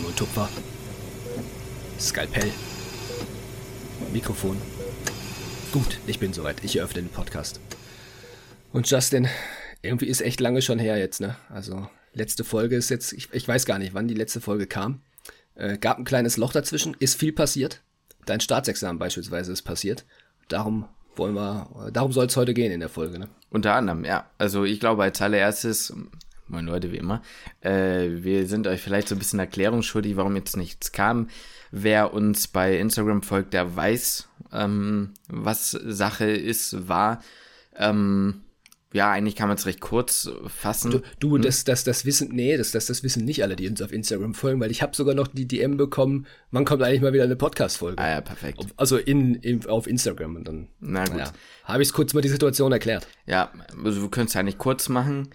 Kämme 0.00 0.08
und 0.08 0.16
Tupfer. 0.16 0.48
Skalpell. 1.98 2.50
Mikrofon. 4.12 4.56
Gut, 5.72 5.98
ich 6.06 6.18
bin 6.18 6.32
soweit. 6.32 6.64
Ich 6.64 6.76
eröffne 6.76 7.02
den 7.02 7.10
Podcast. 7.10 7.60
Und 8.72 8.90
Justin, 8.90 9.28
irgendwie 9.82 10.06
ist 10.06 10.20
echt 10.20 10.40
lange 10.40 10.62
schon 10.62 10.78
her 10.78 10.98
jetzt, 10.98 11.20
ne? 11.20 11.36
Also, 11.48 11.88
letzte 12.12 12.44
Folge 12.44 12.76
ist 12.76 12.88
jetzt, 12.88 13.12
ich, 13.12 13.28
ich 13.32 13.46
weiß 13.46 13.66
gar 13.66 13.78
nicht, 13.78 13.94
wann 13.94 14.08
die 14.08 14.14
letzte 14.14 14.40
Folge 14.40 14.66
kam. 14.66 15.02
Äh, 15.54 15.76
gab 15.78 15.98
ein 15.98 16.04
kleines 16.04 16.36
Loch 16.36 16.52
dazwischen, 16.52 16.96
ist 16.98 17.18
viel 17.18 17.32
passiert. 17.32 17.82
Dein 18.26 18.40
Staatsexamen 18.40 18.98
beispielsweise 18.98 19.52
ist 19.52 19.62
passiert. 19.62 20.04
Darum 20.48 20.88
wollen 21.16 21.34
wir, 21.34 21.90
darum 21.92 22.12
soll 22.12 22.26
es 22.26 22.36
heute 22.36 22.54
gehen 22.54 22.72
in 22.72 22.80
der 22.80 22.88
Folge, 22.88 23.18
ne? 23.18 23.28
Unter 23.50 23.74
anderem, 23.74 24.04
ja. 24.04 24.30
Also 24.38 24.64
ich 24.64 24.80
glaube 24.80 25.02
als 25.02 25.20
allererstes, 25.20 25.92
moin 26.50 26.66
Leute, 26.66 26.92
wie 26.92 26.96
immer, 26.96 27.22
äh, 27.60 28.08
wir 28.10 28.46
sind 28.46 28.66
euch 28.66 28.80
vielleicht 28.80 29.08
so 29.08 29.14
ein 29.14 29.18
bisschen 29.18 29.38
Erklärung 29.38 29.82
schuldig, 29.82 30.16
warum 30.16 30.36
jetzt 30.36 30.56
nichts 30.56 30.92
kam. 30.92 31.28
Wer 31.70 32.12
uns 32.12 32.48
bei 32.48 32.78
Instagram 32.78 33.22
folgt, 33.22 33.54
der 33.54 33.76
weiß, 33.76 34.28
ähm, 34.52 35.14
was 35.28 35.70
Sache 35.70 36.30
ist, 36.30 36.88
war. 36.88 37.22
Ähm, 37.76 38.42
ja, 38.92 39.12
eigentlich 39.12 39.36
kann 39.36 39.46
man 39.46 39.56
es 39.56 39.66
recht 39.66 39.80
kurz 39.80 40.28
fassen. 40.48 40.90
Du, 40.90 41.02
du 41.20 41.34
hm? 41.36 41.42
das, 41.42 41.62
das, 41.62 41.84
das 41.84 42.04
wissen, 42.04 42.30
nee, 42.32 42.56
das, 42.56 42.72
das, 42.72 42.86
das 42.86 43.04
wissen 43.04 43.24
nicht 43.24 43.44
alle, 43.44 43.54
die 43.54 43.68
uns 43.68 43.80
auf 43.80 43.92
Instagram 43.92 44.34
folgen, 44.34 44.60
weil 44.60 44.72
ich 44.72 44.82
habe 44.82 44.96
sogar 44.96 45.14
noch 45.14 45.28
die 45.28 45.46
DM 45.46 45.76
bekommen, 45.76 46.26
wann 46.50 46.64
kommt 46.64 46.82
eigentlich 46.82 47.00
mal 47.00 47.12
wieder 47.12 47.22
eine 47.22 47.36
Podcast-Folge? 47.36 48.02
Ah 48.02 48.10
ja, 48.10 48.20
perfekt. 48.20 48.66
Also 48.76 48.96
in, 48.96 49.36
in, 49.36 49.64
auf 49.66 49.86
Instagram 49.86 50.34
und 50.34 50.48
dann. 50.48 50.68
Na 50.80 51.04
gut. 51.04 51.18
Ja, 51.18 51.32
habe 51.64 51.84
ich 51.84 51.92
kurz 51.92 52.14
mal 52.14 52.20
die 52.20 52.28
Situation 52.28 52.72
erklärt. 52.72 53.06
Ja, 53.26 53.52
also 53.84 54.02
wir 54.02 54.10
können 54.10 54.26
es 54.26 54.34
eigentlich 54.34 54.58
kurz 54.58 54.88
machen. 54.88 55.28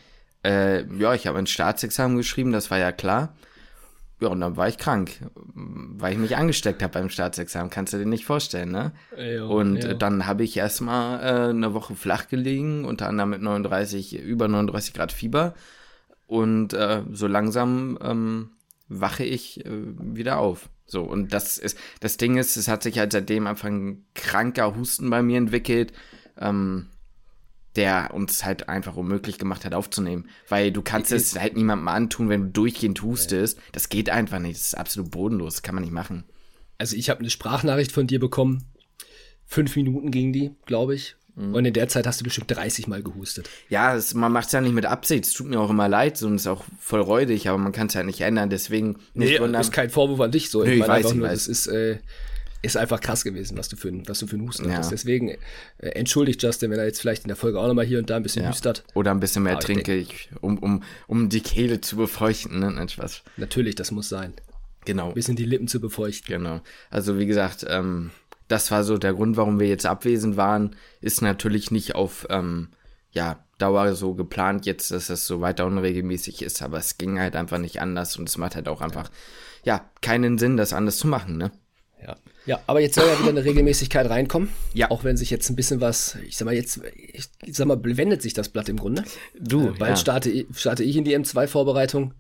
Äh, 0.46 0.86
ja, 0.98 1.16
ich 1.16 1.26
habe 1.26 1.40
ein 1.40 1.48
Staatsexamen 1.48 2.18
geschrieben, 2.18 2.52
das 2.52 2.70
war 2.70 2.78
ja 2.78 2.92
klar. 2.92 3.34
Ja, 4.22 4.30
und 4.30 4.40
dann 4.40 4.56
war 4.56 4.70
ich 4.70 4.78
krank, 4.78 5.12
weil 5.54 6.14
ich 6.14 6.20
mich 6.20 6.38
angesteckt 6.38 6.82
habe 6.82 6.94
beim 6.94 7.10
Staatsexamen. 7.10 7.70
Kannst 7.70 7.94
du 7.94 7.98
dir 7.98 8.06
nicht 8.06 8.26
vorstellen, 8.26 8.72
ne? 8.72 8.94
Jo, 9.18 9.48
und 9.50 9.84
jo. 9.84 9.94
dann 9.94 10.26
habe 10.26 10.44
ich 10.44 10.56
erstmal 10.56 11.20
äh, 11.20 11.50
eine 11.50 11.74
Woche 11.74 11.96
flach 11.96 12.28
gelegen, 12.28 12.86
unter 12.86 13.08
anderem 13.08 13.32
mit 13.32 13.42
39, 13.42 14.18
über 14.18 14.48
39 14.48 14.94
Grad 14.94 15.12
Fieber. 15.12 15.54
Und 16.28 16.74
äh, 16.74 17.02
so 17.12 17.28
langsam 17.28 17.98
ähm, 18.02 18.52
wache 18.88 19.26
ich 19.26 19.66
äh, 19.66 19.70
wieder 19.72 20.38
auf. 20.38 20.70
So, 20.86 21.02
und 21.02 21.34
das 21.34 21.58
ist, 21.58 21.78
das 22.00 22.18
Ding 22.18 22.38
ist, 22.38 22.56
es 22.56 22.68
hat 22.68 22.84
sich 22.84 23.00
halt 23.00 23.12
seitdem 23.12 23.48
einfach 23.48 23.68
ein 23.68 24.06
kranker 24.14 24.76
Husten 24.76 25.10
bei 25.10 25.24
mir 25.24 25.40
entwickelt. 25.40 25.92
Ähm, 26.40 26.88
der 27.76 28.12
uns 28.14 28.46
halt 28.46 28.70
einfach 28.70 28.96
unmöglich 28.96 29.38
gemacht 29.38 29.66
hat 29.66 29.74
aufzunehmen. 29.74 30.30
Weil 30.50 30.72
du 30.72 30.82
kannst 30.82 31.12
es 31.12 31.38
halt 31.40 31.56
niemandem 31.56 31.88
antun, 31.88 32.30
wenn 32.30 32.42
du 32.44 32.50
durchgehend 32.52 33.02
hustest. 33.02 33.60
Das 33.72 33.90
geht 33.90 34.10
einfach 34.10 34.40
nicht. 34.40 34.56
Das 34.56 34.68
ist 34.68 34.78
absolut 34.78 35.12
bodenlos. 35.12 35.56
Das 35.56 35.64
kann 35.64 35.76
man 35.76 35.84
nicht 35.84 35.94
machen. 35.94 36.24
Also 36.78 36.96
ich 36.96 37.10
habe 37.10 37.20
eine 37.22 37.30
Sprachnachricht 37.30 37.92
von 37.92 38.08
dir 38.08 38.20
bekommen. 38.20 38.64
Fünf 39.46 39.76
Minuten 39.76 40.12
ging 40.12 40.34
die, 40.34 40.52
glaube 40.66 40.96
ich. 40.96 41.16
Und 41.38 41.66
in 41.66 41.74
der 41.74 41.90
Zeit 41.90 42.08
hast 42.08 42.22
du 42.22 42.24
bestimmt 42.24 42.50
30 42.50 42.88
Mal 42.88 43.04
gehustet. 43.04 43.50
Ja, 43.68 43.94
es, 43.94 44.14
man 44.14 44.32
macht 44.32 44.46
es 44.48 44.54
ja 44.54 44.62
nicht 44.62 44.72
mit 44.74 44.86
Absicht. 44.86 45.26
Es 45.26 45.34
tut 45.34 45.48
mir 45.48 45.60
auch 45.60 45.70
immer 45.70 45.90
leid 45.90 46.22
und 46.24 46.36
ist 46.36 46.48
auch 46.48 46.64
voll 46.80 47.02
räudig, 47.02 47.50
aber 47.50 47.58
man 47.58 47.74
kann 47.74 47.88
es 47.88 47.94
ja 47.94 48.04
nicht 48.04 48.22
ändern. 48.22 48.50
Deswegen 48.50 49.00
nicht 49.14 49.32
Nee, 49.32 49.40
wundern. 49.40 49.52
das 49.60 49.68
ist 49.68 49.74
kein 49.74 49.90
Vorwurf 49.90 50.22
an 50.22 50.32
dich 50.32 50.50
so. 50.50 50.64
Nee, 50.64 50.76
ich 50.76 50.80
meine 50.80 50.94
weiß, 50.94 51.08
ich 51.08 51.14
nur, 51.14 51.28
weiß. 51.28 51.34
das 51.34 51.48
ist, 51.50 51.68
äh, 51.68 51.98
ist 52.66 52.76
einfach 52.78 53.00
krass 53.00 53.24
gewesen, 53.24 53.58
was 53.58 53.70
du 53.70 53.76
für, 53.78 53.88
ein- 53.90 54.08
was 54.08 54.20
du 54.20 54.28
für 54.28 54.36
einen 54.36 54.48
Husten 54.48 54.66
Ja. 54.68 54.76
hattest. 54.76 54.92
Deswegen 54.92 55.30
äh, 55.30 55.38
entschuldigt 55.78 56.42
Justin, 56.44 56.72
wenn 56.72 56.80
er 56.80 56.86
jetzt 56.86 57.00
vielleicht 57.00 57.24
in 57.24 57.30
der 57.30 57.38
Folge 57.38 57.60
auch 57.60 57.68
nochmal 57.68 57.86
hier 57.86 58.00
und 58.00 58.10
da 58.10 58.16
ein 58.18 58.24
bisschen 58.24 58.44
ja. 58.44 58.50
hüstert. 58.50 58.84
Oder 58.94 59.12
ein 59.12 59.20
bisschen 59.20 59.44
mehr 59.44 59.54
Aber 59.54 59.62
trinke, 59.62 59.96
ich, 59.96 60.30
um, 60.42 60.58
um, 60.58 60.84
um 61.08 61.30
die 61.30 61.42
Kehle 61.42 61.80
zu 61.82 61.96
befeuchten. 61.96 62.60
Ne? 62.60 62.72
Nein, 62.72 62.90
Spaß. 62.90 63.24
Natürlich, 63.38 63.76
das 63.76 63.92
muss 63.92 64.10
sein. 64.10 64.34
Genau. 64.86 65.08
Ein 65.10 65.14
bisschen 65.14 65.36
die 65.36 65.46
Lippen 65.46 65.68
zu 65.68 65.80
befeuchten. 65.80 66.28
Genau. 66.38 66.62
Also 66.90 67.18
wie 67.18 67.26
gesagt, 67.26 67.66
ähm, 67.70 68.12
das 68.48 68.70
war 68.72 68.84
so 68.84 68.98
der 68.98 69.14
Grund, 69.14 69.38
warum 69.38 69.60
wir 69.60 69.68
jetzt 69.68 69.86
abwesend 69.86 70.38
waren. 70.38 70.76
Ist 71.02 71.22
natürlich 71.22 71.72
nicht 71.72 71.96
auf 71.96 72.28
ähm, 72.30 72.70
ja, 73.12 73.40
Dauer 73.58 73.96
so 73.96 74.14
geplant 74.14 74.66
jetzt, 74.66 74.92
dass 74.92 75.08
das 75.08 75.26
so 75.26 75.40
weiter 75.42 75.66
unregelmäßig 75.66 76.42
ist, 76.42 76.62
aber 76.62 76.78
es 76.78 76.98
ging 76.98 77.20
halt 77.20 77.36
einfach 77.36 77.58
nicht 77.58 77.80
anders 77.82 78.18
und 78.18 78.28
es 78.28 78.38
macht 78.38 78.56
halt 78.56 78.68
auch 78.68 78.82
einfach 78.82 79.10
ja 79.64 79.90
keinen 80.02 80.38
Sinn, 80.38 80.58
das 80.58 80.74
anders 80.74 80.98
zu 80.98 81.08
machen, 81.08 81.38
ne? 81.38 81.52
Ja. 82.06 82.16
ja, 82.46 82.60
aber 82.68 82.82
jetzt 82.82 82.96
soll 82.96 83.06
ja 83.08 83.18
wieder 83.20 83.30
eine 83.30 83.44
Regelmäßigkeit 83.44 84.08
reinkommen. 84.10 84.50
Ja. 84.74 84.92
Auch 84.92 85.04
wenn 85.04 85.18
sich 85.18 85.30
jetzt 85.32 85.50
ein 85.50 85.56
bisschen 85.56 85.82
was, 85.82 86.18
ich 86.28 86.38
sag 86.38 86.46
mal, 86.46 86.54
jetzt, 86.54 86.80
ich 87.42 87.56
sag 87.56 87.66
mal, 87.68 87.80
wendet 87.84 88.22
sich 88.22 88.34
das 88.34 88.50
Blatt 88.50 88.70
im 88.70 88.78
Grunde. 88.78 89.04
Du, 89.40 89.70
Äh, 89.70 89.72
bald 89.80 89.92
ja. 89.92 89.96
starte, 89.96 90.30
ich- 90.30 90.46
starte 90.56 90.84
ich 90.84 90.96
in 90.98 91.04
die 91.04 91.18
M2-Vorbereitung. 91.18 92.14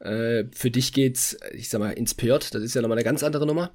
Äh, 0.00 0.44
für 0.52 0.70
dich 0.70 0.92
geht's, 0.92 1.36
ich 1.52 1.68
sag 1.68 1.78
mal, 1.80 1.90
ins 1.92 2.14
PJ, 2.14 2.30
das 2.50 2.54
ist 2.62 2.74
ja 2.74 2.82
nochmal 2.82 2.98
eine 2.98 3.04
ganz 3.04 3.22
andere 3.22 3.46
Nummer. 3.46 3.70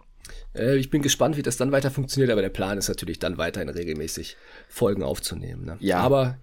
Äh, 0.56 0.76
ich 0.78 0.90
bin 0.90 1.02
gespannt, 1.02 1.38
wie 1.38 1.42
das 1.44 1.58
dann 1.58 1.72
weiter 1.72 1.92
funktioniert, 1.92 2.32
aber 2.32 2.42
der 2.42 2.50
Plan 2.50 2.78
ist 2.78 2.90
natürlich 2.90 3.20
dann 3.20 3.38
weiterhin 3.38 3.70
regelmäßig 3.70 4.36
Folgen 4.68 5.04
aufzunehmen. 5.04 5.64
Ne? 5.66 5.78
Ja. 5.80 6.00
Aber 6.00 6.38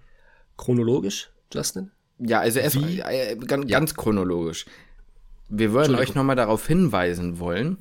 chronologisch, 0.56 1.30
Justin? 1.52 1.90
Ja, 2.18 2.40
also 2.40 2.60
erst 2.60 2.76
Wie? 2.86 3.00
äh, 3.00 3.36
ganz, 3.36 3.66
ganz 3.70 3.94
chronologisch. 3.94 4.66
Wir 5.48 5.72
würden 5.72 5.96
euch 5.96 6.14
nochmal 6.14 6.36
darauf 6.36 6.66
hinweisen 6.66 7.38
wollen, 7.40 7.78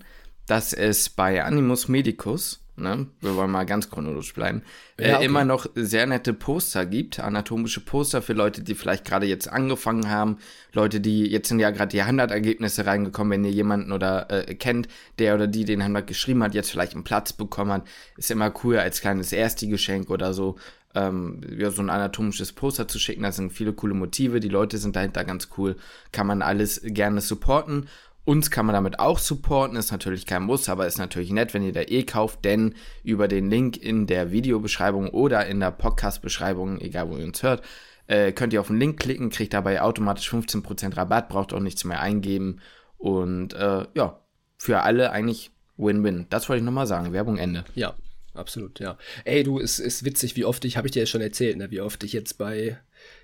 dass 0.50 0.74
es 0.74 1.10
bei 1.10 1.44
Animus 1.44 1.88
Medicus, 1.88 2.60
ne, 2.76 3.06
wir 3.22 3.36
wollen 3.36 3.52
mal 3.52 3.68
ganz 3.68 3.92
chronologisch 3.92 4.34
bleiben, 4.34 4.64
äh, 4.98 5.10
Ja, 5.10 5.18
okay. 5.18 5.26
immer 5.26 5.46
noch 5.46 5.68
sehr 5.76 6.08
nette 6.08 6.34
Poster 6.34 6.88
gibt, 6.88 7.20
anatomische 7.20 7.82
Poster 7.82 8.24
für 8.24 8.34
Leute, 8.34 8.64
die 8.64 8.74
vielleicht 8.74 9.06
gerade 9.06 9.28
jetzt 9.28 9.48
angefangen 9.48 10.10
haben, 10.10 10.38
Leute, 10.74 11.02
die 11.02 11.28
jetzt 11.28 11.50
sind 11.50 11.60
ja 11.60 11.70
gerade 11.70 11.92
die 11.92 12.02
100 12.02 12.32
Ergebnisse 12.32 12.88
reingekommen, 12.88 13.32
wenn 13.32 13.46
ihr 13.46 13.52
jemanden 13.52 13.92
oder 13.92 14.32
äh, 14.32 14.56
kennt, 14.56 14.88
der 15.20 15.36
oder 15.36 15.46
die 15.46 15.66
den 15.66 15.82
100 15.82 16.08
geschrieben 16.08 16.42
hat, 16.42 16.56
jetzt 16.56 16.72
vielleicht 16.72 16.96
einen 16.96 17.04
Platz 17.04 17.32
bekommen 17.32 17.72
hat, 17.72 17.88
ist 18.18 18.32
immer 18.32 18.52
cool 18.64 18.80
als 18.80 19.02
kleines 19.02 19.32
Ersti-Geschenk 19.32 20.10
oder 20.10 20.34
so, 20.34 20.56
ähm, 20.96 21.42
ja, 21.56 21.70
so 21.70 21.84
ein 21.84 21.92
anatomisches 21.92 22.54
Poster 22.54 22.88
zu 22.88 22.98
schicken. 22.98 23.22
Da 23.22 23.32
sind 23.32 23.54
viele 23.54 23.74
coole 23.74 23.94
Motive, 23.94 24.40
die 24.40 24.50
Leute 24.50 24.80
sind 24.80 24.96
dahinter 24.96 25.24
ganz 25.24 25.50
cool. 25.58 25.76
Kann 26.12 26.26
man 26.26 26.42
alles 26.42 26.82
gerne 26.84 27.22
supporten. 27.22 27.88
Uns 28.30 28.52
kann 28.52 28.68
man 28.68 28.76
damit 28.76 29.00
auch 29.00 29.18
supporten, 29.18 29.76
ist 29.76 29.92
natürlich 29.92 30.28
kein 30.28 30.44
Muss, 30.44 30.70
aber 30.70 30.86
ist 30.86 31.00
natürlich 31.00 31.32
nett, 31.32 31.56
wenn 31.56 31.64
ihr 31.64 31.74
da 31.74 31.82
eh 31.82 32.04
kauft, 32.04 32.46
denn 32.46 32.76
über 33.04 33.28
den 33.28 33.50
Link 33.50 33.76
in 33.76 34.06
der 34.06 34.32
Videobeschreibung 34.32 35.10
oder 35.10 35.48
in 35.48 35.60
der 35.60 35.72
Podcast-Beschreibung, 35.72 36.80
egal 36.80 37.10
wo 37.10 37.18
ihr 37.18 37.26
uns 37.26 37.42
hört, 37.42 37.64
äh, 38.06 38.32
könnt 38.32 38.54
ihr 38.54 38.62
auf 38.62 38.68
den 38.68 38.78
Link 38.78 39.00
klicken, 39.00 39.32
kriegt 39.32 39.56
dabei 39.56 39.82
automatisch 39.82 40.32
15% 40.32 40.96
Rabatt, 40.96 41.28
braucht 41.28 41.54
auch 41.54 41.60
nichts 41.60 41.86
mehr 41.86 42.02
eingeben 42.02 42.60
und 43.00 43.56
äh, 43.56 43.88
ja, 43.96 44.20
für 44.60 44.82
alle 44.82 45.12
eigentlich 45.12 45.50
Win-Win. 45.78 46.28
Das 46.30 46.50
wollte 46.50 46.60
ich 46.60 46.66
nochmal 46.66 46.86
sagen. 46.86 47.12
Werbung 47.12 47.40
Ende. 47.40 47.66
Ja, 47.74 47.96
absolut, 48.40 48.80
ja. 48.80 48.98
Ey, 49.26 49.44
du, 49.44 49.60
es 49.60 49.80
ist 49.80 50.06
witzig, 50.06 50.36
wie 50.36 50.46
oft 50.46 50.66
ich, 50.66 50.78
habe 50.78 50.88
ich 50.88 50.92
dir 50.92 51.02
ja 51.02 51.06
schon 51.06 51.22
erzählt, 51.22 51.58
ne, 51.58 51.72
wie 51.72 51.82
oft 51.82 52.04
ich 52.04 52.14
jetzt 52.14 52.38
bei, 52.38 52.80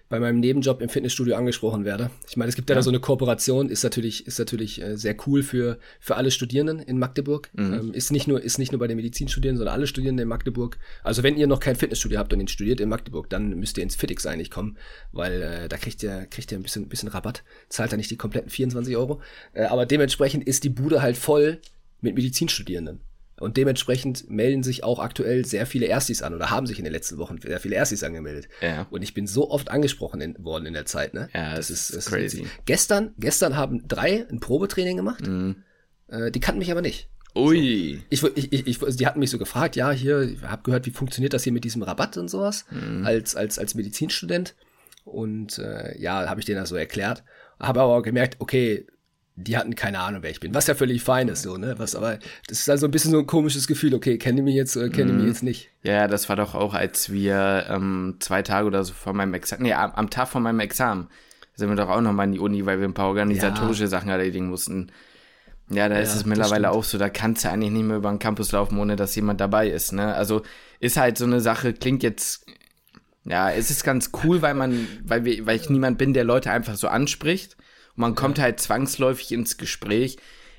bei 0.09 0.19
meinem 0.19 0.39
Nebenjob 0.39 0.81
im 0.81 0.89
Fitnessstudio 0.89 1.35
angesprochen 1.35 1.83
werde. 1.83 2.11
Ich 2.29 2.37
meine, 2.37 2.49
es 2.49 2.55
gibt 2.55 2.69
ja, 2.69 2.75
da 2.75 2.83
so 2.83 2.91
eine 2.91 2.99
Kooperation, 2.99 3.69
ist 3.69 3.83
natürlich, 3.83 4.27
ist 4.27 4.37
natürlich 4.37 4.81
äh, 4.81 4.97
sehr 4.97 5.15
cool 5.25 5.41
für, 5.41 5.79
für 5.99 6.15
alle 6.15 6.29
Studierenden 6.29 6.79
in 6.79 6.99
Magdeburg. 6.99 7.49
Ähm, 7.57 7.93
ist 7.93 8.11
nicht 8.11 8.27
nur, 8.27 8.41
ist 8.41 8.59
nicht 8.59 8.71
nur 8.71 8.79
bei 8.79 8.87
den 8.87 8.97
Medizinstudierenden, 8.97 9.57
sondern 9.57 9.73
alle 9.73 9.87
Studierenden 9.87 10.23
in 10.23 10.29
Magdeburg. 10.29 10.77
Also 11.03 11.23
wenn 11.23 11.37
ihr 11.37 11.47
noch 11.47 11.59
kein 11.59 11.75
Fitnessstudio 11.75 12.19
habt 12.19 12.31
und 12.33 12.39
ihn 12.39 12.47
studiert 12.47 12.79
in 12.79 12.89
Magdeburg, 12.89 13.29
dann 13.29 13.57
müsst 13.57 13.77
ihr 13.77 13.83
ins 13.83 13.95
Fitix 13.95 14.25
eigentlich 14.27 14.51
kommen, 14.51 14.77
weil 15.11 15.41
äh, 15.41 15.69
da 15.69 15.77
kriegt 15.77 16.03
ihr, 16.03 16.27
kriegt 16.29 16.51
ihr 16.51 16.59
ein 16.59 16.63
bisschen, 16.63 16.87
bisschen 16.87 17.09
Rabatt, 17.09 17.43
zahlt 17.69 17.91
da 17.91 17.97
nicht 17.97 18.11
die 18.11 18.17
kompletten 18.17 18.49
24 18.49 18.95
Euro. 18.97 19.21
Äh, 19.53 19.63
aber 19.65 19.87
dementsprechend 19.87 20.43
ist 20.43 20.63
die 20.63 20.69
Bude 20.69 21.01
halt 21.01 21.17
voll 21.17 21.59
mit 22.01 22.15
Medizinstudierenden. 22.15 22.99
Und 23.37 23.57
dementsprechend 23.57 24.29
melden 24.29 24.63
sich 24.63 24.83
auch 24.85 24.99
aktuell 24.99 25.43
sehr 25.45 25.65
viele 25.65 25.87
Erstis 25.87 26.21
an 26.21 26.33
oder 26.33 26.51
haben 26.51 26.67
sich 26.67 26.77
in 26.79 26.85
den 26.85 26.93
letzten 26.93 27.17
Wochen 27.17 27.37
sehr 27.41 27.59
viele 27.59 27.75
Erstis 27.75 28.01
angemeldet. 28.03 28.47
Ja. 28.61 28.87
Und 28.89 29.01
ich 29.01 29.13
bin 29.13 29.27
so 29.27 29.51
oft 29.51 29.69
angesprochen 29.69 30.21
in, 30.21 30.35
worden 30.43 30.65
in 30.65 30.73
der 30.73 30.85
Zeit, 30.85 31.13
ne? 31.13 31.27
Ja, 31.33 31.55
das 31.55 31.69
ist 31.69 31.91
crazy. 32.07 32.39
witzig. 32.39 32.47
Gestern, 32.65 33.13
gestern 33.17 33.57
haben 33.57 33.85
drei 33.87 34.25
ein 34.29 34.39
Probetraining 34.39 34.95
gemacht. 34.95 35.27
Mhm. 35.27 35.63
Äh, 36.07 36.31
die 36.31 36.39
kannten 36.39 36.59
mich 36.59 36.71
aber 36.71 36.81
nicht. 36.81 37.09
Ui. 37.35 38.01
Ich, 38.09 38.23
ich, 38.23 38.53
ich, 38.53 38.67
ich, 38.67 38.95
die 38.95 39.05
hatten 39.05 39.19
mich 39.19 39.29
so 39.29 39.37
gefragt, 39.37 39.75
ja, 39.75 39.91
hier, 39.91 40.21
ich 40.21 40.41
habe 40.43 40.63
gehört, 40.63 40.85
wie 40.85 40.91
funktioniert 40.91 41.33
das 41.33 41.43
hier 41.43 41.51
mit 41.51 41.65
diesem 41.65 41.83
Rabatt 41.83 42.15
und 42.17 42.29
sowas, 42.29 42.65
Mhm. 42.71 43.05
als, 43.05 43.35
als, 43.35 43.59
als 43.59 43.75
Medizinstudent. 43.75 44.55
Und 45.03 45.59
äh, 45.59 45.99
ja, 45.99 46.29
habe 46.29 46.39
ich 46.39 46.45
denen 46.45 46.59
das 46.61 46.69
so 46.69 46.77
erklärt. 46.77 47.23
Habe 47.59 47.81
aber 47.81 48.01
gemerkt, 48.01 48.37
okay, 48.39 48.87
die 49.37 49.57
hatten 49.57 49.75
keine 49.75 49.99
Ahnung, 49.99 50.23
wer 50.23 50.29
ich 50.31 50.39
bin. 50.39 50.53
Was 50.53 50.67
ja 50.67 50.75
völlig 50.75 51.03
fein 51.03 51.27
ist, 51.27 51.41
so, 51.43 51.57
ne? 51.57 51.75
Was 51.77 51.95
aber, 51.95 52.19
das 52.47 52.59
ist 52.59 52.69
also 52.69 52.87
ein 52.87 52.91
bisschen 52.91 53.11
so 53.11 53.19
ein 53.19 53.27
komisches 53.27 53.67
Gefühl, 53.67 53.93
okay, 53.93 54.17
kennen 54.17 54.37
die 54.37 54.43
mich 54.43 54.55
jetzt 54.55 54.77
oder 54.77 54.89
kennen 54.89 55.07
die 55.07 55.13
Mhm. 55.13 55.17
mich 55.19 55.27
jetzt 55.27 55.43
nicht? 55.43 55.69
Ja, 55.83 56.07
das 56.07 56.29
war 56.29 56.35
doch 56.35 56.55
auch, 56.55 56.73
als 56.73 57.11
wir 57.11 57.65
ähm, 57.69 58.15
zwei 58.19 58.41
Tage 58.43 58.65
oder 58.67 58.83
so 58.83 58.93
vor 58.93 59.13
meinem 59.13 59.33
Examen, 59.33 59.63
nee, 59.63 59.73
am, 59.73 59.91
am 59.91 60.09
Tag 60.09 60.29
vor 60.29 60.41
meinem 60.41 60.59
Examen, 60.61 61.07
sind 61.55 61.69
wir 61.69 61.75
doch 61.75 61.89
auch 61.89 62.01
nochmal 62.01 62.27
in 62.27 62.31
die 62.33 62.39
Uni, 62.39 62.65
weil 62.65 62.79
wir 62.79 62.87
ein 62.87 62.93
paar 62.93 63.07
organisatorische 63.07 63.87
Sachen 63.87 64.09
erledigen 64.09 64.47
mussten. 64.49 64.91
Ja, 65.69 65.89
da 65.89 65.95
ist 65.99 66.09
Ja, 66.09 66.13
es 66.13 66.19
das 66.19 66.25
mittlerweile 66.25 66.71
auch 66.71 66.83
so, 66.83 66.97
da 66.97 67.09
kannst 67.09 67.43
du 67.43 67.49
eigentlich 67.49 67.71
nicht 67.71 67.83
mehr 67.85 67.97
über 67.97 68.09
den 68.09 68.19
Campus 68.19 68.51
laufen, 68.51 68.77
ohne 68.77 68.95
dass 68.95 69.15
jemand 69.15 69.41
dabei 69.41 69.67
ist, 69.69 69.93
ne? 69.93 70.13
Also 70.13 70.43
ist 70.79 70.97
halt 70.97 71.17
so 71.17 71.25
eine 71.25 71.41
Sache, 71.41 71.73
klingt 71.73 72.03
jetzt, 72.03 72.45
ja, 73.25 73.49
es 73.51 73.71
ist 73.71 73.83
ganz 73.83 74.11
cool, 74.23 74.41
weil 74.41 74.53
man, 74.53 74.87
weil 75.03 75.25
wir, 75.25 75.45
weil 75.45 75.55
ich 75.57 75.69
niemand 75.69 75.97
bin, 75.97 76.13
der 76.13 76.23
Leute 76.23 76.51
einfach 76.51 76.75
so 76.75 76.87
anspricht. 76.87 77.57
Man 77.95 78.15
kommt 78.15 78.39
halt 78.39 78.59
zwangsläufig 78.59 79.31
ins 79.31 79.57
Gespräch. 79.57 80.17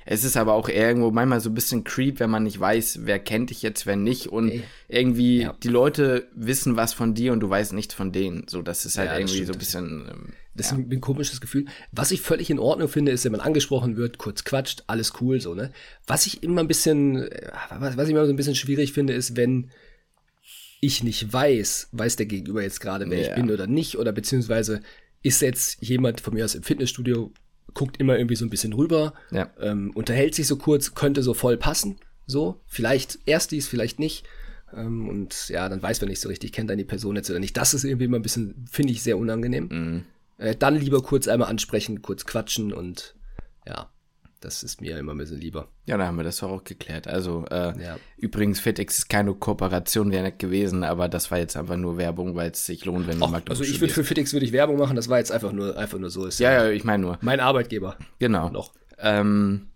Es 0.09 0.23
ist 0.23 0.37
aber 0.37 0.53
auch 0.53 0.69
irgendwo 0.69 1.11
manchmal 1.11 1.41
so 1.41 1.49
ein 1.49 1.53
bisschen 1.53 1.83
creep, 1.83 2.21
wenn 2.21 2.29
man 2.29 2.43
nicht 2.43 2.57
weiß, 2.57 3.01
wer 3.03 3.19
kennt 3.19 3.49
dich 3.49 3.61
jetzt, 3.61 3.85
wer 3.85 3.97
nicht. 3.97 4.27
Und 4.27 4.49
Ey. 4.49 4.63
irgendwie 4.87 5.41
ja. 5.41 5.55
die 5.61 5.67
Leute 5.67 6.29
wissen 6.33 6.77
was 6.77 6.93
von 6.93 7.13
dir 7.13 7.33
und 7.33 7.41
du 7.41 7.49
weißt 7.49 7.73
nichts 7.73 7.93
von 7.93 8.13
denen. 8.13 8.45
So, 8.47 8.61
das 8.61 8.85
ist 8.85 8.97
halt 8.97 9.09
ja, 9.09 9.19
irgendwie 9.19 9.43
so 9.43 9.51
ein 9.51 9.59
bisschen. 9.59 10.07
Ähm, 10.09 10.33
das 10.55 10.71
ja. 10.71 10.77
ist 10.77 10.91
ein, 10.91 11.01
komisches 11.01 11.41
Gefühl. 11.41 11.65
Was 11.91 12.11
ich 12.11 12.21
völlig 12.21 12.49
in 12.49 12.57
Ordnung 12.57 12.87
finde, 12.87 13.11
ist, 13.11 13.25
wenn 13.25 13.33
man 13.33 13.41
angesprochen 13.41 13.97
wird, 13.97 14.17
kurz 14.17 14.45
quatscht, 14.45 14.85
alles 14.87 15.11
cool, 15.19 15.41
so, 15.41 15.53
ne? 15.53 15.71
Was 16.07 16.25
ich 16.25 16.41
immer 16.41 16.61
ein 16.61 16.69
bisschen, 16.69 17.23
äh, 17.23 17.51
was 17.69 18.05
ich 18.05 18.11
immer 18.11 18.25
so 18.25 18.31
ein 18.31 18.37
bisschen 18.37 18.55
schwierig 18.55 18.93
finde, 18.93 19.13
ist, 19.13 19.35
wenn 19.35 19.71
ich 20.79 21.03
nicht 21.03 21.33
weiß, 21.33 21.89
weiß 21.91 22.15
der 22.15 22.27
Gegenüber 22.27 22.61
jetzt 22.61 22.79
gerade, 22.79 23.09
wer 23.09 23.21
ich 23.21 23.35
bin 23.35 23.51
oder 23.51 23.67
nicht, 23.67 23.97
oder 23.97 24.13
beziehungsweise 24.13 24.81
ist 25.23 25.41
jetzt 25.41 25.81
jemand 25.81 26.21
von 26.21 26.33
mir 26.33 26.45
aus 26.45 26.55
im 26.55 26.63
Fitnessstudio, 26.63 27.31
guckt 27.73 27.97
immer 27.97 28.17
irgendwie 28.17 28.35
so 28.35 28.45
ein 28.45 28.49
bisschen 28.49 28.73
rüber, 28.73 29.13
ja. 29.31 29.51
ähm, 29.59 29.91
unterhält 29.93 30.35
sich 30.35 30.47
so 30.47 30.57
kurz, 30.57 30.95
könnte 30.95 31.23
so 31.23 31.33
voll 31.33 31.57
passen, 31.57 31.97
so, 32.25 32.61
vielleicht 32.65 33.19
erst 33.25 33.51
dies, 33.51 33.67
vielleicht 33.67 33.99
nicht. 33.99 34.25
Ähm, 34.73 35.07
und 35.07 35.49
ja, 35.49 35.69
dann 35.69 35.81
weiß 35.81 36.01
man 36.01 36.09
nicht 36.09 36.19
so 36.19 36.29
richtig, 36.29 36.51
kennt 36.51 36.69
dann 36.69 36.77
die 36.77 36.83
Person 36.83 37.15
jetzt 37.15 37.29
oder 37.29 37.39
nicht. 37.39 37.55
Das 37.55 37.73
ist 37.73 37.83
irgendwie 37.83 38.05
immer 38.05 38.17
ein 38.17 38.23
bisschen, 38.23 38.65
finde 38.69 38.93
ich, 38.93 39.01
sehr 39.01 39.17
unangenehm. 39.17 39.69
Mhm. 39.71 40.03
Äh, 40.37 40.55
dann 40.55 40.75
lieber 40.75 41.01
kurz 41.01 41.27
einmal 41.27 41.49
ansprechen, 41.49 42.01
kurz 42.01 42.25
quatschen 42.25 42.73
und 42.73 43.15
ja, 43.65 43.89
das 44.39 44.63
ist 44.63 44.81
mir 44.81 44.97
immer 44.97 45.13
ein 45.13 45.17
bisschen 45.17 45.39
lieber. 45.39 45.69
Ja, 45.85 45.97
da 45.97 46.07
haben 46.07 46.17
wir 46.17 46.23
das 46.23 46.41
auch 46.43 46.63
geklärt. 46.63 47.07
Also, 47.07 47.45
äh, 47.49 47.81
ja. 47.81 47.97
übrigens, 48.17 48.59
FitX 48.59 48.99
ist 48.99 49.09
keine 49.09 49.33
Kooperation, 49.33 50.11
wäre 50.11 50.23
nicht 50.23 50.39
gewesen, 50.39 50.83
aber 50.83 51.09
das 51.09 51.31
war 51.31 51.37
jetzt 51.37 51.57
einfach 51.57 51.77
nur 51.77 51.97
Werbung, 51.97 52.35
weil 52.35 52.51
es 52.51 52.65
sich 52.65 52.85
lohnt, 52.85 53.07
wenn 53.07 53.19
du 53.19 53.25
Ach, 53.25 53.41
Also, 53.49 53.63
ich 53.63 53.81
würde 53.81 53.93
für 53.93 54.03
FitX 54.03 54.33
würde 54.33 54.45
ich 54.45 54.51
Werbung 54.51 54.77
machen, 54.77 54.95
das 54.95 55.09
war 55.09 55.17
jetzt 55.17 55.31
einfach 55.31 55.51
nur, 55.51 55.77
einfach 55.77 55.97
nur 55.97 56.09
so. 56.09 56.25
Ist 56.25 56.39
ja, 56.39 56.51
ja, 56.51 56.69
ich 56.69 56.83
meine 56.83 57.01
nur. 57.01 57.17
Mein 57.21 57.39
Arbeitgeber. 57.39 57.97
Genau. 58.19 58.49
Noch. 58.49 58.73
Ähm, 58.99 59.69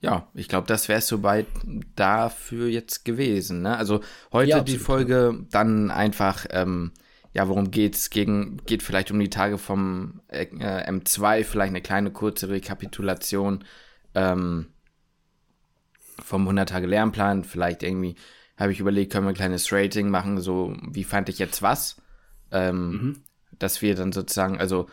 ja, 0.00 0.28
ich 0.34 0.48
glaube, 0.48 0.66
das 0.66 0.88
wäre 0.88 1.00
soweit 1.00 1.46
dafür 1.96 2.68
jetzt 2.68 3.04
gewesen. 3.04 3.62
Ne? 3.62 3.76
Also, 3.76 4.00
heute 4.32 4.50
ja, 4.50 4.60
die 4.60 4.78
Folge 4.78 5.46
dann 5.50 5.90
einfach. 5.90 6.46
Ähm, 6.50 6.92
ja, 7.32 7.48
worum 7.48 7.70
geht's? 7.70 8.10
Gegen, 8.10 8.58
geht 8.66 8.82
vielleicht 8.82 9.10
um 9.10 9.18
die 9.18 9.30
Tage 9.30 9.58
vom 9.58 10.20
äh, 10.28 10.46
M2, 10.46 11.44
vielleicht 11.44 11.70
eine 11.70 11.82
kleine 11.82 12.10
kurze 12.10 12.48
Rekapitulation 12.48 13.64
ähm, 14.14 14.66
vom 16.22 16.42
100 16.42 16.68
Tage 16.68 16.86
Lernplan. 16.86 17.44
Vielleicht 17.44 17.82
irgendwie 17.82 18.16
habe 18.56 18.72
ich 18.72 18.80
überlegt, 18.80 19.12
können 19.12 19.26
wir 19.26 19.30
ein 19.30 19.36
kleines 19.36 19.72
Rating 19.72 20.10
machen, 20.10 20.40
so 20.40 20.76
wie 20.82 21.04
fand 21.04 21.28
ich 21.28 21.38
jetzt 21.38 21.62
was? 21.62 21.96
Ähm, 22.50 22.90
mhm. 22.90 23.22
Dass 23.58 23.82
wir 23.82 23.94
dann 23.94 24.12
sozusagen, 24.12 24.58
also 24.58 24.88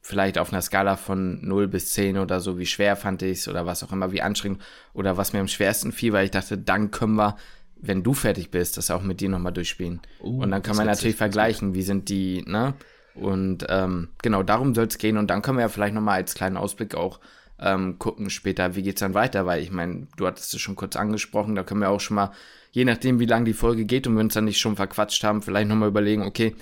vielleicht 0.00 0.38
auf 0.38 0.52
einer 0.52 0.62
Skala 0.62 0.96
von 0.96 1.46
0 1.46 1.68
bis 1.68 1.90
10 1.90 2.18
oder 2.18 2.40
so, 2.40 2.58
wie 2.58 2.66
schwer 2.66 2.96
fand 2.96 3.22
ich 3.22 3.38
es 3.38 3.48
oder 3.48 3.66
was 3.66 3.84
auch 3.84 3.92
immer, 3.92 4.12
wie 4.12 4.22
anstrengend 4.22 4.62
oder 4.94 5.16
was 5.16 5.32
mir 5.32 5.40
am 5.40 5.48
schwersten 5.48 5.92
fiel, 5.92 6.12
weil 6.12 6.24
ich 6.24 6.30
dachte, 6.30 6.58
dann 6.58 6.90
können 6.90 7.14
wir 7.14 7.36
wenn 7.82 8.02
du 8.02 8.14
fertig 8.14 8.50
bist, 8.50 8.76
das 8.76 8.90
auch 8.90 9.02
mit 9.02 9.20
dir 9.20 9.28
nochmal 9.28 9.52
durchspielen. 9.52 10.00
Uh, 10.22 10.42
und 10.42 10.50
dann 10.50 10.62
kann 10.62 10.76
man 10.76 10.86
natürlich 10.86 11.16
vergleichen, 11.16 11.74
wie 11.74 11.82
sind 11.82 12.08
die, 12.08 12.42
ne? 12.46 12.74
Und 13.14 13.66
ähm, 13.68 14.08
genau, 14.22 14.42
darum 14.42 14.74
soll 14.74 14.86
es 14.86 14.96
gehen. 14.96 15.18
Und 15.18 15.28
dann 15.28 15.42
können 15.42 15.58
wir 15.58 15.62
ja 15.62 15.68
vielleicht 15.68 15.94
nochmal 15.94 16.16
als 16.16 16.34
kleinen 16.34 16.56
Ausblick 16.56 16.94
auch 16.94 17.20
ähm, 17.58 17.98
gucken 17.98 18.30
später, 18.30 18.74
wie 18.74 18.82
geht's 18.82 19.00
dann 19.00 19.14
weiter, 19.14 19.44
weil 19.44 19.62
ich 19.62 19.70
meine, 19.70 20.06
du 20.16 20.26
hattest 20.26 20.54
es 20.54 20.60
schon 20.60 20.76
kurz 20.76 20.96
angesprochen, 20.96 21.54
da 21.54 21.62
können 21.62 21.80
wir 21.80 21.90
auch 21.90 22.00
schon 22.00 22.14
mal, 22.14 22.32
je 22.70 22.84
nachdem, 22.84 23.20
wie 23.20 23.26
lang 23.26 23.44
die 23.44 23.52
Folge 23.52 23.84
geht 23.84 24.06
und 24.06 24.14
wir 24.14 24.20
uns 24.20 24.34
dann 24.34 24.46
nicht 24.46 24.58
schon 24.58 24.76
verquatscht 24.76 25.22
haben, 25.22 25.42
vielleicht 25.42 25.68
nochmal 25.68 25.88
überlegen, 25.88 26.22
okay, 26.22 26.56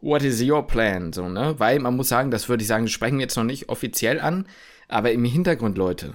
what 0.00 0.22
is 0.22 0.42
your 0.42 0.66
plan? 0.66 1.12
So, 1.12 1.28
ne? 1.28 1.54
Weil 1.58 1.78
man 1.78 1.96
muss 1.96 2.08
sagen, 2.08 2.30
das 2.30 2.48
würde 2.48 2.62
ich 2.62 2.68
sagen, 2.68 2.88
sprechen 2.88 3.18
wir 3.18 3.24
jetzt 3.24 3.36
noch 3.36 3.44
nicht 3.44 3.68
offiziell 3.68 4.20
an, 4.20 4.46
aber 4.88 5.12
im 5.12 5.24
Hintergrund, 5.24 5.78
Leute, 5.78 6.14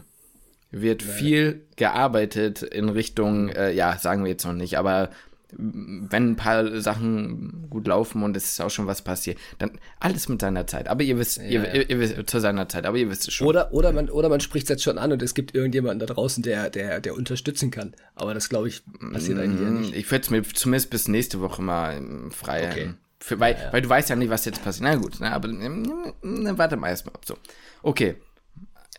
wird 0.72 1.04
Nein. 1.06 1.16
viel 1.16 1.66
gearbeitet 1.76 2.62
in 2.62 2.90
Richtung, 2.90 3.50
äh, 3.50 3.72
ja, 3.72 3.98
sagen 3.98 4.24
wir 4.24 4.32
jetzt 4.32 4.46
noch 4.46 4.54
nicht, 4.54 4.78
aber 4.78 5.10
wenn 5.52 6.32
ein 6.32 6.36
paar 6.36 6.80
Sachen 6.80 7.68
gut 7.70 7.88
laufen 7.88 8.22
und 8.22 8.38
es 8.38 8.52
ist 8.52 8.62
auch 8.62 8.70
schon 8.70 8.86
was 8.86 9.02
passiert, 9.02 9.40
dann 9.58 9.72
alles 10.00 10.30
mit 10.30 10.42
seiner 10.42 10.68
Zeit. 10.68 10.88
Aber 10.88 11.02
ihr 11.02 11.18
wisst, 11.18 11.38
ja, 11.38 11.44
ihr, 11.44 11.64
ja. 11.64 11.74
Ihr, 11.74 11.90
ihr, 11.90 12.00
wisst 12.00 12.30
zu 12.30 12.40
seiner 12.40 12.70
Zeit, 12.70 12.86
aber 12.86 12.98
ihr 12.98 13.10
wisst 13.10 13.28
es 13.28 13.34
schon. 13.34 13.48
Oder, 13.48 13.74
oder 13.74 13.92
man, 13.92 14.10
oder 14.10 14.30
man 14.30 14.42
spricht 14.42 14.66
es 14.66 14.70
jetzt 14.70 14.84
schon 14.84 15.00
an 15.00 15.12
und 15.12 15.22
es 15.24 15.34
gibt 15.34 15.56
irgendjemanden 15.56 16.06
da 16.06 16.14
draußen, 16.14 16.44
der, 16.44 16.70
der, 16.70 17.02
der 17.02 17.16
unterstützen 17.16 17.72
kann. 17.72 17.96
Aber 18.14 18.36
das 18.36 18.50
glaube 18.50 18.68
ich 18.68 18.84
passiert 19.12 19.40
eigentlich 19.40 19.62
ja 19.62 19.70
nicht. 19.72 19.96
Ich 19.96 20.12
würde 20.12 20.22
es 20.24 20.30
mir 20.30 20.44
zumindest 20.44 20.92
bis 20.92 21.08
nächste 21.08 21.42
Woche 21.42 21.64
mal 21.64 21.98
ähm, 21.98 22.32
frei. 22.32 22.70
Okay. 22.70 22.94
Für, 23.20 23.40
weil, 23.40 23.56
ja, 23.56 23.74
weil 23.74 23.82
du 23.82 23.90
weißt 23.90 24.10
ja 24.10 24.16
nicht, 24.16 24.30
was 24.30 24.46
jetzt 24.46 24.64
passiert. 24.64 24.84
Na 24.84 24.96
gut, 24.96 25.16
na, 25.20 25.32
aber 25.32 25.48
na, 25.48 26.58
warte 26.58 26.78
mal 26.78 26.90
erstmal 26.90 27.16
ab. 27.16 27.26
So. 27.26 27.38
Okay. 27.82 28.16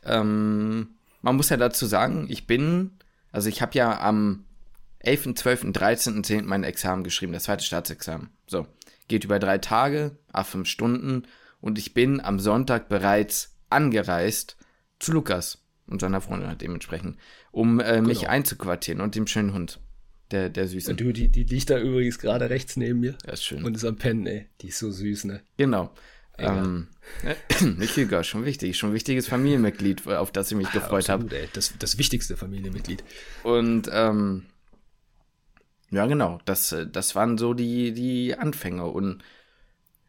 Ähm, 0.05 0.88
man 1.22 1.37
muss 1.37 1.49
ja 1.49 1.56
dazu 1.56 1.87
sagen, 1.87 2.26
ich 2.28 2.46
bin, 2.46 2.99
also 3.32 3.49
ich 3.49 3.62
habe 3.62 3.76
ja 3.76 4.00
am 4.00 4.44
11., 5.00 5.34
12., 5.34 5.72
13., 5.72 6.25
10. 6.25 6.46
mein 6.46 6.64
Examen 6.64 7.05
geschrieben, 7.05 7.32
das 7.32 7.44
zweite 7.44 7.64
Staatsexamen. 7.64 8.31
So, 8.46 8.67
geht 9.08 9.25
über 9.25 9.38
drei 9.38 9.58
Tage, 9.58 10.19
a 10.32 10.44
fünf 10.44 10.69
Stunden 10.69 11.25
und 11.61 11.78
ich 11.78 11.94
bin 11.94 12.20
am 12.20 12.38
Sonntag 12.38 12.88
bereits 12.88 13.56
angereist 13.69 14.56
zu 14.99 15.12
Lukas 15.12 15.64
und 15.87 16.00
seiner 16.00 16.20
Freundin 16.20 16.49
halt 16.49 16.62
dementsprechend, 16.62 17.19
um 17.50 17.81
äh, 17.81 18.00
mich 18.00 18.20
genau. 18.20 18.32
einzuquartieren 18.32 19.00
und 19.00 19.14
dem 19.14 19.26
schönen 19.26 19.52
Hund. 19.52 19.81
Der, 20.31 20.49
der 20.49 20.69
süße. 20.69 20.93
Und 20.93 21.00
du, 21.00 21.12
die, 21.12 21.28
die 21.28 21.43
liegt 21.43 21.70
da 21.70 21.78
übrigens 21.81 22.20
gerade 22.20 22.50
rechts 22.50 22.76
neben 22.76 23.00
mir. 23.00 23.17
Das 23.25 23.40
ist 23.40 23.46
schön. 23.46 23.64
Und 23.64 23.75
ist 23.75 23.84
am 23.84 23.96
Pennen, 23.96 24.26
ey. 24.26 24.46
Die 24.61 24.69
ist 24.69 24.78
so 24.78 24.93
süß, 24.93 25.25
ne? 25.25 25.43
Genau. 25.56 25.93
Ähm, 26.40 26.88
Hilger, 27.81 28.25
schon 28.25 28.44
wichtig, 28.44 28.78
schon 28.78 28.92
wichtiges 28.92 29.28
Familienmitglied, 29.28 30.06
auf 30.08 30.31
das 30.31 30.50
ich 30.50 30.56
mich 30.56 30.69
ah, 30.69 30.72
gefreut 30.72 31.08
habe. 31.08 31.28
Das, 31.52 31.75
das 31.78 31.98
wichtigste 31.98 32.37
Familienmitglied. 32.37 33.04
Und 33.42 33.90
ähm, 33.92 34.46
ja, 35.90 36.06
genau, 36.06 36.40
das, 36.44 36.75
das 36.92 37.14
waren 37.14 37.37
so 37.37 37.54
die, 37.54 37.92
die 37.92 38.37
Anfänge. 38.37 38.87
Und 38.87 39.22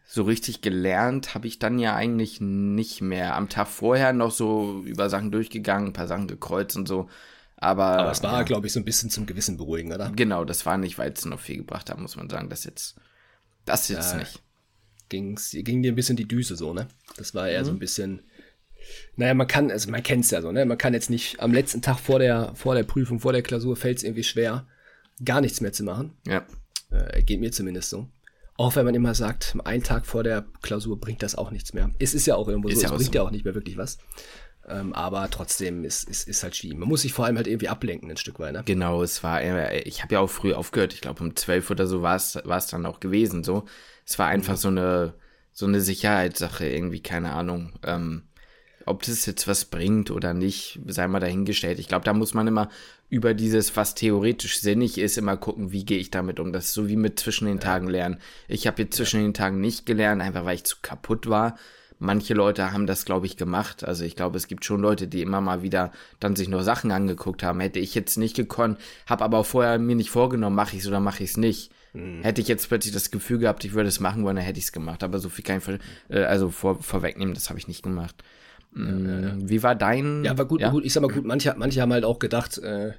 so 0.07 0.23
richtig 0.23 0.61
gelernt 0.61 1.33
habe 1.33 1.47
ich 1.47 1.59
dann 1.59 1.79
ja 1.79 1.95
eigentlich 1.95 2.39
nicht 2.41 3.01
mehr. 3.01 3.35
Am 3.35 3.49
Tag 3.49 3.67
vorher 3.67 4.13
noch 4.13 4.31
so 4.31 4.81
über 4.85 5.09
Sachen 5.09 5.31
durchgegangen, 5.31 5.89
ein 5.89 5.93
paar 5.93 6.07
Sachen 6.07 6.27
gekreuzt 6.27 6.77
und 6.77 6.87
so. 6.87 7.09
Aber, 7.57 7.85
Aber 7.85 8.11
es 8.11 8.23
war, 8.23 8.39
ja, 8.39 8.43
glaube 8.43 8.67
ich, 8.67 8.73
so 8.73 8.79
ein 8.79 8.85
bisschen 8.85 9.09
zum 9.09 9.25
Gewissen 9.25 9.57
beruhigen, 9.57 9.93
oder? 9.93 10.11
Genau, 10.15 10.45
das 10.45 10.65
war 10.65 10.77
nicht, 10.77 10.97
weil 10.97 11.11
es 11.11 11.25
noch 11.25 11.39
viel 11.39 11.57
gebracht 11.57 11.89
hat, 11.89 11.99
muss 11.99 12.15
man 12.15 12.29
sagen. 12.29 12.49
Das 12.49 12.63
jetzt, 12.63 12.95
das 13.65 13.87
jetzt 13.87 14.13
ja, 14.13 14.19
nicht 14.19 14.41
ging's, 15.11 15.51
ging 15.51 15.83
dir 15.83 15.91
ein 15.91 15.95
bisschen 15.95 16.17
die 16.17 16.27
Düse 16.27 16.55
so, 16.55 16.73
ne? 16.73 16.87
Das 17.17 17.35
war 17.35 17.47
eher 17.47 17.61
mhm. 17.61 17.65
so 17.65 17.71
ein 17.71 17.79
bisschen. 17.79 18.23
Naja, 19.15 19.35
man 19.35 19.45
kann, 19.45 19.69
also 19.69 19.91
man 19.91 20.01
kennt 20.01 20.25
es 20.25 20.31
ja 20.31 20.41
so, 20.41 20.51
ne? 20.51 20.65
Man 20.65 20.79
kann 20.79 20.95
jetzt 20.95 21.11
nicht 21.11 21.39
am 21.39 21.53
letzten 21.53 21.83
Tag 21.83 21.99
vor 21.99 22.17
der, 22.17 22.55
vor 22.55 22.73
der 22.73 22.83
Prüfung, 22.83 23.19
vor 23.19 23.31
der 23.31 23.43
Klausur 23.43 23.75
fällt 23.75 23.99
es 23.99 24.03
irgendwie 24.03 24.23
schwer, 24.23 24.65
gar 25.23 25.41
nichts 25.41 25.61
mehr 25.61 25.71
zu 25.71 25.83
machen. 25.83 26.13
Ja. 26.25 26.43
Äh, 26.89 27.21
geht 27.21 27.39
mir 27.39 27.51
zumindest 27.51 27.91
so. 27.91 28.07
Auch 28.57 28.75
wenn 28.75 28.85
man 28.85 28.95
immer 28.95 29.13
sagt, 29.13 29.55
einen 29.63 29.83
Tag 29.83 30.05
vor 30.05 30.23
der 30.23 30.45
Klausur 30.61 30.99
bringt 30.99 31.21
das 31.21 31.35
auch 31.35 31.51
nichts 31.51 31.73
mehr. 31.73 31.91
Es 31.99 32.13
ist 32.13 32.25
ja 32.25 32.35
auch 32.35 32.47
irgendwo 32.47 32.69
ist 32.69 32.75
so, 32.75 32.81
ja 32.81 32.89
es 32.89 32.95
bringt 32.95 33.13
so. 33.13 33.19
ja 33.19 33.21
auch 33.23 33.31
nicht 33.31 33.45
mehr 33.45 33.55
wirklich 33.55 33.77
was. 33.77 33.99
Ähm, 34.67 34.93
aber 34.93 35.29
trotzdem 35.29 35.83
ist, 35.83 36.07
ist, 36.07 36.27
ist 36.27 36.43
halt 36.43 36.55
schwierig. 36.55 36.77
Man 36.77 36.87
muss 36.87 37.01
sich 37.01 37.13
vor 37.13 37.25
allem 37.25 37.37
halt 37.37 37.47
irgendwie 37.47 37.69
ablenken, 37.69 38.09
ein 38.09 38.17
Stück 38.17 38.39
weit. 38.39 38.53
Ne? 38.53 38.63
Genau, 38.65 39.01
es 39.01 39.23
war, 39.23 39.43
ich 39.43 40.03
habe 40.03 40.13
ja 40.13 40.19
auch 40.19 40.29
früh 40.29 40.53
aufgehört. 40.53 40.93
Ich 40.93 41.01
glaube, 41.01 41.23
um 41.23 41.35
zwölf 41.35 41.69
oder 41.69 41.87
so 41.87 42.01
war 42.01 42.15
es 42.15 42.67
dann 42.67 42.85
auch 42.85 42.99
gewesen. 42.99 43.43
So, 43.43 43.65
es 44.11 44.19
war 44.19 44.27
einfach 44.27 44.57
so 44.57 44.67
eine, 44.67 45.13
so 45.53 45.65
eine 45.65 45.79
Sicherheitssache, 45.79 46.67
irgendwie, 46.67 47.01
keine 47.01 47.31
Ahnung. 47.31 47.71
Ähm, 47.83 48.23
ob 48.85 49.03
das 49.03 49.25
jetzt 49.25 49.47
was 49.47 49.65
bringt 49.65 50.11
oder 50.11 50.33
nicht, 50.33 50.81
sei 50.85 51.07
mal 51.07 51.19
dahingestellt. 51.19 51.79
Ich 51.79 51.87
glaube, 51.87 52.03
da 52.03 52.13
muss 52.13 52.33
man 52.33 52.47
immer 52.47 52.69
über 53.09 53.33
dieses, 53.33 53.77
was 53.77 53.95
theoretisch 53.95 54.59
sinnig 54.59 54.97
ist, 54.97 55.17
immer 55.17 55.37
gucken, 55.37 55.71
wie 55.71 55.85
gehe 55.85 55.99
ich 55.99 56.11
damit 56.11 56.41
um. 56.41 56.51
Das 56.51 56.65
ist 56.65 56.73
so 56.73 56.89
wie 56.89 56.97
mit 56.97 57.19
zwischen 57.19 57.45
den 57.45 57.61
Tagen 57.61 57.87
lernen. 57.87 58.17
Ich 58.49 58.67
habe 58.67 58.81
jetzt 58.81 58.97
zwischen 58.97 59.21
den 59.21 59.33
Tagen 59.33 59.61
nicht 59.61 59.85
gelernt, 59.85 60.21
einfach 60.21 60.43
weil 60.43 60.55
ich 60.55 60.65
zu 60.65 60.77
kaputt 60.81 61.29
war. 61.29 61.57
Manche 61.99 62.33
Leute 62.33 62.73
haben 62.73 62.87
das, 62.87 63.05
glaube 63.05 63.27
ich, 63.27 63.37
gemacht. 63.37 63.85
Also 63.85 64.03
ich 64.03 64.15
glaube, 64.17 64.35
es 64.35 64.47
gibt 64.47 64.65
schon 64.65 64.81
Leute, 64.81 65.07
die 65.07 65.21
immer 65.21 65.39
mal 65.39 65.61
wieder 65.61 65.91
dann 66.19 66.35
sich 66.35 66.49
nur 66.49 66.63
Sachen 66.63 66.91
angeguckt 66.91 67.43
haben. 67.43 67.59
Hätte 67.61 67.79
ich 67.79 67.95
jetzt 67.95 68.17
nicht 68.17 68.35
gekonnt, 68.35 68.77
habe 69.05 69.23
aber 69.23 69.43
vorher 69.45 69.79
mir 69.79 69.95
nicht 69.95 70.09
vorgenommen, 70.09 70.55
mache 70.55 70.75
ich 70.75 70.81
es 70.81 70.87
oder 70.87 70.99
mache 70.99 71.23
ich 71.23 71.29
es 71.29 71.37
nicht. 71.37 71.71
Mhm. 71.93 72.21
Hätte 72.21 72.41
ich 72.41 72.47
jetzt 72.47 72.67
plötzlich 72.69 72.93
das 72.93 73.11
Gefühl 73.11 73.39
gehabt, 73.39 73.63
ich 73.65 73.73
würde 73.73 73.89
es 73.89 73.99
machen 73.99 74.23
wollen, 74.23 74.37
dann 74.37 74.45
hätte 74.45 74.59
ich 74.59 74.65
es 74.65 74.71
gemacht. 74.71 75.03
Aber 75.03 75.19
so 75.19 75.29
viel 75.29 75.43
kann 75.43 75.57
ich 75.59 75.79
äh, 76.15 76.23
also 76.23 76.49
vor, 76.49 76.81
vorwegnehmen, 76.81 77.33
das 77.33 77.49
habe 77.49 77.59
ich 77.59 77.67
nicht 77.67 77.83
gemacht. 77.83 78.15
Ja, 78.75 78.83
ja, 78.83 79.19
ja. 79.19 79.33
Wie 79.37 79.63
war 79.63 79.75
dein? 79.75 80.23
Ja, 80.23 80.37
war 80.37 80.45
gut, 80.45 80.61
gut. 80.71 80.85
Ich 80.85 80.93
sag 80.93 81.01
mal 81.01 81.11
gut, 81.11 81.25
manche, 81.25 81.53
manche 81.57 81.81
haben 81.81 81.91
halt 81.91 82.05
auch 82.05 82.19
gedacht, 82.19 82.57
äh, 82.59 82.93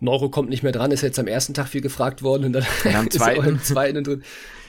Neuro 0.00 0.30
kommt 0.30 0.48
nicht 0.48 0.62
mehr 0.62 0.72
dran, 0.72 0.90
ist 0.92 1.02
jetzt 1.02 1.18
am 1.18 1.26
ersten 1.26 1.54
Tag 1.54 1.68
viel 1.68 1.80
gefragt 1.80 2.22
worden 2.22 2.44
und 2.44 2.52
dann 2.54 2.64
und 2.84 2.94
am 2.94 3.10
zweiten. 3.10 3.40
ist 3.40 3.48
am 3.48 3.62
zweiten 3.62 3.98
und 3.98 4.06
dritten, 4.06 4.24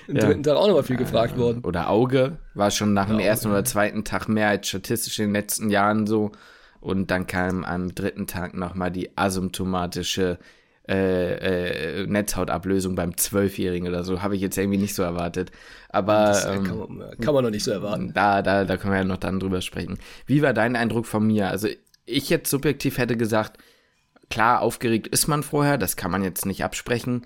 im 0.08 0.18
dritten 0.18 0.44
Tag 0.44 0.58
auch 0.58 0.68
nochmal 0.68 0.84
viel 0.84 0.98
gefragt 0.98 1.38
worden. 1.38 1.64
Oder 1.64 1.90
Auge 1.90 2.38
war 2.56 2.72
schon 2.72 2.94
nach 2.94 3.08
dem 3.08 3.20
ersten 3.20 3.50
oder 3.50 3.64
zweiten 3.64 4.04
Tag 4.04 4.28
mehr 4.28 4.50
als 4.50 4.68
statistisch 4.68 5.20
in 5.20 5.26
den 5.26 5.34
letzten 5.34 5.70
Jahren 5.70 6.08
so. 6.08 6.32
Und 6.82 7.12
dann 7.12 7.28
kam 7.28 7.64
am 7.64 7.94
dritten 7.94 8.26
Tag 8.26 8.56
nochmal 8.56 8.90
die 8.90 9.18
asymptomatische 9.18 10.40
äh, 10.90 12.02
äh, 12.02 12.08
Netzhautablösung 12.08 12.96
beim 12.96 13.16
Zwölfjährigen 13.16 13.88
oder 13.88 14.04
so. 14.04 14.24
Habe 14.24 14.36
ich 14.36 14.42
jetzt 14.42 14.58
irgendwie 14.58 14.80
nicht 14.80 14.96
so 14.96 15.04
erwartet. 15.04 15.52
Aber 15.90 16.26
das, 16.26 16.46
ähm, 16.46 16.64
kann, 16.64 16.78
man, 16.78 17.18
kann, 17.20 17.34
man, 17.36 17.44
noch 17.44 17.52
nicht 17.52 17.64
so 17.64 17.72
erwarten. 17.72 18.12
Da, 18.14 18.42
da, 18.42 18.66
da 18.66 18.78
können 18.78 18.94
wir 18.94 19.00
ja 19.00 19.06
noch 19.06 19.18
dann 19.18 19.40
drüber 19.40 19.62
sprechen. 19.62 20.00
Wie 20.26 20.42
war 20.42 20.54
dein 20.54 20.76
Eindruck 20.76 21.06
von 21.06 21.28
mir? 21.28 21.50
Also 21.50 21.68
ich 22.06 22.30
jetzt 22.30 22.50
subjektiv 22.50 22.98
hätte 22.98 23.18
gesagt, 23.18 23.60
klar, 24.32 24.62
aufgeregt 24.62 25.08
ist 25.08 25.28
man 25.28 25.44
vorher, 25.44 25.78
das 25.78 25.96
kann 25.96 26.10
man 26.10 26.24
jetzt 26.24 26.48
nicht 26.48 26.64
absprechen, 26.64 27.24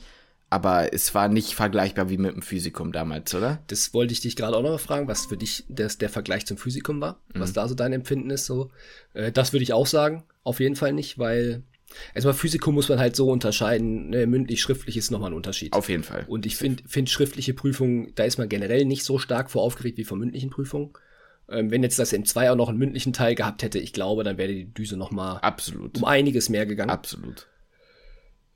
aber 0.49 0.93
es 0.93 1.15
war 1.15 1.29
nicht 1.29 1.53
vergleichbar 1.53 2.09
wie 2.09 2.17
mit 2.17 2.35
dem 2.35 2.41
Physikum 2.41 2.91
damals, 2.91 3.33
oder? 3.33 3.59
Das 3.67 3.93
wollte 3.93 4.11
ich 4.11 4.19
dich 4.19 4.35
gerade 4.35 4.57
auch 4.57 4.61
noch 4.61 4.79
fragen, 4.79 5.07
was 5.07 5.25
für 5.25 5.37
dich 5.37 5.63
das, 5.69 5.97
der 5.97 6.09
Vergleich 6.09 6.45
zum 6.45 6.57
Physikum 6.57 6.99
war, 6.99 7.21
mhm. 7.33 7.39
was 7.39 7.53
da 7.53 7.67
so 7.67 7.75
dein 7.75 7.93
Empfinden 7.93 8.29
ist. 8.29 8.45
So, 8.45 8.71
äh, 9.13 9.31
das 9.31 9.53
würde 9.53 9.63
ich 9.63 9.71
auch 9.71 9.87
sagen, 9.87 10.23
auf 10.43 10.59
jeden 10.59 10.75
Fall 10.75 10.91
nicht, 10.91 11.17
weil 11.17 11.63
erstmal 12.13 12.33
Physikum 12.33 12.75
muss 12.75 12.89
man 12.89 12.99
halt 12.99 13.15
so 13.15 13.29
unterscheiden, 13.29 14.09
ne, 14.09 14.27
mündlich, 14.27 14.61
schriftlich 14.61 14.97
ist 14.97 15.11
nochmal 15.11 15.31
ein 15.31 15.35
Unterschied. 15.35 15.73
Auf 15.73 15.89
jeden 15.89 16.03
Fall. 16.03 16.25
Und 16.27 16.45
ich 16.45 16.55
finde 16.55 16.83
find 16.87 17.09
schriftliche 17.09 17.53
Prüfungen, 17.53 18.11
da 18.15 18.23
ist 18.23 18.37
man 18.37 18.49
generell 18.49 18.85
nicht 18.85 19.03
so 19.03 19.19
stark 19.19 19.51
vor 19.51 19.61
aufgeregt 19.61 19.97
wie 19.97 20.03
vor 20.03 20.17
mündlichen 20.17 20.49
Prüfungen. 20.49 20.91
Ähm, 21.49 21.71
wenn 21.71 21.83
jetzt 21.83 21.99
das 21.99 22.13
M2 22.13 22.51
auch 22.51 22.55
noch 22.55 22.69
einen 22.69 22.77
mündlichen 22.77 23.13
Teil 23.13 23.35
gehabt 23.35 23.63
hätte, 23.63 23.79
ich 23.79 23.93
glaube, 23.93 24.23
dann 24.23 24.37
wäre 24.37 24.53
die 24.53 24.73
Düse 24.73 24.97
noch 24.97 25.11
mal 25.11 25.37
Absolut. 25.37 25.97
um 25.97 26.05
einiges 26.05 26.49
mehr 26.49 26.65
gegangen. 26.65 26.89
Absolut. 26.89 27.47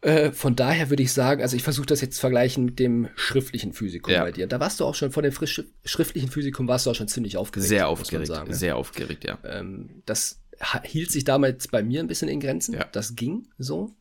Äh, 0.01 0.31
von 0.31 0.55
daher 0.55 0.89
würde 0.89 1.01
ich 1.01 1.11
sagen, 1.11 1.41
also 1.41 1.55
ich 1.55 1.63
versuche 1.63 1.87
das 1.87 2.01
jetzt 2.01 2.15
zu 2.15 2.21
vergleichen 2.21 2.65
mit 2.65 2.79
dem 2.79 3.09
schriftlichen 3.15 3.73
Physikum 3.73 4.13
ja. 4.13 4.23
bei 4.23 4.31
dir. 4.31 4.47
Da 4.47 4.59
warst 4.59 4.79
du 4.79 4.85
auch 4.85 4.93
schon, 4.93 5.11
vor 5.11 5.23
dem 5.23 5.31
frisch, 5.31 5.63
schriftlichen 5.85 6.29
Physikum 6.29 6.67
warst 6.67 6.85
du 6.85 6.91
auch 6.91 6.95
schon 6.95 7.07
ziemlich 7.07 7.35
aufgeregt. 7.35 7.67
Sehr 7.67 7.87
aufgeregt, 7.89 8.27
sagen, 8.27 8.53
sehr 8.53 8.77
aufgeregt, 8.77 9.23
ja. 9.25 9.39
Ähm, 9.43 10.03
das 10.05 10.39
hielt 10.83 11.11
sich 11.11 11.23
damals 11.23 11.67
bei 11.67 11.83
mir 11.83 11.99
ein 11.99 12.07
bisschen 12.07 12.29
in 12.29 12.39
Grenzen. 12.39 12.73
Ja. 12.73 12.85
Das 12.91 13.15
ging 13.15 13.47
so. 13.57 13.95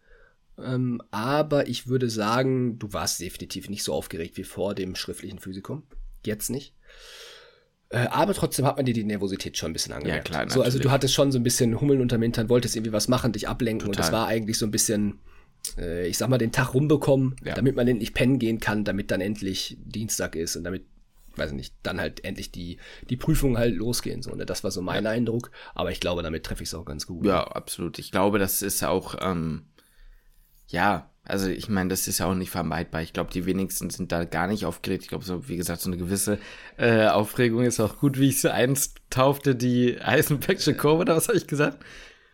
Ähm, 0.58 1.02
aber 1.10 1.68
ich 1.68 1.86
würde 1.86 2.08
sagen, 2.08 2.78
du 2.78 2.92
warst 2.92 3.20
definitiv 3.20 3.68
nicht 3.68 3.82
so 3.82 3.92
aufgeregt 3.92 4.36
wie 4.36 4.44
vor 4.44 4.74
dem 4.74 4.94
schriftlichen 4.94 5.38
Physikum. 5.38 5.82
Jetzt 6.24 6.48
nicht. 6.50 6.74
Äh, 7.88 8.06
aber 8.08 8.34
trotzdem 8.34 8.66
hat 8.66 8.76
man 8.76 8.86
dir 8.86 8.94
die 8.94 9.04
Nervosität 9.04 9.56
schon 9.56 9.70
ein 9.70 9.72
bisschen 9.72 9.92
angemerkt. 9.92 10.28
Ja, 10.28 10.34
klar, 10.34 10.50
so, 10.50 10.62
also 10.62 10.78
du 10.78 10.90
hattest 10.90 11.14
schon 11.14 11.30
so 11.30 11.38
ein 11.38 11.44
bisschen 11.44 11.80
Hummeln 11.80 12.00
unterm 12.00 12.22
Hintern, 12.22 12.48
wolltest 12.48 12.74
irgendwie 12.74 12.92
was 12.92 13.06
machen, 13.06 13.32
dich 13.32 13.48
ablenken 13.48 13.86
Total. 13.86 13.90
und 13.90 13.98
das 13.98 14.12
war 14.12 14.26
eigentlich 14.26 14.58
so 14.58 14.66
ein 14.66 14.72
bisschen, 14.72 15.20
äh, 15.78 16.08
ich 16.08 16.18
sag 16.18 16.28
mal, 16.28 16.38
den 16.38 16.50
Tag 16.50 16.74
rumbekommen, 16.74 17.36
ja. 17.44 17.54
damit 17.54 17.76
man 17.76 17.86
endlich 17.86 18.12
pennen 18.12 18.40
gehen 18.40 18.58
kann, 18.58 18.84
damit 18.84 19.10
dann 19.10 19.20
endlich 19.20 19.76
Dienstag 19.84 20.34
ist 20.34 20.56
und 20.56 20.64
damit, 20.64 20.84
weiß 21.38 21.52
nicht, 21.52 21.74
dann 21.82 22.00
halt 22.00 22.24
endlich 22.24 22.50
die, 22.50 22.78
die 23.08 23.16
Prüfungen 23.16 23.58
halt 23.58 23.74
losgehen. 23.74 24.22
So, 24.22 24.34
ne? 24.34 24.46
Das 24.46 24.64
war 24.64 24.70
so 24.70 24.82
mein 24.82 25.04
ja. 25.04 25.10
Eindruck, 25.10 25.50
aber 25.74 25.90
ich 25.90 26.00
glaube, 26.00 26.22
damit 26.22 26.44
treffe 26.44 26.62
ich 26.62 26.68
es 26.68 26.74
auch 26.74 26.84
ganz 26.84 27.06
gut. 27.06 27.26
Ja, 27.26 27.44
absolut. 27.44 27.98
Ich 27.98 28.10
glaube, 28.10 28.38
das 28.38 28.62
ist 28.62 28.82
auch, 28.84 29.16
ähm, 29.20 29.66
ja, 30.68 31.10
also 31.24 31.48
ich 31.48 31.68
meine, 31.68 31.88
das 31.88 32.06
ist 32.06 32.18
ja 32.18 32.26
auch 32.26 32.34
nicht 32.34 32.50
vermeidbar. 32.50 33.02
Ich 33.02 33.12
glaube, 33.12 33.32
die 33.32 33.46
wenigsten 33.46 33.90
sind 33.90 34.12
da 34.12 34.24
gar 34.24 34.46
nicht 34.46 34.64
aufgeregt. 34.64 35.02
Ich 35.02 35.08
glaube, 35.08 35.24
so 35.24 35.48
wie 35.48 35.56
gesagt, 35.56 35.80
so 35.80 35.90
eine 35.90 35.96
gewisse 35.96 36.38
äh, 36.76 37.08
Aufregung 37.08 37.64
ist 37.64 37.80
auch 37.80 37.98
gut, 37.98 38.18
wie 38.18 38.28
ich 38.28 38.40
sie 38.40 38.52
einst 38.52 38.98
taufte, 39.10 39.56
die 39.56 40.00
Eisenbergsche 40.00 40.74
Kurve, 40.74 41.00
oder 41.00 41.16
was 41.16 41.26
habe 41.26 41.36
ich 41.36 41.48
gesagt? 41.48 41.84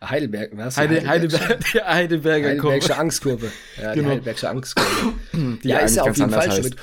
Heidelberg, 0.03 0.51
was? 0.55 0.77
Heide, 0.77 1.07
Heidelberg, 1.07 1.59
die 1.73 1.81
Heidelberger 1.81 2.49
Heidelbergische 2.49 2.97
Angstkurve. 2.97 3.51
Ja, 3.81 3.93
genau. 3.93 4.03
die 4.03 4.11
Heidelbergische 4.11 4.49
Angstkurve. 4.49 5.13
Die 5.33 5.67
ja, 5.67 5.79
ist 5.79 5.95
ja 5.95 6.03
auf 6.03 6.17
jeden 6.17 6.29
Fall 6.29 6.51
schon 6.51 6.75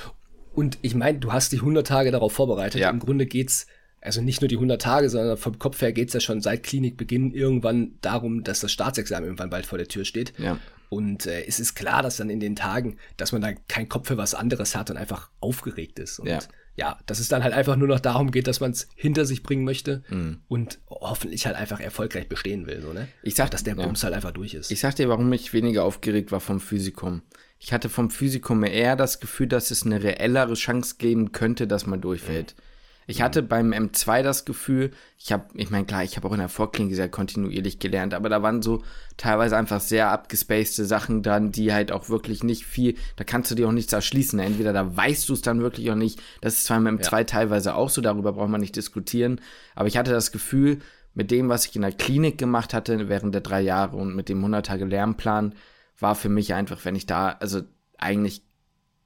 Und 0.61 0.77
ich 0.83 0.95
meine, 0.95 1.19
du 1.19 1.33
hast 1.33 1.53
dich 1.53 1.61
100 1.61 1.87
Tage 1.87 2.11
darauf 2.11 2.35
vorbereitet. 2.35 2.83
Ja. 2.83 2.91
Im 2.91 2.99
Grunde 2.99 3.25
geht's 3.25 3.67
also 4.03 4.21
nicht 4.21 4.43
nur 4.43 4.49
die 4.49 4.57
100 4.57 4.81
Tage, 4.81 5.09
sondern 5.09 5.39
vom 5.39 5.59
Kopf 5.59 5.81
her 5.81 5.91
geht's 5.91 6.13
ja 6.13 6.21
schon 6.21 6.43
seit 6.43 6.65
Klinikbeginn 6.65 7.33
irgendwann 7.33 7.93
darum, 8.03 8.45
dass 8.45 8.61
das 8.61 8.71
Staatsexamen 8.71 9.25
irgendwann 9.25 9.49
bald 9.49 9.65
vor 9.65 9.79
der 9.79 9.89
Tür 9.89 10.05
steht. 10.05 10.35
Ja. 10.39 10.59
Und 10.91 11.25
äh, 11.25 11.47
es 11.47 11.61
ist 11.61 11.77
klar, 11.77 12.03
dass 12.03 12.19
dann 12.19 12.29
in 12.29 12.41
den 12.41 12.57
Tagen, 12.57 12.99
dass 13.17 13.33
man 13.33 13.41
da 13.41 13.55
keinen 13.69 13.89
Kopf 13.89 14.09
für 14.09 14.19
was 14.19 14.35
anderes 14.35 14.77
hat 14.77 14.91
und 14.91 14.99
einfach 14.99 15.31
aufgeregt 15.41 15.99
ist. 15.99 16.19
Und 16.19 16.29
ja, 16.29 16.41
ja 16.77 16.99
dass 17.07 17.21
es 17.21 17.29
dann 17.29 17.43
halt 17.43 17.55
einfach 17.55 17.77
nur 17.77 17.89
noch 17.89 18.01
darum 18.01 18.31
geht, 18.31 18.47
dass 18.47 18.61
man 18.61 18.73
es 18.73 18.87
hinter 18.97 19.25
sich 19.25 19.43
bringen 19.43 19.65
möchte 19.65 20.03
mhm. 20.11 20.43
und 20.49 20.79
hoffentlich 20.91 21.47
halt 21.47 21.57
einfach 21.57 21.81
erfolgreich 21.81 22.29
bestehen 22.29 22.67
will. 22.67 22.83
So, 22.83 22.93
ne? 22.93 23.09
Ich 23.23 23.35
sag, 23.35 23.51
dass 23.51 23.65
der 23.65 23.77
Bums 23.77 24.03
ja. 24.03 24.09
halt 24.09 24.15
einfach 24.15 24.33
durch 24.33 24.53
ist. 24.53 24.71
Ich 24.71 24.81
sag 24.81 24.95
dir, 24.97 25.09
warum 25.09 25.33
ich 25.33 25.55
weniger 25.55 25.85
aufgeregt 25.85 26.33
war 26.33 26.41
vom 26.41 26.61
Physikum. 26.61 27.23
Ich 27.63 27.73
hatte 27.75 27.91
vom 27.91 28.11
Physikum 28.11 28.65
eher 28.65 28.97
das 28.97 29.21
Gefühl, 29.21 29.47
dass 29.47 29.71
es 29.71 29.85
eine 29.85 30.03
reellere 30.03 30.55
Chance 30.55 30.97
geben 30.99 31.31
könnte, 31.33 31.67
dass 31.67 31.87
man 31.87 32.01
durchfällt. 32.01 32.57
Mhm. 32.57 32.63
Ich 33.07 33.21
hatte 33.23 33.43
beim 33.43 33.73
M2 33.73 34.23
das 34.23 34.45
Gefühl, 34.45 34.93
ich 35.19 35.33
habe, 35.33 35.45
ich 35.55 35.69
meine, 35.69 35.85
klar, 35.85 36.05
ich 36.05 36.17
habe 36.17 36.29
auch 36.29 36.33
in 36.33 36.39
der 36.39 36.49
Vorklinik 36.49 36.95
sehr 36.95 37.09
kontinuierlich 37.09 37.81
gelernt, 37.81 38.15
aber 38.15 38.29
da 38.29 38.41
waren 38.43 38.63
so 38.63 38.83
teilweise 39.17 39.57
einfach 39.57 39.81
sehr 39.81 40.11
abgespacede 40.11 40.87
Sachen 40.87 41.23
dran, 41.23 41.51
die 41.51 41.73
halt 41.73 41.93
auch 41.93 42.09
wirklich 42.09 42.45
nicht 42.45 42.65
viel, 42.65 42.95
da 43.17 43.25
kannst 43.25 43.51
du 43.51 43.57
dir 43.57 43.69
auch 43.69 43.73
nichts 43.73 43.93
erschließen. 43.93 44.39
Entweder 44.39 44.73
da 44.73 44.97
weißt 44.97 45.29
du 45.29 45.33
es 45.35 45.43
dann 45.43 45.61
wirklich 45.61 45.91
auch 45.91 45.97
nicht. 45.97 46.23
Das 46.41 46.55
ist 46.55 46.65
zwar 46.67 46.79
im 46.79 46.87
M2 46.87 47.19
ja. 47.19 47.25
teilweise 47.25 47.75
auch 47.75 47.91
so, 47.91 48.01
darüber 48.01 48.33
braucht 48.33 48.49
man 48.49 48.61
nicht 48.61 48.77
diskutieren, 48.77 49.41
aber 49.75 49.89
ich 49.89 49.97
hatte 49.99 50.13
das 50.13 50.33
Gefühl, 50.33 50.79
mit 51.13 51.31
dem, 51.33 51.49
was 51.49 51.67
ich 51.67 51.75
in 51.75 51.83
der 51.83 51.93
Klinik 51.93 52.39
gemacht 52.39 52.73
hatte 52.73 53.09
während 53.09 53.35
der 53.35 53.43
drei 53.43 53.61
Jahre 53.61 53.97
und 53.97 54.15
mit 54.15 54.29
dem 54.29 54.39
100 54.39 54.65
Tage 54.65 54.85
Lernplan, 54.85 55.55
war 56.01 56.15
für 56.15 56.29
mich 56.29 56.55
einfach, 56.55 56.85
wenn 56.85 56.95
ich 56.95 57.07
da, 57.07 57.31
also 57.41 57.63
eigentlich 57.99 58.43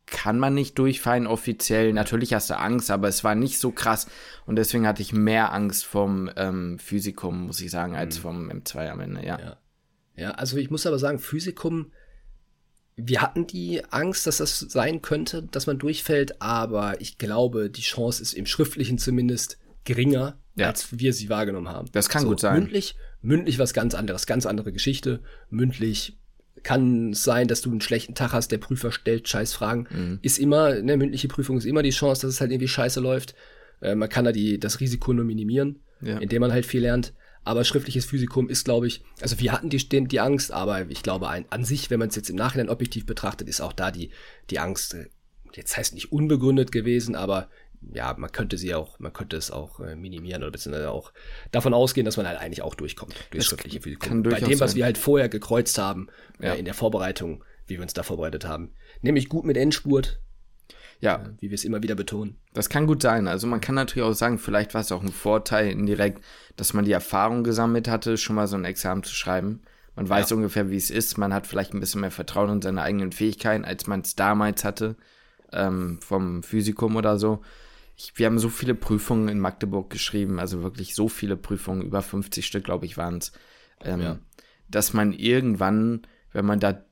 kann 0.07 0.39
man 0.39 0.55
nicht 0.55 0.79
durchfallen 0.79 1.27
offiziell. 1.27 1.93
Natürlich 1.93 2.35
hast 2.35 2.51
du 2.51 2.59
Angst, 2.59 2.91
aber 2.91 3.09
es 3.09 3.25
war 3.25 3.35
nicht 3.35 3.59
so 3.59 3.71
krass. 3.71 4.07
Und 4.47 4.57
deswegen 4.57 4.87
hatte 4.87 5.03
ich 5.03 5.13
mehr 5.13 5.53
Angst 5.53 5.87
vom 5.87 6.31
ähm, 6.37 6.79
Physikum, 6.79 7.47
muss 7.47 7.61
ich 7.61 7.71
sagen, 7.71 7.97
als 7.97 8.19
mhm. 8.19 8.23
vom 8.23 8.51
M2 8.51 8.91
am 8.91 9.01
Ende, 9.01 9.25
ja. 9.25 9.39
ja. 9.39 9.57
Ja, 10.17 10.31
also 10.33 10.57
ich 10.59 10.71
muss 10.71 10.87
aber 10.87 10.99
sagen, 10.99 11.19
Physikum, 11.19 11.91
wir 12.97 13.21
hatten 13.21 13.47
die 13.47 13.83
Angst, 13.91 14.27
dass 14.27 14.37
das 14.37 14.61
sein 14.61 15.03
könnte, 15.03 15.43
dass 15.43 15.67
man 15.67 15.79
durchfällt, 15.79 16.41
aber 16.41 17.01
ich 17.01 17.19
glaube, 17.19 17.69
die 17.69 17.83
Chance 17.83 18.23
ist 18.23 18.35
im 18.35 18.47
Schriftlichen 18.47 18.99
zumindest 18.99 19.59
geringer, 19.83 20.39
ja. 20.55 20.69
als 20.69 20.99
wir 20.99 21.13
sie 21.13 21.29
wahrgenommen 21.29 21.69
haben. 21.69 21.89
Das 21.93 22.09
kann 22.09 22.23
so, 22.23 22.29
gut 22.29 22.41
sein. 22.41 22.61
Mündlich, 22.61 22.95
mündlich 23.23 23.59
was 23.59 23.75
ganz 23.75 23.95
anderes, 23.95 24.27
ganz 24.27 24.47
andere 24.47 24.73
Geschichte. 24.73 25.23
Mündlich 25.51 26.19
kann 26.63 27.13
sein, 27.13 27.49
dass 27.49 27.61
du 27.61 27.71
einen 27.71 27.81
schlechten 27.81 28.15
Tag 28.15 28.33
hast, 28.33 28.51
der 28.53 28.59
Prüfer 28.59 28.93
stellt 28.93 29.29
Scheißfragen. 29.29 29.89
Mhm. 29.91 30.19
Ist 30.23 30.39
immer, 30.39 30.67
eine 30.67 30.97
mündliche 30.97 31.29
Prüfung 31.29 31.59
ist 31.59 31.65
immer 31.65 31.83
die 31.83 31.91
Chance, 31.91 32.23
dass 32.23 32.35
es 32.35 32.41
halt 32.41 32.51
irgendwie 32.51 32.69
scheiße 32.69 33.01
läuft. 33.01 33.35
Äh, 33.81 33.95
man 33.95 34.09
kann 34.09 34.25
da 34.25 34.33
die, 34.33 34.59
das 34.59 34.81
Risiko 34.81 35.13
nur 35.13 35.25
minimieren, 35.25 35.81
ja. 36.01 36.19
indem 36.19 36.41
man 36.41 36.53
halt 36.53 36.67
viel 36.67 36.83
lernt. 36.83 37.13
Aber 37.45 37.65
schriftliches 37.65 38.07
Physikum 38.07 38.49
ist, 38.49 38.65
glaube 38.65 38.87
ich, 38.87 39.05
also 39.21 39.39
wir 39.39 39.53
hatten 39.53 39.69
die, 39.69 39.79
die 39.79 40.21
Angst, 40.21 40.51
aber 40.51 40.91
ich 40.91 41.03
glaube, 41.03 41.29
ein, 41.29 41.45
an 41.51 41.65
sich, 41.65 41.91
wenn 41.91 41.99
man 41.99 42.09
es 42.09 42.17
jetzt 42.17 42.31
im 42.31 42.37
Nachhinein 42.37 42.71
objektiv 42.71 43.05
betrachtet, 43.05 43.49
ist 43.49 43.61
auch 43.61 43.75
da 43.75 43.91
die, 43.91 44.11
die 44.49 44.59
Angst, 44.59 44.95
äh, 44.95 45.09
jetzt 45.55 45.77
heißt 45.77 45.95
nicht 45.95 46.11
unbegründet 46.11 46.73
gewesen, 46.73 47.15
aber 47.15 47.51
ja, 47.93 48.15
man 48.17 48.31
könnte 48.33 48.57
sie 48.57 48.75
auch, 48.75 48.99
man 48.99 49.13
könnte 49.13 49.37
es 49.37 49.51
auch 49.51 49.81
äh, 49.81 49.97
minimieren 49.97 50.43
oder 50.43 50.53
beziehungsweise 50.53 50.91
auch 50.91 51.13
davon 51.51 51.75
ausgehen, 51.75 52.05
dass 52.05 52.17
man 52.17 52.27
halt 52.27 52.39
eigentlich 52.39 52.63
auch 52.63 52.75
durchkommt 52.75 53.15
durch 53.31 53.45
schriftliche 53.45 53.81
Physikum. 53.81 54.23
Bei 54.23 54.41
dem, 54.41 54.61
was 54.61 54.73
sein. 54.73 54.77
wir 54.77 54.85
halt 54.85 54.99
vorher 54.99 55.29
gekreuzt 55.29 55.79
haben, 55.79 56.09
äh, 56.41 56.49
ja. 56.49 56.55
in 56.55 56.65
der 56.65 56.75
Vorbereitung, 56.75 57.45
wie 57.67 57.75
wir 57.75 57.83
uns 57.83 57.95
da 57.95 58.03
vorbereitet 58.03 58.47
haben. 58.47 58.73
Nämlich 59.03 59.29
gut 59.29 59.45
mit 59.45 59.57
Endspurt. 59.57 60.21
Ja. 61.01 61.17
Äh, 61.17 61.31
wie 61.41 61.51
wir 61.51 61.55
es 61.55 61.65
immer 61.65 61.83
wieder 61.83 61.95
betonen. 61.95 62.39
Das 62.53 62.69
kann 62.69 62.87
gut 62.87 63.03
sein. 63.03 63.29
Also 63.29 63.47
man 63.47 63.61
kann 63.61 63.75
natürlich 63.75 64.09
auch 64.09 64.15
sagen, 64.15 64.39
vielleicht 64.39 64.75
war 64.75 64.81
es 64.81 64.93
auch 64.93 65.03
ein 65.03 65.13
Vorteil 65.13 65.71
indirekt, 65.71 66.23
dass 66.57 66.73
man 66.73 66.85
die 66.85 66.93
Erfahrung 66.93 67.45
gesammelt 67.45 67.89
hatte, 67.89 68.17
schon 68.17 68.37
mal 68.37 68.47
so 68.47 68.57
ein 68.57 68.65
Examen 68.65 69.03
zu 69.03 69.15
schreiben. 69.15 69.63
Man 69.97 70.09
weiß 70.09 70.31
ja. 70.31 70.37
ungefähr, 70.37 70.71
wie 70.71 70.77
es 70.77 70.91
ist. 70.91 71.19
Man 71.19 71.35
hat 71.35 71.47
vielleicht 71.47 71.75
ein 71.75 71.81
bisschen 71.81 72.01
mehr 72.01 72.11
Vertrauen 72.11 72.51
in 72.51 72.63
seine 72.63 72.83
eigenen 72.83 73.13
Fähigkeiten, 73.13 73.65
als 73.65 73.87
man 73.87 74.01
es 74.01 74.17
damals 74.17 74.65
hatte, 74.65 74.97
ähm, 75.53 76.01
vom 76.01 76.43
Physikum 76.43 76.97
oder 76.97 77.19
so 77.19 77.43
ich, 77.97 78.13
wir 78.17 78.27
haben 78.27 78.39
so 78.39 78.49
viele 78.49 78.75
Prüfungen 78.75 79.29
in 79.29 79.39
Magdeburg 79.39 79.91
geschrieben, 79.91 80.39
also 80.39 80.63
wirklich 80.63 80.95
so 80.95 81.09
viele 81.09 81.37
Prüfungen, 81.37 81.83
über 81.83 82.03
50 82.03 82.45
Stück, 82.45 82.65
glaube 82.65 82.87
ich, 82.87 82.97
waren 82.97 83.19
es, 83.19 83.33
ähm, 83.81 84.01
ja. 84.01 84.19
dass 84.69 84.93
man 84.93 85.13
irgendwann, 85.13 86.07
wenn 86.33 86.45
man 86.45 86.61
da 86.61 86.85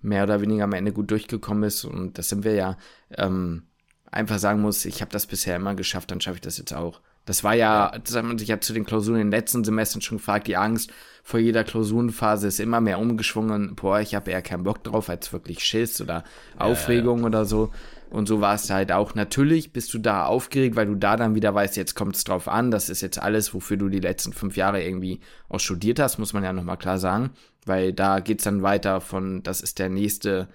mehr 0.00 0.24
oder 0.24 0.40
weniger 0.40 0.64
am 0.64 0.72
Ende 0.72 0.92
gut 0.92 1.10
durchgekommen 1.10 1.64
ist, 1.64 1.84
und 1.84 2.18
das 2.18 2.28
sind 2.28 2.44
wir 2.44 2.54
ja, 2.54 2.76
ähm, 3.10 3.64
einfach 4.10 4.38
sagen 4.38 4.62
muss, 4.62 4.84
ich 4.84 5.00
habe 5.02 5.10
das 5.10 5.26
bisher 5.26 5.56
immer 5.56 5.74
geschafft, 5.74 6.10
dann 6.10 6.20
schaffe 6.20 6.36
ich 6.36 6.42
das 6.42 6.58
jetzt 6.58 6.72
auch. 6.72 7.00
Das 7.26 7.42
war 7.42 7.54
ja, 7.54 7.98
das 7.98 8.14
hat 8.14 8.24
man 8.24 8.38
sich 8.38 8.48
ja 8.48 8.60
zu 8.60 8.72
den 8.72 8.84
Klausuren 8.84 9.20
in 9.20 9.26
den 9.26 9.32
letzten 9.32 9.64
Semestern 9.64 10.00
schon 10.00 10.18
gefragt, 10.18 10.46
die 10.46 10.56
Angst 10.56 10.92
vor 11.24 11.40
jeder 11.40 11.64
Klausurenphase 11.64 12.46
ist 12.46 12.60
immer 12.60 12.80
mehr 12.80 13.00
umgeschwungen, 13.00 13.74
boah, 13.74 13.98
ich 13.98 14.14
habe 14.14 14.30
eher 14.30 14.42
keinen 14.42 14.62
Bock 14.62 14.84
drauf, 14.84 15.10
als 15.10 15.32
wirklich 15.32 15.64
Schiss 15.64 16.00
oder 16.00 16.22
Aufregung 16.56 17.18
ja, 17.18 17.22
ja. 17.22 17.26
oder 17.26 17.44
so. 17.44 17.72
Und 18.10 18.28
so 18.28 18.40
war 18.40 18.54
es 18.54 18.70
halt 18.70 18.92
auch. 18.92 19.14
Natürlich 19.14 19.72
bist 19.72 19.92
du 19.92 19.98
da 19.98 20.26
aufgeregt, 20.26 20.76
weil 20.76 20.86
du 20.86 20.94
da 20.94 21.16
dann 21.16 21.34
wieder 21.34 21.54
weißt, 21.54 21.76
jetzt 21.76 21.94
kommt 21.94 22.16
es 22.16 22.24
drauf 22.24 22.48
an. 22.48 22.70
Das 22.70 22.88
ist 22.88 23.00
jetzt 23.00 23.20
alles, 23.20 23.52
wofür 23.52 23.76
du 23.76 23.88
die 23.88 24.00
letzten 24.00 24.32
fünf 24.32 24.56
Jahre 24.56 24.82
irgendwie 24.82 25.20
auch 25.48 25.60
studiert 25.60 25.98
hast, 25.98 26.18
muss 26.18 26.32
man 26.32 26.44
ja 26.44 26.52
nochmal 26.52 26.78
klar 26.78 26.98
sagen. 26.98 27.30
Weil 27.64 27.92
da 27.92 28.20
geht 28.20 28.38
es 28.38 28.44
dann 28.44 28.62
weiter 28.62 29.00
von, 29.00 29.42
das 29.42 29.60
ist 29.60 29.78
der 29.78 29.88
nächste, 29.88 30.48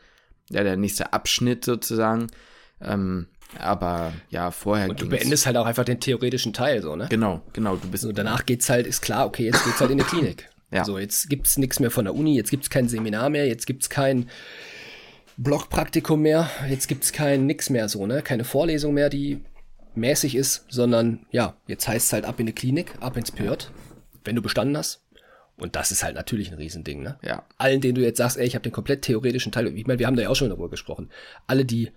ja, 0.50 0.64
der 0.64 0.78
nächste 0.78 1.12
Abschnitt 1.14 1.66
sozusagen. 1.66 2.28
Ähm, 2.82 3.28
aber 3.60 4.14
ja, 4.30 4.52
vorher. 4.52 4.90
Und 4.90 5.02
du 5.02 5.10
beendest 5.10 5.46
halt 5.46 5.58
auch 5.58 5.66
einfach 5.66 5.84
den 5.84 6.00
theoretischen 6.00 6.54
Teil, 6.54 6.82
so, 6.82 6.96
ne? 6.96 7.08
Genau, 7.10 7.42
genau. 7.52 7.76
Du 7.76 7.90
bist. 7.90 8.06
Und 8.06 8.18
danach 8.18 8.46
geht's 8.46 8.70
halt, 8.70 8.88
ist 8.88 9.02
klar, 9.02 9.26
okay, 9.26 9.46
jetzt 9.46 9.64
geht's 9.66 9.82
halt 9.82 9.92
in 9.92 9.98
die 9.98 10.04
Klinik. 10.06 10.50
Ja. 10.72 10.86
So, 10.86 10.98
jetzt 10.98 11.30
gibt's 11.30 11.58
nichts 11.58 11.82
mehr 11.82 11.92
von 11.92 12.06
der 12.06 12.16
Uni, 12.16 12.36
jetzt 12.36 12.50
gibt's 12.50 12.70
kein 12.70 12.88
Seminar 12.88 13.30
mehr, 13.30 13.46
jetzt 13.46 13.68
gibt's 13.68 13.90
kein 13.90 14.30
Blockpraktikum 15.44 16.22
mehr. 16.22 16.50
Jetzt 16.70 16.88
gibt's 16.88 17.12
kein 17.12 17.46
nix 17.46 17.70
mehr 17.70 17.90
so, 17.90 18.06
ne? 18.06 18.22
Keine 18.22 18.44
Vorlesung 18.44 18.94
mehr, 18.94 19.10
die 19.10 19.42
mäßig 19.96 20.36
ist, 20.36 20.66
sondern 20.70 21.26
ja, 21.32 21.56
jetzt 21.68 21.88
heißt 21.88 22.08
es 22.08 22.14
halt 22.14 22.26
ab 22.26 22.40
in 22.40 22.46
die 22.46 22.54
Klinik, 22.54 22.94
ab 23.00 23.18
ins 23.18 23.32
PJ, 23.32 23.50
wenn 24.24 24.36
du 24.36 24.42
bestanden 24.42 24.78
hast. 24.78 25.04
Und 25.58 25.76
das 25.76 25.92
ist 25.92 26.04
halt 26.04 26.16
natürlich 26.16 26.52
ein 26.52 26.58
Riesending, 26.58 27.02
ne? 27.02 27.18
Ja. 27.24 27.46
Allen, 27.58 27.82
denen 27.82 27.96
du 27.96 28.02
jetzt 28.02 28.18
sagst, 28.18 28.38
ey, 28.38 28.46
ich 28.46 28.56
habe 28.56 28.64
den 28.64 28.72
komplett 28.72 29.02
theoretischen 29.02 29.52
Teil, 29.52 29.68
ich 29.68 29.88
meine, 29.88 30.00
wir 30.00 30.08
haben 30.08 30.16
da 30.16 30.24
ja 30.24 30.30
auch 30.30 30.36
schon 30.36 30.50
darüber 30.50 30.70
gesprochen. 30.70 31.10
Alle, 31.48 31.66
die 31.66 31.92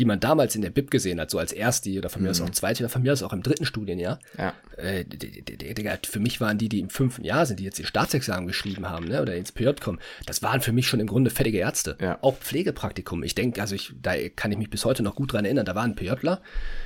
die 0.00 0.06
man 0.06 0.18
damals 0.18 0.56
in 0.56 0.62
der 0.62 0.70
Bib 0.70 0.90
gesehen 0.90 1.20
hat, 1.20 1.30
so 1.30 1.38
als 1.38 1.52
erste 1.52 1.96
oder 1.98 2.08
von 2.08 2.22
mir 2.22 2.30
aus 2.30 2.40
auch 2.40 2.48
zweite 2.50 2.82
oder 2.82 2.88
von 2.88 3.02
mir 3.02 3.12
aus 3.12 3.22
auch 3.22 3.34
im 3.34 3.42
dritten 3.42 3.66
Studienjahr. 3.66 4.18
Ja. 4.38 4.54
Äh, 4.78 5.04
Digga, 5.04 5.98
für 6.02 6.20
mich 6.20 6.40
waren 6.40 6.56
die, 6.56 6.70
die 6.70 6.80
im 6.80 6.88
fünften 6.88 7.22
Jahr 7.22 7.44
sind, 7.44 7.60
die 7.60 7.64
jetzt 7.64 7.78
ihr 7.78 7.84
Staatsexamen 7.84 8.46
geschrieben 8.46 8.88
haben, 8.88 9.08
ne, 9.08 9.20
oder 9.20 9.36
ins 9.36 9.52
PJ 9.52 9.72
kommen, 9.82 9.98
das 10.24 10.42
waren 10.42 10.62
für 10.62 10.72
mich 10.72 10.88
schon 10.88 11.00
im 11.00 11.06
Grunde 11.06 11.28
fertige 11.28 11.58
Ärzte. 11.58 11.98
Ja. 12.00 12.18
Auch 12.22 12.38
Pflegepraktikum. 12.38 13.22
Ich 13.22 13.34
denke, 13.34 13.60
also 13.60 13.74
ich, 13.74 13.92
da 14.00 14.14
kann 14.34 14.50
ich 14.50 14.56
mich 14.56 14.70
bis 14.70 14.86
heute 14.86 15.02
noch 15.02 15.14
gut 15.14 15.34
dran 15.34 15.44
erinnern, 15.44 15.66
da 15.66 15.74
war 15.74 15.84
ein 15.84 15.96
PJler, 15.96 16.40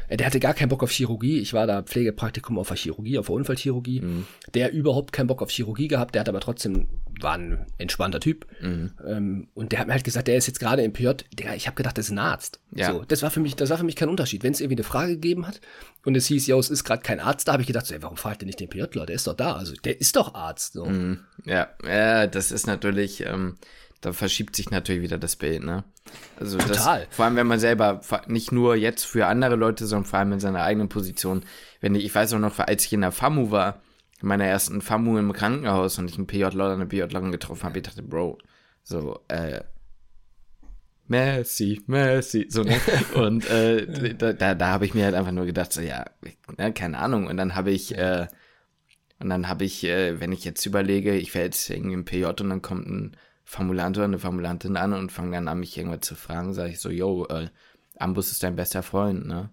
äh, 0.09 0.17
der 0.17 0.27
hatte 0.27 0.41
gar 0.41 0.55
keinen 0.55 0.71
Bock 0.71 0.83
auf 0.83 0.91
Chirurgie. 0.91 1.39
Ich 1.39 1.53
war 1.53 1.69
da 1.69 1.83
Pflegepraktikum 1.83 2.59
auf 2.59 2.67
der 2.67 2.77
Chirurgie, 2.77 3.19
auf 3.19 3.27
der 3.27 3.37
Unfallchirurgie. 3.37 4.01
Mhm. 4.01 4.27
Der 4.55 4.73
überhaupt 4.73 5.13
keinen 5.13 5.29
Bock 5.29 5.41
auf 5.41 5.51
Chirurgie 5.51 5.87
gehabt, 5.87 6.17
der 6.17 6.21
hat 6.21 6.29
aber 6.29 6.41
trotzdem, 6.41 6.89
war 7.25 7.35
ein 7.35 7.67
entspannter 7.79 8.21
Typ. 8.21 8.47
Mhm. 8.61 8.93
Ähm, 9.05 9.49
und 9.55 9.73
der 9.73 9.81
hat 9.81 9.89
mir 9.89 9.95
halt 9.95 10.05
gesagt, 10.05 10.29
der 10.29 10.37
ist 10.37 10.47
jetzt 10.47 10.61
gerade 10.61 10.83
im 10.83 10.93
PJ, 10.93 11.11
Digga, 11.33 11.55
ich 11.55 11.67
habe 11.67 11.75
gedacht, 11.75 11.99
das 11.99 12.07
ist 12.07 12.13
ein 12.13 12.19
Arzt. 12.19 12.61
Ja. 12.73 12.93
So, 12.93 13.05
das 13.05 13.23
war 13.23 13.31
für 13.31 13.41
mich, 13.41 13.57
das 13.57 13.71
war 13.71 13.79
für 13.79 13.85
mich 13.85 13.97
kein 13.97 14.09
Unterschied. 14.09 14.45
Wenn 14.45 14.53
es 14.53 14.61
irgendwie 14.61 14.77
eine 14.77 14.85
Frage 14.85 15.13
gegeben 15.13 15.47
hat 15.47 15.61
und 16.05 16.17
es 16.17 16.27
hieß, 16.27 16.47
ja, 16.47 16.57
es 16.57 16.71
ist 16.71 16.85
gerade 16.85 17.03
kein 17.03 17.19
Arzt, 17.19 17.49
da 17.49 17.53
habe 17.53 17.63
ich 17.63 17.67
gedacht, 17.67 17.87
so, 17.87 17.95
ey, 17.95 18.03
warum 18.03 18.17
fragt 18.17 18.43
ihr 18.43 18.47
nicht 18.47 18.61
den 18.61 18.69
PJler? 18.69 19.07
Der 19.07 19.17
ist 19.17 19.27
doch 19.27 19.35
da. 19.35 19.55
Also 19.55 19.75
der 19.75 20.01
ist 20.01 20.15
doch 20.15 20.35
Arzt. 20.35 20.75
So. 20.75 20.85
Mhm. 20.85 21.21
Ja, 21.45 21.71
ja, 21.85 22.29
das 22.29 22.53
ist 22.53 22.67
natürlich, 22.69 23.27
ähm, 23.27 23.57
da 24.01 24.13
verschiebt 24.13 24.55
sich 24.55 24.71
natürlich 24.71 25.03
wieder 25.03 25.19
das 25.19 25.35
Bild, 25.35 25.65
ne? 25.65 25.83
Also 26.39 26.59
Total. 26.59 27.07
Das, 27.07 27.17
vor 27.17 27.25
allem, 27.25 27.37
wenn 27.37 27.47
man 27.47 27.59
selber, 27.59 28.01
nicht 28.27 28.53
nur 28.53 28.77
jetzt 28.77 29.05
für 29.05 29.27
andere 29.27 29.57
Leute, 29.57 29.87
sondern 29.87 30.05
vor 30.05 30.19
allem 30.19 30.33
in 30.33 30.41
seiner 30.41 30.63
eigenen 30.63 30.89
Position. 30.89 31.45
Wenn 31.81 31.95
ich, 31.95 32.05
ich 32.05 32.15
weiß 32.15 32.35
auch 32.35 32.39
noch, 32.39 32.59
als 32.59 32.85
ich 32.85 32.93
in 32.93 33.01
der 33.01 33.13
FAMU 33.13 33.51
war, 33.51 33.81
in 34.25 34.29
meiner 34.29 34.47
ersten 34.47 34.81
FAMU 34.81 35.19
im 35.19 35.35
Krankenhaus 35.35 35.99
und 35.99 36.11
ich 36.11 36.17
einen 36.17 36.27
PJler 36.27 36.55
oder 36.55 36.73
eine 36.73 36.87
PJlerin 36.87 37.31
getroffen 37.31 37.65
habe, 37.65 37.79
ich 37.79 37.85
dachte, 37.85 38.03
Bro, 38.03 38.39
so, 38.83 39.21
äh, 39.29 39.61
Messi, 41.07 41.83
Messi, 41.87 42.47
so, 42.49 42.63
ne? 42.63 42.81
Und 43.15 43.49
äh, 43.51 44.15
da, 44.15 44.33
da, 44.33 44.55
da 44.55 44.67
habe 44.69 44.87
ich 44.87 44.95
mir 44.95 45.05
halt 45.05 45.15
einfach 45.15 45.33
nur 45.33 45.45
gedacht, 45.45 45.75
so, 45.75 45.83
ja, 45.83 46.07
ne, 46.57 46.73
keine 46.73 46.97
Ahnung. 46.97 47.27
Und 47.27 47.37
dann 47.37 47.55
habe 47.55 47.71
ich, 47.71 47.99
äh, 47.99 48.27
und 49.21 49.29
dann 49.29 49.47
habe 49.47 49.65
ich, 49.65 49.85
äh, 49.85 50.19
wenn 50.19 50.33
ich 50.33 50.45
jetzt 50.45 50.65
überlege, 50.65 51.15
ich 51.15 51.35
wäre 51.35 51.45
jetzt 51.45 51.69
irgendwie 51.69 51.93
im 51.93 52.07
PJ 52.07 52.25
und 52.25 52.49
dann 52.49 52.63
kommt 52.63 52.87
ein 52.87 53.17
Formulant 53.45 53.99
oder 53.99 54.07
eine 54.07 54.19
Formulantin 54.19 54.79
an 54.79 54.95
und 54.95 55.13
fange 55.13 55.33
dann 55.33 55.49
an, 55.49 55.61
mich 55.61 55.77
irgendwas 55.77 56.01
zu 56.01 56.15
fragen, 56.15 56.55
sage 56.55 56.71
ich 56.71 56.81
so, 56.81 56.89
yo, 56.89 57.27
äh, 57.27 57.49
Ambus 57.99 58.33
ist 58.33 58.43
dein 58.43 58.57
bester 58.57 58.83
Freund, 58.83 59.27
ne? 59.27 59.51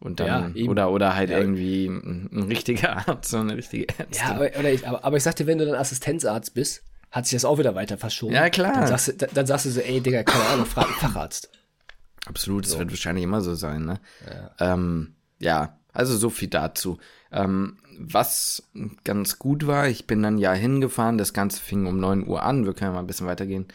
Und 0.00 0.20
dann, 0.20 0.54
Ja, 0.54 0.68
oder, 0.68 0.90
oder 0.90 1.14
halt 1.16 1.30
Ja. 1.30 1.38
irgendwie 1.38 1.86
ein, 1.86 2.28
ein 2.32 2.42
richtiger 2.44 2.96
Arzt, 3.08 3.30
so 3.30 3.38
eine 3.38 3.56
richtige 3.56 3.88
Ärztin. 3.88 4.08
Ja, 4.12 4.34
aber, 4.34 4.70
ich, 4.70 4.86
aber, 4.86 5.04
aber 5.04 5.16
ich 5.16 5.22
sagte, 5.22 5.46
wenn 5.46 5.58
du 5.58 5.66
dann 5.66 5.74
Assistenzarzt 5.74 6.54
bist, 6.54 6.82
hat 7.10 7.26
sich 7.26 7.36
das 7.36 7.44
auch 7.44 7.58
wieder 7.58 7.74
weiter 7.74 7.98
verschoben. 7.98 8.34
Ja, 8.34 8.48
klar. 8.50 8.74
Dann 8.74 8.86
sagst, 8.86 9.08
du, 9.08 9.12
dann, 9.14 9.30
dann 9.34 9.46
sagst 9.46 9.66
du 9.66 9.70
so, 9.70 9.80
ey, 9.80 10.00
Digga, 10.00 10.22
keine 10.22 10.44
Ahnung, 10.44 10.66
frag 10.66 10.86
einen 10.86 10.94
Facharzt. 10.94 11.50
Absolut, 12.26 12.66
das 12.66 12.78
wird 12.78 12.90
wahrscheinlich 12.90 13.24
immer 13.24 13.40
so 13.40 13.54
sein, 13.54 13.84
ne? 13.86 14.00
Ja, 14.58 14.74
ähm, 14.74 15.14
ja 15.38 15.78
also 15.92 16.16
so 16.16 16.30
viel 16.30 16.48
dazu. 16.48 16.98
Ähm, 17.32 17.78
was 17.98 18.68
ganz 19.04 19.38
gut 19.38 19.66
war, 19.66 19.88
ich 19.88 20.06
bin 20.06 20.22
dann 20.22 20.38
ja 20.38 20.52
hingefahren, 20.52 21.18
das 21.18 21.32
Ganze 21.32 21.60
fing 21.60 21.86
um 21.86 21.98
9 21.98 22.26
Uhr 22.28 22.42
an, 22.42 22.66
wir 22.66 22.74
können 22.74 22.90
ja 22.90 22.94
mal 22.94 23.00
ein 23.00 23.06
bisschen 23.08 23.26
weitergehen. 23.26 23.66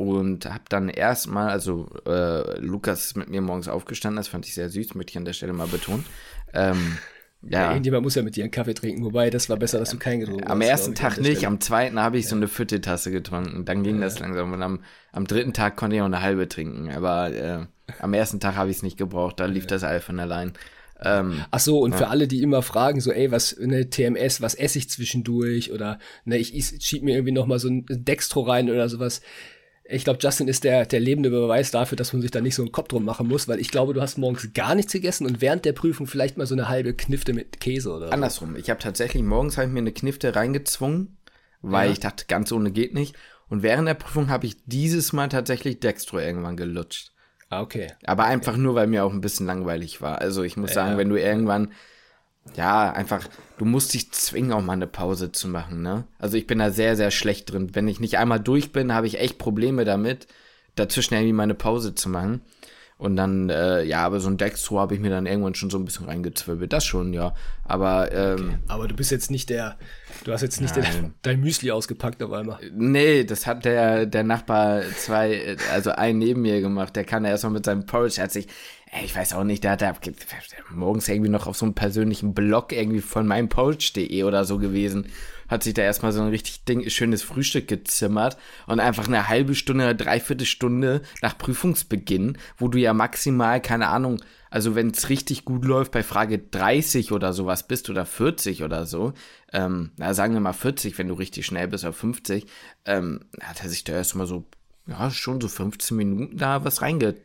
Und 0.00 0.46
hab 0.46 0.70
dann 0.70 0.88
erstmal, 0.88 1.50
also 1.50 1.86
äh, 2.06 2.58
Lukas 2.58 3.04
ist 3.04 3.16
mit 3.18 3.28
mir 3.28 3.42
morgens 3.42 3.68
aufgestanden, 3.68 4.16
das 4.16 4.28
fand 4.28 4.46
ich 4.46 4.54
sehr 4.54 4.70
süß, 4.70 4.94
möchte 4.94 5.10
ich 5.10 5.18
an 5.18 5.26
der 5.26 5.34
Stelle 5.34 5.52
mal 5.52 5.66
betonen. 5.66 6.06
Ähm, 6.54 6.96
ja, 7.42 7.68
Irgendjemand 7.72 8.04
muss 8.04 8.14
ja 8.14 8.22
mit 8.22 8.34
dir 8.34 8.44
einen 8.44 8.50
Kaffee 8.50 8.72
trinken, 8.72 9.04
wobei 9.04 9.28
das 9.28 9.50
war 9.50 9.58
besser, 9.58 9.78
dass 9.78 9.90
du 9.90 9.98
keinen 9.98 10.20
getrunken 10.20 10.48
am 10.48 10.62
hast, 10.62 10.68
ersten 10.68 10.92
ich, 10.94 11.02
an 11.02 11.10
Tag 11.10 11.20
nicht, 11.20 11.36
Stelle. 11.36 11.48
am 11.48 11.60
zweiten 11.60 12.00
habe 12.00 12.16
ich 12.16 12.28
so 12.28 12.34
eine 12.34 12.48
Vierteltasse 12.48 13.10
getrunken. 13.10 13.66
Dann 13.66 13.82
ging 13.82 14.00
das 14.00 14.18
langsam. 14.20 14.54
Und 14.54 14.62
am, 14.62 14.80
am 15.12 15.26
dritten 15.26 15.52
Tag 15.52 15.76
konnte 15.76 15.96
ich 15.96 16.00
auch 16.00 16.06
eine 16.06 16.22
halbe 16.22 16.48
trinken. 16.48 16.90
Aber 16.92 17.30
äh, 17.34 17.66
am 17.98 18.14
ersten 18.14 18.40
Tag 18.40 18.56
habe 18.56 18.70
ich 18.70 18.78
es 18.78 18.82
nicht 18.82 18.96
gebraucht. 18.96 19.38
Da 19.38 19.44
lief 19.44 19.66
das 19.66 19.84
All 19.84 20.00
von 20.00 20.18
allein. 20.18 20.54
Ähm, 21.02 21.44
Ach 21.50 21.60
so, 21.60 21.78
und 21.80 21.94
für 21.94 22.08
alle, 22.08 22.26
die 22.26 22.40
immer 22.40 22.62
fragen, 22.62 23.02
so, 23.02 23.12
ey, 23.12 23.30
was, 23.30 23.54
ne, 23.58 23.90
TMS, 23.90 24.40
was 24.40 24.54
esse 24.54 24.78
ich 24.78 24.88
zwischendurch? 24.88 25.72
Oder, 25.72 25.98
ne, 26.24 26.38
ich, 26.38 26.54
ich 26.54 26.74
schieb 26.80 27.02
mir 27.02 27.12
irgendwie 27.16 27.32
noch 27.32 27.46
mal 27.46 27.58
so 27.58 27.68
ein 27.68 27.84
Dextro 27.86 28.40
rein 28.40 28.70
oder 28.70 28.88
sowas. 28.88 29.20
Ich 29.90 30.04
glaube, 30.04 30.18
Justin 30.22 30.46
ist 30.48 30.64
der, 30.64 30.86
der 30.86 31.00
lebende 31.00 31.30
Beweis 31.30 31.70
dafür, 31.70 31.96
dass 31.96 32.12
man 32.12 32.22
sich 32.22 32.30
da 32.30 32.40
nicht 32.40 32.54
so 32.54 32.62
einen 32.62 32.72
Kopf 32.72 32.88
drum 32.88 33.04
machen 33.04 33.26
muss, 33.28 33.48
weil 33.48 33.58
ich 33.60 33.70
glaube, 33.70 33.92
du 33.94 34.00
hast 34.00 34.18
morgens 34.18 34.52
gar 34.54 34.74
nichts 34.74 34.92
gegessen 34.92 35.26
und 35.26 35.40
während 35.40 35.64
der 35.64 35.72
Prüfung 35.72 36.06
vielleicht 36.06 36.36
mal 36.38 36.46
so 36.46 36.54
eine 36.54 36.68
halbe 36.68 36.94
Knifte 36.94 37.32
mit 37.32 37.60
Käse 37.60 37.90
oder 37.92 38.06
so. 38.06 38.12
andersrum. 38.12 38.54
Ich 38.56 38.70
habe 38.70 38.80
tatsächlich 38.80 39.22
morgens 39.22 39.56
habe 39.56 39.66
ich 39.66 39.72
mir 39.72 39.80
eine 39.80 39.92
Knifte 39.92 40.34
reingezwungen, 40.36 41.16
weil 41.60 41.86
Ja. 41.86 41.92
ich 41.92 42.00
dachte, 42.00 42.24
ganz 42.28 42.52
ohne 42.52 42.70
geht 42.70 42.94
nicht. 42.94 43.16
Und 43.48 43.62
während 43.64 43.88
der 43.88 43.94
Prüfung 43.94 44.28
habe 44.28 44.46
ich 44.46 44.56
dieses 44.64 45.12
Mal 45.12 45.28
tatsächlich 45.28 45.80
Dextro 45.80 46.18
irgendwann 46.20 46.56
gelutscht. 46.56 47.10
Ah, 47.48 47.62
okay. 47.62 47.88
Aber 48.04 48.24
einfach 48.26 48.56
nur, 48.56 48.76
weil 48.76 48.86
mir 48.86 49.04
auch 49.04 49.12
ein 49.12 49.20
bisschen 49.20 49.46
langweilig 49.46 50.00
war. 50.00 50.20
Also 50.20 50.44
ich 50.44 50.56
muss 50.56 50.72
sagen, 50.72 50.98
wenn 50.98 51.08
du 51.08 51.16
irgendwann, 51.16 51.72
ja, 52.56 52.92
einfach, 52.92 53.28
du 53.58 53.64
musst 53.64 53.94
dich 53.94 54.12
zwingen, 54.12 54.52
auch 54.52 54.62
mal 54.62 54.74
eine 54.74 54.86
Pause 54.86 55.32
zu 55.32 55.48
machen, 55.48 55.82
ne? 55.82 56.04
Also 56.18 56.36
ich 56.36 56.46
bin 56.46 56.58
da 56.58 56.70
sehr, 56.70 56.96
sehr 56.96 57.10
schlecht 57.10 57.52
drin. 57.52 57.74
Wenn 57.74 57.88
ich 57.88 58.00
nicht 58.00 58.18
einmal 58.18 58.40
durch 58.40 58.72
bin, 58.72 58.92
habe 58.94 59.06
ich 59.06 59.18
echt 59.20 59.38
Probleme 59.38 59.84
damit, 59.84 60.26
dazwischen 60.74 61.14
irgendwie 61.14 61.32
mal 61.32 61.44
eine 61.44 61.54
Pause 61.54 61.94
zu 61.94 62.08
machen. 62.08 62.42
Und 63.00 63.16
dann, 63.16 63.48
äh, 63.48 63.82
ja, 63.82 64.04
aber 64.04 64.20
so 64.20 64.28
ein 64.28 64.36
Dextro 64.36 64.78
habe 64.78 64.94
ich 64.94 65.00
mir 65.00 65.08
dann 65.08 65.24
irgendwann 65.24 65.54
schon 65.54 65.70
so 65.70 65.78
ein 65.78 65.86
bisschen 65.86 66.04
reingezwirbelt. 66.04 66.70
Das 66.70 66.84
schon, 66.84 67.14
ja. 67.14 67.34
Aber, 67.64 68.12
ähm, 68.12 68.58
Aber 68.68 68.88
du 68.88 68.94
bist 68.94 69.10
jetzt 69.10 69.30
nicht 69.30 69.48
der, 69.48 69.78
du 70.24 70.32
hast 70.32 70.42
jetzt 70.42 70.60
nicht 70.60 70.76
den, 70.76 70.84
dein 71.22 71.40
Müsli 71.40 71.70
ausgepackt 71.70 72.22
auf 72.22 72.30
einmal. 72.30 72.58
Nee, 72.74 73.24
das 73.24 73.46
hat 73.46 73.64
der, 73.64 74.04
der 74.04 74.22
Nachbar 74.22 74.82
zwei, 74.98 75.56
also 75.72 75.92
einen 75.92 76.18
neben 76.18 76.42
mir 76.42 76.60
gemacht. 76.60 76.94
Der 76.94 77.04
kann 77.04 77.24
erstmal 77.24 77.54
mit 77.54 77.64
seinem 77.64 77.86
Porridge, 77.86 78.16
der 78.16 78.24
hat 78.24 78.32
sich, 78.32 78.48
ey, 78.92 79.06
ich 79.06 79.16
weiß 79.16 79.32
auch 79.32 79.44
nicht, 79.44 79.64
der 79.64 79.70
hat 79.70 79.80
da 79.80 79.94
morgens 80.70 81.08
irgendwie 81.08 81.30
noch 81.30 81.46
auf 81.46 81.56
so 81.56 81.64
einem 81.64 81.74
persönlichen 81.74 82.34
Blog 82.34 82.70
irgendwie 82.70 83.00
von 83.00 83.26
meinem 83.26 83.48
Porridge.de 83.48 84.24
oder 84.24 84.44
so 84.44 84.58
gewesen. 84.58 85.06
Hat 85.50 85.64
sich 85.64 85.74
da 85.74 85.82
erstmal 85.82 86.12
so 86.12 86.22
ein 86.22 86.28
richtig 86.28 86.64
Ding, 86.64 86.88
schönes 86.88 87.22
Frühstück 87.22 87.66
gezimmert 87.68 88.38
und 88.66 88.80
einfach 88.80 89.08
eine 89.08 89.28
halbe 89.28 89.54
Stunde, 89.54 89.84
eine 89.84 89.96
Dreiviertelstunde 89.96 91.02
nach 91.22 91.36
Prüfungsbeginn, 91.36 92.38
wo 92.56 92.68
du 92.68 92.78
ja 92.78 92.94
maximal, 92.94 93.60
keine 93.60 93.88
Ahnung, 93.88 94.22
also 94.50 94.74
wenn 94.74 94.90
es 94.90 95.08
richtig 95.08 95.44
gut 95.44 95.64
läuft, 95.64 95.92
bei 95.92 96.02
Frage 96.02 96.38
30 96.38 97.12
oder 97.12 97.32
sowas 97.32 97.66
bist 97.66 97.90
oder 97.90 98.06
40 98.06 98.62
oder 98.62 98.86
so, 98.86 99.12
ähm, 99.52 99.90
na 99.96 100.14
sagen 100.14 100.34
wir 100.34 100.40
mal 100.40 100.52
40, 100.52 100.98
wenn 100.98 101.08
du 101.08 101.14
richtig 101.14 101.46
schnell 101.46 101.68
bist, 101.68 101.84
oder 101.84 101.92
50, 101.92 102.46
ähm, 102.84 103.20
hat 103.40 103.62
er 103.62 103.68
sich 103.68 103.84
da 103.84 103.92
erstmal 103.92 104.26
so, 104.26 104.44
ja, 104.86 105.10
schon 105.10 105.40
so 105.40 105.48
15 105.48 105.96
Minuten 105.96 106.36
da 106.36 106.64
was 106.64 106.82
reingegönnt. 106.82 107.18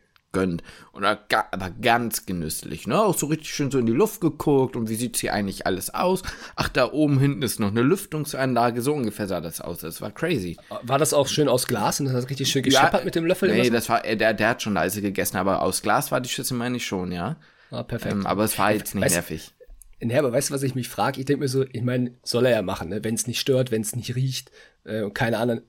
Und 0.92 1.02
da, 1.02 1.14
ga- 1.28 1.46
aber 1.50 1.70
ganz 1.70 2.26
genüsslich, 2.26 2.86
ne? 2.86 3.00
Auch 3.00 3.16
so 3.16 3.26
richtig 3.26 3.50
schön 3.54 3.70
so 3.70 3.78
in 3.78 3.86
die 3.86 3.92
Luft 3.92 4.20
geguckt 4.20 4.76
und 4.76 4.88
wie 4.88 4.94
sieht's 4.94 5.20
hier 5.20 5.32
eigentlich 5.32 5.66
alles 5.66 5.92
aus? 5.94 6.22
Ach, 6.56 6.68
da 6.68 6.92
oben 6.92 7.18
hinten 7.18 7.42
ist 7.42 7.60
noch 7.60 7.70
eine 7.70 7.82
Lüftungsanlage, 7.82 8.82
so 8.82 8.94
ungefähr 8.94 9.26
sah 9.26 9.40
das 9.40 9.60
aus. 9.60 9.78
Das 9.80 10.00
war 10.00 10.10
crazy. 10.10 10.56
War 10.82 10.98
das 10.98 11.12
auch 11.14 11.28
schön 11.28 11.48
aus 11.48 11.66
Glas 11.66 12.00
und 12.00 12.06
das 12.06 12.14
hat 12.14 12.30
richtig 12.30 12.48
schön 12.50 12.62
gescheppert 12.62 13.04
mit 13.04 13.14
dem 13.14 13.26
Löffel? 13.26 13.50
Nee, 13.52 13.70
das 13.70 13.88
war, 13.88 14.04
äh, 14.04 14.16
der, 14.16 14.34
der 14.34 14.48
hat 14.50 14.62
schon 14.62 14.74
leise 14.74 15.02
gegessen, 15.02 15.36
aber 15.36 15.62
aus 15.62 15.82
Glas 15.82 16.10
war 16.12 16.20
die 16.20 16.28
Schüssel, 16.28 16.56
meine 16.56 16.76
ich 16.76 16.86
schon, 16.86 17.12
ja. 17.12 17.36
ah, 17.70 17.82
perfekt. 17.82 18.14
Ähm, 18.14 18.26
aber 18.26 18.44
es 18.44 18.58
war 18.58 18.72
jetzt 18.72 18.94
nicht 18.94 19.04
Weißt- 19.04 19.12
nervig. 19.14 19.52
Nee, 19.98 20.18
aber 20.18 20.30
weißt 20.30 20.50
du, 20.50 20.54
was 20.54 20.62
ich 20.62 20.74
mich 20.74 20.90
frage? 20.90 21.20
Ich 21.20 21.24
denke 21.24 21.40
mir 21.40 21.48
so, 21.48 21.64
ich 21.72 21.80
meine, 21.82 22.12
soll 22.22 22.44
er 22.44 22.52
ja 22.52 22.60
machen, 22.62 22.90
ne? 22.90 23.02
wenn 23.02 23.14
es 23.14 23.26
nicht 23.26 23.40
stört, 23.40 23.70
wenn 23.70 23.80
es 23.80 23.96
nicht 23.96 24.14
riecht 24.14 24.50
äh, 24.84 25.00
und 25.00 25.14
keine 25.14 25.38
anderen. 25.38 25.62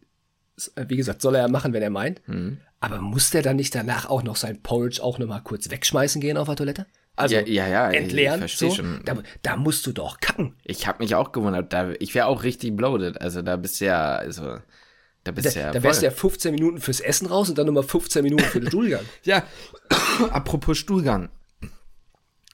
Wie 0.75 0.97
gesagt, 0.97 1.21
soll 1.21 1.35
er 1.35 1.41
ja 1.41 1.47
machen, 1.47 1.73
wenn 1.73 1.83
er 1.83 1.89
meint. 1.89 2.21
Mhm. 2.27 2.57
Aber 2.79 3.01
muss 3.01 3.29
der 3.31 3.41
dann 3.41 3.55
nicht 3.55 3.73
danach 3.73 4.07
auch 4.09 4.23
noch 4.23 4.35
sein 4.35 4.61
Porridge 4.61 5.01
auch 5.03 5.17
noch 5.19 5.27
mal 5.27 5.39
kurz 5.39 5.69
wegschmeißen 5.69 6.21
gehen 6.21 6.37
auf 6.37 6.47
der 6.47 6.55
Toilette? 6.55 6.85
Also 7.15 7.35
Ja, 7.35 7.41
ja, 7.41 7.67
ja, 7.67 7.91
ich 7.91 7.97
entleeren, 7.97 8.39
versteh 8.39 8.69
so? 8.69 8.75
schon. 8.75 9.01
Da, 9.03 9.17
da 9.41 9.55
musst 9.55 9.85
du 9.87 9.91
doch 9.91 10.19
kacken. 10.19 10.53
Ich 10.63 10.85
habe 10.87 11.03
mich 11.03 11.15
auch 11.15 11.31
gewundert, 11.31 11.73
da, 11.73 11.91
ich 11.99 12.13
wäre 12.13 12.27
auch 12.27 12.43
richtig 12.43 12.75
bloated. 12.75 13.19
Also 13.21 13.41
da 13.41 13.55
bist 13.55 13.81
du 13.81 13.85
ja, 13.85 14.15
also, 14.15 14.59
da 15.23 15.31
bist 15.31 15.55
du 15.55 15.59
Da, 15.59 15.65
ja 15.67 15.71
da 15.71 15.81
wärst 15.81 16.01
du 16.01 16.05
ja 16.05 16.11
15 16.11 16.53
Minuten 16.53 16.79
fürs 16.79 16.99
Essen 16.99 17.25
raus 17.27 17.49
und 17.49 17.57
dann 17.57 17.65
nochmal 17.65 17.83
15 17.83 18.23
Minuten 18.23 18.43
für 18.43 18.59
den 18.59 18.69
Stuhlgang. 18.69 19.01
Ja, 19.23 19.43
apropos 20.31 20.77
Stuhlgang. 20.77 21.29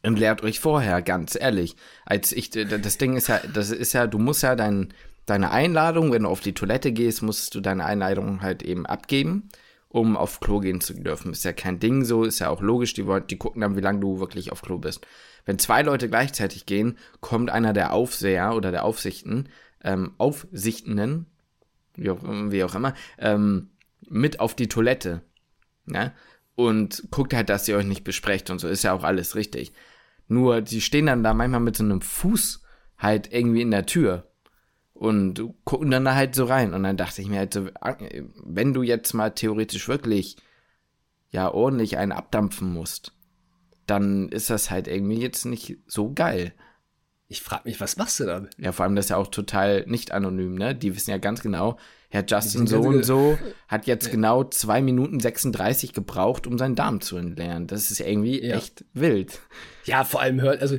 Entleert 0.02 0.44
euch 0.44 0.60
vorher, 0.60 1.02
ganz 1.02 1.36
ehrlich. 1.39 1.76
Als 2.06 2.32
ich, 2.34 2.50
das 2.50 2.98
Ding 2.98 3.16
ist 3.16 3.28
ja, 3.28 3.39
das 3.54 3.70
ist 3.72 3.94
ja, 3.94 4.08
du 4.08 4.20
musst 4.20 4.44
ja 4.44 4.56
dein, 4.56 4.94
deine 5.26 5.52
Einladung, 5.52 6.12
wenn 6.12 6.24
du 6.24 6.30
auf 6.30 6.42
die 6.42 6.54
Toilette 6.54 6.92
gehst, 6.92 7.22
musst 7.22 7.56
du 7.56 7.62
deine 7.62 7.86
Einladung 7.86 8.42
halt 8.42 8.64
eben 8.64 8.86
abgeben, 8.86 9.50
um 9.90 10.18
auf 10.18 10.40
Klo 10.40 10.60
gehen 10.60 10.82
zu 10.82 10.94
dürfen. 10.94 11.32
Ist 11.32 11.46
ja 11.46 11.54
kein 11.54 11.80
Ding 11.80 12.04
so, 12.04 12.24
ist 12.24 12.40
ja 12.40 12.50
auch 12.50 12.62
logisch, 12.62 12.94
die, 12.94 13.06
die 13.30 13.38
gucken 13.38 13.62
dann, 13.62 13.76
wie 13.76 13.82
lange 13.82 14.00
du 14.00 14.20
wirklich 14.20 14.52
auf 14.52 14.62
Klo 14.62 14.78
bist. 14.78 15.06
Wenn 15.46 15.60
zwei 15.60 15.82
Leute 15.82 16.10
gleichzeitig 16.10 16.66
gehen, 16.66 16.98
kommt 17.20 17.50
einer 17.50 17.74
der 17.74 17.94
Aufseher 17.94 18.56
oder 18.56 18.72
der 18.72 18.86
Aufsichten, 18.86 19.50
ähm, 19.84 20.14
Aufsichtenden, 20.18 21.28
wie 21.96 22.10
auch, 22.10 22.20
wie 22.24 22.64
auch 22.64 22.76
immer, 22.76 22.94
ähm, 23.18 23.70
mit 24.08 24.40
auf 24.40 24.56
die 24.56 24.68
Toilette. 24.68 25.22
Ne? 25.86 26.14
Und 26.56 27.08
guckt 27.12 27.34
halt, 27.34 27.50
dass 27.50 27.68
ihr 27.68 27.76
euch 27.76 27.86
nicht 27.86 28.04
besprecht 28.04 28.50
und 28.50 28.60
so, 28.60 28.68
ist 28.68 28.84
ja 28.84 28.94
auch 28.94 29.04
alles 29.04 29.36
richtig. 29.36 29.74
Nur, 30.28 30.62
die 30.62 30.82
stehen 30.82 31.08
dann 31.08 31.24
da 31.24 31.34
manchmal 31.34 31.60
mit 31.60 31.76
so 31.76 31.84
einem 31.84 32.02
Fuß 32.02 32.64
halt 32.98 33.32
irgendwie 33.34 33.62
in 33.62 33.72
der 33.72 33.86
Tür. 33.86 34.32
Und 34.94 35.42
gucken 35.64 35.92
dann 35.92 36.06
da 36.06 36.16
halt 36.16 36.36
so 36.36 36.46
rein. 36.46 36.74
Und 36.74 36.84
dann 36.84 36.98
dachte 36.98 37.22
ich 37.22 37.28
mir 37.28 37.40
halt 37.40 37.54
so, 37.54 37.68
wenn 38.44 38.74
du 38.74 38.84
jetzt 38.84 39.14
mal 39.14 39.32
theoretisch 39.32 39.88
wirklich 39.88 40.38
ja 41.30 41.52
ordentlich 41.52 41.98
einen 41.98 42.12
abdampfen 42.12 42.72
musst, 42.72 43.14
dann 43.86 44.30
ist 44.30 44.50
das 44.50 44.72
halt 44.72 44.88
irgendwie 44.88 45.20
jetzt 45.20 45.46
nicht 45.46 45.78
so 45.88 46.14
geil. 46.14 46.54
Ich 47.28 47.42
frage 47.42 47.64
mich, 47.66 47.82
was 47.82 47.98
machst 47.98 48.20
du 48.20 48.26
da? 48.26 48.46
Ja, 48.58 48.72
vor 48.72 48.86
allem 48.86 48.96
das 48.96 49.06
ist 49.06 49.10
ja 49.10 49.18
auch 49.18 49.28
total 49.28 49.86
nicht 49.88 50.12
anonym, 50.12 50.56
ne? 50.56 50.76
Die 50.76 50.96
wissen 50.96 51.10
ja 51.10 51.18
ganz 51.18 51.42
genau, 51.42 51.78
Herr 52.10 52.24
Justin 52.28 52.68
so 52.68 52.80
und 52.82 53.04
so 53.04 53.40
hat 53.68 53.88
jetzt 53.88 54.06
ja. 54.06 54.12
genau 54.12 54.44
zwei 54.44 54.82
Minuten 54.82 55.20
36 55.20 55.94
gebraucht, 55.94 56.46
um 56.46 56.60
seinen 56.60 56.76
Darm 56.76 57.02
zu 57.02 57.18
entleeren. 57.18 57.66
Das 57.66 57.90
ist 57.90 58.00
irgendwie 58.00 58.44
ja. 58.46 58.56
echt 58.56 58.86
wild. 58.94 59.40
Ja, 59.86 60.04
vor 60.04 60.22
allem 60.22 60.40
hört, 60.42 60.62
also 60.62 60.78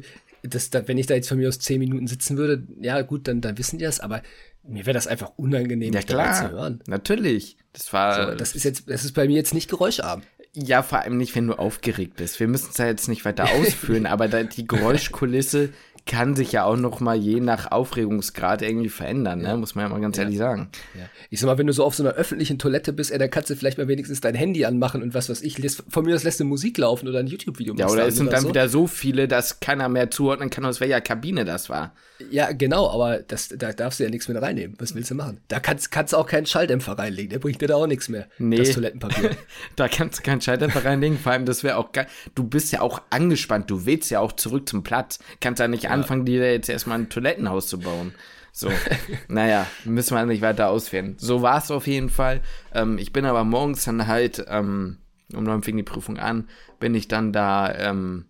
das, 0.48 0.70
da, 0.70 0.86
wenn 0.86 0.98
ich 0.98 1.06
da 1.06 1.14
jetzt 1.14 1.28
von 1.28 1.38
mir 1.38 1.48
aus 1.48 1.58
zehn 1.58 1.78
Minuten 1.78 2.06
sitzen 2.06 2.36
würde, 2.36 2.66
ja 2.80 3.00
gut, 3.02 3.26
dann, 3.28 3.40
dann 3.40 3.58
wissen 3.58 3.78
die 3.78 3.84
das, 3.84 4.00
aber 4.00 4.22
mir 4.62 4.86
wäre 4.86 4.94
das 4.94 5.06
einfach 5.06 5.32
unangenehm, 5.36 5.92
ja, 5.92 6.02
klar, 6.02 6.34
zu 6.34 6.50
hören. 6.50 6.80
Natürlich. 6.86 7.56
Das 7.72 7.92
war. 7.92 8.30
So, 8.30 8.34
das 8.36 8.54
ist 8.54 8.64
jetzt, 8.64 8.88
das 8.88 9.04
ist 9.04 9.12
bei 9.12 9.26
mir 9.26 9.36
jetzt 9.36 9.54
nicht 9.54 9.68
geräuscharm. 9.68 10.22
Ja, 10.54 10.82
vor 10.82 11.00
allem 11.00 11.16
nicht, 11.16 11.34
wenn 11.34 11.48
du 11.48 11.54
aufgeregt 11.54 12.16
bist. 12.16 12.38
Wir 12.38 12.46
müssen 12.46 12.68
es 12.70 12.78
ja 12.78 12.86
jetzt 12.86 13.08
nicht 13.08 13.24
weiter 13.24 13.44
ausführen, 13.60 14.06
aber 14.06 14.28
die 14.28 14.66
Geräuschkulisse 14.66 15.70
kann 16.06 16.36
sich 16.36 16.52
ja 16.52 16.64
auch 16.64 16.76
noch 16.76 17.00
mal 17.00 17.16
je 17.16 17.40
nach 17.40 17.72
Aufregungsgrad 17.72 18.60
irgendwie 18.60 18.90
verändern, 18.90 19.40
ne? 19.40 19.56
muss 19.56 19.74
man 19.74 19.86
ja 19.86 19.88
mal 19.88 20.00
ganz 20.00 20.18
ja. 20.18 20.24
ehrlich 20.24 20.38
sagen. 20.38 20.68
Ja. 20.94 21.08
Ich 21.30 21.40
sag 21.40 21.46
mal, 21.46 21.56
wenn 21.56 21.66
du 21.66 21.72
so 21.72 21.82
auf 21.82 21.94
so 21.94 22.02
einer 22.02 22.12
öffentlichen 22.12 22.58
Toilette 22.58 22.92
bist, 22.92 23.10
ey, 23.10 23.18
dann 23.18 23.30
kannst 23.30 23.48
du 23.48 23.56
vielleicht 23.56 23.78
mal 23.78 23.88
wenigstens 23.88 24.20
dein 24.20 24.34
Handy 24.34 24.66
anmachen 24.66 25.02
und 25.02 25.14
was 25.14 25.30
weiß 25.30 25.40
ich, 25.42 25.58
von 25.88 26.04
mir 26.04 26.14
aus 26.14 26.22
lässt 26.22 26.40
du 26.40 26.44
Musik 26.44 26.76
laufen 26.76 27.08
oder 27.08 27.20
ein 27.20 27.26
YouTube-Video 27.26 27.74
Ja, 27.76 27.88
oder 27.88 28.06
es 28.06 28.16
sind 28.16 28.32
dann 28.32 28.42
so. 28.42 28.48
wieder 28.50 28.68
so 28.68 28.86
viele, 28.86 29.28
dass 29.28 29.60
keiner 29.60 29.88
mehr 29.88 30.10
zuordnen 30.10 30.50
kann, 30.50 30.66
aus 30.66 30.80
welcher 30.80 31.00
Kabine 31.00 31.46
das 31.46 31.70
war. 31.70 31.94
Ja, 32.30 32.52
genau, 32.52 32.90
aber 32.90 33.20
das, 33.20 33.48
da 33.48 33.72
darfst 33.72 33.98
du 33.98 34.04
ja 34.04 34.10
nichts 34.10 34.28
mehr 34.28 34.40
reinnehmen. 34.40 34.76
Was 34.78 34.94
willst 34.94 35.10
du 35.10 35.14
machen? 35.14 35.40
Da 35.48 35.58
kannst, 35.58 35.90
kannst 35.90 36.12
du 36.12 36.18
auch 36.18 36.26
keinen 36.26 36.46
Schalldämpfer 36.46 36.98
reinlegen, 36.98 37.30
der 37.30 37.38
bringt 37.38 37.60
dir 37.60 37.68
da 37.68 37.76
auch 37.76 37.86
nichts 37.86 38.08
mehr. 38.08 38.28
Nee. 38.38 38.58
Das 38.58 38.72
Toilettenpapier. 38.72 39.30
da 39.76 39.88
kannst 39.88 40.18
du 40.18 40.22
keinen 40.22 40.42
Schalldämpfer 40.42 40.84
reinlegen, 40.84 41.18
vor 41.18 41.32
allem 41.32 41.46
das 41.46 41.64
wäre 41.64 41.76
auch 41.76 41.92
geil. 41.92 42.06
Du 42.34 42.44
bist 42.44 42.72
ja 42.72 42.82
auch 42.82 43.00
angespannt, 43.08 43.70
du 43.70 43.86
willst 43.86 44.10
ja 44.10 44.20
auch 44.20 44.32
zurück 44.32 44.68
zum 44.68 44.82
Platz. 44.82 45.18
Kannst 45.40 45.60
ja 45.60 45.66
nicht 45.66 45.84
ja. 45.84 45.93
Anfangen, 45.94 46.24
dir 46.24 46.52
jetzt 46.52 46.68
erstmal 46.68 46.98
ein 46.98 47.08
Toilettenhaus 47.08 47.66
zu 47.66 47.78
bauen. 47.78 48.14
So, 48.52 48.70
naja, 49.28 49.66
müssen 49.84 50.16
wir 50.16 50.24
nicht 50.26 50.42
weiter 50.42 50.68
ausführen. 50.68 51.16
So 51.18 51.42
war 51.42 51.58
es 51.58 51.70
auf 51.70 51.86
jeden 51.86 52.08
Fall. 52.08 52.40
Ähm, 52.72 52.98
ich 52.98 53.12
bin 53.12 53.24
aber 53.24 53.44
morgens 53.44 53.84
dann 53.84 54.06
halt, 54.06 54.44
ähm, 54.48 54.98
um 55.32 55.44
neun 55.44 55.62
fing 55.62 55.76
die 55.76 55.82
Prüfung 55.82 56.18
an, 56.18 56.48
bin 56.78 56.94
ich 56.94 57.08
dann 57.08 57.32
da 57.32 57.74
ähm, 57.74 58.26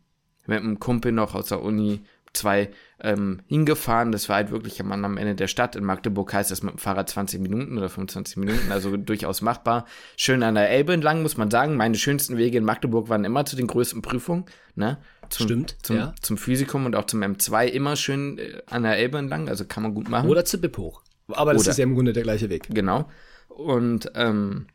mit 0.46 0.60
einem 0.60 0.78
Kumpel 0.78 1.12
noch 1.12 1.34
aus 1.34 1.48
der 1.48 1.62
Uni 1.62 2.04
zwei 2.32 2.70
ähm, 3.00 3.40
hingefahren. 3.46 4.12
Das 4.12 4.28
war 4.28 4.36
halt 4.36 4.50
wirklich 4.50 4.80
am, 4.80 5.16
Ende 5.16 5.34
der 5.34 5.48
Stadt. 5.48 5.76
In 5.76 5.84
Magdeburg 5.84 6.32
heißt 6.32 6.50
das 6.50 6.62
mit 6.62 6.74
dem 6.74 6.78
Fahrrad 6.78 7.08
20 7.08 7.40
Minuten 7.40 7.76
oder 7.76 7.88
25 7.88 8.36
Minuten, 8.36 8.72
also 8.72 8.96
durchaus 8.96 9.42
machbar. 9.42 9.86
Schön 10.16 10.42
an 10.42 10.54
der 10.54 10.70
Elbe 10.70 10.92
entlang, 10.92 11.22
muss 11.22 11.36
man 11.36 11.50
sagen. 11.50 11.76
Meine 11.76 11.96
schönsten 11.96 12.36
Wege 12.36 12.58
in 12.58 12.64
Magdeburg 12.64 13.08
waren 13.08 13.24
immer 13.24 13.44
zu 13.44 13.56
den 13.56 13.66
größten 13.66 14.02
Prüfungen. 14.02 14.44
Ne? 14.74 14.98
Zum, 15.30 15.46
Stimmt, 15.46 15.76
zum, 15.82 15.96
ja. 15.96 16.14
zum 16.20 16.36
Physikum 16.36 16.86
und 16.86 16.96
auch 16.96 17.06
zum 17.06 17.22
M2 17.22 17.66
immer 17.66 17.96
schön 17.96 18.38
äh, 18.38 18.62
an 18.66 18.82
der 18.82 18.96
Elbe 18.98 19.18
entlang, 19.18 19.48
also 19.48 19.64
kann 19.64 19.82
man 19.82 19.94
gut 19.94 20.08
machen. 20.08 20.28
Oder 20.28 20.44
zu 20.44 20.60
BIP 20.60 20.78
hoch. 20.78 21.02
Aber 21.28 21.54
das 21.54 21.62
Oder, 21.62 21.70
ist 21.70 21.78
ja 21.78 21.84
im 21.84 21.94
Grunde 21.94 22.12
der 22.12 22.22
gleiche 22.22 22.50
Weg. 22.50 22.66
Genau. 22.68 23.08
Und 23.48 24.10
ähm, 24.14 24.66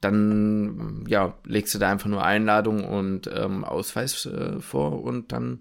dann 0.00 1.04
ja, 1.08 1.34
legst 1.44 1.74
du 1.74 1.78
da 1.78 1.90
einfach 1.90 2.08
nur 2.08 2.24
Einladung 2.24 2.84
und 2.84 3.30
ähm, 3.32 3.64
Ausweis 3.64 4.26
äh, 4.26 4.60
vor 4.60 5.02
und 5.02 5.32
dann 5.32 5.60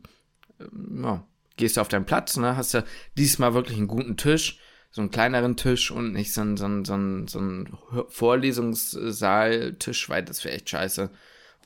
ähm, 0.59 1.01
ja, 1.03 1.27
gehst 1.57 1.77
du 1.77 1.81
auf 1.81 1.87
deinen 1.87 2.05
Platz, 2.05 2.37
ne? 2.37 2.57
Hast 2.57 2.73
ja 2.73 2.83
diesmal 3.17 3.53
wirklich 3.53 3.77
einen 3.77 3.87
guten 3.87 4.17
Tisch, 4.17 4.59
so 4.91 5.01
einen 5.01 5.11
kleineren 5.11 5.57
Tisch 5.57 5.91
und 5.91 6.13
nicht 6.13 6.33
so 6.33 6.41
einen, 6.41 6.57
so 6.57 6.65
einen, 6.65 6.85
so 6.85 6.93
einen, 6.93 7.27
so 7.27 7.39
einen 7.39 7.77
Vorlesungssaaltisch, 8.09 10.09
weil 10.09 10.23
das 10.23 10.43
wäre 10.43 10.55
echt 10.55 10.69
scheiße. 10.69 11.09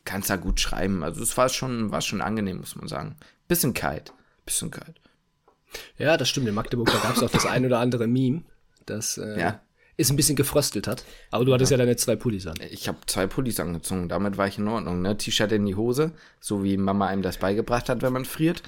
Kannst 0.06 0.30
da 0.30 0.38
gut 0.38 0.60
schreiben. 0.60 1.04
Also 1.04 1.22
es 1.22 1.38
war 1.38 1.50
schon, 1.50 1.92
war 1.92 2.02
schon 2.02 2.22
angenehm, 2.22 2.58
muss 2.58 2.76
man 2.76 2.88
sagen. 2.88 3.18
Bisschen 3.48 3.74
kalt. 3.74 4.14
Bisschen 4.46 4.72
kalt. 4.72 5.00
Ja, 5.98 6.18
das 6.18 6.30
stimmt. 6.30 6.48
In 6.48 6.56
Magdeburg, 6.56 6.92
da 6.92 7.00
gab 7.00 7.16
es 7.16 7.24
auch 7.24 7.30
das 7.30 7.46
ein 7.46 7.66
oder 7.66 7.80
andere 7.80 8.08
Meme, 8.08 8.44
das 8.86 9.18
äh, 9.18 9.40
ja. 9.40 9.62
ist 9.98 10.10
ein 10.10 10.16
bisschen 10.16 10.36
gefröstelt 10.36 10.88
hat. 10.88 11.04
Aber 11.30 11.46
du 11.46 11.54
hattest 11.54 11.72
ja, 11.72 11.78
ja 11.78 11.86
deine 11.86 11.96
zwei 11.96 12.16
Pullis 12.16 12.48
an. 12.48 12.56
Ich 12.72 12.88
habe 12.88 12.98
zwei 13.06 13.28
Pullis 13.28 13.60
angezogen, 13.60 14.10
damit 14.10 14.38
war 14.38 14.48
ich 14.48 14.58
in 14.58 14.68
Ordnung. 14.68 15.02
Ne? 15.02 15.18
T-Shirt 15.18 15.52
in 15.52 15.66
die 15.66 15.76
Hose, 15.76 16.12
so 16.40 16.64
wie 16.64 16.78
Mama 16.78 17.08
einem 17.08 17.22
das 17.22 17.38
beigebracht 17.38 17.90
hat, 17.90 18.02
wenn 18.02 18.14
man 18.14 18.26
friert. 18.26 18.64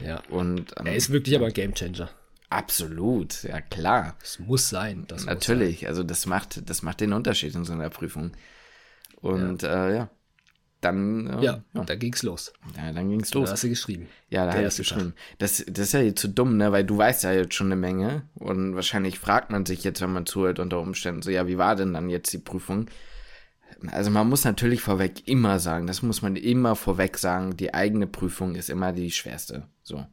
Ja. 0.00 0.22
Und, 0.28 0.72
ähm, 0.78 0.86
er 0.86 0.96
ist 0.96 1.10
wirklich 1.10 1.36
aber 1.36 1.46
ein 1.46 1.52
Gamechanger. 1.52 2.10
Absolut, 2.50 3.42
ja 3.42 3.60
klar. 3.60 4.16
Es 4.22 4.38
muss 4.38 4.68
sein. 4.68 5.04
Das 5.08 5.24
Natürlich, 5.24 5.80
sein. 5.80 5.88
also 5.88 6.04
das 6.04 6.26
macht, 6.26 6.68
das 6.68 6.82
macht 6.82 7.00
den 7.00 7.12
Unterschied 7.12 7.54
in 7.54 7.64
so 7.64 7.72
einer 7.72 7.90
Prüfung. 7.90 8.32
Und 9.20 9.62
ja, 9.62 9.88
äh, 9.88 9.94
ja. 9.96 10.10
dann. 10.80 11.26
Äh, 11.26 11.44
ja, 11.44 11.64
ja, 11.72 11.84
da 11.84 11.94
ging's 11.96 12.22
los. 12.22 12.52
Ja, 12.76 12.92
dann 12.92 13.08
ging's 13.08 13.32
los. 13.34 13.48
Da 13.48 13.52
hast 13.54 13.64
du 13.64 13.68
geschrieben. 13.70 14.08
Ja, 14.28 14.46
da 14.46 14.52
hast 14.52 14.78
du 14.78 14.82
geschrieben. 14.82 15.14
Das, 15.38 15.64
das 15.66 15.86
ist 15.86 15.92
ja 15.94 16.00
jetzt 16.00 16.20
zu 16.20 16.28
so 16.28 16.34
dumm, 16.34 16.56
ne, 16.56 16.70
weil 16.70 16.84
du 16.84 16.96
weißt 16.96 17.24
ja 17.24 17.32
jetzt 17.32 17.54
schon 17.54 17.68
eine 17.68 17.76
Menge 17.76 18.28
und 18.34 18.76
wahrscheinlich 18.76 19.18
fragt 19.18 19.50
man 19.50 19.66
sich 19.66 19.82
jetzt, 19.82 20.00
wenn 20.00 20.12
man 20.12 20.26
zuhört 20.26 20.58
unter 20.58 20.78
Umständen, 20.78 21.22
so, 21.22 21.30
ja, 21.30 21.48
wie 21.48 21.58
war 21.58 21.74
denn 21.74 21.94
dann 21.94 22.10
jetzt 22.10 22.32
die 22.32 22.38
Prüfung? 22.38 22.86
Also 23.90 24.10
man 24.10 24.28
muss 24.28 24.44
natürlich 24.44 24.80
vorweg 24.80 25.26
immer 25.26 25.58
sagen, 25.58 25.86
das 25.86 26.02
muss 26.02 26.22
man 26.22 26.36
immer 26.36 26.76
vorweg 26.76 27.18
sagen, 27.18 27.56
die 27.56 27.74
eigene 27.74 28.06
Prüfung 28.06 28.54
ist 28.54 28.70
immer 28.70 28.92
die 28.92 29.10
schwerste. 29.10 29.68
So. 29.82 30.06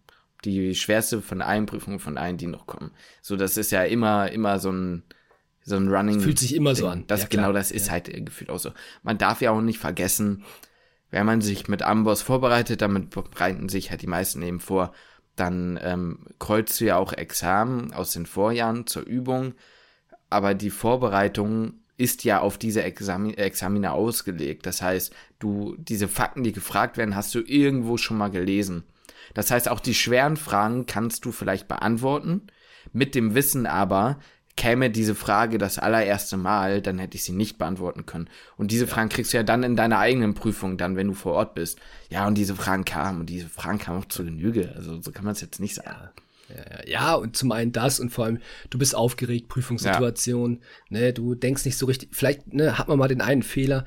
Die 0.43 0.73
schwerste 0.75 1.21
von 1.21 1.41
allen 1.41 1.65
Prüfungen 1.65 1.99
von 1.99 2.17
allen, 2.17 2.37
die 2.37 2.47
noch 2.47 2.65
kommen. 2.65 2.91
So, 3.21 3.35
das 3.35 3.57
ist 3.57 3.71
ja 3.71 3.83
immer, 3.83 4.31
immer 4.31 4.59
so 4.59 4.71
ein, 4.71 5.03
so 5.63 5.75
ein 5.75 5.87
Running. 5.87 6.15
Das 6.15 6.23
fühlt 6.23 6.39
sich 6.39 6.55
immer 6.55 6.75
so 6.75 6.87
an. 6.87 7.05
Das, 7.07 7.21
ja, 7.21 7.27
genau, 7.29 7.51
das 7.51 7.71
ist 7.71 7.87
ja. 7.87 7.93
halt 7.93 8.25
gefühlt 8.25 8.49
auch 8.49 8.59
so. 8.59 8.71
Man 9.03 9.17
darf 9.17 9.41
ja 9.41 9.51
auch 9.51 9.61
nicht 9.61 9.79
vergessen, 9.79 10.43
wenn 11.11 11.25
man 11.25 11.41
sich 11.41 11.67
mit 11.67 11.83
Amboss 11.83 12.21
vorbereitet, 12.21 12.81
damit 12.81 13.09
bereiten 13.09 13.69
sich 13.69 13.91
halt 13.91 14.01
die 14.01 14.07
meisten 14.07 14.41
eben 14.41 14.59
vor, 14.59 14.93
dann 15.35 15.79
ähm, 15.81 16.25
kreuzt 16.39 16.79
du 16.79 16.85
ja 16.85 16.97
auch 16.97 17.13
Examen 17.13 17.93
aus 17.93 18.13
den 18.13 18.25
Vorjahren 18.25 18.87
zur 18.87 19.03
Übung, 19.03 19.53
aber 20.29 20.53
die 20.53 20.69
Vorbereitung 20.69 21.80
ist 21.97 22.23
ja 22.23 22.39
auf 22.39 22.57
diese 22.57 22.83
Examin 22.83 23.35
Examine 23.35 23.91
ausgelegt. 23.91 24.65
Das 24.65 24.81
heißt, 24.81 25.13
du, 25.39 25.75
diese 25.77 26.07
Fakten, 26.07 26.43
die 26.43 26.51
gefragt 26.51 26.97
werden, 26.97 27.15
hast 27.15 27.33
du 27.35 27.39
irgendwo 27.39 27.97
schon 27.97 28.17
mal 28.17 28.31
gelesen. 28.31 28.83
Das 29.33 29.51
heißt, 29.51 29.69
auch 29.69 29.79
die 29.79 29.93
schweren 29.93 30.37
Fragen 30.37 30.85
kannst 30.85 31.25
du 31.25 31.31
vielleicht 31.31 31.67
beantworten. 31.67 32.47
Mit 32.91 33.15
dem 33.15 33.35
Wissen 33.35 33.65
aber, 33.65 34.19
käme 34.57 34.89
diese 34.89 35.15
Frage 35.15 35.57
das 35.57 35.79
allererste 35.79 36.37
Mal, 36.37 36.81
dann 36.81 36.99
hätte 36.99 37.15
ich 37.15 37.23
sie 37.23 37.31
nicht 37.31 37.57
beantworten 37.57 38.05
können. 38.05 38.29
Und 38.57 38.71
diese 38.71 38.85
ja. 38.85 38.91
Fragen 38.91 39.09
kriegst 39.09 39.33
du 39.33 39.37
ja 39.37 39.43
dann 39.43 39.63
in 39.63 39.75
deiner 39.75 39.99
eigenen 39.99 40.33
Prüfung, 40.33 40.77
dann, 40.77 40.95
wenn 40.95 41.07
du 41.07 41.13
vor 41.13 41.33
Ort 41.33 41.55
bist. 41.55 41.79
Ja, 42.09 42.27
und 42.27 42.35
diese 42.35 42.55
Fragen 42.55 42.85
kamen, 42.85 43.21
und 43.21 43.29
diese 43.29 43.47
Fragen 43.47 43.79
kamen 43.79 43.99
auch 43.99 44.05
zur 44.05 44.25
Genüge. 44.25 44.73
Also 44.75 45.01
so 45.01 45.11
kann 45.11 45.25
man 45.25 45.33
es 45.33 45.41
jetzt 45.41 45.59
nicht 45.59 45.75
sagen. 45.75 45.89
Ja. 45.89 46.20
Ja, 46.85 46.87
ja, 46.87 47.15
und 47.15 47.35
zum 47.35 47.51
einen 47.51 47.71
das 47.71 47.99
und 47.99 48.09
vor 48.09 48.25
allem, 48.25 48.39
du 48.69 48.77
bist 48.77 48.95
aufgeregt, 48.95 49.47
Prüfungssituation, 49.47 50.61
ja. 50.89 50.99
ne, 50.99 51.13
du 51.13 51.35
denkst 51.35 51.65
nicht 51.65 51.77
so 51.77 51.85
richtig, 51.85 52.09
vielleicht 52.11 52.53
ne, 52.53 52.77
hat 52.77 52.87
man 52.87 52.97
mal 52.99 53.07
den 53.07 53.21
einen 53.21 53.43
Fehler 53.43 53.85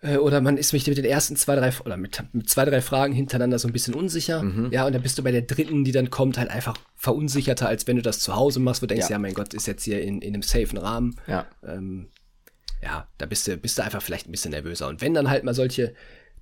äh, 0.00 0.16
oder 0.16 0.40
man 0.40 0.56
ist 0.56 0.72
mit 0.72 0.86
den 0.86 1.04
ersten 1.04 1.36
zwei, 1.36 1.56
drei, 1.56 1.72
oder 1.84 1.96
mit, 1.96 2.22
mit 2.32 2.48
zwei, 2.48 2.64
drei 2.64 2.80
Fragen 2.80 3.12
hintereinander 3.12 3.58
so 3.58 3.68
ein 3.68 3.72
bisschen 3.72 3.94
unsicher, 3.94 4.42
mhm. 4.42 4.70
ja, 4.72 4.86
und 4.86 4.92
dann 4.92 5.02
bist 5.02 5.18
du 5.18 5.22
bei 5.22 5.32
der 5.32 5.42
dritten, 5.42 5.84
die 5.84 5.92
dann 5.92 6.10
kommt, 6.10 6.38
halt 6.38 6.50
einfach 6.50 6.76
verunsicherter, 6.94 7.68
als 7.68 7.86
wenn 7.86 7.96
du 7.96 8.02
das 8.02 8.20
zu 8.20 8.36
Hause 8.36 8.60
machst, 8.60 8.82
wo 8.82 8.86
du 8.86 8.94
denkst, 8.94 9.08
ja, 9.08 9.16
ja 9.16 9.18
mein 9.18 9.34
Gott, 9.34 9.54
ist 9.54 9.66
jetzt 9.66 9.84
hier 9.84 10.02
in, 10.02 10.20
in 10.20 10.34
einem 10.34 10.42
safen 10.42 10.78
Rahmen. 10.78 11.16
Ja. 11.26 11.46
Ähm, 11.66 12.08
ja, 12.82 13.08
da 13.18 13.26
bist 13.26 13.48
du, 13.48 13.56
bist 13.56 13.78
du 13.78 13.82
einfach 13.82 14.02
vielleicht 14.02 14.28
ein 14.28 14.30
bisschen 14.30 14.50
nervöser. 14.50 14.88
Und 14.88 15.00
wenn 15.00 15.14
dann 15.14 15.30
halt 15.30 15.42
mal 15.42 15.54
solche 15.54 15.94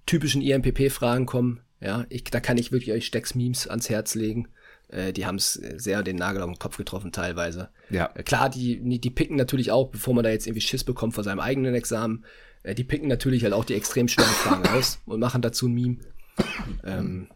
typischen 0.06 0.42
IMPP-Fragen 0.42 1.26
kommen, 1.26 1.60
ja, 1.80 2.04
ich, 2.08 2.24
da 2.24 2.40
kann 2.40 2.58
ich 2.58 2.72
wirklich 2.72 2.92
euch 2.92 3.06
Stecks-Memes 3.06 3.68
ans 3.68 3.88
Herz 3.88 4.14
legen. 4.14 4.48
Äh, 4.92 5.12
die 5.12 5.26
haben 5.26 5.36
es 5.36 5.54
sehr 5.54 6.02
den 6.02 6.16
Nagel 6.16 6.42
auf 6.42 6.50
den 6.50 6.58
Kopf 6.58 6.76
getroffen 6.76 7.12
teilweise. 7.12 7.70
Ja. 7.90 8.10
Äh, 8.14 8.22
klar, 8.22 8.50
die, 8.50 9.00
die 9.00 9.10
picken 9.10 9.36
natürlich 9.36 9.70
auch, 9.70 9.88
bevor 9.88 10.14
man 10.14 10.24
da 10.24 10.30
jetzt 10.30 10.46
irgendwie 10.46 10.60
Schiss 10.60 10.84
bekommt 10.84 11.14
vor 11.14 11.24
seinem 11.24 11.40
eigenen 11.40 11.74
Examen, 11.74 12.24
äh, 12.62 12.74
die 12.74 12.84
picken 12.84 13.08
natürlich 13.08 13.42
halt 13.42 13.54
auch 13.54 13.64
die 13.64 13.74
extrem 13.74 14.08
schweren 14.08 14.28
Fragen 14.28 14.68
aus 14.68 15.00
und 15.06 15.20
machen 15.20 15.42
dazu 15.42 15.66
ein 15.66 15.74
Meme. 15.74 15.96
Ähm, 16.84 17.28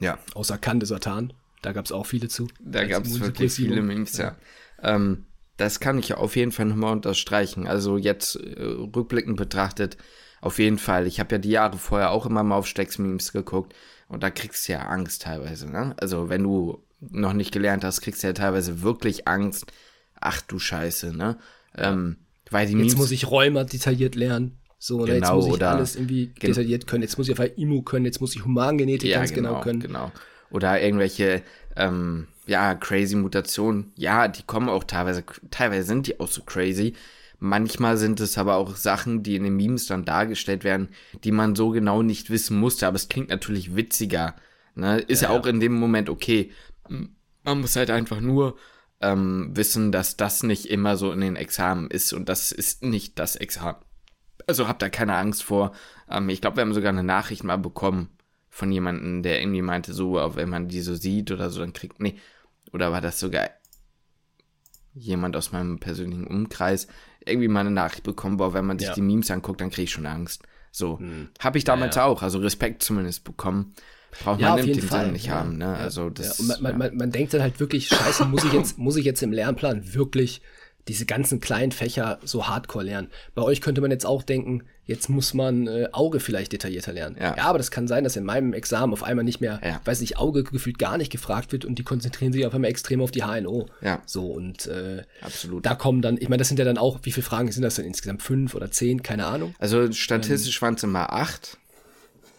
ja. 0.00 0.18
Außer 0.34 0.58
Kande 0.58 0.86
Satan. 0.86 1.32
Da 1.62 1.72
gab 1.72 1.84
es 1.84 1.92
auch 1.92 2.06
viele 2.06 2.28
zu. 2.28 2.46
Da 2.60 2.84
gab 2.84 3.04
es 3.04 3.18
wirklich 3.18 3.52
viele 3.52 3.82
Memes, 3.82 4.16
ja. 4.16 4.36
ja. 4.82 4.94
Ähm, 4.94 5.26
das 5.56 5.80
kann 5.80 5.98
ich 5.98 6.14
auf 6.14 6.36
jeden 6.36 6.52
Fall 6.52 6.66
nochmal 6.66 6.92
unterstreichen. 6.92 7.66
Also 7.66 7.96
jetzt 7.96 8.36
äh, 8.36 8.62
rückblickend 8.62 9.36
betrachtet, 9.36 9.96
auf 10.40 10.60
jeden 10.60 10.78
Fall. 10.78 11.08
Ich 11.08 11.18
habe 11.18 11.34
ja 11.34 11.38
die 11.38 11.50
Jahre 11.50 11.78
vorher 11.78 12.12
auch 12.12 12.26
immer 12.26 12.44
mal 12.44 12.56
auf 12.56 12.68
Stecks-Memes 12.68 13.32
geguckt 13.32 13.74
und 14.08 14.22
da 14.22 14.30
kriegst 14.30 14.66
du 14.68 14.72
ja 14.72 14.86
Angst 14.86 15.22
teilweise, 15.22 15.70
ne? 15.70 15.94
Also 16.00 16.28
wenn 16.28 16.42
du 16.42 16.82
noch 17.00 17.32
nicht 17.32 17.52
gelernt 17.52 17.84
hast, 17.84 18.00
kriegst 18.00 18.22
du 18.22 18.26
ja 18.26 18.32
teilweise 18.32 18.82
wirklich 18.82 19.28
Angst. 19.28 19.66
Ach 20.20 20.40
du 20.40 20.58
Scheiße, 20.58 21.16
ne? 21.16 21.38
Ähm, 21.76 22.16
weil 22.50 22.66
die 22.66 22.76
Jetzt 22.78 22.96
muss 22.96 23.10
ich 23.10 23.30
Rheuma 23.30 23.64
detailliert 23.64 24.14
lernen. 24.14 24.58
So, 24.78 24.98
genau, 24.98 25.12
jetzt 25.12 25.32
muss 25.32 25.56
ich 25.56 25.64
alles 25.64 25.96
irgendwie 25.96 26.26
detailliert 26.28 26.86
können. 26.86 27.02
Jetzt 27.02 27.18
muss 27.18 27.28
ich 27.28 27.38
auf 27.38 27.58
Immu 27.58 27.82
können, 27.82 28.04
jetzt 28.04 28.20
muss 28.20 28.34
ich 28.34 28.44
Humangenetik 28.44 29.10
ja, 29.10 29.18
ganz 29.18 29.32
genau, 29.32 29.50
genau 29.50 29.60
können. 29.60 29.80
Genau. 29.80 30.12
oder 30.50 30.80
irgendwelche, 30.80 31.42
ähm, 31.76 32.28
ja, 32.46 32.74
crazy 32.74 33.16
Mutationen. 33.16 33.92
Ja, 33.96 34.28
die 34.28 34.42
kommen 34.44 34.68
auch 34.68 34.84
teilweise, 34.84 35.24
teilweise 35.50 35.86
sind 35.86 36.06
die 36.06 36.20
auch 36.20 36.28
so 36.28 36.42
crazy. 36.42 36.94
Manchmal 37.38 37.96
sind 37.96 38.18
es 38.20 38.36
aber 38.36 38.56
auch 38.56 38.74
Sachen, 38.74 39.22
die 39.22 39.36
in 39.36 39.44
den 39.44 39.56
Memes 39.56 39.86
dann 39.86 40.04
dargestellt 40.04 40.64
werden, 40.64 40.88
die 41.22 41.30
man 41.30 41.54
so 41.54 41.70
genau 41.70 42.02
nicht 42.02 42.30
wissen 42.30 42.58
musste. 42.58 42.86
Aber 42.86 42.96
es 42.96 43.08
klingt 43.08 43.28
natürlich 43.28 43.76
witziger. 43.76 44.34
Ne? 44.74 44.98
Ist 44.98 45.22
ja, 45.22 45.30
ja 45.32 45.38
auch 45.38 45.46
in 45.46 45.60
dem 45.60 45.74
Moment 45.74 46.10
okay. 46.10 46.50
Man 46.88 47.60
muss 47.60 47.76
halt 47.76 47.90
einfach 47.90 48.20
nur 48.20 48.56
ähm, 49.00 49.50
wissen, 49.54 49.92
dass 49.92 50.16
das 50.16 50.42
nicht 50.42 50.66
immer 50.66 50.96
so 50.96 51.12
in 51.12 51.20
den 51.20 51.36
Examen 51.36 51.90
ist 51.90 52.12
und 52.12 52.28
das 52.28 52.50
ist 52.50 52.82
nicht 52.82 53.18
das 53.18 53.36
Examen. 53.36 53.78
Also 54.46 54.66
habt 54.66 54.82
da 54.82 54.88
keine 54.88 55.16
Angst 55.16 55.44
vor. 55.44 55.72
Ähm, 56.10 56.28
ich 56.30 56.40
glaube, 56.40 56.56
wir 56.56 56.62
haben 56.62 56.74
sogar 56.74 56.90
eine 56.90 57.04
Nachricht 57.04 57.44
mal 57.44 57.58
bekommen 57.58 58.08
von 58.48 58.72
jemandem, 58.72 59.22
der 59.22 59.40
irgendwie 59.40 59.62
meinte, 59.62 59.92
so, 59.92 60.14
wenn 60.34 60.48
man 60.48 60.68
die 60.68 60.80
so 60.80 60.94
sieht 60.94 61.30
oder 61.30 61.50
so, 61.50 61.60
dann 61.60 61.72
kriegt, 61.72 62.00
nee, 62.00 62.18
oder 62.72 62.90
war 62.90 63.00
das 63.00 63.20
sogar 63.20 63.50
jemand 64.94 65.36
aus 65.36 65.52
meinem 65.52 65.78
persönlichen 65.78 66.26
Umkreis, 66.26 66.88
irgendwie 67.28 67.48
mal 67.48 67.60
eine 67.60 67.70
Nachricht 67.70 68.02
bekommen, 68.02 68.36
boah, 68.36 68.54
wenn 68.54 68.66
man 68.66 68.78
sich 68.78 68.88
ja. 68.88 68.94
die 68.94 69.02
Memes 69.02 69.30
anguckt, 69.30 69.60
dann 69.60 69.70
kriege 69.70 69.84
ich 69.84 69.92
schon 69.92 70.06
Angst. 70.06 70.42
So, 70.70 70.98
hm. 70.98 71.28
habe 71.40 71.58
ich 71.58 71.64
damals 71.64 71.96
ja, 71.96 72.02
ja. 72.02 72.08
auch, 72.08 72.22
also 72.22 72.38
Respekt 72.38 72.82
zumindest 72.82 73.24
bekommen. 73.24 73.74
Braucht 74.22 74.40
man 74.40 74.52
auf 74.52 74.64
jeden 74.64 74.82
Fall. 74.82 75.04
Sinn 75.04 75.12
nicht 75.12 75.30
haben, 75.30 75.58
ne? 75.58 75.76
Also 75.76 76.10
das. 76.10 76.40
Man, 76.40 76.62
man, 76.62 76.78
man, 76.78 76.96
man, 76.96 77.10
denkt 77.10 77.34
dann 77.34 77.42
halt 77.42 77.60
wirklich, 77.60 77.88
scheiße, 77.88 78.24
muss 78.24 78.44
ich 78.44 78.52
jetzt, 78.52 78.78
muss 78.78 78.96
ich 78.96 79.04
jetzt 79.04 79.22
im 79.22 79.32
Lernplan 79.32 79.94
wirklich 79.94 80.40
diese 80.88 81.04
ganzen 81.04 81.40
kleinen 81.40 81.72
Fächer 81.72 82.18
so 82.24 82.48
hardcore 82.48 82.84
lernen. 82.84 83.08
Bei 83.34 83.42
euch 83.42 83.60
könnte 83.60 83.80
man 83.80 83.90
jetzt 83.90 84.06
auch 84.06 84.22
denken, 84.22 84.62
jetzt 84.88 85.08
muss 85.10 85.34
man 85.34 85.66
äh, 85.66 85.88
Auge 85.92 86.18
vielleicht 86.18 86.52
detaillierter 86.52 86.92
lernen. 86.92 87.16
Ja. 87.20 87.36
ja. 87.36 87.44
aber 87.44 87.58
das 87.58 87.70
kann 87.70 87.86
sein, 87.86 88.04
dass 88.04 88.16
in 88.16 88.24
meinem 88.24 88.54
Examen 88.54 88.92
auf 88.92 89.04
einmal 89.04 89.24
nicht 89.24 89.40
mehr, 89.40 89.60
ja. 89.62 89.80
weiß 89.84 90.00
nicht, 90.00 90.16
Auge 90.16 90.42
gefühlt 90.42 90.78
gar 90.78 90.96
nicht 90.96 91.12
gefragt 91.12 91.52
wird 91.52 91.66
und 91.66 91.78
die 91.78 91.84
konzentrieren 91.84 92.32
sich 92.32 92.46
auf 92.46 92.54
einmal 92.54 92.70
extrem 92.70 93.02
auf 93.02 93.10
die 93.10 93.22
HNO. 93.22 93.66
Ja. 93.82 94.02
So 94.06 94.26
und 94.26 94.66
äh, 94.66 95.02
Absolut. 95.20 95.64
da 95.64 95.74
kommen 95.74 96.00
dann, 96.00 96.16
ich 96.16 96.30
meine, 96.30 96.38
das 96.38 96.48
sind 96.48 96.58
ja 96.58 96.64
dann 96.64 96.78
auch, 96.78 97.00
wie 97.02 97.12
viele 97.12 97.24
Fragen 97.24 97.52
sind 97.52 97.62
das 97.62 97.74
denn 97.76 97.84
insgesamt? 97.84 98.22
Fünf 98.22 98.54
oder 98.54 98.70
zehn? 98.70 99.02
Keine 99.02 99.26
Ahnung. 99.26 99.54
Also 99.58 99.92
statistisch 99.92 100.56
ähm, 100.56 100.62
waren 100.62 100.74
es 100.74 100.82
immer 100.82 101.12
acht. 101.12 101.58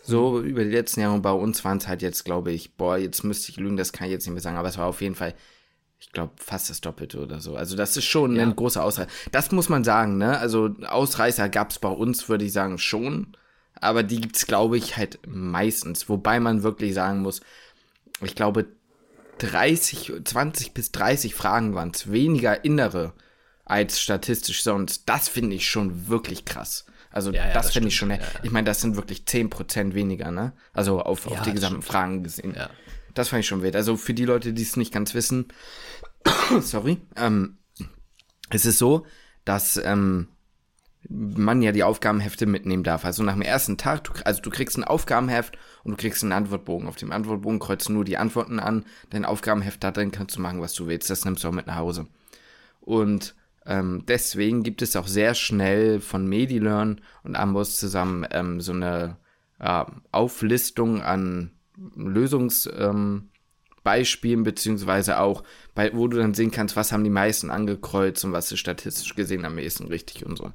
So 0.01 0.41
über 0.41 0.63
die 0.63 0.71
letzten 0.71 1.01
Jahre 1.01 1.13
und 1.13 1.21
bei 1.21 1.31
uns 1.31 1.63
waren 1.63 1.77
es 1.77 1.87
halt 1.87 2.01
jetzt, 2.01 2.25
glaube 2.25 2.51
ich, 2.51 2.73
boah, 2.73 2.97
jetzt 2.97 3.23
müsste 3.23 3.51
ich 3.51 3.57
lügen, 3.57 3.77
das 3.77 3.93
kann 3.93 4.07
ich 4.07 4.11
jetzt 4.11 4.25
nicht 4.25 4.33
mehr 4.33 4.41
sagen, 4.41 4.57
aber 4.57 4.69
es 4.69 4.77
war 4.79 4.87
auf 4.87 5.01
jeden 5.01 5.13
Fall 5.13 5.35
ich 5.99 6.11
glaube, 6.11 6.33
fast 6.37 6.69
das 6.69 6.81
Doppelte 6.81 7.19
oder 7.19 7.39
so. 7.39 7.55
Also 7.55 7.75
das 7.75 7.97
ist 7.97 8.05
schon 8.05 8.35
ja. 8.35 8.43
ein 8.43 8.55
großer 8.55 8.83
Ausreißer. 8.83 9.11
Das 9.31 9.51
muss 9.51 9.69
man 9.69 9.83
sagen, 9.83 10.17
ne? 10.17 10.39
Also 10.39 10.69
Ausreißer 10.87 11.49
gab 11.49 11.71
es 11.71 11.79
bei 11.79 11.89
uns, 11.89 12.29
würde 12.29 12.45
ich 12.45 12.53
sagen, 12.53 12.77
schon. 12.77 13.35
Aber 13.75 14.03
die 14.03 14.21
gibt's, 14.21 14.47
glaube 14.47 14.77
ich, 14.77 14.97
halt 14.97 15.19
meistens. 15.27 16.09
Wobei 16.09 16.39
man 16.39 16.63
wirklich 16.63 16.93
sagen 16.93 17.21
muss, 17.21 17.41
ich 18.21 18.35
glaube, 18.35 18.65
30, 19.39 20.13
20 20.23 20.73
bis 20.73 20.91
30 20.91 21.35
Fragen 21.35 21.75
waren 21.75 21.91
es. 21.93 22.11
Weniger 22.11 22.63
innere 22.63 23.13
als 23.65 23.99
statistisch 24.01 24.63
sonst. 24.63 25.03
Das 25.07 25.29
finde 25.29 25.55
ich 25.55 25.69
schon 25.69 26.07
wirklich 26.07 26.45
krass. 26.45 26.85
Also 27.11 27.31
ja, 27.31 27.47
ja, 27.47 27.53
das, 27.53 27.67
das 27.67 27.73
finde 27.73 27.89
ich 27.89 27.95
schon. 27.95 28.11
Ja, 28.11 28.19
ich 28.43 28.51
meine, 28.51 28.65
das 28.65 28.81
sind 28.81 28.95
wirklich 28.95 29.23
10% 29.23 29.93
weniger, 29.93 30.31
ne? 30.31 30.53
Also 30.73 31.01
auf, 31.01 31.27
auf 31.27 31.41
die 31.41 31.53
gesamten 31.53 31.81
stimmt. 31.81 31.85
Fragen 31.85 32.23
gesehen. 32.23 32.55
Das 33.13 33.29
fand 33.29 33.41
ich 33.41 33.47
schon 33.47 33.61
wild. 33.61 33.75
Also 33.75 33.97
für 33.97 34.13
die 34.13 34.25
Leute, 34.25 34.53
die 34.53 34.61
es 34.61 34.75
nicht 34.75 34.93
ganz 34.93 35.13
wissen, 35.13 35.47
sorry, 36.61 37.01
ähm, 37.15 37.57
es 38.49 38.65
ist 38.65 38.79
so, 38.79 39.05
dass 39.45 39.77
ähm, 39.77 40.27
man 41.07 41.61
ja 41.61 41.71
die 41.71 41.83
Aufgabenhefte 41.83 42.45
mitnehmen 42.45 42.83
darf. 42.83 43.05
Also 43.05 43.23
nach 43.23 43.33
dem 43.33 43.41
ersten 43.41 43.77
Tag, 43.77 44.03
du, 44.03 44.11
also 44.25 44.41
du 44.41 44.49
kriegst 44.49 44.77
ein 44.77 44.83
Aufgabenheft 44.83 45.57
und 45.83 45.91
du 45.91 45.97
kriegst 45.97 46.23
einen 46.23 46.33
Antwortbogen. 46.33 46.87
Auf 46.87 46.97
dem 46.97 47.11
Antwortbogen 47.11 47.59
kreuzt 47.59 47.89
du 47.89 47.93
nur 47.93 48.05
die 48.05 48.17
Antworten 48.17 48.59
an. 48.59 48.85
Dein 49.09 49.25
Aufgabenheft 49.25 49.83
da 49.83 49.91
drin 49.91 50.11
kannst 50.11 50.35
du 50.35 50.41
machen, 50.41 50.61
was 50.61 50.73
du 50.73 50.87
willst. 50.87 51.09
Das 51.09 51.25
nimmst 51.25 51.43
du 51.43 51.47
auch 51.47 51.53
mit 51.53 51.67
nach 51.67 51.77
Hause. 51.77 52.07
Und 52.81 53.35
ähm, 53.65 54.03
deswegen 54.07 54.63
gibt 54.63 54.81
es 54.81 54.95
auch 54.95 55.07
sehr 55.07 55.35
schnell 55.35 55.99
von 56.01 56.27
MediLearn 56.27 57.01
und 57.23 57.35
Ambos 57.35 57.77
zusammen 57.77 58.25
ähm, 58.31 58.61
so 58.61 58.73
eine 58.73 59.17
äh, 59.59 59.85
Auflistung 60.11 61.01
an 61.01 61.51
Lösungsbeispielen, 61.95 62.89
ähm, 62.89 63.28
beziehungsweise 64.43 65.19
auch, 65.19 65.43
bei, 65.75 65.93
wo 65.93 66.07
du 66.07 66.17
dann 66.17 66.33
sehen 66.33 66.51
kannst, 66.51 66.75
was 66.75 66.91
haben 66.91 67.03
die 67.03 67.09
meisten 67.09 67.49
angekreuzt 67.51 68.23
und 68.25 68.33
was 68.33 68.51
ist 68.51 68.59
statistisch 68.59 69.15
gesehen 69.15 69.45
am 69.45 69.57
ehesten 69.57 69.87
richtig 69.87 70.25
und 70.25 70.37
so. 70.37 70.51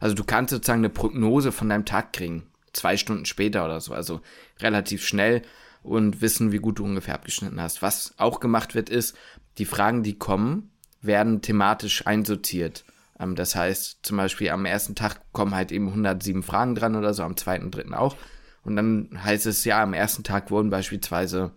Also 0.00 0.14
du 0.14 0.24
kannst 0.24 0.50
sozusagen 0.50 0.80
eine 0.80 0.90
Prognose 0.90 1.52
von 1.52 1.68
deinem 1.68 1.84
Tag 1.84 2.12
kriegen, 2.12 2.46
zwei 2.72 2.96
Stunden 2.96 3.24
später 3.24 3.64
oder 3.64 3.80
so, 3.80 3.92
also 3.92 4.20
relativ 4.60 5.04
schnell 5.04 5.42
und 5.82 6.20
wissen, 6.20 6.52
wie 6.52 6.58
gut 6.58 6.78
du 6.78 6.84
ungefähr 6.84 7.14
abgeschnitten 7.14 7.60
hast. 7.60 7.82
Was 7.82 8.14
auch 8.18 8.40
gemacht 8.40 8.74
wird, 8.74 8.90
ist, 8.90 9.16
die 9.58 9.64
Fragen, 9.64 10.02
die 10.02 10.18
kommen, 10.18 10.70
werden 11.00 11.42
thematisch 11.42 12.06
einsortiert. 12.06 12.84
Ähm, 13.18 13.34
das 13.36 13.54
heißt, 13.54 14.00
zum 14.02 14.16
Beispiel 14.16 14.50
am 14.50 14.64
ersten 14.64 14.94
Tag 14.94 15.20
kommen 15.32 15.54
halt 15.54 15.72
eben 15.72 15.88
107 15.88 16.42
Fragen 16.42 16.74
dran 16.74 16.96
oder 16.96 17.14
so, 17.14 17.22
am 17.22 17.36
zweiten, 17.36 17.70
dritten 17.70 17.94
auch. 17.94 18.16
Und 18.64 18.76
dann 18.76 19.10
heißt 19.22 19.46
es 19.46 19.64
ja, 19.64 19.82
am 19.82 19.94
ersten 19.94 20.24
Tag 20.24 20.50
wurden 20.50 20.70
beispielsweise, 20.70 21.52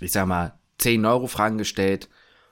ich 0.00 0.12
sag 0.12 0.26
mal, 0.26 0.58
10 0.78 1.04
Euro 1.04 1.26
Fragen 1.26 1.58
gestellt. 1.58 2.08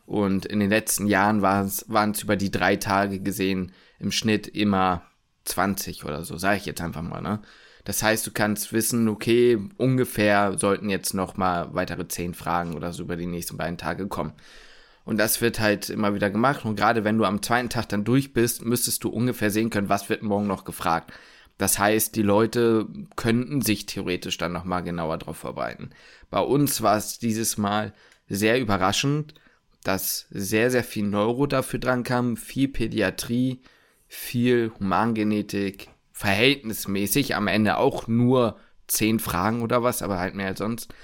Und 0.06 0.44
in 0.46 0.60
den 0.60 0.70
letzten 0.70 1.06
Jahren 1.06 1.40
waren 1.42 1.66
es 1.66 2.22
über 2.22 2.36
die 2.36 2.50
drei 2.50 2.76
Tage 2.76 3.20
gesehen 3.20 3.72
im 3.98 4.10
Schnitt 4.10 4.48
immer 4.48 5.02
20 5.44 6.04
oder 6.04 6.24
so, 6.24 6.36
sage 6.36 6.56
ich 6.58 6.66
jetzt 6.66 6.80
einfach 6.80 7.02
mal, 7.02 7.20
ne? 7.20 7.40
Das 7.84 8.02
heißt, 8.02 8.26
du 8.26 8.30
kannst 8.30 8.72
wissen, 8.74 9.08
okay, 9.08 9.58
ungefähr 9.78 10.58
sollten 10.58 10.90
jetzt 10.90 11.14
noch 11.14 11.36
mal 11.38 11.74
weitere 11.74 12.06
10 12.06 12.34
Fragen 12.34 12.74
oder 12.74 12.92
so 12.92 13.02
über 13.04 13.16
die 13.16 13.26
nächsten 13.26 13.56
beiden 13.56 13.78
Tage 13.78 14.06
kommen. 14.06 14.34
Und 15.04 15.16
das 15.18 15.40
wird 15.40 15.60
halt 15.60 15.88
immer 15.88 16.14
wieder 16.14 16.28
gemacht. 16.28 16.64
Und 16.66 16.76
gerade 16.76 17.04
wenn 17.04 17.16
du 17.16 17.24
am 17.24 17.42
zweiten 17.42 17.70
Tag 17.70 17.88
dann 17.88 18.04
durch 18.04 18.34
bist, 18.34 18.64
müsstest 18.64 19.02
du 19.02 19.08
ungefähr 19.08 19.50
sehen 19.50 19.70
können, 19.70 19.88
was 19.88 20.10
wird 20.10 20.22
morgen 20.22 20.46
noch 20.46 20.64
gefragt. 20.64 21.12
Das 21.60 21.78
heißt, 21.78 22.16
die 22.16 22.22
Leute 22.22 22.88
könnten 23.16 23.60
sich 23.60 23.84
theoretisch 23.84 24.38
dann 24.38 24.50
nochmal 24.50 24.82
genauer 24.82 25.18
darauf 25.18 25.36
vorbereiten. 25.36 25.90
Bei 26.30 26.40
uns 26.40 26.80
war 26.80 26.96
es 26.96 27.18
dieses 27.18 27.58
Mal 27.58 27.92
sehr 28.30 28.58
überraschend, 28.58 29.34
dass 29.84 30.26
sehr, 30.30 30.70
sehr 30.70 30.84
viel 30.84 31.04
Neuro 31.04 31.46
dafür 31.46 31.78
dran 31.78 32.02
kam, 32.02 32.38
viel 32.38 32.68
Pädiatrie, 32.68 33.60
viel 34.08 34.72
Humangenetik, 34.80 35.90
verhältnismäßig, 36.12 37.36
am 37.36 37.46
Ende 37.46 37.76
auch 37.76 38.08
nur 38.08 38.56
zehn 38.86 39.20
Fragen 39.20 39.60
oder 39.60 39.82
was, 39.82 40.00
aber 40.00 40.18
halt 40.18 40.34
mehr 40.34 40.46
als 40.46 40.60
sonst. 40.60 40.94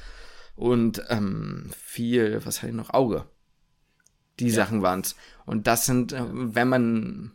Und 0.54 1.02
ähm, 1.10 1.68
viel, 1.78 2.40
was 2.46 2.62
hatte 2.62 2.70
ich 2.70 2.76
noch? 2.76 2.94
Auge. 2.94 3.26
Die 4.40 4.48
ja. 4.48 4.54
Sachen 4.54 4.80
waren's. 4.80 5.16
Und 5.44 5.66
das 5.66 5.84
sind, 5.84 6.14
äh, 6.14 6.24
wenn 6.30 6.70
man, 6.70 7.32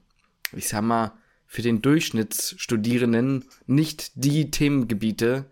ich 0.54 0.68
sag 0.68 0.82
mal, 0.82 1.12
für 1.52 1.62
den 1.62 1.82
Durchschnittsstudierenden 1.82 3.44
nicht 3.68 4.14
die 4.16 4.52
Themengebiete, 4.52 5.48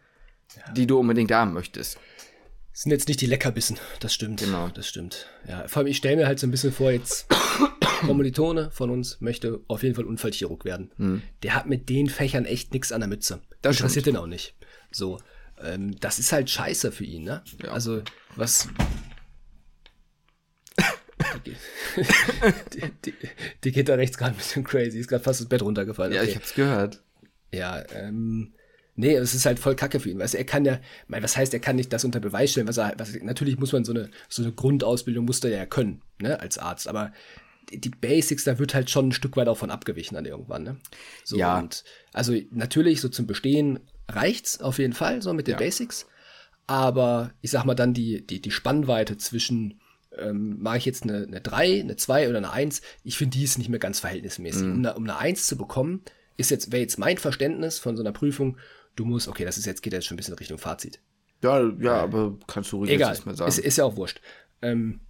ja. 0.56 0.72
die 0.72 0.88
du 0.88 0.98
unbedingt 0.98 1.30
haben 1.30 1.52
möchtest. 1.52 2.00
sind 2.72 2.94
jetzt 2.94 3.10
nicht 3.10 3.20
die 3.20 3.26
Leckerbissen, 3.26 3.78
das 4.00 4.14
stimmt. 4.14 4.40
Genau. 4.40 4.70
Das 4.70 4.88
stimmt. 4.88 5.28
Ja, 5.46 5.68
vor 5.68 5.82
allem, 5.82 5.88
ich 5.88 5.98
stelle 5.98 6.16
mir 6.16 6.26
halt 6.26 6.40
so 6.40 6.48
ein 6.48 6.52
bisschen 6.52 6.72
vor, 6.72 6.90
jetzt 6.94 7.28
Kommilitone 8.00 8.72
von 8.72 8.92
uns 8.92 9.20
möchte 9.20 9.60
auf 9.68 9.84
jeden 9.84 9.94
Fall 9.94 10.06
Unfallchirurg 10.06 10.64
werden. 10.64 10.90
Hm. 10.96 11.22
Der 11.44 11.54
hat 11.54 11.66
mit 11.66 11.90
den 11.90 12.08
Fächern 12.08 12.46
echt 12.46 12.72
nichts 12.72 12.94
an 12.94 13.02
der 13.02 13.10
Mütze. 13.10 13.42
Das 13.62 13.76
interessiert 13.76 14.06
den 14.06 14.16
auch 14.16 14.26
nicht. 14.26 14.56
So. 14.92 15.20
Ähm, 15.62 16.00
das 16.00 16.18
ist 16.18 16.32
halt 16.32 16.50
scheiße 16.50 16.94
für 16.94 17.04
ihn, 17.04 17.26
ne? 17.26 17.44
Ja. 17.62 17.72
Also, 17.72 18.04
was, 18.38 18.70
die, 21.46 21.56
die, 23.06 23.14
die, 23.64 23.72
geht 23.72 23.90
da 23.90 23.96
rechts 23.96 24.18
gerade 24.18 24.32
ein 24.32 24.38
bisschen 24.38 24.64
crazy. 24.64 25.00
Ist 25.00 25.08
gerade 25.08 25.24
fast 25.24 25.42
das 25.42 25.50
Bett 25.50 25.62
runtergefallen. 25.62 26.14
Ja, 26.14 26.24
ich 26.24 26.36
hab's 26.36 26.54
gehört. 26.54 27.02
Ja, 27.52 27.84
ähm, 27.94 28.54
nee, 28.96 29.16
es 29.16 29.34
ist 29.34 29.46
halt 29.46 29.60
voll 29.60 29.76
Kacke 29.76 30.00
für 30.00 30.10
ihn. 30.10 30.20
Weißt 30.20 30.36
er 30.36 30.44
kann 30.44 30.66
ja, 30.66 30.80
mein, 31.08 31.24
was 31.24 31.38
heißt, 31.38 31.54
er 31.54 31.60
kann 31.60 31.76
nicht 31.76 31.92
das 31.92 32.06
unter 32.06 32.20
Beweis 32.20 32.52
stellen, 32.52 32.68
was 32.68 32.78
er, 32.78 32.94
was, 32.98 33.14
natürlich 33.22 33.58
muss 33.58 33.74
man 33.74 33.84
so 33.84 33.92
eine, 33.92 34.10
so 34.28 34.44
eine 34.44 34.52
Grundausbildung 34.52 35.26
muss 35.26 35.44
er 35.44 35.52
ja 35.52 35.66
können, 35.66 36.02
ne, 36.20 36.40
als 36.40 36.58
Arzt. 36.58 36.88
Aber 36.88 37.12
die 37.72 37.90
Basics, 37.90 38.44
da 38.44 38.60
wird 38.60 38.74
halt 38.74 38.90
schon 38.90 39.10
ein 39.10 39.12
Stück 39.14 39.38
weit 39.38 39.48
auch 39.48 39.58
von 39.58 39.72
abgewichen 39.72 40.16
dann 40.16 40.26
irgendwann, 40.26 40.64
ne? 40.64 40.78
So, 41.24 41.38
ja. 41.38 41.60
Und, 41.60 41.84
also 42.14 42.36
natürlich, 42.52 43.02
so 43.02 43.10
zum 43.10 43.28
Bestehen 43.28 43.80
reicht's 44.08 44.60
auf 44.62 44.80
jeden 44.80 44.94
Fall, 44.94 45.22
so 45.22 45.34
mit 45.34 45.48
den 45.48 45.54
ja. 45.54 45.60
Basics. 45.60 46.08
Aber 46.68 47.32
ich 47.42 47.52
sag 47.52 47.66
mal 47.66 47.76
dann 47.76 47.94
die, 47.94 48.26
die, 48.26 48.42
die 48.42 48.52
Spannweite 48.52 49.18
zwischen 49.18 49.79
ähm, 50.22 50.62
mache 50.62 50.78
ich 50.78 50.86
jetzt 50.86 51.04
eine, 51.04 51.24
eine 51.24 51.42
3, 51.42 51.82
eine 51.82 51.96
2 51.96 52.30
oder 52.30 52.38
eine 52.38 52.52
1, 52.52 52.82
ich 53.04 53.18
finde, 53.18 53.38
die 53.38 53.44
ist 53.44 53.58
nicht 53.58 53.70
mehr 53.70 53.80
ganz 53.80 54.00
verhältnismäßig. 54.00 54.64
Mhm. 54.64 54.72
Um, 54.72 54.78
eine, 54.80 54.94
um 54.96 55.04
eine 55.04 55.18
1 55.18 55.48
zu 55.48 55.58
bekommen, 55.58 56.02
ist 56.38 56.52
jetzt, 56.52 56.72
wäre 56.72 56.82
jetzt 56.82 56.98
mein 56.98 57.18
Verständnis 57.18 57.80
von 57.80 57.96
so 57.98 58.04
einer 58.04 58.12
Prüfung, 58.12 58.58
du 58.96 59.06
musst, 59.06 59.28
okay, 59.28 59.46
das 59.46 59.58
ist 59.58 59.66
jetzt, 59.66 59.82
geht 59.82 59.94
jetzt 59.94 60.06
schon 60.06 60.16
ein 60.16 60.18
bisschen 60.18 60.36
Richtung 60.36 60.58
Fazit. 60.58 61.00
Ja, 61.44 61.60
ja, 61.80 62.00
äh, 62.00 62.02
aber 62.02 62.38
kannst 62.48 62.72
du 62.72 62.78
ruhig 62.78 62.92
egal, 62.92 63.14
jetzt 63.14 63.26
mal 63.26 63.36
sagen. 63.36 63.50
Ist, 63.50 63.60
ist 63.60 63.78
ja 63.78 63.86
auch 63.86 63.96
wurscht. 63.96 64.22
Ähm, 64.62 65.02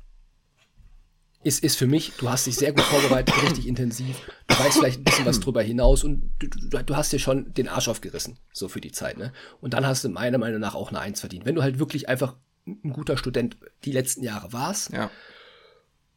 ist, 1.41 1.63
ist 1.63 1.77
für 1.77 1.87
mich, 1.87 2.13
du 2.17 2.29
hast 2.29 2.47
dich 2.47 2.55
sehr 2.55 2.73
gut 2.73 2.83
vorbereitet, 2.83 3.33
richtig 3.43 3.67
intensiv, 3.67 4.17
du 4.47 4.59
weißt 4.59 4.79
vielleicht 4.79 4.99
ein 4.99 5.03
bisschen 5.03 5.25
was 5.25 5.39
drüber 5.39 5.61
hinaus 5.61 6.03
und 6.03 6.31
du, 6.39 6.47
du, 6.47 6.83
du, 6.83 6.95
hast 6.95 7.13
dir 7.13 7.19
schon 7.19 7.53
den 7.53 7.67
Arsch 7.67 7.87
aufgerissen, 7.87 8.37
so 8.51 8.67
für 8.67 8.81
die 8.81 8.91
Zeit, 8.91 9.17
ne? 9.17 9.31
Und 9.61 9.73
dann 9.73 9.85
hast 9.85 10.03
du 10.03 10.09
meiner 10.09 10.37
Meinung 10.37 10.59
nach 10.59 10.75
auch 10.75 10.89
eine 10.89 10.99
Eins 10.99 11.21
verdient. 11.21 11.45
Wenn 11.45 11.55
du 11.55 11.63
halt 11.63 11.79
wirklich 11.79 12.09
einfach 12.09 12.35
ein 12.83 12.93
guter 12.93 13.17
Student 13.17 13.57
die 13.85 13.91
letzten 13.91 14.23
Jahre 14.23 14.53
warst. 14.53 14.91
Ja. 14.91 15.09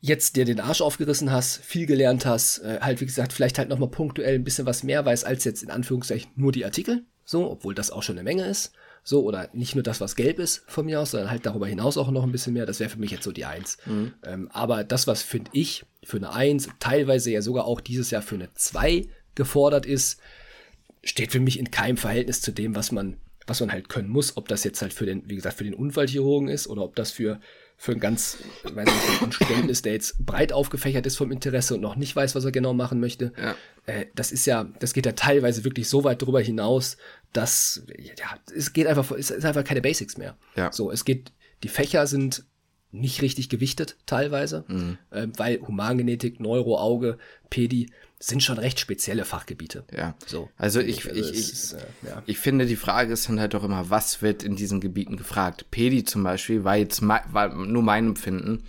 Jetzt 0.00 0.34
dir 0.36 0.44
den 0.44 0.60
Arsch 0.60 0.80
aufgerissen 0.80 1.30
hast, 1.30 1.58
viel 1.58 1.86
gelernt 1.86 2.26
hast, 2.26 2.58
äh, 2.58 2.80
halt 2.80 3.00
wie 3.00 3.06
gesagt, 3.06 3.32
vielleicht 3.32 3.58
halt 3.58 3.68
nochmal 3.68 3.90
punktuell 3.90 4.34
ein 4.34 4.44
bisschen 4.44 4.66
was 4.66 4.82
mehr 4.82 5.04
weiß 5.04 5.24
als 5.24 5.44
jetzt 5.44 5.62
in 5.62 5.70
Anführungszeichen 5.70 6.32
nur 6.34 6.52
die 6.52 6.64
Artikel. 6.64 7.04
So, 7.24 7.50
obwohl 7.50 7.74
das 7.74 7.90
auch 7.90 8.02
schon 8.02 8.16
eine 8.18 8.24
Menge 8.24 8.46
ist. 8.46 8.72
So, 9.04 9.24
oder 9.24 9.48
nicht 9.52 9.74
nur 9.74 9.82
das, 9.82 10.00
was 10.00 10.16
gelb 10.16 10.38
ist 10.38 10.64
von 10.68 10.86
mir 10.86 11.00
aus, 11.00 11.10
sondern 11.10 11.30
halt 11.30 11.44
darüber 11.44 11.66
hinaus 11.66 11.96
auch 11.96 12.10
noch 12.10 12.22
ein 12.22 12.32
bisschen 12.32 12.52
mehr. 12.52 12.66
Das 12.66 12.78
wäre 12.78 12.90
für 12.90 12.98
mich 12.98 13.10
jetzt 13.10 13.24
so 13.24 13.32
die 13.32 13.44
Eins. 13.44 13.78
Mhm. 13.86 14.14
Ähm, 14.24 14.48
aber 14.52 14.84
das, 14.84 15.06
was 15.06 15.22
finde 15.22 15.50
ich 15.54 15.84
für 16.04 16.18
eine 16.18 16.32
Eins, 16.32 16.68
teilweise 16.78 17.30
ja 17.30 17.42
sogar 17.42 17.64
auch 17.64 17.80
dieses 17.80 18.10
Jahr 18.10 18.22
für 18.22 18.36
eine 18.36 18.52
Zwei 18.54 19.08
gefordert 19.34 19.86
ist, 19.86 20.20
steht 21.02 21.32
für 21.32 21.40
mich 21.40 21.58
in 21.58 21.70
keinem 21.70 21.96
Verhältnis 21.96 22.42
zu 22.42 22.52
dem, 22.52 22.76
was 22.76 22.92
man, 22.92 23.16
was 23.46 23.60
man 23.60 23.72
halt 23.72 23.88
können 23.88 24.08
muss. 24.08 24.36
Ob 24.36 24.48
das 24.48 24.64
jetzt 24.64 24.82
halt 24.82 24.92
für 24.92 25.06
den, 25.06 25.28
wie 25.28 25.36
gesagt, 25.36 25.58
für 25.58 25.64
den 25.64 25.74
Unfallchirurgen 25.74 26.48
ist 26.48 26.66
oder 26.66 26.82
ob 26.82 26.96
das 26.96 27.10
für, 27.10 27.40
für 27.76 27.92
ein 27.92 28.00
ganz, 28.00 28.38
weiß 28.62 28.86
nicht, 28.86 29.22
ein 29.22 29.32
Student 29.32 29.70
ist, 29.70 29.84
der 29.84 29.92
jetzt 29.94 30.24
breit 30.24 30.52
aufgefächert 30.52 31.06
ist 31.06 31.16
vom 31.16 31.32
Interesse 31.32 31.74
und 31.74 31.80
noch 31.80 31.96
nicht 31.96 32.14
weiß, 32.14 32.34
was 32.34 32.44
er 32.44 32.52
genau 32.52 32.74
machen 32.74 33.00
möchte. 33.00 33.32
Ja. 33.36 33.54
Äh, 33.86 34.06
das 34.14 34.32
ist 34.32 34.46
ja, 34.46 34.64
das 34.78 34.92
geht 34.92 35.06
ja 35.06 35.12
teilweise 35.12 35.64
wirklich 35.64 35.88
so 35.88 36.04
weit 36.04 36.22
drüber 36.22 36.40
hinaus, 36.40 36.96
dass, 37.32 37.84
ja, 37.98 38.38
es 38.54 38.72
geht 38.72 38.86
einfach, 38.86 39.10
es 39.12 39.30
ist 39.30 39.44
einfach 39.44 39.64
keine 39.64 39.82
Basics 39.82 40.16
mehr. 40.16 40.36
Ja. 40.56 40.72
So, 40.72 40.90
es 40.90 41.04
geht, 41.04 41.32
die 41.62 41.68
Fächer 41.68 42.06
sind 42.06 42.44
nicht 42.92 43.22
richtig 43.22 43.48
gewichtet 43.48 43.96
teilweise, 44.04 44.64
mhm. 44.68 44.98
äh, 45.10 45.26
weil 45.36 45.60
Humangenetik, 45.60 46.40
Neuro, 46.40 46.78
Auge, 46.78 47.18
Pedi, 47.48 47.90
sind 48.22 48.42
schon 48.42 48.58
recht 48.58 48.78
spezielle 48.78 49.24
Fachgebiete. 49.24 49.84
Ja. 49.94 50.14
So. 50.26 50.48
Also 50.56 50.80
ich, 50.80 51.08
also 51.08 51.20
ich, 51.20 51.30
ich, 51.32 51.52
ist, 51.52 51.72
äh, 51.72 51.78
ja. 52.06 52.22
ich 52.26 52.38
finde, 52.38 52.66
die 52.66 52.76
Frage 52.76 53.12
ist 53.12 53.28
dann 53.28 53.40
halt 53.40 53.54
doch 53.54 53.64
immer, 53.64 53.90
was 53.90 54.22
wird 54.22 54.44
in 54.44 54.54
diesen 54.54 54.80
Gebieten 54.80 55.16
gefragt? 55.16 55.66
Pedi 55.72 56.04
zum 56.04 56.22
Beispiel 56.22 56.62
war 56.62 56.76
jetzt 56.76 57.02
war 57.02 57.48
nur 57.48 57.82
mein 57.82 58.08
Empfinden, 58.08 58.62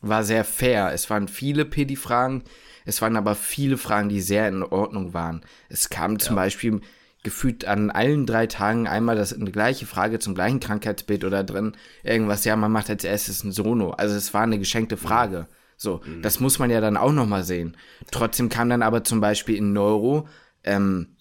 war 0.00 0.22
sehr 0.22 0.44
fair. 0.44 0.92
Es 0.94 1.10
waren 1.10 1.26
viele 1.26 1.64
Pedi-Fragen, 1.64 2.44
es 2.84 3.02
waren 3.02 3.16
aber 3.16 3.34
viele 3.34 3.78
Fragen, 3.78 4.08
die 4.08 4.20
sehr 4.20 4.48
in 4.48 4.62
Ordnung 4.62 5.12
waren. 5.12 5.42
Es 5.68 5.90
kam 5.90 6.20
zum 6.20 6.36
ja. 6.36 6.42
Beispiel 6.42 6.80
gefühlt 7.24 7.64
an 7.64 7.90
allen 7.90 8.26
drei 8.26 8.46
Tagen 8.46 8.86
einmal 8.86 9.16
das 9.16 9.34
eine 9.34 9.50
gleiche 9.50 9.86
Frage 9.86 10.20
zum 10.20 10.36
gleichen 10.36 10.60
Krankheitsbild 10.60 11.24
oder 11.24 11.42
drin 11.42 11.76
irgendwas, 12.04 12.44
ja, 12.44 12.54
man 12.54 12.72
macht 12.72 12.88
als 12.88 13.02
erstes 13.02 13.42
ein 13.42 13.50
Sono. 13.50 13.90
Also 13.90 14.14
es 14.14 14.32
war 14.32 14.42
eine 14.42 14.58
geschenkte 14.58 14.96
Frage. 14.96 15.48
So, 15.80 16.02
mhm. 16.04 16.20
das 16.20 16.40
muss 16.40 16.58
man 16.58 16.68
ja 16.68 16.82
dann 16.82 16.98
auch 16.98 17.10
nochmal 17.10 17.42
sehen. 17.42 17.74
Trotzdem 18.10 18.50
kam 18.50 18.68
dann 18.68 18.82
aber 18.82 19.02
zum 19.02 19.22
Beispiel 19.22 19.56
in 19.56 19.72
Neuro 19.72 20.28
ähm, 20.62 21.16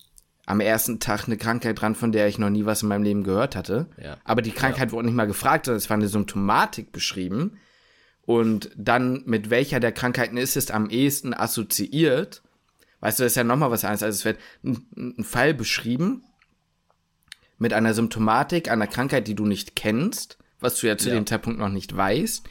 am 0.45 0.59
ersten 0.59 0.99
Tag 0.99 1.27
eine 1.27 1.37
Krankheit 1.37 1.79
dran, 1.79 1.95
von 1.95 2.11
der 2.11 2.27
ich 2.27 2.39
noch 2.39 2.49
nie 2.49 2.65
was 2.65 2.83
in 2.83 2.89
meinem 2.89 3.03
Leben 3.03 3.23
gehört 3.23 3.55
hatte. 3.55 3.87
Ja. 4.03 4.17
Aber 4.25 4.41
die 4.41 4.51
Krankheit 4.51 4.89
ja. 4.89 4.91
wurde 4.91 5.05
nicht 5.07 5.15
mal 5.15 5.27
gefragt, 5.27 5.65
sondern 5.65 5.77
es 5.77 5.89
war 5.89 5.95
eine 5.95 6.09
Symptomatik 6.09 6.91
beschrieben. 6.91 7.57
Und 8.23 8.69
dann, 8.75 9.23
mit 9.25 9.49
welcher 9.49 9.79
der 9.79 9.93
Krankheiten 9.93 10.35
ist 10.35 10.57
es 10.57 10.71
am 10.71 10.89
ehesten 10.89 11.33
assoziiert? 11.33 12.43
Weißt 12.99 13.17
du, 13.17 13.23
das 13.23 13.31
ist 13.31 13.37
ja 13.37 13.45
nochmal 13.45 13.71
was 13.71 13.85
anderes. 13.85 14.03
Also 14.03 14.17
es 14.17 14.25
wird 14.25 14.39
ein, 14.65 15.15
ein 15.19 15.23
Fall 15.23 15.53
beschrieben 15.53 16.25
mit 17.57 17.71
einer 17.71 17.93
Symptomatik, 17.93 18.69
einer 18.69 18.87
Krankheit, 18.87 19.29
die 19.29 19.35
du 19.35 19.45
nicht 19.45 19.77
kennst, 19.77 20.37
was 20.59 20.77
du 20.81 20.87
ja 20.87 20.97
zu 20.97 21.07
ja. 21.07 21.15
dem 21.15 21.25
Zeitpunkt 21.25 21.59
noch 21.59 21.69
nicht 21.69 21.95
weißt 21.95 22.45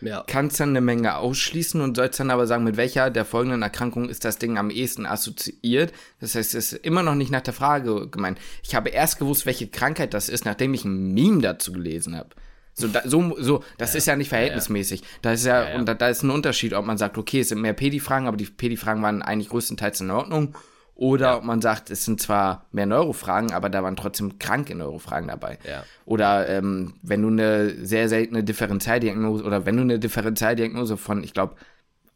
ja. 0.00 0.24
kannst 0.26 0.60
dann 0.60 0.70
eine 0.70 0.80
Menge 0.80 1.16
ausschließen 1.16 1.80
und 1.80 1.96
sollst 1.96 2.20
dann 2.20 2.30
aber 2.30 2.46
sagen, 2.46 2.64
mit 2.64 2.76
welcher 2.76 3.10
der 3.10 3.24
folgenden 3.24 3.62
Erkrankung 3.62 4.08
ist 4.08 4.24
das 4.24 4.38
Ding 4.38 4.58
am 4.58 4.70
ehesten 4.70 5.06
assoziiert. 5.06 5.92
Das 6.20 6.34
heißt, 6.34 6.54
es 6.54 6.72
ist 6.72 6.84
immer 6.84 7.02
noch 7.02 7.14
nicht 7.14 7.30
nach 7.30 7.40
der 7.40 7.54
Frage 7.54 8.08
gemeint. 8.08 8.38
Ich 8.62 8.74
habe 8.74 8.90
erst 8.90 9.18
gewusst, 9.18 9.46
welche 9.46 9.68
Krankheit 9.68 10.14
das 10.14 10.28
ist, 10.28 10.44
nachdem 10.44 10.74
ich 10.74 10.84
ein 10.84 11.14
Meme 11.14 11.40
dazu 11.40 11.72
gelesen 11.72 12.16
habe. 12.16 12.30
So, 12.74 12.88
da, 12.88 13.02
so, 13.04 13.36
so, 13.38 13.62
das 13.78 13.92
ja. 13.92 13.98
ist 13.98 14.06
ja 14.06 14.16
nicht 14.16 14.28
verhältnismäßig. 14.28 15.00
Ja. 15.00 15.06
Da 15.22 15.32
ist 15.32 15.46
ja, 15.46 15.76
und 15.76 15.86
da, 15.86 15.94
da, 15.94 16.08
ist 16.08 16.24
ein 16.24 16.30
Unterschied, 16.30 16.74
ob 16.74 16.84
man 16.84 16.98
sagt, 16.98 17.16
okay, 17.16 17.40
es 17.40 17.50
sind 17.50 17.60
mehr 17.60 17.72
Pedi-Fragen, 17.72 18.26
aber 18.26 18.36
die 18.36 18.46
Pedi-Fragen 18.46 19.00
waren 19.02 19.22
eigentlich 19.22 19.48
größtenteils 19.48 20.00
in 20.00 20.10
Ordnung. 20.10 20.56
Oder 20.96 21.36
ja. 21.36 21.40
man 21.40 21.60
sagt, 21.60 21.90
es 21.90 22.04
sind 22.04 22.20
zwar 22.20 22.66
mehr 22.70 22.86
Neurofragen, 22.86 23.52
aber 23.52 23.68
da 23.68 23.82
waren 23.82 23.96
trotzdem 23.96 24.38
kranke 24.38 24.74
Neurofragen 24.74 25.28
dabei. 25.28 25.58
Ja. 25.68 25.84
Oder 26.04 26.48
ähm, 26.48 26.94
wenn 27.02 27.22
du 27.22 27.28
eine 27.28 27.84
sehr 27.84 28.08
seltene 28.08 28.44
Differentialdiagnose 28.44 29.42
oder 29.44 29.66
wenn 29.66 29.76
du 29.76 29.82
eine 29.82 29.98
Differentialdiagnose 29.98 30.96
von, 30.96 31.24
ich 31.24 31.34
glaube, 31.34 31.56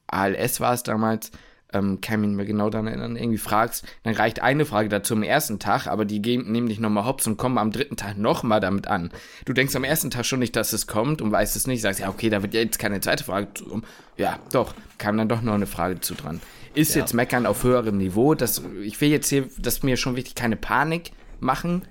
ALS 0.07 0.61
war 0.61 0.75
es 0.75 0.85
damals, 0.85 1.33
ähm, 1.73 2.01
kann 2.01 2.21
mich 2.21 2.29
nicht 2.29 2.37
mehr 2.37 2.47
genau 2.47 2.71
daran 2.71 2.87
erinnern, 2.87 3.17
irgendwie 3.17 3.37
fragst, 3.37 3.85
dann 4.05 4.15
reicht 4.15 4.41
eine 4.41 4.65
Frage 4.65 4.89
dazu 4.89 5.15
am 5.15 5.23
ersten 5.23 5.59
Tag, 5.59 5.87
aber 5.87 6.05
die 6.05 6.23
gehen, 6.23 6.51
nehmen 6.51 6.69
dich 6.69 6.79
nochmal 6.79 7.05
hops 7.05 7.27
und 7.27 7.37
kommen 7.37 7.59
am 7.59 7.73
dritten 7.73 7.97
Tag 7.97 8.17
nochmal 8.17 8.61
damit 8.61 8.87
an. 8.87 9.11
Du 9.45 9.53
denkst 9.53 9.77
am 9.77 9.85
ersten 9.85 10.11
Tag 10.11 10.25
schon 10.25 10.39
nicht, 10.39 10.57
dass 10.57 10.73
es 10.73 10.87
kommt 10.87 11.21
und 11.21 11.31
weißt 11.31 11.57
es 11.57 11.67
nicht, 11.67 11.83
sagst, 11.83 12.01
ja, 12.01 12.09
okay, 12.09 12.31
da 12.31 12.43
wird 12.43 12.55
jetzt 12.55 12.79
keine 12.79 13.01
zweite 13.01 13.25
Frage 13.25 13.49
zu. 13.55 13.83
Ja, 14.17 14.39
doch, 14.53 14.75
kam 14.97 15.19
dann 15.19 15.29
doch 15.29 15.43
noch 15.43 15.55
eine 15.55 15.67
Frage 15.67 16.01
zu 16.01 16.15
dran 16.15 16.41
ist 16.75 16.95
ja. 16.95 17.01
jetzt 17.01 17.15
Meckern 17.15 17.47
auf 17.47 17.63
höherem 17.63 17.97
Niveau. 17.97 18.35
Das, 18.35 18.63
ich 18.83 19.01
will 19.01 19.11
jetzt 19.11 19.29
hier, 19.29 19.49
das 19.59 19.77
ist 19.77 19.85
mir 19.85 19.97
schon 19.97 20.17
wichtig, 20.17 20.35
keine 20.35 20.57
Panik 20.57 21.13
machen. 21.41 21.83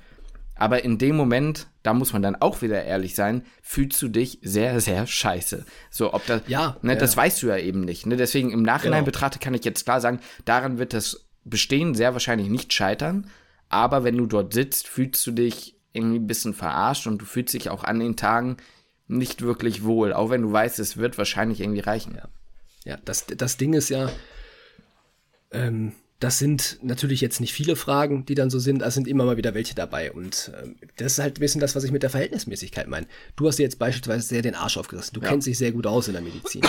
Aber 0.56 0.84
in 0.84 0.98
dem 0.98 1.16
Moment, 1.16 1.68
da 1.84 1.94
muss 1.94 2.14
man 2.14 2.22
dann 2.22 2.36
auch 2.36 2.62
wieder 2.62 2.84
ehrlich 2.84 3.16
sein, 3.16 3.44
fühlst 3.62 4.02
du 4.02 4.08
dich 4.08 4.40
sehr, 4.42 4.80
sehr 4.82 5.06
scheiße. 5.06 5.66
So, 5.92 6.14
ob 6.14 6.26
das, 6.26 6.42
ja, 6.48 6.78
ne, 6.82 6.94
ja. 6.94 7.00
das 7.00 7.16
weißt 7.16 7.44
du 7.44 7.48
ja 7.48 7.58
eben 7.58 7.82
nicht. 7.82 8.06
Ne? 8.06 8.18
Deswegen 8.18 8.52
im 8.52 8.64
Nachhinein 8.64 9.04
genau. 9.04 9.12
betrachtet 9.12 9.42
kann 9.42 9.54
ich 9.54 9.64
jetzt 9.64 9.86
klar 9.86 10.02
sagen, 10.02 10.20
daran 10.46 10.80
wird 10.80 10.94
das 10.94 11.28
Bestehen 11.44 11.94
sehr 11.94 12.14
wahrscheinlich 12.14 12.50
nicht 12.50 12.74
scheitern. 12.74 13.30
Aber 13.70 14.04
wenn 14.04 14.18
du 14.18 14.26
dort 14.26 14.54
sitzt, 14.54 14.88
fühlst 14.88 15.26
du 15.28 15.32
dich 15.32 15.76
irgendwie 15.94 16.20
ein 16.20 16.28
bisschen 16.28 16.54
verarscht 16.54 17.08
und 17.08 17.20
du 17.20 17.26
fühlst 17.26 17.54
dich 17.54 17.70
auch 17.70 17.84
an 17.84 18.00
den 18.00 18.16
Tagen 18.16 18.58
nicht 19.08 19.42
wirklich 19.42 19.84
wohl. 19.84 20.14
Auch 20.14 20.30
wenn 20.30 20.42
du 20.42 20.52
weißt, 20.52 20.80
es 20.80 20.98
wird 20.98 21.18
wahrscheinlich 21.18 21.62
irgendwie 21.62 21.80
reichen. 21.82 22.16
Ja, 22.16 22.30
ja 22.84 22.98
das, 23.06 23.26
das 23.26 23.58
Ding 23.58 23.74
ist 23.74 23.90
ja, 23.90 24.10
ähm, 25.52 25.94
das 26.20 26.40
sind 26.40 26.80
natürlich 26.82 27.22
jetzt 27.22 27.40
nicht 27.40 27.54
viele 27.54 27.76
Fragen, 27.76 28.26
die 28.26 28.34
dann 28.34 28.50
so 28.50 28.58
sind, 28.58 28.82
es 28.82 28.96
sind 28.96 29.08
immer 29.08 29.24
mal 29.24 29.38
wieder 29.38 29.54
welche 29.54 29.76
dabei. 29.76 30.12
Und 30.12 30.52
ähm, 30.62 30.76
das 30.96 31.14
ist 31.14 31.20
halt 31.20 31.38
ein 31.38 31.42
bisschen 31.42 31.62
das, 31.62 31.76
was 31.76 31.84
ich 31.84 31.92
mit 31.92 32.02
der 32.02 32.10
Verhältnismäßigkeit 32.10 32.88
meine. 32.88 33.06
Du 33.36 33.48
hast 33.48 33.58
dir 33.58 33.64
jetzt 33.64 33.78
beispielsweise 33.78 34.28
sehr 34.28 34.42
den 34.42 34.56
Arsch 34.56 34.78
aufgerissen. 34.78 35.14
Du 35.14 35.22
ja. 35.22 35.30
kennst 35.30 35.46
dich 35.46 35.58
sehr 35.60 35.72
gut 35.72 35.86
aus 35.86 36.08
in 36.08 36.14
der 36.14 36.24
Medizin. 36.24 36.64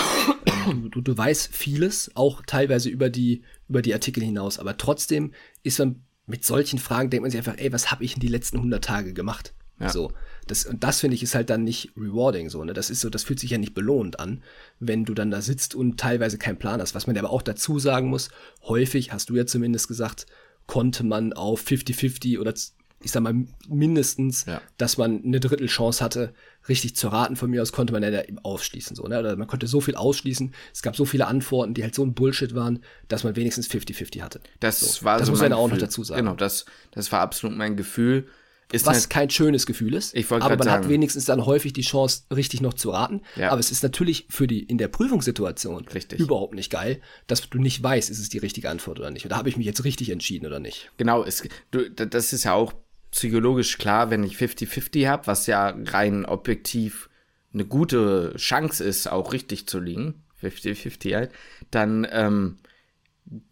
ähm, 0.45 0.83
du, 0.83 0.89
du, 0.89 1.01
du 1.01 1.17
weißt 1.17 1.49
vieles, 1.51 2.11
auch 2.13 2.43
teilweise 2.45 2.89
über 2.89 3.09
die, 3.09 3.41
über 3.67 3.81
die 3.81 3.93
Artikel 3.93 4.23
hinaus. 4.23 4.59
Aber 4.59 4.77
trotzdem 4.77 5.33
ist 5.63 5.79
man 5.79 6.03
mit 6.27 6.45
solchen 6.45 6.77
Fragen, 6.77 7.09
denkt 7.09 7.23
man 7.23 7.31
sich 7.31 7.39
einfach, 7.39 7.57
ey, 7.57 7.73
was 7.73 7.89
habe 7.89 8.03
ich 8.03 8.13
in 8.13 8.19
die 8.19 8.27
letzten 8.27 8.57
100 8.57 8.83
Tage 8.83 9.13
gemacht? 9.13 9.55
Ja. 9.79 9.89
So. 9.89 10.11
Das, 10.49 10.65
und 10.65 10.83
das 10.83 10.99
finde 10.99 11.15
ich 11.15 11.23
ist 11.23 11.35
halt 11.35 11.49
dann 11.49 11.63
nicht 11.63 11.91
rewarding 11.95 12.49
so, 12.49 12.63
ne? 12.63 12.73
Das 12.73 12.89
ist 12.89 13.01
so, 13.01 13.09
das 13.09 13.23
fühlt 13.23 13.39
sich 13.39 13.51
ja 13.51 13.57
nicht 13.57 13.73
belohnt 13.73 14.19
an, 14.19 14.41
wenn 14.79 15.05
du 15.05 15.13
dann 15.13 15.31
da 15.31 15.41
sitzt 15.41 15.75
und 15.75 15.99
teilweise 15.99 16.37
keinen 16.37 16.57
Plan 16.57 16.81
hast. 16.81 16.95
Was 16.95 17.07
man 17.07 17.17
aber 17.17 17.29
auch 17.29 17.41
dazu 17.41 17.77
sagen 17.79 18.09
muss, 18.09 18.29
häufig, 18.63 19.11
hast 19.11 19.29
du 19.29 19.35
ja 19.35 19.45
zumindest 19.45 19.87
gesagt, 19.87 20.25
konnte 20.65 21.03
man 21.03 21.33
auf 21.33 21.65
50-50 21.65 22.39
oder 22.39 22.53
ich 23.01 23.11
sag 23.11 23.21
mal 23.23 23.45
mindestens, 23.67 24.45
ja. 24.45 24.61
dass 24.77 24.97
man 24.97 25.23
eine 25.23 25.39
Drittelchance 25.39 26.03
hatte, 26.03 26.33
richtig 26.67 26.95
zu 26.95 27.07
raten. 27.07 27.35
Von 27.35 27.49
mir 27.49 27.61
aus 27.61 27.71
konnte 27.71 27.93
man 27.93 28.03
ja 28.03 28.11
da 28.11 28.21
ausschließen, 28.43 28.95
so, 28.95 29.03
ne? 29.03 29.19
Oder 29.19 29.35
man 29.37 29.47
konnte 29.47 29.67
so 29.67 29.79
viel 29.79 29.95
ausschließen. 29.95 30.53
Es 30.73 30.81
gab 30.81 30.95
so 30.95 31.05
viele 31.05 31.27
Antworten, 31.27 31.73
die 31.73 31.83
halt 31.83 31.95
so 31.95 32.03
ein 32.03 32.13
Bullshit 32.13 32.55
waren, 32.55 32.83
dass 33.07 33.23
man 33.23 33.35
wenigstens 33.35 33.69
50-50 33.69 34.21
hatte. 34.21 34.41
Das 34.59 34.79
so. 34.79 35.05
war 35.05 35.17
das 35.17 35.27
so 35.27 35.31
muss 35.31 35.41
man 35.41 35.53
auch 35.53 35.69
noch 35.69 35.77
dazu 35.77 36.03
sagen. 36.03 36.23
Genau, 36.23 36.35
das, 36.35 36.65
das 36.91 37.11
war 37.11 37.21
absolut 37.21 37.57
mein 37.57 37.77
Gefühl. 37.77 38.27
Ist 38.71 38.85
was 38.85 38.97
halt, 38.97 39.09
kein 39.09 39.29
schönes 39.31 39.65
Gefühl 39.65 39.95
ist. 39.95 40.15
Ich 40.15 40.29
aber 40.31 40.41
man 40.49 40.59
sagen. 40.59 40.83
hat 40.83 40.89
wenigstens 40.89 41.25
dann 41.25 41.45
häufig 41.45 41.73
die 41.73 41.81
Chance, 41.81 42.23
richtig 42.31 42.61
noch 42.61 42.75
zu 42.75 42.91
raten. 42.91 43.21
Ja. 43.35 43.49
Aber 43.49 43.59
es 43.59 43.71
ist 43.71 43.81
natürlich 43.81 44.27
für 44.29 44.45
die 44.45 44.61
in 44.61 44.77
der 44.77 44.89
Prüfungssituation 44.89 45.87
richtig. 45.87 46.19
überhaupt 46.19 46.53
nicht 46.53 46.71
geil, 46.71 47.01
dass 47.25 47.49
du 47.49 47.57
nicht 47.57 47.81
weißt, 47.81 48.11
ist 48.11 48.19
es 48.19 48.29
die 48.29 48.37
richtige 48.37 48.69
Antwort 48.69 48.99
oder 48.99 49.09
nicht. 49.09 49.29
Da 49.29 49.37
habe 49.37 49.49
ich 49.49 49.57
mich 49.57 49.65
jetzt 49.65 49.83
richtig 49.85 50.11
entschieden 50.11 50.45
oder 50.45 50.59
nicht. 50.59 50.91
Genau, 50.97 51.23
es, 51.23 51.43
du, 51.71 51.89
das 51.89 52.31
ist 52.31 52.43
ja 52.43 52.53
auch 52.53 52.73
psychologisch 53.09 53.79
klar, 53.79 54.11
wenn 54.11 54.23
ich 54.23 54.35
50-50 54.35 55.07
habe, 55.07 55.25
was 55.25 55.47
ja 55.47 55.75
rein 55.85 56.25
objektiv 56.25 57.09
eine 57.53 57.65
gute 57.65 58.35
Chance 58.37 58.83
ist, 58.83 59.11
auch 59.11 59.33
richtig 59.33 59.67
zu 59.67 59.79
liegen, 59.79 60.21
50-50 60.43 61.15
halt, 61.15 61.31
dann 61.71 62.07
ähm, 62.11 62.57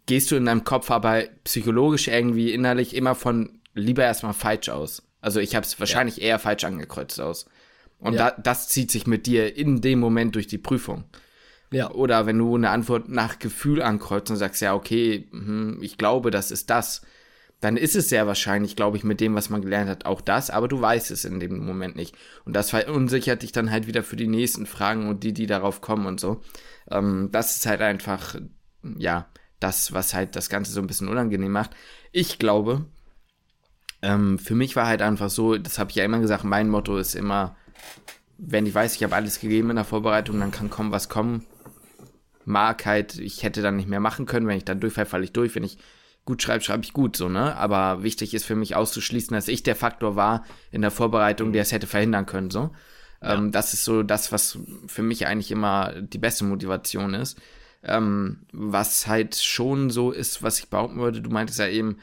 gehst 0.06 0.30
du 0.30 0.36
in 0.36 0.44
deinem 0.44 0.62
Kopf 0.62 0.92
aber 0.92 1.24
psychologisch 1.42 2.06
irgendwie 2.06 2.52
innerlich 2.52 2.94
immer 2.94 3.16
von 3.16 3.58
lieber 3.74 4.04
erstmal 4.04 4.34
falsch 4.34 4.68
aus. 4.68 5.02
Also 5.20 5.40
ich 5.40 5.54
habe 5.54 5.66
es 5.66 5.78
wahrscheinlich 5.80 6.18
ja. 6.18 6.24
eher 6.24 6.38
falsch 6.38 6.64
angekreuzt 6.64 7.20
aus. 7.20 7.46
Und 7.98 8.14
ja. 8.14 8.30
da, 8.30 8.40
das 8.40 8.68
zieht 8.68 8.90
sich 8.90 9.06
mit 9.06 9.26
dir 9.26 9.56
in 9.56 9.80
dem 9.80 9.98
Moment 9.98 10.34
durch 10.34 10.46
die 10.46 10.58
Prüfung. 10.58 11.04
Ja. 11.70 11.90
Oder 11.90 12.26
wenn 12.26 12.38
du 12.38 12.54
eine 12.54 12.70
Antwort 12.70 13.08
nach 13.08 13.38
Gefühl 13.38 13.82
ankreuzt 13.82 14.30
und 14.30 14.36
sagst, 14.36 14.62
ja, 14.62 14.74
okay, 14.74 15.28
hm, 15.30 15.78
ich 15.82 15.98
glaube, 15.98 16.30
das 16.30 16.50
ist 16.50 16.70
das, 16.70 17.02
dann 17.60 17.76
ist 17.76 17.96
es 17.96 18.08
sehr 18.08 18.26
wahrscheinlich, 18.26 18.76
glaube 18.76 18.96
ich, 18.96 19.04
mit 19.04 19.20
dem, 19.20 19.34
was 19.34 19.50
man 19.50 19.62
gelernt 19.62 19.90
hat, 19.90 20.06
auch 20.06 20.20
das, 20.20 20.48
aber 20.50 20.68
du 20.68 20.80
weißt 20.80 21.10
es 21.10 21.24
in 21.24 21.40
dem 21.40 21.58
Moment 21.64 21.96
nicht. 21.96 22.16
Und 22.44 22.54
das 22.54 22.70
verunsichert 22.70 23.42
dich 23.42 23.52
dann 23.52 23.70
halt 23.70 23.86
wieder 23.86 24.04
für 24.04 24.16
die 24.16 24.28
nächsten 24.28 24.64
Fragen 24.64 25.08
und 25.08 25.24
die, 25.24 25.32
die 25.32 25.46
darauf 25.46 25.80
kommen 25.80 26.06
und 26.06 26.20
so. 26.20 26.40
Ähm, 26.90 27.30
das 27.32 27.56
ist 27.56 27.66
halt 27.66 27.80
einfach, 27.80 28.36
ja, 28.96 29.28
das, 29.58 29.92
was 29.92 30.14
halt 30.14 30.36
das 30.36 30.48
Ganze 30.48 30.72
so 30.72 30.80
ein 30.80 30.86
bisschen 30.86 31.08
unangenehm 31.08 31.50
macht. 31.50 31.72
Ich 32.12 32.38
glaube, 32.38 32.86
ähm, 34.02 34.38
für 34.38 34.54
mich 34.54 34.76
war 34.76 34.86
halt 34.86 35.02
einfach 35.02 35.30
so, 35.30 35.56
das 35.56 35.78
habe 35.78 35.90
ich 35.90 35.96
ja 35.96 36.04
immer 36.04 36.20
gesagt, 36.20 36.44
mein 36.44 36.68
Motto 36.68 36.98
ist 36.98 37.14
immer 37.14 37.56
wenn 38.38 38.66
ich 38.66 38.74
weiß, 38.74 38.94
ich 38.94 39.02
habe 39.02 39.16
alles 39.16 39.40
gegeben 39.40 39.70
in 39.70 39.76
der 39.76 39.84
Vorbereitung, 39.84 40.38
dann 40.38 40.52
kann 40.52 40.70
kommen, 40.70 40.92
was 40.92 41.08
kommen. 41.08 41.44
Mag 42.44 42.86
halt, 42.86 43.18
ich 43.18 43.42
hätte 43.42 43.60
dann 43.60 43.76
nicht 43.76 43.88
mehr 43.88 44.00
machen 44.00 44.24
können. 44.24 44.46
Wenn 44.46 44.56
ich 44.56 44.64
dann 44.64 44.80
durchfall, 44.80 45.06
falle 45.06 45.24
ich 45.24 45.32
durch. 45.32 45.54
Wenn 45.54 45.64
ich 45.64 45.78
gut 46.24 46.40
schreibe, 46.40 46.62
schreibe 46.62 46.84
ich 46.84 46.92
gut, 46.92 47.16
so, 47.16 47.28
ne? 47.28 47.56
Aber 47.56 48.02
wichtig 48.04 48.32
ist 48.32 48.46
für 48.46 48.54
mich 48.54 48.76
auszuschließen, 48.76 49.34
dass 49.34 49.48
ich 49.48 49.64
der 49.64 49.76
Faktor 49.76 50.14
war 50.14 50.44
in 50.70 50.80
der 50.80 50.92
Vorbereitung, 50.92 51.52
der 51.52 51.62
es 51.62 51.72
hätte 51.72 51.86
verhindern 51.86 52.26
können, 52.26 52.50
so. 52.50 52.70
Ja. 53.20 53.34
Ähm, 53.34 53.50
das 53.50 53.74
ist 53.74 53.84
so 53.84 54.04
das, 54.04 54.30
was 54.30 54.58
für 54.86 55.02
mich 55.02 55.26
eigentlich 55.26 55.50
immer 55.50 56.00
die 56.00 56.18
beste 56.18 56.44
Motivation 56.44 57.14
ist. 57.14 57.38
Ähm, 57.82 58.46
was 58.52 59.08
halt 59.08 59.34
schon 59.36 59.90
so 59.90 60.12
ist, 60.12 60.42
was 60.42 60.60
ich 60.60 60.68
behaupten 60.70 60.98
würde, 60.98 61.20
du 61.20 61.30
meintest 61.30 61.58
ja 61.58 61.68
eben, 61.68 61.98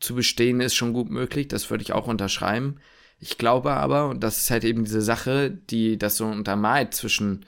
zu 0.00 0.14
bestehen 0.14 0.60
ist 0.60 0.74
schon 0.74 0.92
gut 0.92 1.10
möglich, 1.10 1.48
das 1.48 1.70
würde 1.70 1.82
ich 1.82 1.92
auch 1.92 2.06
unterschreiben. 2.06 2.76
Ich 3.18 3.36
glaube 3.36 3.72
aber, 3.72 4.08
und 4.08 4.20
das 4.24 4.38
ist 4.38 4.50
halt 4.50 4.64
eben 4.64 4.84
diese 4.84 5.02
Sache, 5.02 5.50
die 5.50 5.98
das 5.98 6.16
so 6.16 6.26
untermalt 6.26 6.94
zwischen 6.94 7.44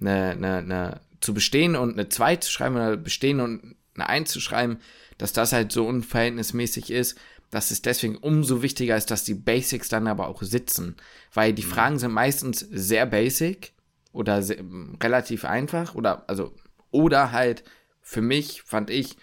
eine, 0.00 0.30
eine, 0.30 0.56
eine 0.58 1.00
zu 1.20 1.34
bestehen 1.34 1.76
und 1.76 1.92
eine 1.92 2.08
2 2.08 2.36
zu 2.36 2.50
schreiben 2.50 2.76
oder 2.76 2.96
bestehen 2.96 3.40
und 3.40 3.76
eine 3.94 4.08
1 4.08 4.30
zu 4.30 4.40
schreiben, 4.40 4.78
dass 5.18 5.32
das 5.32 5.52
halt 5.52 5.70
so 5.70 5.86
unverhältnismäßig 5.86 6.90
ist, 6.90 7.18
dass 7.50 7.70
es 7.70 7.82
deswegen 7.82 8.16
umso 8.16 8.62
wichtiger 8.62 8.96
ist, 8.96 9.10
dass 9.10 9.24
die 9.24 9.34
Basics 9.34 9.90
dann 9.90 10.06
aber 10.06 10.28
auch 10.28 10.42
sitzen. 10.42 10.96
Weil 11.34 11.52
die 11.52 11.62
mhm. 11.62 11.68
Fragen 11.68 11.98
sind 11.98 12.12
meistens 12.12 12.60
sehr 12.60 13.04
basic 13.04 13.72
oder 14.12 14.42
sehr, 14.42 14.64
relativ 15.02 15.44
einfach 15.44 15.94
oder 15.94 16.28
also 16.28 16.54
oder 16.90 17.30
halt 17.30 17.62
für 18.00 18.22
mich 18.22 18.62
fand 18.62 18.90
ich 18.90 19.16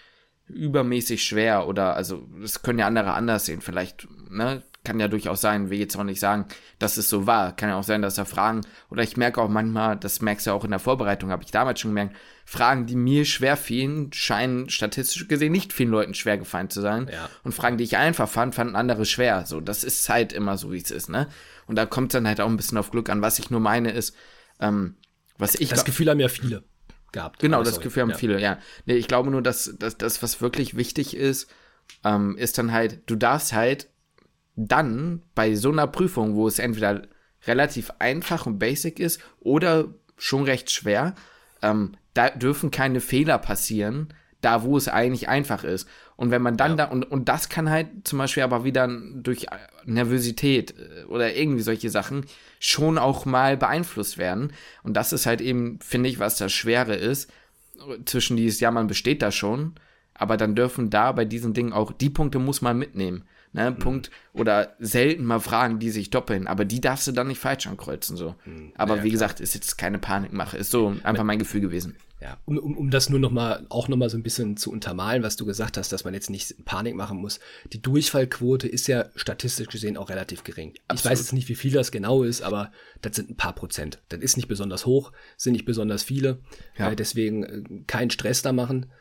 übermäßig 0.52 1.24
schwer 1.24 1.66
oder 1.66 1.94
also 1.96 2.26
das 2.40 2.62
können 2.62 2.78
ja 2.78 2.86
andere 2.86 3.12
anders 3.12 3.46
sehen. 3.46 3.60
Vielleicht, 3.60 4.08
ne, 4.30 4.62
kann 4.84 4.98
ja 4.98 5.08
durchaus 5.08 5.40
sein, 5.40 5.68
will 5.68 5.78
jetzt 5.78 5.96
auch 5.96 6.04
nicht 6.04 6.20
sagen, 6.20 6.46
dass 6.78 6.96
es 6.96 7.10
so 7.10 7.26
war. 7.26 7.54
Kann 7.54 7.68
ja 7.68 7.76
auch 7.76 7.84
sein, 7.84 8.00
dass 8.00 8.14
da 8.14 8.24
Fragen, 8.24 8.62
oder 8.88 9.02
ich 9.02 9.16
merke 9.16 9.40
auch 9.42 9.48
manchmal, 9.48 9.96
das 9.96 10.22
merkst 10.22 10.46
du 10.46 10.50
ja 10.50 10.56
auch 10.56 10.64
in 10.64 10.70
der 10.70 10.78
Vorbereitung, 10.78 11.30
habe 11.30 11.42
ich 11.42 11.50
damals 11.50 11.80
schon 11.80 11.90
gemerkt, 11.90 12.16
Fragen, 12.46 12.86
die 12.86 12.96
mir 12.96 13.26
schwer 13.26 13.56
fielen, 13.56 14.12
scheinen 14.12 14.70
statistisch 14.70 15.28
gesehen 15.28 15.52
nicht 15.52 15.72
vielen 15.72 15.90
Leuten 15.90 16.14
schwer 16.14 16.38
gefallen 16.38 16.70
zu 16.70 16.80
sein. 16.80 17.10
Ja. 17.12 17.28
Und 17.44 17.52
Fragen, 17.52 17.76
die 17.76 17.84
ich 17.84 17.96
einfach 17.98 18.28
fand, 18.28 18.54
fanden 18.54 18.74
andere 18.74 19.04
schwer. 19.04 19.44
So, 19.44 19.60
das 19.60 19.84
ist 19.84 20.08
halt 20.08 20.32
immer 20.32 20.56
so, 20.56 20.72
wie 20.72 20.78
es 20.78 20.90
ist, 20.90 21.08
ne? 21.10 21.28
Und 21.66 21.76
da 21.76 21.86
kommt 21.86 22.12
es 22.12 22.14
dann 22.14 22.26
halt 22.26 22.40
auch 22.40 22.48
ein 22.48 22.56
bisschen 22.56 22.78
auf 22.78 22.90
Glück 22.90 23.10
an. 23.10 23.22
Was 23.22 23.38
ich 23.38 23.50
nur 23.50 23.60
meine 23.60 23.92
ist, 23.92 24.16
ähm, 24.58 24.96
was 25.38 25.54
ich. 25.54 25.68
Das 25.68 25.84
Gefühl 25.84 26.08
haben 26.08 26.18
ja 26.18 26.28
viele 26.28 26.64
gehabt. 27.12 27.40
Genau, 27.40 27.62
das 27.62 27.80
Gefühl 27.80 28.02
haben 28.02 28.10
ja. 28.10 28.16
viele, 28.16 28.40
ja. 28.40 28.58
Nee, 28.86 28.94
ich 28.94 29.08
glaube 29.08 29.30
nur, 29.30 29.42
dass, 29.42 29.74
dass 29.78 29.96
das, 29.96 30.22
was 30.22 30.40
wirklich 30.40 30.76
wichtig 30.76 31.16
ist, 31.16 31.50
ähm, 32.04 32.36
ist 32.36 32.58
dann 32.58 32.72
halt, 32.72 33.00
du 33.06 33.16
darfst 33.16 33.52
halt 33.52 33.88
dann 34.56 35.22
bei 35.34 35.54
so 35.54 35.70
einer 35.70 35.86
Prüfung, 35.86 36.34
wo 36.34 36.46
es 36.46 36.58
entweder 36.58 37.02
relativ 37.46 37.90
einfach 37.98 38.46
und 38.46 38.58
basic 38.58 39.00
ist 39.00 39.20
oder 39.40 39.94
schon 40.16 40.44
recht 40.44 40.70
schwer, 40.70 41.14
ähm, 41.62 41.92
da 42.14 42.30
dürfen 42.30 42.70
keine 42.70 43.00
Fehler 43.00 43.38
passieren, 43.38 44.12
da 44.40 44.62
wo 44.62 44.76
es 44.76 44.88
eigentlich 44.88 45.28
einfach 45.28 45.64
ist. 45.64 45.88
Und 46.20 46.30
wenn 46.30 46.42
man 46.42 46.58
dann 46.58 46.72
ja. 46.72 46.76
da, 46.76 46.84
und, 46.84 47.10
und 47.10 47.30
das 47.30 47.48
kann 47.48 47.70
halt 47.70 47.88
zum 48.04 48.18
Beispiel 48.18 48.42
aber 48.42 48.62
wieder 48.62 48.86
durch 49.14 49.46
Nervosität 49.86 50.74
äh, 50.78 51.04
oder 51.04 51.34
irgendwie 51.34 51.62
solche 51.62 51.88
Sachen 51.88 52.26
schon 52.58 52.98
auch 52.98 53.24
mal 53.24 53.56
beeinflusst 53.56 54.18
werden. 54.18 54.52
Und 54.82 54.98
das 54.98 55.14
ist 55.14 55.24
halt 55.24 55.40
eben, 55.40 55.78
finde 55.80 56.10
ich, 56.10 56.18
was 56.18 56.36
das 56.36 56.52
Schwere 56.52 56.94
ist, 56.94 57.32
zwischen 58.04 58.36
dieses, 58.36 58.60
ja, 58.60 58.70
man 58.70 58.86
besteht 58.86 59.22
da 59.22 59.32
schon, 59.32 59.76
aber 60.12 60.36
dann 60.36 60.54
dürfen 60.54 60.90
da 60.90 61.12
bei 61.12 61.24
diesen 61.24 61.54
Dingen 61.54 61.72
auch, 61.72 61.90
die 61.90 62.10
Punkte 62.10 62.38
muss 62.38 62.60
man 62.60 62.76
mitnehmen. 62.76 63.24
Ne, 63.52 63.70
mhm. 63.70 63.78
Punkt. 63.78 64.10
Oder 64.32 64.76
selten 64.78 65.24
mal 65.24 65.40
Fragen, 65.40 65.80
die 65.80 65.90
sich 65.90 66.10
doppeln, 66.10 66.46
aber 66.46 66.64
die 66.64 66.80
darfst 66.80 67.08
du 67.08 67.12
dann 67.12 67.26
nicht 67.26 67.40
falsch 67.40 67.66
ankreuzen. 67.66 68.16
So. 68.16 68.36
Mhm. 68.44 68.72
Aber 68.76 68.96
ja, 68.96 69.02
wie 69.02 69.08
klar. 69.08 69.12
gesagt, 69.12 69.40
ist 69.40 69.54
jetzt 69.54 69.76
keine 69.76 69.98
Panikmache, 69.98 70.56
ist 70.56 70.70
so 70.70 70.94
einfach 71.02 71.24
mein 71.24 71.40
Gefühl 71.40 71.60
gewesen. 71.60 71.96
Ja, 72.20 72.36
um, 72.44 72.58
um, 72.58 72.76
um 72.76 72.90
das 72.90 73.08
nur 73.08 73.18
noch 73.18 73.30
mal, 73.30 73.64
auch 73.70 73.88
noch 73.88 73.96
mal 73.96 74.10
so 74.10 74.18
ein 74.18 74.22
bisschen 74.22 74.58
zu 74.58 74.70
untermalen, 74.70 75.22
was 75.22 75.36
du 75.36 75.46
gesagt 75.46 75.78
hast, 75.78 75.90
dass 75.90 76.04
man 76.04 76.12
jetzt 76.12 76.28
nicht 76.28 76.66
Panik 76.66 76.94
machen 76.94 77.18
muss. 77.18 77.40
Die 77.72 77.80
Durchfallquote 77.80 78.68
ist 78.68 78.88
ja 78.88 79.06
statistisch 79.16 79.68
gesehen 79.68 79.96
auch 79.96 80.10
relativ 80.10 80.44
gering. 80.44 80.74
Absolut. 80.86 80.98
Ich 80.98 81.10
weiß 81.10 81.18
jetzt 81.20 81.32
nicht, 81.32 81.48
wie 81.48 81.54
viel 81.54 81.72
das 81.72 81.90
genau 81.90 82.22
ist, 82.22 82.42
aber 82.42 82.72
das 83.00 83.16
sind 83.16 83.30
ein 83.30 83.36
paar 83.36 83.54
Prozent. 83.54 84.02
Das 84.10 84.20
ist 84.20 84.36
nicht 84.36 84.48
besonders 84.48 84.84
hoch, 84.84 85.12
sind 85.38 85.54
nicht 85.54 85.64
besonders 85.64 86.02
viele. 86.02 86.40
Ja. 86.76 86.90
Äh, 86.90 86.96
deswegen 86.96 87.42
äh, 87.42 87.62
keinen 87.86 88.10
Stress 88.10 88.42
da 88.42 88.52
machen. 88.52 88.92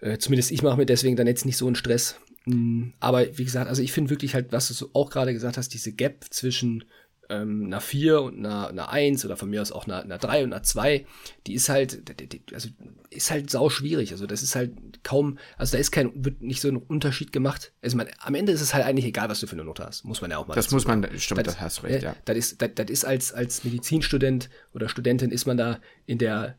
Äh, 0.00 0.18
zumindest 0.18 0.52
ich 0.52 0.62
mache 0.62 0.76
mir 0.76 0.86
deswegen 0.86 1.16
dann 1.16 1.26
jetzt 1.26 1.46
nicht 1.46 1.56
so 1.56 1.66
einen 1.66 1.74
Stress. 1.74 2.20
Mm, 2.46 2.90
aber 3.00 3.26
wie 3.36 3.44
gesagt, 3.44 3.68
also 3.68 3.82
ich 3.82 3.92
finde 3.92 4.10
wirklich 4.10 4.34
halt, 4.34 4.52
was 4.52 4.68
du 4.68 4.88
auch 4.92 5.10
gerade 5.10 5.32
gesagt 5.32 5.56
hast, 5.58 5.74
diese 5.74 5.92
Gap 5.92 6.24
zwischen 6.30 6.84
ähm, 7.28 7.64
einer 7.66 7.80
4 7.80 8.22
und 8.22 8.38
einer, 8.38 8.68
einer 8.68 8.90
1 8.90 9.24
oder 9.24 9.36
von 9.36 9.50
mir 9.50 9.60
aus 9.60 9.72
auch 9.72 9.86
einer, 9.86 10.02
einer 10.02 10.18
3 10.18 10.44
und 10.44 10.52
einer 10.52 10.62
2, 10.62 11.04
die 11.46 11.54
ist 11.54 11.68
halt, 11.68 12.20
die, 12.20 12.28
die, 12.28 12.42
also 12.54 12.68
ist 13.10 13.30
halt 13.30 13.50
sau 13.50 13.68
schwierig. 13.68 14.12
Also 14.12 14.26
das 14.26 14.42
ist 14.42 14.54
halt 14.54 14.72
kaum, 15.02 15.38
also 15.56 15.72
da 15.72 15.78
ist 15.78 15.90
kein, 15.90 16.12
wird 16.14 16.42
nicht 16.42 16.60
so 16.60 16.68
ein 16.68 16.76
Unterschied 16.76 17.32
gemacht. 17.32 17.72
Also 17.82 17.96
man, 17.96 18.06
am 18.20 18.34
Ende 18.34 18.52
ist 18.52 18.60
es 18.60 18.74
halt 18.74 18.84
eigentlich 18.84 19.06
egal, 19.06 19.28
was 19.28 19.40
du 19.40 19.46
für 19.46 19.54
eine 19.54 19.64
Note 19.64 19.84
hast. 19.84 20.04
Muss 20.04 20.20
man 20.20 20.30
ja 20.30 20.38
auch 20.38 20.46
mal. 20.46 20.54
Das 20.54 20.70
muss 20.70 20.86
man, 20.86 21.06
stimmt, 21.18 21.46
das, 21.46 21.54
das 21.54 21.60
hast 21.60 21.82
recht, 21.82 22.02
ja. 22.02 22.14
Das 22.24 22.36
ist, 22.36 22.62
das, 22.62 22.70
das 22.74 22.90
ist 22.90 23.04
als, 23.04 23.32
als 23.32 23.64
Medizinstudent 23.64 24.48
oder 24.72 24.88
Studentin 24.88 25.30
ist 25.30 25.46
man 25.46 25.56
da 25.56 25.80
in 26.06 26.18
der 26.18 26.56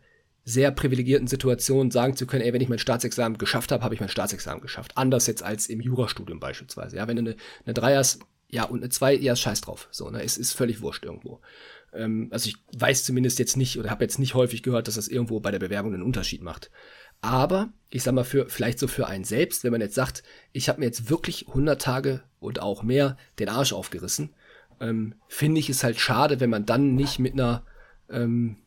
sehr 0.49 0.71
privilegierten 0.71 1.27
Situation 1.27 1.91
sagen 1.91 2.15
zu 2.15 2.25
können, 2.25 2.41
ey, 2.41 2.53
wenn 2.53 2.61
ich 2.61 2.69
mein 2.69 2.79
Staatsexamen 2.79 3.37
geschafft 3.37 3.73
habe, 3.73 3.83
habe 3.83 3.93
ich 3.93 3.99
mein 3.99 4.07
Staatsexamen 4.07 4.61
geschafft. 4.61 4.93
Anders 4.95 5.27
jetzt 5.27 5.43
als 5.43 5.67
im 5.67 5.81
Jurastudium 5.81 6.39
beispielsweise. 6.39 6.95
Ja, 6.95 7.07
wenn 7.09 7.17
du 7.17 7.21
eine, 7.21 7.35
eine 7.65 7.73
Dreiers, 7.73 8.19
ja, 8.47 8.63
und 8.63 8.79
eine 8.79 8.87
Zwei, 8.87 9.13
ja, 9.13 9.35
scheiß 9.35 9.59
drauf. 9.59 9.89
So, 9.91 10.09
ne, 10.09 10.23
es 10.23 10.37
ist 10.37 10.53
völlig 10.53 10.81
wurscht 10.81 11.03
irgendwo. 11.03 11.41
Ähm, 11.91 12.29
also 12.31 12.47
ich 12.47 12.55
weiß 12.77 13.03
zumindest 13.03 13.39
jetzt 13.39 13.57
nicht 13.57 13.77
oder 13.77 13.89
habe 13.89 14.05
jetzt 14.05 14.19
nicht 14.19 14.35
häufig 14.35 14.63
gehört, 14.63 14.87
dass 14.87 14.95
das 14.95 15.09
irgendwo 15.09 15.41
bei 15.41 15.51
der 15.51 15.59
Bewerbung 15.59 15.93
einen 15.93 16.01
Unterschied 16.01 16.41
macht. 16.41 16.71
Aber 17.19 17.73
ich 17.89 18.03
sag 18.03 18.13
mal, 18.13 18.23
für, 18.23 18.47
vielleicht 18.47 18.79
so 18.79 18.87
für 18.87 19.07
einen 19.07 19.25
selbst, 19.25 19.65
wenn 19.65 19.73
man 19.73 19.81
jetzt 19.81 19.95
sagt, 19.95 20.23
ich 20.53 20.69
habe 20.69 20.79
mir 20.79 20.85
jetzt 20.85 21.09
wirklich 21.09 21.49
100 21.49 21.81
Tage 21.81 22.23
und 22.39 22.61
auch 22.61 22.83
mehr 22.83 23.17
den 23.37 23.49
Arsch 23.49 23.73
aufgerissen, 23.73 24.33
ähm, 24.79 25.15
finde 25.27 25.59
ich 25.59 25.69
es 25.69 25.83
halt 25.83 25.99
schade, 25.99 26.39
wenn 26.39 26.49
man 26.49 26.65
dann 26.65 26.95
nicht 26.95 27.19
mit 27.19 27.33
einer 27.33 27.65
ähm, 28.09 28.59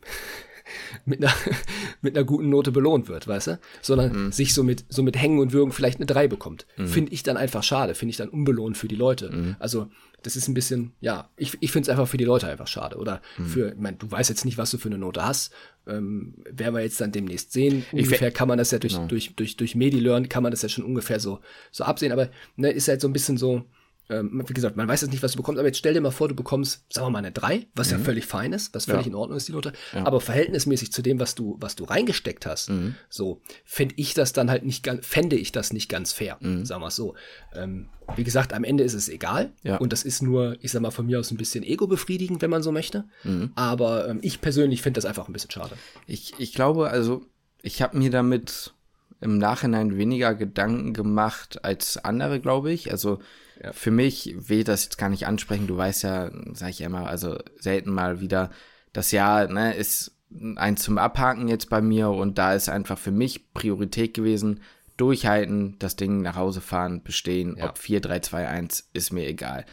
mit 1.04 1.22
einer, 1.22 1.32
mit 2.02 2.16
einer 2.16 2.24
guten 2.24 2.48
Note 2.48 2.72
belohnt 2.72 3.08
wird, 3.08 3.26
weißt 3.26 3.46
du? 3.48 3.58
Sondern 3.82 4.26
mhm. 4.26 4.32
sich 4.32 4.54
so 4.54 4.62
mit, 4.62 4.84
so 4.88 5.02
mit 5.02 5.16
Hängen 5.16 5.38
und 5.38 5.52
Würgen 5.52 5.72
vielleicht 5.72 5.98
eine 5.98 6.06
3 6.06 6.28
bekommt. 6.28 6.66
Mhm. 6.76 6.86
Finde 6.88 7.12
ich 7.12 7.22
dann 7.22 7.36
einfach 7.36 7.62
schade, 7.62 7.94
finde 7.94 8.10
ich 8.10 8.16
dann 8.16 8.28
unbelohnt 8.28 8.76
für 8.76 8.88
die 8.88 8.96
Leute. 8.96 9.30
Mhm. 9.30 9.56
Also, 9.58 9.88
das 10.22 10.36
ist 10.36 10.48
ein 10.48 10.54
bisschen, 10.54 10.92
ja, 11.00 11.30
ich, 11.36 11.56
ich 11.60 11.72
finde 11.72 11.84
es 11.84 11.88
einfach 11.88 12.08
für 12.08 12.18
die 12.18 12.24
Leute 12.24 12.46
einfach 12.46 12.66
schade. 12.66 12.96
Oder 12.96 13.22
mhm. 13.38 13.46
für, 13.46 13.72
ich 13.72 13.80
meine, 13.80 13.96
du 13.96 14.10
weißt 14.10 14.30
jetzt 14.30 14.44
nicht, 14.44 14.58
was 14.58 14.70
du 14.70 14.78
für 14.78 14.88
eine 14.88 14.98
Note 14.98 15.24
hast. 15.24 15.52
Ähm, 15.86 16.34
werden 16.50 16.74
wir 16.74 16.82
jetzt 16.82 17.00
dann 17.00 17.12
demnächst 17.12 17.52
sehen. 17.52 17.84
Ungefähr 17.92 18.30
kann 18.30 18.48
man 18.48 18.58
das 18.58 18.70
ja 18.70 18.78
durch, 18.78 18.96
no. 18.96 19.06
durch, 19.06 19.34
durch, 19.34 19.56
durch 19.56 19.74
MediLearn 19.74 20.28
kann 20.28 20.42
man 20.42 20.52
das 20.52 20.62
ja 20.62 20.68
schon 20.68 20.84
ungefähr 20.84 21.20
so, 21.20 21.40
so 21.70 21.84
absehen. 21.84 22.12
Aber 22.12 22.28
ne, 22.56 22.70
ist 22.70 22.88
halt 22.88 23.00
so 23.00 23.08
ein 23.08 23.12
bisschen 23.12 23.38
so, 23.38 23.64
ähm, 24.10 24.42
wie 24.46 24.52
gesagt, 24.52 24.76
man 24.76 24.88
weiß 24.88 25.02
jetzt 25.02 25.10
nicht, 25.10 25.22
was 25.22 25.32
du 25.32 25.38
bekommst, 25.38 25.58
aber 25.58 25.68
jetzt 25.68 25.78
stell 25.78 25.94
dir 25.94 26.00
mal 26.00 26.10
vor, 26.10 26.28
du 26.28 26.34
bekommst, 26.34 26.84
sagen 26.92 27.06
wir 27.06 27.10
mal, 27.10 27.18
eine 27.18 27.32
3, 27.32 27.68
was 27.74 27.90
mhm. 27.90 27.98
ja 27.98 28.04
völlig 28.04 28.26
fein 28.26 28.52
ist, 28.52 28.74
was 28.74 28.86
völlig 28.86 29.06
ja. 29.06 29.10
in 29.10 29.14
Ordnung 29.14 29.36
ist, 29.36 29.48
die 29.48 29.52
Note, 29.52 29.72
ja. 29.92 30.04
aber 30.04 30.20
verhältnismäßig 30.20 30.92
zu 30.92 31.02
dem, 31.02 31.20
was 31.20 31.34
du, 31.34 31.56
was 31.60 31.76
du 31.76 31.84
reingesteckt 31.84 32.44
hast, 32.44 32.70
mhm. 32.70 32.96
so, 33.08 33.40
finde 33.64 33.94
ich 33.98 34.14
das 34.14 34.32
dann 34.32 34.50
halt 34.50 34.64
nicht 34.64 34.82
ganz, 34.82 35.06
fände 35.06 35.36
ich 35.36 35.52
das 35.52 35.72
nicht 35.72 35.88
ganz 35.88 36.12
fair, 36.12 36.38
mhm. 36.40 36.64
sagen 36.64 36.82
wir 36.82 36.88
es 36.88 36.96
so. 36.96 37.14
Ähm, 37.54 37.88
wie 38.16 38.24
gesagt, 38.24 38.52
am 38.52 38.64
Ende 38.64 38.82
ist 38.82 38.94
es 38.94 39.08
egal 39.08 39.52
ja. 39.62 39.76
und 39.76 39.92
das 39.92 40.02
ist 40.02 40.20
nur, 40.20 40.56
ich 40.60 40.72
sag 40.72 40.82
mal, 40.82 40.90
von 40.90 41.06
mir 41.06 41.20
aus 41.20 41.30
ein 41.30 41.36
bisschen 41.36 41.62
ego-befriedigend, 41.62 42.42
wenn 42.42 42.50
man 42.50 42.62
so 42.62 42.72
möchte, 42.72 43.04
mhm. 43.22 43.52
aber 43.54 44.08
ähm, 44.08 44.18
ich 44.22 44.40
persönlich 44.40 44.82
finde 44.82 44.98
das 44.98 45.04
einfach 45.04 45.28
ein 45.28 45.32
bisschen 45.32 45.52
schade. 45.52 45.76
Ich, 46.06 46.34
ich 46.38 46.52
glaube, 46.52 46.90
also, 46.90 47.24
ich 47.62 47.82
habe 47.82 47.96
mir 47.96 48.10
damit 48.10 48.74
im 49.20 49.38
Nachhinein 49.38 49.96
weniger 49.96 50.34
Gedanken 50.34 50.92
gemacht 50.94 51.64
als 51.64 51.98
andere, 51.98 52.40
glaube 52.40 52.72
ich. 52.72 52.90
Also 52.90 53.18
ja. 53.62 53.72
für 53.72 53.90
mich 53.90 54.34
will 54.36 54.60
ich 54.60 54.64
das 54.64 54.84
jetzt 54.84 54.98
gar 54.98 55.08
nicht 55.08 55.26
ansprechen. 55.26 55.66
Du 55.66 55.76
weißt 55.76 56.02
ja, 56.02 56.30
sage 56.52 56.70
ich 56.70 56.78
ja 56.80 56.86
immer, 56.86 57.06
also 57.06 57.38
selten 57.58 57.90
mal 57.90 58.20
wieder, 58.20 58.50
das 58.92 59.12
Jahr 59.12 59.48
ne, 59.48 59.74
ist 59.74 60.16
ein 60.56 60.76
zum 60.76 60.98
Abhaken 60.98 61.48
jetzt 61.48 61.70
bei 61.70 61.80
mir 61.80 62.10
und 62.10 62.38
da 62.38 62.54
ist 62.54 62.68
einfach 62.68 62.98
für 62.98 63.10
mich 63.10 63.52
Priorität 63.52 64.14
gewesen, 64.14 64.60
durchhalten, 64.96 65.76
das 65.78 65.96
Ding 65.96 66.22
nach 66.22 66.36
Hause 66.36 66.60
fahren, 66.60 67.02
bestehen, 67.02 67.56
ja. 67.56 67.70
ob 67.70 67.78
4, 67.78 68.00
3, 68.00 68.20
2, 68.20 68.48
1, 68.48 68.90
ist 68.92 69.12
mir 69.12 69.26
egal. 69.26 69.64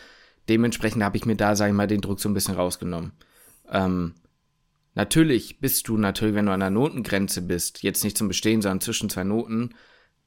Dementsprechend 0.50 1.04
habe 1.04 1.18
ich 1.18 1.26
mir 1.26 1.36
da, 1.36 1.56
sage 1.56 1.72
ich 1.72 1.78
mal, 1.78 1.88
den 1.88 2.02
Druck 2.02 2.20
so 2.20 2.30
ein 2.30 2.34
bisschen 2.34 2.56
rausgenommen. 2.56 3.12
Ähm, 3.70 4.16
Natürlich 4.98 5.60
bist 5.60 5.88
du 5.90 5.96
natürlich, 5.96 6.34
wenn 6.34 6.48
du 6.48 6.52
an 6.52 6.60
der 6.60 6.72
Notengrenze 6.72 7.44
bist, 7.44 7.84
jetzt 7.84 8.04
nicht 8.04 8.18
zum 8.18 8.30
Bestehen, 8.30 8.64
sondern 8.64 8.82
zwischen 8.82 9.12
zwei 9.12 9.24
Noten, 9.24 9.76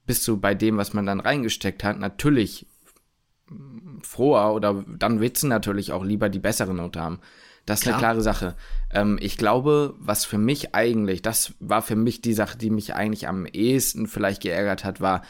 bist 0.07 0.29
du 0.29 0.37
bei 0.37 0.55
dem, 0.55 0.77
was 0.77 0.95
man 0.95 1.07
dann 1.07 1.19
reingesteckt 1.19 1.83
hat, 1.83 1.99
natürlich 1.99 2.69
froher 4.03 4.55
oder 4.55 4.85
dann 4.87 5.21
willst 5.21 5.43
du 5.43 5.47
natürlich 5.47 5.93
auch 5.93 6.05
lieber 6.05 6.29
die 6.29 6.39
bessere 6.39 6.75
Note 6.75 7.01
haben. 7.01 7.21
Das 7.67 7.81
ist 7.81 7.83
Klar. 7.85 7.95
eine 7.95 8.01
klare 8.01 8.23
Sache. 8.23 8.57
Ähm, 8.93 9.19
ich 9.21 9.37
glaube, 9.37 9.95
was 9.99 10.25
für 10.25 10.39
mich 10.39 10.75
eigentlich, 10.75 11.23
das 11.23 11.55
war 11.61 11.83
für 11.83 11.97
mich 11.97 12.21
die 12.23 12.33
Sache, 12.33 12.59
die 12.59 12.71
mich 12.71 12.95
eigentlich 12.95 13.29
am 13.29 13.47
ehesten 13.47 14.07
vielleicht 14.07 14.43
geärgert 14.43 14.85
hat, 14.85 15.01
war, 15.01 15.23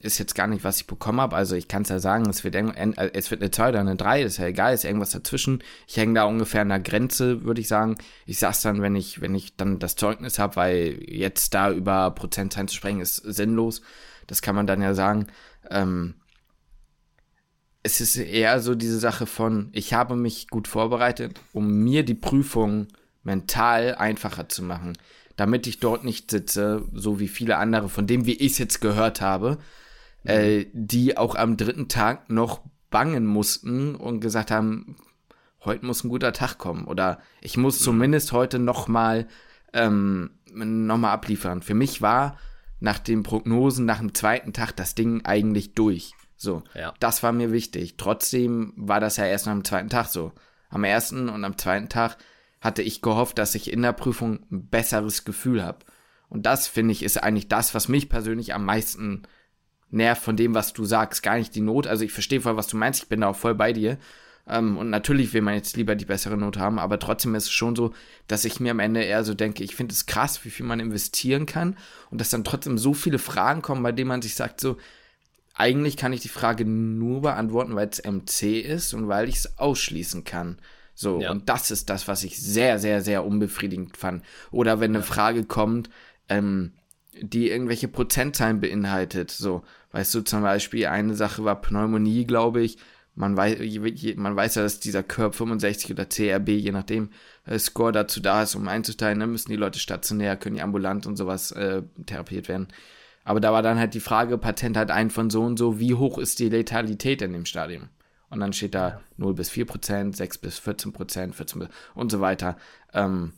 ist 0.00 0.18
jetzt 0.18 0.34
gar 0.34 0.46
nicht, 0.46 0.64
was 0.64 0.80
ich 0.80 0.86
bekommen 0.86 1.20
habe. 1.20 1.36
Also 1.36 1.54
ich 1.54 1.68
kann 1.68 1.82
es 1.82 1.88
ja 1.88 1.98
sagen, 1.98 2.28
es 2.28 2.44
wird, 2.44 2.54
äh, 2.54 3.10
es 3.14 3.30
wird 3.30 3.40
eine 3.40 3.50
2 3.50 3.70
oder 3.70 3.80
eine 3.80 3.96
3, 3.96 4.22
ist 4.22 4.38
ja 4.38 4.46
egal, 4.46 4.74
ist 4.74 4.84
irgendwas 4.84 5.10
dazwischen. 5.10 5.62
Ich 5.86 5.96
hänge 5.96 6.14
da 6.14 6.24
ungefähr 6.24 6.62
an 6.62 6.68
der 6.68 6.80
Grenze, 6.80 7.44
würde 7.44 7.60
ich 7.60 7.68
sagen. 7.68 7.96
Ich 8.26 8.38
sag's 8.38 8.62
dann, 8.62 8.82
wenn 8.82 8.96
ich, 8.96 9.20
wenn 9.20 9.34
ich 9.34 9.56
dann 9.56 9.78
das 9.78 9.96
Zeugnis 9.96 10.38
habe, 10.38 10.56
weil 10.56 10.98
jetzt 11.06 11.54
da 11.54 11.70
über 11.70 12.10
Prozentzahlen 12.10 12.68
zu 12.68 12.76
sprechen, 12.76 13.00
ist 13.00 13.16
sinnlos. 13.16 13.82
Das 14.26 14.42
kann 14.42 14.54
man 14.54 14.66
dann 14.66 14.82
ja 14.82 14.94
sagen. 14.94 15.28
Ähm, 15.70 16.14
es 17.84 18.00
ist 18.00 18.16
eher 18.16 18.60
so 18.60 18.74
diese 18.74 18.98
Sache 18.98 19.26
von, 19.26 19.68
ich 19.72 19.92
habe 19.92 20.16
mich 20.16 20.48
gut 20.48 20.66
vorbereitet, 20.66 21.38
um 21.52 21.84
mir 21.84 22.02
die 22.02 22.14
Prüfung 22.14 22.88
mental 23.22 23.94
einfacher 23.96 24.48
zu 24.48 24.62
machen, 24.62 24.94
damit 25.36 25.66
ich 25.66 25.80
dort 25.80 26.02
nicht 26.02 26.30
sitze, 26.30 26.82
so 26.94 27.20
wie 27.20 27.28
viele 27.28 27.58
andere, 27.58 27.90
von 27.90 28.06
dem, 28.06 28.24
wie 28.24 28.32
ich 28.32 28.52
es 28.52 28.58
jetzt 28.58 28.80
gehört 28.80 29.20
habe, 29.20 29.58
mhm. 30.22 30.30
äh, 30.30 30.66
die 30.72 31.18
auch 31.18 31.34
am 31.34 31.58
dritten 31.58 31.88
Tag 31.88 32.30
noch 32.30 32.62
bangen 32.90 33.26
mussten 33.26 33.94
und 33.94 34.20
gesagt 34.20 34.50
haben, 34.50 34.96
heute 35.62 35.84
muss 35.84 36.04
ein 36.04 36.08
guter 36.08 36.32
Tag 36.32 36.56
kommen 36.56 36.86
oder 36.86 37.20
ich 37.42 37.58
muss 37.58 37.80
mhm. 37.80 37.84
zumindest 37.84 38.32
heute 38.32 38.58
noch 38.58 38.88
mal 38.88 39.28
ähm, 39.74 40.30
noch 40.54 40.98
mal 40.98 41.12
abliefern. 41.12 41.60
Für 41.60 41.74
mich 41.74 42.00
war 42.00 42.38
nach 42.80 42.98
den 42.98 43.22
Prognosen 43.24 43.84
nach 43.84 43.98
dem 43.98 44.14
zweiten 44.14 44.54
Tag 44.54 44.72
das 44.72 44.94
Ding 44.94 45.24
eigentlich 45.24 45.74
durch. 45.74 46.13
So, 46.36 46.62
ja. 46.74 46.94
das 47.00 47.22
war 47.22 47.32
mir 47.32 47.52
wichtig. 47.52 47.96
Trotzdem 47.96 48.72
war 48.76 49.00
das 49.00 49.16
ja 49.16 49.26
erst 49.26 49.48
am 49.48 49.64
zweiten 49.64 49.88
Tag 49.88 50.06
so. 50.06 50.32
Am 50.68 50.84
ersten 50.84 51.28
und 51.28 51.44
am 51.44 51.56
zweiten 51.56 51.88
Tag 51.88 52.16
hatte 52.60 52.82
ich 52.82 53.02
gehofft, 53.02 53.38
dass 53.38 53.54
ich 53.54 53.72
in 53.72 53.82
der 53.82 53.92
Prüfung 53.92 54.40
ein 54.50 54.68
besseres 54.68 55.24
Gefühl 55.24 55.62
habe. 55.62 55.78
Und 56.28 56.46
das, 56.46 56.66
finde 56.66 56.92
ich, 56.92 57.02
ist 57.02 57.22
eigentlich 57.22 57.48
das, 57.48 57.74
was 57.74 57.88
mich 57.88 58.08
persönlich 58.08 58.54
am 58.54 58.64
meisten 58.64 59.22
nervt 59.90 60.22
von 60.22 60.36
dem, 60.36 60.54
was 60.54 60.72
du 60.72 60.84
sagst. 60.84 61.22
Gar 61.22 61.36
nicht 61.36 61.54
die 61.54 61.60
Not. 61.60 61.86
Also 61.86 62.04
ich 62.04 62.12
verstehe 62.12 62.40
voll, 62.40 62.56
was 62.56 62.66
du 62.66 62.76
meinst. 62.76 63.04
Ich 63.04 63.08
bin 63.08 63.20
da 63.20 63.28
auch 63.28 63.36
voll 63.36 63.54
bei 63.54 63.72
dir. 63.72 63.98
Ähm, 64.46 64.76
und 64.76 64.90
natürlich 64.90 65.32
will 65.32 65.42
man 65.42 65.54
jetzt 65.54 65.76
lieber 65.76 65.94
die 65.94 66.04
bessere 66.04 66.36
Note 66.36 66.60
haben, 66.60 66.78
aber 66.78 66.98
trotzdem 66.98 67.34
ist 67.34 67.44
es 67.44 67.52
schon 67.52 67.74
so, 67.74 67.94
dass 68.26 68.44
ich 68.44 68.60
mir 68.60 68.72
am 68.72 68.80
Ende 68.80 69.02
eher 69.02 69.24
so 69.24 69.34
denke, 69.34 69.64
ich 69.64 69.74
finde 69.74 69.92
es 69.92 70.06
krass, 70.06 70.44
wie 70.44 70.50
viel 70.50 70.66
man 70.66 70.80
investieren 70.80 71.46
kann 71.46 71.76
und 72.10 72.20
dass 72.20 72.30
dann 72.30 72.44
trotzdem 72.44 72.76
so 72.76 72.92
viele 72.92 73.18
Fragen 73.18 73.62
kommen, 73.62 73.82
bei 73.82 73.92
denen 73.92 74.08
man 74.08 74.22
sich 74.22 74.34
sagt 74.34 74.60
so, 74.60 74.76
eigentlich 75.54 75.96
kann 75.96 76.12
ich 76.12 76.20
die 76.20 76.28
Frage 76.28 76.64
nur 76.64 77.22
beantworten, 77.22 77.76
weil 77.76 77.88
es 77.88 78.02
MC 78.04 78.60
ist 78.60 78.92
und 78.92 79.08
weil 79.08 79.28
ich 79.28 79.36
es 79.36 79.58
ausschließen 79.58 80.24
kann. 80.24 80.58
So, 80.94 81.20
ja. 81.20 81.30
und 81.30 81.48
das 81.48 81.70
ist 81.70 81.90
das, 81.90 82.06
was 82.08 82.24
ich 82.24 82.40
sehr, 82.40 82.78
sehr, 82.78 83.00
sehr 83.00 83.24
unbefriedigend 83.24 83.96
fand. 83.96 84.24
Oder 84.50 84.80
wenn 84.80 84.94
eine. 84.94 85.02
Frage 85.02 85.44
kommt, 85.44 85.90
ähm, 86.28 86.72
die 87.20 87.50
irgendwelche 87.50 87.88
Prozentzahlen 87.88 88.60
beinhaltet. 88.60 89.30
So, 89.30 89.62
weißt 89.92 90.14
du, 90.14 90.22
zum 90.22 90.42
Beispiel 90.42 90.86
eine 90.86 91.14
Sache 91.14 91.44
war 91.44 91.60
Pneumonie, 91.60 92.24
glaube 92.24 92.62
ich. 92.62 92.78
Man 93.16 93.36
weiß, 93.36 93.58
man 94.16 94.34
weiß 94.34 94.56
ja, 94.56 94.62
dass 94.62 94.80
dieser 94.80 95.04
Curb 95.04 95.36
65 95.36 95.92
oder 95.92 96.06
CRB, 96.06 96.48
je 96.48 96.72
nachdem, 96.72 97.10
äh, 97.46 97.60
Score 97.60 97.92
dazu 97.92 98.18
da 98.20 98.42
ist, 98.42 98.56
um 98.56 98.66
einzuteilen. 98.66 99.20
Dann 99.20 99.30
müssen 99.30 99.50
die 99.50 99.56
Leute 99.56 99.78
stationär, 99.78 100.36
können 100.36 100.56
die 100.56 100.62
ambulant 100.62 101.06
und 101.06 101.16
sowas 101.16 101.52
äh, 101.52 101.82
therapiert 102.06 102.48
werden. 102.48 102.68
Aber 103.24 103.40
da 103.40 103.52
war 103.52 103.62
dann 103.62 103.78
halt 103.78 103.94
die 103.94 104.00
Frage, 104.00 104.38
Patent 104.38 104.76
hat 104.76 104.90
einen 104.90 105.10
von 105.10 105.30
so 105.30 105.42
und 105.42 105.58
so, 105.58 105.80
wie 105.80 105.94
hoch 105.94 106.18
ist 106.18 106.38
die 106.38 106.50
Letalität 106.50 107.22
in 107.22 107.32
dem 107.32 107.46
Stadium? 107.46 107.88
Und 108.28 108.40
dann 108.40 108.52
steht 108.52 108.74
da 108.74 109.00
0 109.16 109.34
bis 109.34 109.48
4 109.50 109.64
Prozent, 109.64 110.16
6 110.16 110.38
bis 110.38 110.58
14 110.58 110.92
Prozent, 110.92 111.34
14 111.34 111.68
und 111.94 112.10
so 112.10 112.20
weiter. 112.20 112.56
Ähm, 112.92 113.32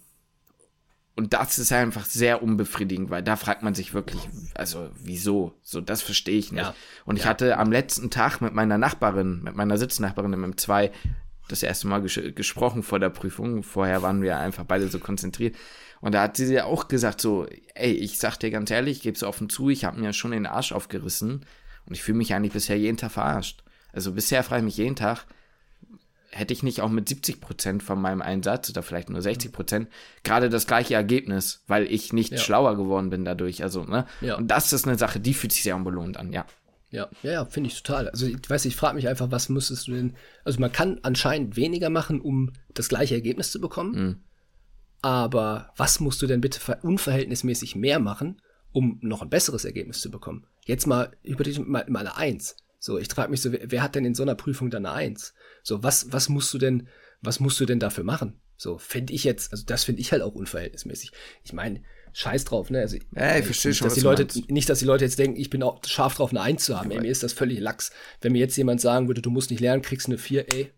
und 1.17 1.33
das 1.33 1.59
ist 1.59 1.73
einfach 1.73 2.05
sehr 2.05 2.43
unbefriedigend, 2.43 3.09
weil 3.09 3.23
da 3.23 3.37
fragt 3.37 3.63
man 3.63 3.75
sich 3.75 3.95
wirklich, 3.95 4.29
also 4.55 4.91
wieso? 5.03 5.55
So, 5.63 5.81
das 5.81 6.03
verstehe 6.03 6.39
ich 6.39 6.53
nicht. 6.53 6.63
Ja. 6.63 6.75
Und 7.07 7.17
ich 7.17 7.25
ja. 7.25 7.31
hatte 7.31 7.57
am 7.57 7.73
letzten 7.73 8.11
Tag 8.11 8.41
mit 8.41 8.53
meiner 8.53 8.77
Nachbarin, 8.77 9.43
mit 9.43 9.57
meiner 9.57 9.79
Sitznachbarin 9.79 10.35
im 10.35 10.53
M2 10.53 10.91
das 11.49 11.63
erste 11.63 11.87
Mal 11.87 12.03
ges 12.03 12.21
gesprochen 12.35 12.83
vor 12.83 12.99
der 12.99 13.09
Prüfung. 13.09 13.63
Vorher 13.63 14.03
waren 14.03 14.21
wir 14.21 14.39
einfach 14.39 14.65
beide 14.65 14.89
so 14.89 14.99
konzentriert. 14.99 15.57
Und 16.07 16.13
da 16.13 16.23
hat 16.23 16.37
sie 16.37 16.55
ja 16.55 16.67
auch 16.67 16.87
gesagt, 16.87 17.21
so, 17.21 17.49
ey, 17.75 17.91
ich 17.91 18.19
sag 18.19 18.37
dir 18.37 18.53
ganz 18.53 18.71
ehrlich, 18.71 18.99
ich 18.99 19.03
gebe 19.03 19.17
es 19.17 19.25
offen 19.25 19.51
zu, 19.51 19.71
ich 19.71 19.85
habe 19.85 19.99
mir 19.99 20.13
schon 20.13 20.31
den 20.31 20.47
Arsch 20.47 20.71
aufgerissen 20.71 21.45
und 21.85 21.95
ich 21.95 22.01
fühle 22.05 22.19
mich 22.19 22.33
eigentlich 22.33 22.53
bisher 22.53 22.79
jeden 22.79 22.97
Tag 22.97 23.11
verarscht. 23.11 23.65
Also 23.93 24.13
bisher 24.13 24.45
frage 24.45 24.61
ich 24.61 24.67
mich 24.67 24.77
jeden 24.77 24.95
Tag, 24.95 25.27
hätte 26.31 26.55
ich 26.55 26.63
nicht 26.63 26.81
auch 26.81 26.91
mit 26.91 27.09
70 27.09 27.41
Prozent 27.41 27.83
von 27.83 28.01
meinem 28.01 28.23
Einsatz 28.23 28.71
oder 28.71 28.85
vielleicht 28.85 29.11
nur 29.11 29.21
60 29.21 29.51
Prozent 29.51 29.89
gerade 30.23 30.49
das 30.49 30.69
gleiche 30.69 30.95
Ergebnis, 30.95 31.65
weil 31.67 31.91
ich 31.91 32.13
nicht 32.13 32.31
ja. 32.31 32.39
schlauer 32.39 32.77
geworden 32.77 33.11
bin 33.11 33.25
dadurch. 33.25 33.65
Also, 33.65 33.83
ne? 33.83 34.07
Ja. 34.21 34.37
Und 34.37 34.47
das 34.47 34.73
ist 34.73 34.87
eine 34.87 34.99
Sache, 34.99 35.19
die 35.19 35.35
fühlt 35.35 35.53
sich 35.53 35.65
sehr 35.65 35.75
unbelohnt 35.75 36.19
an, 36.19 36.33
ja. 36.33 36.47
Ja, 36.93 37.09
ja, 37.25 37.33
ja 37.33 37.45
finde 37.47 37.71
ich 37.71 37.83
total. 37.83 38.11
Also 38.11 38.29
ich 38.29 38.49
weiß, 38.49 38.65
ich 38.67 38.77
frage 38.77 38.95
mich 38.95 39.09
einfach, 39.09 39.33
was 39.33 39.49
müsstest 39.49 39.89
du 39.89 39.95
denn. 39.95 40.15
Also 40.45 40.61
man 40.61 40.71
kann 40.71 41.01
anscheinend 41.03 41.57
weniger 41.57 41.91
machen, 41.91 42.21
um 42.21 42.53
das 42.75 42.89
gleiche 42.89 43.17
Ergebnis 43.17 43.51
zu 43.51 43.61
bekommen. 43.61 43.91
Mhm. 43.93 44.17
Aber 45.03 45.73
was 45.77 46.01
musst 46.01 46.21
du 46.23 46.27
denn 46.27 46.41
bitte 46.41 46.61
unverhältnismäßig 46.83 47.77
mehr 47.77 47.99
machen, 47.99 48.41
um 48.73 48.99
noch 49.03 49.23
ein 49.23 49.31
besseres 49.31 49.65
Ergebnis 49.65 50.01
zu 50.01 50.11
bekommen? 50.11 50.47
Jetzt 50.65 50.87
mal 50.87 51.13
über 51.23 51.45
die, 51.45 51.59
mal, 51.61 51.85
mal 51.89 52.01
eine 52.01 52.17
Eins. 52.17 52.57
So, 52.79 52.99
ich 52.99 53.09
frage 53.09 53.31
mich 53.31 53.41
so, 53.41 53.53
wer, 53.53 53.83
hat 53.83 53.95
denn 53.95 54.05
in 54.05 54.15
so 54.15 54.23
einer 54.23 54.35
Prüfung 54.35 54.71
dann 54.71 54.87
eine 54.87 54.95
Eins? 54.95 55.35
So, 55.63 55.83
was, 55.83 56.13
was 56.13 56.29
musst 56.29 56.53
du 56.55 56.59
denn, 56.59 56.89
was 57.21 57.41
musst 57.41 57.59
du 57.61 57.67
denn 57.67 57.81
dafür 57.81 58.05
machen? 58.05 58.41
So, 58.57 58.79
finde 58.79 59.13
ich 59.13 59.25
jetzt, 59.25 59.53
also 59.53 59.65
das 59.67 59.85
finde 59.85 60.01
ich 60.01 60.13
halt 60.13 60.23
auch 60.23 60.35
unverhältnismäßig. 60.35 61.13
Ich 61.45 61.53
meine, 61.53 61.83
scheiß 62.13 62.45
drauf, 62.45 62.71
ne? 62.71 62.81
Also, 62.81 62.97
ja, 63.15 63.37
ich 63.39 63.45
verstehe 63.45 63.75
schon, 63.75 63.89
dass 63.89 63.95
die 63.95 64.01
Leute, 64.01 64.27
nicht, 64.49 64.69
dass 64.69 64.79
die 64.79 64.87
Leute 64.87 65.05
jetzt 65.05 65.19
denken, 65.19 65.39
ich 65.39 65.51
bin 65.51 65.63
auch 65.63 65.85
scharf 65.85 66.15
drauf, 66.15 66.31
eine 66.31 66.41
Eins 66.41 66.65
zu 66.65 66.79
haben. 66.79 66.91
Ey, 66.91 67.01
mir 67.01 67.11
ist 67.11 67.23
das 67.23 67.35
völlig 67.35 67.61
lax. 67.61 67.91
Wenn 68.21 68.33
mir 68.33 68.39
jetzt 68.39 68.57
jemand 68.57 68.81
sagen 68.81 69.09
würde, 69.09 69.21
du 69.21 69.31
musst 69.31 69.51
nicht 69.51 69.61
lernen, 69.61 69.83
kriegst 69.83 70.07
eine 70.07 70.17
Vier, 70.17 70.47
ey. 70.53 70.73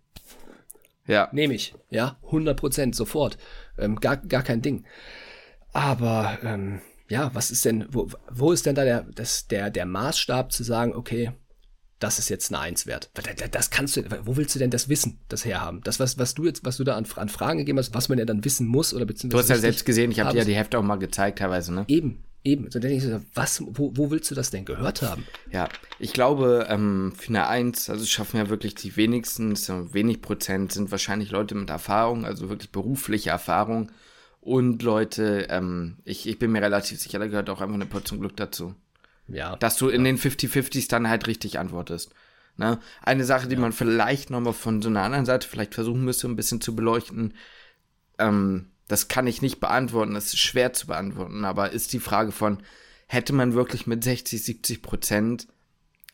Ja. 1.06 1.28
Nehme 1.32 1.54
ich. 1.54 1.74
Ja, 1.90 2.18
100 2.24 2.58
Prozent, 2.58 2.94
sofort. 2.94 3.38
Ähm, 3.78 3.96
gar, 3.96 4.16
gar 4.16 4.42
kein 4.42 4.62
Ding. 4.62 4.84
Aber, 5.72 6.38
ähm, 6.42 6.80
ja, 7.08 7.30
was 7.34 7.50
ist 7.50 7.64
denn, 7.64 7.86
wo, 7.90 8.08
wo 8.30 8.52
ist 8.52 8.66
denn 8.66 8.74
da 8.74 8.84
der, 8.84 9.02
das, 9.14 9.46
der, 9.46 9.70
der 9.70 9.86
Maßstab 9.86 10.52
zu 10.52 10.62
sagen, 10.62 10.94
okay, 10.94 11.32
das 11.98 12.18
ist 12.18 12.28
jetzt 12.28 12.52
eine 12.52 12.60
Eins 12.60 12.86
wert. 12.86 13.10
Das 13.50 13.70
kannst 13.70 13.96
du, 13.96 14.04
wo 14.24 14.36
willst 14.36 14.54
du 14.54 14.58
denn 14.58 14.70
das 14.70 14.88
Wissen, 14.88 15.20
das 15.28 15.44
herhaben? 15.44 15.80
Das, 15.82 15.98
was, 15.98 16.16
was 16.16 16.34
du 16.34 16.44
jetzt, 16.44 16.64
was 16.64 16.76
du 16.76 16.84
da 16.84 16.96
an, 16.96 17.06
an 17.16 17.28
Fragen 17.28 17.58
gegeben 17.58 17.78
hast, 17.78 17.92
was 17.94 18.08
man 18.08 18.18
ja 18.18 18.24
dann 18.24 18.44
wissen 18.44 18.66
muss 18.66 18.94
oder 18.94 19.04
beziehungsweise. 19.04 19.42
Du 19.42 19.42
hast 19.42 19.56
ja 19.56 19.60
selbst 19.60 19.84
gesehen, 19.84 20.12
ich 20.12 20.20
habe 20.20 20.32
dir 20.32 20.38
ja 20.38 20.44
die 20.44 20.54
Hefte 20.54 20.78
auch 20.78 20.82
mal 20.82 20.96
gezeigt 20.96 21.40
teilweise, 21.40 21.74
ne? 21.74 21.84
Eben, 21.88 22.24
eben. 22.45 22.70
So 22.70 22.78
denke 22.78 22.97
ich 22.97 23.03
so, 23.03 23.20
was, 23.34 23.62
wo, 23.66 23.97
wo 23.97 24.11
willst 24.11 24.30
du 24.30 24.34
das 24.34 24.51
denn 24.51 24.64
gehört 24.64 25.03
haben? 25.03 25.26
Ja, 25.51 25.68
ich 25.99 26.12
glaube, 26.12 26.66
ähm, 26.68 27.12
eine 27.28 27.49
Eins, 27.49 27.91
also 27.91 28.05
schaffen 28.07 28.36
ja 28.36 28.49
wirklich 28.49 28.74
die 28.74 28.97
wenigsten, 28.97 29.57
so 29.57 29.93
wenig 29.93 30.22
Prozent 30.22 30.72
sind 30.72 30.91
wahrscheinlich 30.91 31.30
Leute 31.30 31.55
mit 31.55 31.70
Erfahrung, 31.70 32.24
also 32.24 32.49
wirklich 32.49 32.70
berufliche 32.70 33.30
Erfahrung. 33.30 33.91
Und 34.41 34.82
Leute, 34.82 35.49
ähm, 35.51 35.99
ich, 36.05 36.28
ich 36.28 36.39
bin 36.39 36.53
mir 36.53 36.62
relativ 36.62 37.01
sicher, 37.01 37.18
da 37.18 37.26
gehört 37.26 37.51
auch 37.51 37.61
einfach 37.61 37.74
eine 37.74 37.86
Portion 37.86 38.20
Glück 38.20 38.36
dazu. 38.36 38.74
Ja. 39.26 39.57
Dass 39.57 39.76
du 39.76 39.89
in 39.89 40.05
den 40.05 40.18
50-50s 40.18 40.89
dann 40.89 41.09
halt 41.09 41.26
richtig 41.26 41.59
antwortest. 41.59 42.14
Ne? 42.57 42.78
Eine 43.03 43.24
Sache, 43.24 43.49
die 43.49 43.57
ja. 43.57 43.61
man 43.61 43.72
vielleicht 43.72 44.30
nochmal 44.30 44.53
von 44.55 44.80
so 44.80 44.89
einer 44.89 45.03
anderen 45.03 45.26
Seite 45.26 45.47
vielleicht 45.47 45.74
versuchen 45.74 46.05
müsste, 46.05 46.28
ein 46.28 46.36
bisschen 46.36 46.61
zu 46.61 46.74
beleuchten, 46.74 47.34
ähm, 48.18 48.70
das 48.89 49.09
kann 49.09 49.26
ich 49.26 49.43
nicht 49.43 49.61
beantworten, 49.61 50.14
das 50.14 50.26
ist 50.26 50.39
schwer 50.39 50.72
zu 50.72 50.86
beantworten, 50.86 51.45
aber 51.45 51.70
ist 51.70 51.93
die 51.93 52.01
Frage 52.01 52.32
von, 52.32 52.62
hätte 53.07 53.32
man 53.32 53.55
wirklich 53.55 53.86
mit 53.86 54.03
60, 54.03 54.43
70 54.43 54.82
Prozent 54.82 55.47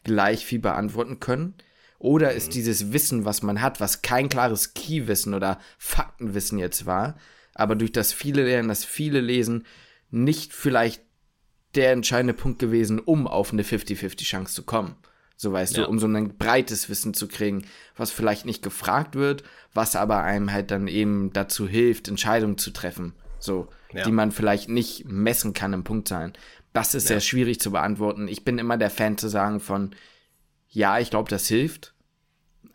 gleich 0.02 0.44
viel 0.44 0.58
beantworten 0.58 1.20
können? 1.20 1.54
Oder 1.98 2.32
ist 2.32 2.48
mhm. 2.48 2.52
dieses 2.52 2.92
Wissen, 2.92 3.24
was 3.24 3.42
man 3.42 3.62
hat, 3.62 3.80
was 3.80 4.02
kein 4.02 4.28
klares 4.28 4.74
Key-Wissen 4.74 5.32
oder 5.32 5.58
Faktenwissen 5.78 6.58
jetzt 6.58 6.84
war, 6.84 7.16
aber 7.54 7.76
durch 7.76 7.92
das 7.92 8.12
viele 8.12 8.44
Lernen, 8.44 8.68
das 8.68 8.84
viele 8.84 9.20
Lesen, 9.20 9.64
nicht 10.10 10.52
vielleicht 10.52 11.02
der 11.74 11.92
entscheidende 11.92 12.34
Punkt 12.34 12.58
gewesen, 12.58 12.98
um 12.98 13.26
auf 13.26 13.52
eine 13.52 13.62
50-50 13.62 14.24
Chance 14.24 14.54
zu 14.54 14.64
kommen. 14.64 14.96
So 15.36 15.52
weißt 15.52 15.76
ja. 15.76 15.84
du, 15.84 15.88
um 15.88 15.98
so 15.98 16.06
ein 16.06 16.36
breites 16.36 16.88
Wissen 16.88 17.12
zu 17.14 17.28
kriegen, 17.28 17.66
was 17.96 18.10
vielleicht 18.10 18.46
nicht 18.46 18.62
gefragt 18.62 19.16
wird, 19.16 19.42
was 19.72 19.96
aber 19.96 20.22
einem 20.22 20.52
halt 20.52 20.70
dann 20.70 20.88
eben 20.88 21.32
dazu 21.32 21.68
hilft, 21.68 22.08
Entscheidungen 22.08 22.58
zu 22.58 22.70
treffen. 22.70 23.14
So, 23.38 23.68
ja. 23.92 24.04
die 24.04 24.12
man 24.12 24.32
vielleicht 24.32 24.68
nicht 24.68 25.06
messen 25.06 25.52
kann 25.52 25.72
im 25.72 25.84
Punktzahlen. 25.84 26.32
Das 26.72 26.94
ist 26.94 27.04
ja. 27.04 27.08
sehr 27.08 27.20
schwierig 27.20 27.60
zu 27.60 27.72
beantworten. 27.72 28.26
Ich 28.26 28.44
bin 28.44 28.58
immer 28.58 28.78
der 28.78 28.90
Fan 28.90 29.18
zu 29.18 29.28
sagen 29.28 29.60
von, 29.60 29.94
ja, 30.68 30.98
ich 30.98 31.10
glaube, 31.10 31.30
das 31.30 31.46
hilft. 31.46 31.94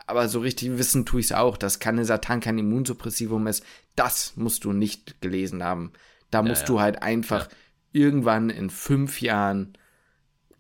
Aber 0.06 0.28
so 0.28 0.40
richtig 0.40 0.78
wissen 0.78 1.06
tue 1.06 1.20
ich 1.20 1.28
es 1.28 1.32
auch, 1.34 1.58
dass 1.58 1.80
Canesatan 1.80 2.40
kein 2.40 2.58
Immunsuppressivum 2.58 3.48
ist. 3.48 3.64
Das 3.96 4.34
musst 4.38 4.64
du 4.64 4.72
nicht 4.74 5.22
gelesen 5.22 5.64
haben. 5.64 5.92
Da 6.32 6.42
musst 6.42 6.70
du 6.70 6.80
halt 6.80 7.02
einfach 7.02 7.50
irgendwann 7.92 8.50
in 8.50 8.70
fünf 8.70 9.22
Jahren 9.22 9.78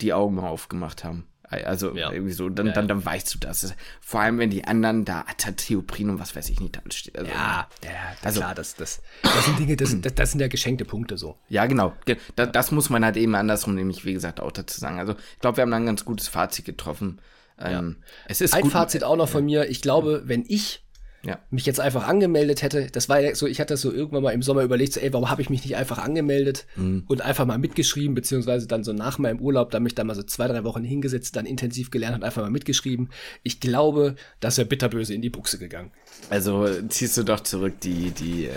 die 0.02 0.14
Augen 0.14 0.40
aufgemacht 0.40 1.04
haben. 1.04 1.29
Also 1.50 1.96
Ja. 1.96 2.12
irgendwie 2.12 2.32
so, 2.34 2.48
dann, 2.50 2.68
Ja, 2.68 2.74
dann, 2.74 2.88
dann 2.88 3.04
weißt 3.04 3.34
du 3.34 3.40
das. 3.40 3.74
Vor 4.02 4.22
allem, 4.22 4.38
wenn 4.38 4.50
die 4.50 4.66
anderen 4.66 5.04
da 5.06 5.22
Atatheoprin 5.22 6.10
und 6.12 6.20
was 6.20 6.36
weiß 6.36 6.50
ich 6.50 6.60
nicht 6.60 6.78
alles 6.80 6.96
steht. 6.96 7.18
Also, 7.18 7.32
Ja, 7.32 7.68
ja, 7.84 7.90
Also- 8.24 8.40
klar, 8.40 8.54
das, 8.56 8.76
das, 8.76 9.02
das 9.24 9.46
sind 9.46 9.58
Dinge, 9.60 9.76
das, 9.76 10.00
das, 10.02 10.14
das 10.16 10.32
sind 10.32 10.40
ja 10.42 10.48
geschenkte 10.48 10.86
Punkte 10.86 11.18
so. 11.18 11.38
Ja, 11.48 11.66
genau. 11.66 11.94
Ge- 12.06 12.18
Da, 12.36 12.46
das 12.46 12.72
muss 12.72 12.90
man 12.90 13.04
halt 13.04 13.18
eben 13.18 13.34
andersrum, 13.36 13.76
nämlich 13.76 14.06
wie 14.06 14.14
gesagt, 14.14 14.40
auch 14.40 14.52
dazu 14.52 14.80
sagen. 14.80 15.00
Also 15.00 15.14
ich 15.34 15.40
glaube, 15.40 15.58
wir 15.58 15.62
haben 15.64 15.72
da 15.72 15.78
ein 15.78 15.86
ganz 15.86 16.06
gutes 16.06 16.28
Fazit 16.28 16.66
getroffen. 16.66 17.20
Ähm, 17.58 17.98
Es 18.28 18.40
ist 18.42 18.54
Ein 18.54 18.62
gut. 18.62 18.72
Fazit 18.72 19.04
auch 19.04 19.18
noch 19.18 19.28
von 19.28 19.44
mir. 19.44 19.70
Ich 19.70 19.82
glaube, 19.82 20.22
wenn 20.26 20.46
ich 20.48 20.86
Ja. 21.24 21.38
mich 21.50 21.66
jetzt 21.66 21.80
einfach 21.82 22.08
angemeldet 22.08 22.62
hätte, 22.62 22.88
das 22.92 23.10
war 23.10 23.20
ja 23.20 23.36
so, 23.36 23.46
ich 23.46 23.60
hatte 23.60 23.74
das 23.74 23.82
so 23.82 23.92
irgendwann 23.92 24.24
mal 24.24 24.32
im 24.32 24.42
Sommer 24.42 24.62
überlegt, 24.64 24.94
so, 24.94 25.02
ey, 25.02 25.12
warum 25.12 25.30
habe 25.30 25.42
ich 25.42 25.50
mich 25.50 25.64
nicht 25.66 25.76
einfach 25.76 25.98
angemeldet 25.98 26.66
Mhm. 26.78 27.04
und 27.08 27.22
einfach 27.22 27.46
mal 27.46 27.58
mitgeschrieben, 27.58 28.16
beziehungsweise 28.16 28.68
dann 28.68 28.84
so 28.86 28.94
nach 28.94 29.18
meinem 29.20 29.40
Urlaub, 29.42 29.72
da 29.72 29.80
mich 29.82 29.96
da 29.96 30.04
mal 30.06 30.16
so 30.16 30.24
zwei, 30.24 30.48
drei 30.48 30.64
Wochen 30.64 30.84
hingesetzt, 30.84 31.36
dann 31.36 31.46
intensiv 31.46 31.92
gelernt 31.92 32.16
und 32.16 32.24
einfach 32.24 32.42
mal 32.42 32.50
mitgeschrieben. 32.52 33.10
Ich 33.44 33.60
glaube, 33.60 34.16
das 34.40 34.58
wäre 34.58 34.68
bitterböse 34.68 35.14
in 35.14 35.22
die 35.22 35.30
Buchse 35.30 35.58
gegangen. 35.58 35.92
Also 36.30 36.68
ziehst 36.88 37.18
du 37.18 37.24
doch 37.24 37.42
zurück 37.42 37.80
die, 37.82 38.12
die, 38.12 38.46
äh, 38.46 38.52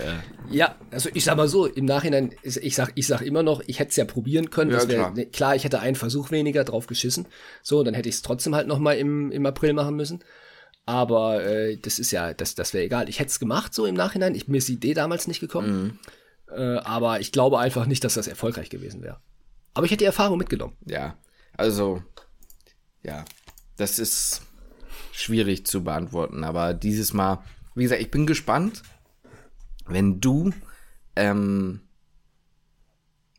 Ja, 0.50 0.76
also 0.90 1.08
ich 1.14 1.24
sag 1.24 1.36
mal 1.36 1.48
so, 1.48 1.66
im 1.66 1.84
Nachhinein, 1.84 2.30
ich 2.42 2.74
sag, 2.76 2.92
ich 2.94 3.06
sag 3.06 3.22
immer 3.22 3.42
noch, 3.42 3.62
ich 3.66 3.78
hätte 3.80 3.90
es 3.90 3.96
ja 3.96 4.04
probieren 4.04 4.50
können. 4.50 4.70
Ja, 4.70 4.76
das 4.76 4.88
wär, 4.88 4.96
klar. 4.98 5.14
ne, 5.14 5.26
klar, 5.26 5.56
ich 5.56 5.64
hätte 5.64 5.80
einen 5.80 5.96
Versuch 5.96 6.30
weniger 6.30 6.62
drauf 6.64 6.86
geschissen. 6.86 7.26
So, 7.62 7.82
dann 7.82 7.94
hätte 7.94 8.08
ich 8.08 8.16
es 8.16 8.22
trotzdem 8.22 8.54
halt 8.54 8.68
noch 8.68 8.78
mal 8.78 8.92
im, 8.92 9.30
im 9.32 9.46
April 9.46 9.72
machen 9.72 9.96
müssen. 9.96 10.20
Aber 10.84 11.44
äh, 11.44 11.76
das 11.76 11.98
ist 11.98 12.10
ja, 12.10 12.34
das, 12.34 12.54
das 12.54 12.74
wäre 12.74 12.84
egal. 12.84 13.08
Ich 13.08 13.20
hätte 13.20 13.30
es 13.30 13.38
gemacht 13.38 13.72
so 13.72 13.86
im 13.86 13.94
Nachhinein. 13.94 14.34
Ich, 14.34 14.48
mir 14.48 14.58
ist 14.58 14.68
die 14.68 14.74
Idee 14.74 14.94
damals 14.94 15.28
nicht 15.28 15.40
gekommen. 15.40 15.98
Äh, 16.50 16.78
aber 16.78 17.20
ich 17.20 17.32
glaube 17.32 17.58
einfach 17.58 17.86
nicht, 17.86 18.04
dass 18.04 18.14
das 18.14 18.26
erfolgreich 18.26 18.68
gewesen 18.68 19.02
wäre. 19.02 19.20
Aber 19.74 19.86
ich 19.86 19.92
hätte 19.92 20.00
die 20.00 20.06
Erfahrung 20.06 20.38
mitgenommen. 20.38 20.76
ja, 20.84 21.16
also, 21.56 22.02
ja, 23.02 23.24
das 23.76 23.98
ist 23.98 24.42
schwierig 25.12 25.66
zu 25.66 25.84
beantworten, 25.84 26.44
aber 26.44 26.72
dieses 26.72 27.12
Mal, 27.12 27.44
wie 27.74 27.82
gesagt, 27.82 28.00
ich 28.00 28.10
bin 28.10 28.26
gespannt, 28.26 28.82
wenn 29.86 30.20
du 30.20 30.52
ähm, 31.16 31.80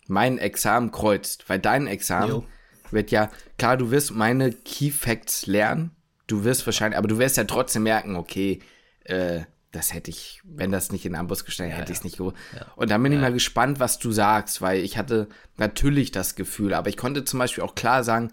mein 0.08 0.38
Examen 0.38 0.91
kreuzt, 0.91 1.50
weil 1.50 1.60
dein 1.60 1.88
Examen 1.88 2.30
Jo. 2.30 2.46
wird 2.91 3.12
ja, 3.12 3.32
klar, 3.58 3.78
du 3.78 3.89
wirst 3.89 4.12
meine 4.12 4.52
Key 4.52 4.91
Facts 4.91 5.48
lernen, 5.48 5.91
du 6.28 6.43
wirst 6.43 6.65
wahrscheinlich, 6.65 6.97
aber 6.97 7.07
du 7.07 7.17
wirst 7.17 7.38
ja 7.38 7.43
trotzdem 7.45 7.84
merken, 7.84 8.15
okay, 8.15 8.59
äh, 9.05 9.41
das 9.71 9.91
hätte 9.93 10.11
ich, 10.11 10.39
wenn 10.43 10.71
das 10.71 10.91
nicht 10.91 11.05
in 11.05 11.15
Ambus 11.15 11.45
gestellt, 11.45 11.74
hätte 11.74 11.91
ich 11.91 11.97
es 11.99 12.03
nicht 12.03 12.17
gewusst. 12.17 12.38
Und 12.76 12.91
dann 12.91 13.01
bin 13.01 13.11
ich 13.11 13.19
mal 13.19 13.34
gespannt, 13.34 13.80
was 13.80 13.97
du 13.97 14.11
sagst, 14.11 14.61
weil 14.61 14.84
ich 14.84 14.97
hatte 14.99 15.28
natürlich 15.57 16.11
das 16.11 16.36
Gefühl, 16.36 16.76
aber 16.76 16.89
ich 16.89 16.97
konnte 16.97 17.26
zum 17.26 17.39
Beispiel 17.39 17.63
auch 17.63 17.74
klar 17.74 18.03
sagen, 18.03 18.30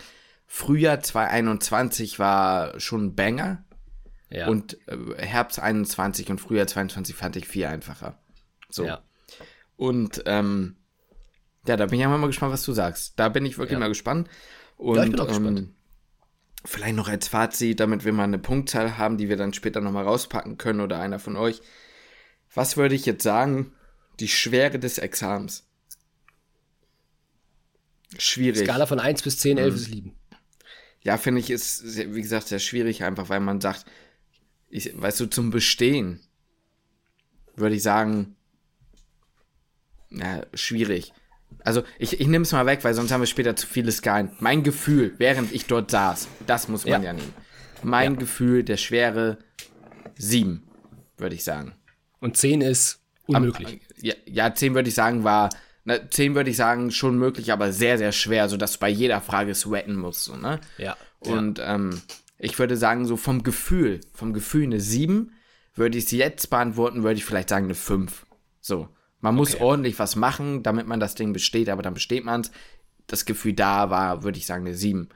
Frühjahr 0.47 1.01
2021 1.01 2.19
war 2.19 2.79
schon 2.79 3.07
ein 3.07 3.15
Banger 3.15 3.65
Ja. 4.29 4.49
und 4.49 4.77
äh, 4.87 4.97
Herbst 5.25 5.59
21 5.61 6.29
und 6.31 6.41
Frühjahr 6.41 6.67
22 6.67 7.15
fand 7.17 7.37
ich 7.37 7.47
viel 7.49 7.65
einfacher. 7.67 8.19
So. 8.69 8.85
ja. 8.85 9.01
Und 9.77 10.23
ähm, 10.27 10.77
ja, 11.67 11.77
da 11.77 11.87
bin 11.87 11.99
ich 12.01 12.05
einfach 12.05 12.19
mal 12.19 12.27
gespannt, 12.27 12.53
was 12.53 12.65
du 12.65 12.73
sagst. 12.73 13.15
Da 13.17 13.29
bin 13.31 13.47
ich 13.47 13.57
wirklich 13.57 13.73
Ja. 13.73 13.79
mal 13.79 13.89
gespannt. 13.89 14.29
Und 14.77 14.97
Ja, 14.97 15.05
ich 15.05 15.11
bin 15.11 15.21
auch 15.21 15.27
gespannt. 15.29 15.71
Vielleicht 16.65 16.95
noch 16.97 17.09
als 17.09 17.29
Fazit, 17.29 17.81
damit 17.81 18.05
wir 18.05 18.13
mal 18.13 18.25
eine 18.25 18.39
Punktzahl 18.39 18.99
haben, 18.99 19.17
die 19.17 19.29
wir 19.29 19.37
dann 19.37 19.55
später 19.55 19.81
nochmal 19.81 20.05
rauspacken 20.05 20.59
können 20.59 20.81
oder 20.81 20.99
einer 21.01 21.19
von 21.19 21.37
euch. 21.37 21.63
Was 22.55 22.77
würde 22.77 22.95
ich 22.95 23.07
jetzt 23.07 23.23
sagen? 23.23 23.73
Die 24.19 24.29
Schwere 24.29 24.79
des 24.79 24.99
Examens. 24.99 25.67
Schwierig. 28.19 28.65
Skala 28.65 28.87
von 28.87 29.01
1 29.01 29.23
bis 29.23 29.39
10, 29.39 29.57
Mhm. 29.57 29.63
11 29.63 29.75
ist 29.77 29.89
lieben. 29.89 30.17
Ja, 31.03 31.17
finde 31.17 31.41
ich, 31.41 31.49
ist, 31.51 31.97
wie 31.97 32.21
gesagt, 32.21 32.49
sehr 32.49 32.59
schwierig, 32.59 33.05
einfach 33.05 33.31
weil 33.31 33.41
man 33.41 33.61
sagt, 33.61 33.87
ich, 34.69 35.01
weißt 35.01 35.21
du, 35.21 35.27
zum 35.27 35.51
Bestehen 35.51 36.21
würde 37.57 37.77
ich 37.77 37.83
sagen, 37.83 38.37
ja, 40.11 40.45
schwierig. 40.55 41.13
Also, 41.65 41.83
ich, 41.99 42.21
ich 42.21 42.27
nehme 42.27 42.43
es 42.43 42.53
mal 42.53 42.67
weg, 42.67 42.81
weil 42.83 42.95
sonst 42.95 43.13
haben 43.13 43.21
wir 43.21 43.27
später 43.27 43.55
zu 43.57 43.67
viele 43.67 43.93
Skalen. 43.93 44.31
Mein 44.41 44.63
Gefühl, 44.63 45.15
während 45.19 45.53
ich 45.53 45.67
dort 45.67 45.91
saß, 45.91 46.29
das 46.47 46.69
muss 46.69 46.85
man 46.85 47.03
ja, 47.03 47.09
Ja. 47.09 47.13
nehmen. 47.13 47.35
Mein 47.83 48.17
Gefühl, 48.17 48.63
der 48.63 48.77
Schwere, 48.77 49.39
sieben, 50.17 50.69
würde 51.17 51.35
ich 51.35 51.45
sagen. 51.45 51.73
Und 52.21 52.37
10 52.37 52.61
ist 52.61 53.01
unmöglich. 53.27 53.81
Ja, 54.01 54.15
ja 54.27 54.55
10 54.55 54.75
würde 54.75 54.89
ich 54.89 54.95
sagen, 54.95 55.25
war, 55.25 55.51
ne, 55.85 56.09
10 56.11 56.35
würde 56.35 56.51
ich 56.51 56.57
sagen, 56.57 56.91
schon 56.91 57.19
möglich, 57.19 57.53
aber 57.53 57.73
sehr, 57.73 57.99
sehr 57.99 58.13
schwer, 58.13 58.49
sodass 58.49 58.75
du 58.75 58.79
bei 58.81 58.89
jeder 58.89 59.21
Frage 59.21 59.55
sweaten 59.55 59.97
musst, 59.97 60.25
so, 60.25 60.37
ne? 60.37 60.61
ja. 60.79 60.97
Und 61.21 61.61
ähm, 61.63 62.01
ich 62.39 62.59
würde 62.59 62.77
sagen, 62.77 63.05
so 63.05 63.19
vom 63.19 63.43
Gefühl, 63.43 64.01
vom 64.15 64.33
Gefühl 64.33 64.65
eine 64.65 64.81
7, 64.81 65.33
würde 65.75 65.99
ich 65.99 66.05
es 66.05 66.11
jetzt 66.11 66.49
beantworten, 66.49 67.03
würde 67.03 67.17
ich 67.17 67.25
vielleicht 67.25 67.51
sagen 67.51 67.67
eine 67.67 67.75
5. 67.75 68.27
So. 68.61 68.89
Man 69.21 69.35
muss 69.35 69.55
Okay. 69.55 69.63
ordentlich 69.63 69.99
was 69.99 70.17
machen, 70.17 70.63
damit 70.63 70.87
man 70.87 71.01
das 71.01 71.15
Ding 71.15 71.33
besteht, 71.33 71.69
aber 71.69 71.83
dann 71.83 71.95
besteht 71.95 72.25
man 72.25 72.43
es. 72.43 72.51
Das 73.07 73.25
Gefühl 73.25 73.53
da 73.55 73.91
war, 73.91 74.23
würde 74.23 74.39
ich 74.39 74.47
sagen, 74.47 74.67
eine 74.67 74.75
7. 74.75 75.09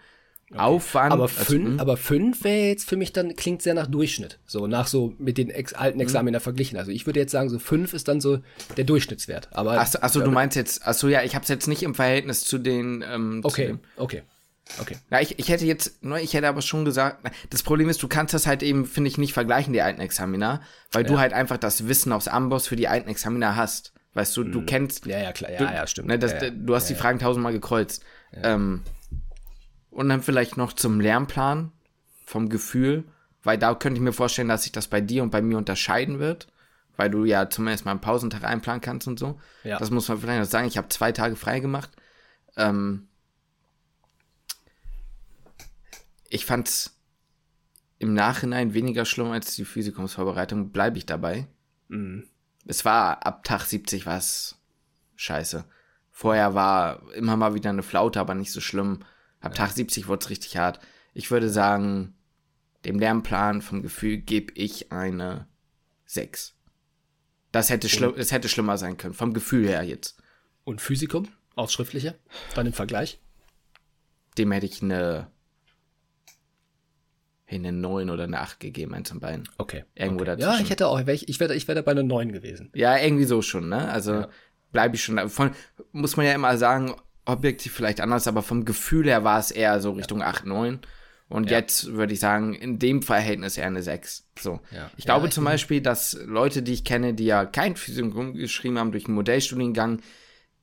Aufwand. 0.57 1.13
Aber 1.13 1.25
also, 1.25 1.35
fünf, 1.35 1.65
hm, 1.71 1.81
aber 1.81 1.97
fünf 1.97 2.45
wäre 2.45 2.69
jetzt 2.69 2.89
für 2.89 2.97
mich 2.97 3.13
dann, 3.13 3.35
klingt 3.35 3.63
sehr 3.63 3.75
nach 3.75 3.87
Durchschnitt. 3.87 4.39
So, 4.47 4.67
nach 4.67 4.87
so 4.87 5.15
mit 5.19 5.39
den 5.39 5.51
ex 5.51 5.73
alten 5.73 5.99
Hm. 5.99 6.03
Examiner 6.07 6.39
verglichen. 6.39 6.79
Also 6.79 6.91
ich 6.91 7.07
würde 7.07 7.19
jetzt 7.19 7.33
sagen, 7.33 7.49
so 7.49 7.59
fünf 7.59 7.93
ist 7.95 8.09
dann 8.09 8.21
so 8.21 8.39
der 8.77 8.85
Durchschnittswert. 8.85 9.49
Aber 9.53 9.81
Achso, 9.81 9.99
achso 10.01 10.21
du 10.21 10.31
meinst 10.31 10.55
jetzt, 10.57 10.87
achso, 10.87 11.09
ja, 11.09 11.23
ich 11.23 11.35
habe 11.35 11.45
es 11.45 11.49
jetzt 11.49 11.67
nicht 11.67 11.83
im 11.83 11.95
Verhältnis 11.95 12.45
zu 12.45 12.59
den. 12.59 13.03
Ähm, 13.09 13.41
zu 13.43 13.49
okay, 13.49 13.67
dem, 13.69 13.81
okay, 13.97 14.23
okay. 14.81 14.97
Ja, 15.11 15.21
ich, 15.21 15.39
ich 15.39 15.49
hätte 15.49 15.65
jetzt, 15.65 16.05
ne, 16.05 16.21
ich 16.21 16.35
hätte 16.35 16.47
aber 16.47 16.63
schon 16.63 16.85
gesagt, 16.85 17.27
das 17.51 17.63
Problem 17.63 17.89
ist, 17.89 18.03
du 18.03 18.09
kannst 18.09 18.35
das 18.35 18.47
halt 18.47 18.63
eben, 18.63 18.85
finde 18.85 19.09
ich, 19.09 19.19
nicht 19.19 19.33
vergleichen, 19.33 19.73
die 19.73 19.83
alten 19.83 20.03
Examiner, 20.03 20.61
weil 20.93 21.05
du 21.05 21.19
halt 21.19 21.33
einfach 21.33 21.57
das 21.57 21.89
Wissen 21.89 22.13
aus 22.13 22.29
Amboss 22.29 22.69
für 22.69 22.77
die 22.77 22.87
alten 22.87 23.09
Examiner 23.09 23.57
hast. 23.57 23.94
Weißt 24.15 24.37
du, 24.37 24.45
du 24.45 24.65
kennst, 24.65 25.07
Ja, 25.07 25.19
ja, 25.19 25.33
klar, 25.33 25.51
ja, 25.51 25.59
du, 25.59 25.65
ja, 25.65 25.87
stimmt. 25.87 26.09
Ne, 26.09 26.19
das, 26.19 26.33
ja, 26.33 26.45
ja. 26.45 26.51
Du 26.51 26.75
hast 26.75 26.89
die 26.89 26.95
Fragen 26.95 27.19
tausendmal 27.19 27.53
gekreuzt. 27.53 28.05
Ähm, 28.33 28.83
und 29.91 30.09
dann 30.09 30.23
vielleicht 30.23 30.57
noch 30.57 30.73
zum 30.73 31.01
Lernplan, 31.01 31.73
vom 32.25 32.49
Gefühl, 32.49 33.05
weil 33.43 33.59
da 33.59 33.75
könnte 33.75 33.99
ich 33.99 34.03
mir 34.03 34.12
vorstellen, 34.12 34.49
dass 34.49 34.62
sich 34.62 34.73
das 34.73 34.89
bei 34.89 35.01
dir 35.01 35.23
und 35.23 35.31
bei 35.31 35.43
mir 35.43 35.59
unterscheiden 35.59 36.19
wird, 36.19 36.49
weil 36.97 37.11
du 37.11 37.25
ja 37.25 37.51
zumindest 37.51 37.85
mal 37.85 37.91
einen 37.91 38.01
Pausentag 38.01 38.45
einplanen 38.45 38.81
kannst 38.81 39.07
und 39.09 39.19
so. 39.19 39.41
Ja. 39.65 39.79
Das 39.79 39.91
muss 39.91 40.09
man 40.09 40.19
vielleicht 40.19 40.41
noch 40.41 40.49
sagen. 40.49 40.67
Ich 40.67 40.79
habe 40.79 40.89
zwei 40.89 41.12
Tage 41.12 41.37
frei 41.37 41.61
gemacht. 41.61 41.91
Ähm, 42.57 43.09
ich 46.29 46.47
fand's 46.47 46.97
im 47.99 48.15
Nachhinein 48.15 48.75
weniger 48.75 49.05
schlimm 49.05 49.31
als 49.31 49.55
die 49.55 49.65
Physikumsvorbereitung, 49.65 50.71
bleibe 50.71 50.99
ich 50.99 51.07
dabei. 51.07 51.47
Mhm. 51.89 52.29
Es 52.67 52.85
war 52.85 53.27
ab 53.27 53.45
Tag 53.45 53.65
70 53.65 54.07
was 54.07 54.59
scheiße. 55.17 55.65
Vorher 56.11 56.55
war 56.55 57.12
immer 57.15 57.37
mal 57.37 57.55
wieder 57.55 57.71
eine 57.71 57.83
Flaute, 57.83 58.21
aber 58.21 58.35
nicht 58.35 58.53
so 58.53 58.61
schlimm. 58.61 59.01
Ab 59.41 59.55
Tag 59.55 59.73
70 59.73 60.09
wurde 60.09 60.25
es 60.25 60.31
richtig 60.31 60.57
hart. 60.57 60.81
Ich 61.12 61.31
würde 61.31 61.51
sagen, 61.51 62.15
dem 62.85 62.99
Lernplan 62.99 63.62
vom 63.62 63.83
Gefühl 63.83 64.19
gebe 64.19 64.53
ich 64.55 64.93
eine 64.93 65.49
6. 66.07 66.55
Das 67.53 67.71
hätte, 67.71 67.89
schlimm, 67.89 68.15
es 68.17 68.33
hätte 68.33 68.49
schlimmer 68.49 68.79
sein 68.79 68.97
können, 68.97 69.15
vom 69.15 69.33
Gefühl 69.33 69.69
her 69.69 69.83
jetzt. 69.83 70.17
Und 70.65 70.81
Physikum, 70.81 71.29
aufs 71.55 71.73
Schriftliche, 71.73 72.19
dann 72.55 72.67
im 72.67 72.73
Vergleich. 72.73 73.21
Dem 74.39 74.51
hätte 74.51 74.67
ich 74.67 74.83
eine, 74.83 75.31
eine 77.49 77.73
9 77.73 78.11
oder 78.11 78.25
eine 78.25 78.41
8 78.41 78.61
gegeben, 78.61 78.95
eins 78.95 79.11
von 79.11 79.21
beiden. 79.21 79.49
Okay. 79.59 79.85
Irgendwo 79.95 80.23
okay. 80.23 80.37
dazwischen. 80.37 80.51
Ja, 80.51 80.61
ich 80.61 80.71
hätte 80.71 80.89
auch, 80.89 81.07
ich, 81.07 81.29
ich 81.29 81.41
wäre 81.41 81.55
ich 81.55 81.69
wär 81.69 81.75
da 81.75 81.83
bei 81.83 81.93
einer 81.93 82.03
9 82.03 82.33
gewesen. 82.33 82.71
Ja, 82.75 82.97
irgendwie 82.97 83.25
so 83.25 83.43
schon, 83.43 83.69
ne? 83.69 83.89
Also 83.89 84.27
bleibe 84.73 84.97
ich 84.97 85.05
schon. 85.05 85.29
Von, 85.29 85.51
muss 85.93 86.17
man 86.17 86.27
ja 86.27 86.33
immer 86.33 86.57
sagen, 86.57 86.95
objektiv 87.25 87.73
vielleicht 87.73 88.01
anders, 88.01 88.27
aber 88.27 88.43
vom 88.43 88.65
Gefühl 88.65 89.07
her 89.07 89.25
war 89.25 89.39
es 89.39 89.51
eher 89.51 89.81
so 89.81 89.93
Richtung 89.93 90.23
8, 90.23 90.47
9. 90.47 90.81
Und 91.29 91.51
jetzt 91.51 91.93
würde 91.93 92.13
ich 92.13 92.21
sagen, 92.21 92.55
in 92.55 92.79
dem 92.79 93.03
Verhältnis 93.03 93.57
eher 93.57 93.67
eine 93.67 93.83
6. 93.83 94.27
So. 94.39 94.61
Ja. 94.71 94.91
Ich 94.97 95.05
glaube 95.05 95.27
Ja, 95.27 95.31
zum 95.31 95.45
Beispiel, 95.45 95.81
dass 95.81 96.19
Leute, 96.27 96.63
die 96.63 96.75
ich 96.75 96.85
kenne, 96.85 97.15
die 97.15 97.25
ja 97.25 97.47
kein 97.47 97.77
Physikum 97.77 98.35
geschrieben 98.35 98.79
haben 98.79 98.93
durch 98.93 99.07
einen 99.07 99.15
Modellstudiengang, 99.15 100.01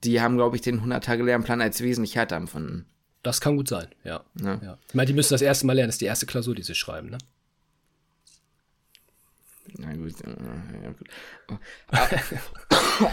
die 0.04 0.22
haben, 0.22 0.38
glaube 0.38 0.56
ich, 0.56 0.62
den 0.62 0.82
100-Tage-Lernplan 0.82 1.62
als 1.62 1.82
wesentlich 1.82 2.16
härter 2.16 2.38
empfunden. 2.38 2.86
Das 3.24 3.40
kann 3.40 3.56
gut 3.56 3.68
sein, 3.68 3.88
ja. 4.04 4.24
Ja. 4.42 4.60
ja. 4.64 4.78
Ich 4.88 4.94
meine, 4.96 5.08
die 5.08 5.14
müssen 5.14 5.34
das 5.34 5.42
erste 5.42 5.66
Mal 5.68 5.74
lernen, 5.74 5.90
das 5.90 5.96
ist 5.96 6.02
die 6.02 6.06
erste 6.06 6.26
Klausur, 6.26 6.56
die 6.56 6.64
sie 6.64 6.76
schreiben, 6.76 7.10
ne? 7.10 7.18
Na 9.78 9.94
gut. 9.94 10.14
äh, 10.22 10.84
Ja, 10.84 10.92
gut. 10.92 11.10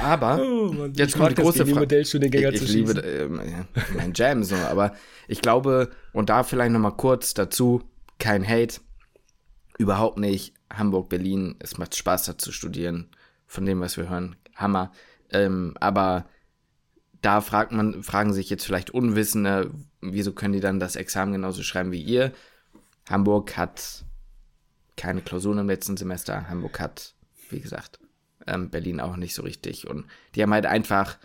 Aber 0.02 0.38
jetzt 0.94 1.10
ich 1.10 1.12
kommt 1.12 1.24
mag 1.24 1.36
die 1.36 1.42
große 1.42 1.66
Frage. 1.66 1.80
Modellstudiengänger 1.80 2.52
ich, 2.52 2.58
zu 2.58 2.64
ich 2.64 2.72
liebe 2.72 3.28
ja, 3.50 3.66
mein 3.94 4.12
Jam 4.14 4.42
so, 4.42 4.56
aber 4.56 4.94
ich 5.28 5.40
glaube, 5.42 5.90
und 6.12 6.30
da 6.30 6.42
vielleicht 6.42 6.72
noch 6.72 6.80
mal 6.80 6.90
kurz 6.92 7.34
dazu, 7.34 7.82
kein 8.18 8.46
Hate, 8.46 8.80
überhaupt 9.78 10.18
nicht. 10.18 10.54
Hamburg, 10.70 11.08
Berlin, 11.08 11.56
es 11.60 11.78
macht 11.78 11.96
Spaß 11.96 12.24
da 12.24 12.36
zu 12.38 12.52
studieren, 12.52 13.08
von 13.46 13.64
dem, 13.64 13.80
was 13.80 13.96
wir 13.96 14.08
hören, 14.08 14.36
Hammer. 14.56 14.92
Ähm, 15.30 15.74
aber 15.80 16.26
da 17.22 17.40
fragt 17.40 17.72
man, 17.72 18.02
fragen 18.02 18.32
sich 18.32 18.50
jetzt 18.50 18.64
vielleicht 18.64 18.90
Unwissende, 18.90 19.70
wieso 20.00 20.32
können 20.32 20.54
die 20.54 20.60
dann 20.60 20.80
das 20.80 20.96
Examen 20.96 21.32
genauso 21.32 21.62
schreiben 21.62 21.92
wie 21.92 22.02
ihr? 22.02 22.32
Hamburg 23.08 23.56
hat 23.56 24.04
keine 24.96 25.22
Klausuren 25.22 25.58
im 25.58 25.68
letzten 25.68 25.96
Semester. 25.96 26.48
Hamburg 26.48 26.80
hat, 26.80 27.14
wie 27.50 27.60
gesagt, 27.60 27.98
ähm, 28.46 28.70
Berlin 28.70 29.00
auch 29.00 29.16
nicht 29.16 29.34
so 29.34 29.42
richtig. 29.42 29.88
Und 29.88 30.06
die 30.34 30.42
haben 30.42 30.52
halt 30.52 30.66
einfach 30.66 31.18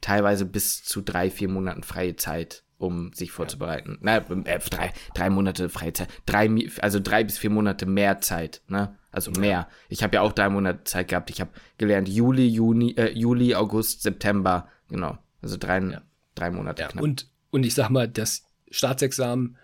teilweise 0.00 0.44
bis 0.44 0.82
zu 0.82 1.00
drei, 1.00 1.30
vier 1.30 1.48
Monaten 1.48 1.82
freie 1.82 2.16
Zeit, 2.16 2.64
um 2.78 3.12
sich 3.12 3.30
vorzubereiten. 3.30 3.98
Na, 4.00 4.16
äh, 4.16 4.58
drei, 4.58 4.92
drei 5.14 5.30
Monate 5.30 5.68
freie 5.68 5.92
Zeit. 5.92 6.08
Drei, 6.26 6.50
also 6.80 7.00
drei 7.00 7.24
bis 7.24 7.38
vier 7.38 7.50
Monate 7.50 7.86
mehr 7.86 8.20
Zeit, 8.20 8.62
ne? 8.68 8.96
Also 9.12 9.30
mehr. 9.30 9.50
Ja. 9.50 9.68
Ich 9.88 10.02
habe 10.02 10.16
ja 10.16 10.22
auch 10.22 10.32
drei 10.32 10.48
Monate 10.48 10.84
Zeit 10.84 11.08
gehabt. 11.08 11.30
Ich 11.30 11.40
habe 11.40 11.50
gelernt 11.76 12.08
Juli, 12.08 12.46
Juni, 12.46 12.92
äh, 12.96 13.12
Juli, 13.12 13.54
August, 13.54 14.02
September, 14.02 14.68
genau. 14.92 15.18
Also 15.42 15.56
drei, 15.58 15.80
ja. 15.80 16.02
drei 16.34 16.50
Monate 16.50 16.84
knapp. 16.84 17.02
Und, 17.02 17.28
und 17.50 17.66
ich 17.66 17.74
sag 17.74 17.90
mal, 17.90 18.08
das 18.08 18.44
Staatsexamen 18.70 19.56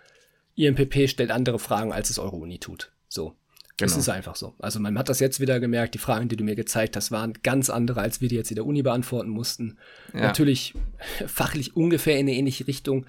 IMPP 0.56 1.08
stellt 1.08 1.30
andere 1.30 1.60
Fragen, 1.60 1.92
als 1.92 2.10
es 2.10 2.18
Euro-Uni 2.18 2.58
tut. 2.58 2.90
So. 3.08 3.34
Genau. 3.78 3.92
Es 3.92 3.96
ist 3.96 4.08
einfach 4.08 4.34
so. 4.34 4.54
Also 4.58 4.80
man 4.80 4.98
hat 4.98 5.08
das 5.08 5.20
jetzt 5.20 5.38
wieder 5.38 5.60
gemerkt, 5.60 5.94
die 5.94 5.98
Fragen, 5.98 6.28
die 6.28 6.36
du 6.36 6.42
mir 6.42 6.56
gezeigt 6.56 6.96
hast, 6.96 7.12
waren 7.12 7.34
ganz 7.44 7.70
andere, 7.70 8.00
als 8.00 8.20
wir 8.20 8.28
die 8.28 8.34
jetzt 8.34 8.50
in 8.50 8.56
der 8.56 8.66
Uni 8.66 8.82
beantworten 8.82 9.30
mussten. 9.30 9.78
Ja. 10.12 10.22
Natürlich 10.22 10.74
fachlich 11.28 11.76
ungefähr 11.76 12.14
in 12.14 12.26
eine 12.26 12.34
ähnliche 12.34 12.66
Richtung, 12.66 13.06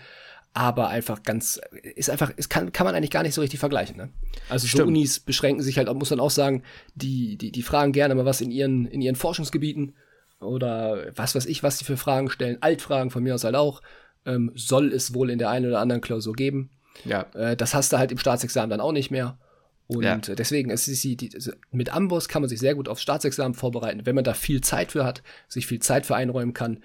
aber 0.54 0.90
einfach 0.90 1.24
ganz, 1.24 1.60
ist 1.96 2.12
einfach, 2.12 2.32
es 2.38 2.50
kann, 2.50 2.72
kann 2.72 2.86
man 2.86 2.94
eigentlich 2.94 3.10
gar 3.10 3.24
nicht 3.24 3.34
so 3.34 3.42
richtig 3.42 3.60
vergleichen. 3.60 3.98
Ne? 3.98 4.10
Also 4.48 4.68
Stimmt. 4.68 4.84
so 4.84 4.88
Unis 4.88 5.20
beschränken 5.20 5.64
sich 5.64 5.80
halt, 5.80 5.92
muss 5.94 6.12
man 6.12 6.20
auch 6.20 6.30
sagen, 6.30 6.62
die, 6.94 7.36
die, 7.36 7.52
die 7.52 7.64
fragen 7.64 7.92
gerne 7.92 8.14
mal 8.14 8.26
was 8.26 8.40
in 8.40 8.52
ihren, 8.52 8.86
in 8.86 9.02
ihren 9.02 9.16
Forschungsgebieten 9.16 9.96
oder 10.40 11.12
was 11.16 11.36
weiß 11.36 11.46
ich, 11.46 11.64
was 11.64 11.78
die 11.78 11.86
für 11.86 11.98
Fragen 11.98 12.30
stellen. 12.30 12.58
Altfragen 12.62 13.12
von 13.12 13.24
mir 13.24 13.36
aus 13.36 13.44
halt 13.44 13.56
auch. 13.56 13.82
Ähm, 14.26 14.52
soll 14.56 14.94
es 14.94 15.14
wohl 15.14 15.30
in 15.30 15.40
der 15.40 15.50
einen 15.50 15.66
oder 15.66 15.80
anderen 15.80 16.02
Klausur 16.02 16.34
geben. 16.34 16.70
Ja. 17.06 17.26
Äh, 17.34 17.56
das 17.56 17.74
hast 17.74 17.94
du 17.94 17.98
halt 17.98 18.12
im 18.12 18.18
Staatsexamen 18.18 18.70
dann 18.70 18.82
auch 18.82 18.92
nicht 18.92 19.12
mehr. 19.12 19.38
Und 19.88 20.04
ja. 20.04 20.18
deswegen, 20.18 20.70
es 20.70 20.88
ist 20.88 21.04
die, 21.04 21.18
die, 21.18 21.32
mit 21.72 21.92
Amboss 21.92 22.28
kann 22.28 22.44
man 22.44 22.50
sich 22.50 22.60
sehr 22.60 22.76
gut 22.76 22.88
aufs 22.88 23.02
Staatsexamen 23.02 23.56
vorbereiten. 23.56 24.06
Wenn 24.06 24.14
man 24.14 24.24
da 24.24 24.34
viel 24.34 24.62
Zeit 24.62 24.92
für 24.92 25.04
hat, 25.04 25.24
sich 25.48 25.66
viel 25.66 25.80
Zeit 25.80 26.06
für 26.06 26.16
einräumen 26.16 26.54
kann, 26.54 26.84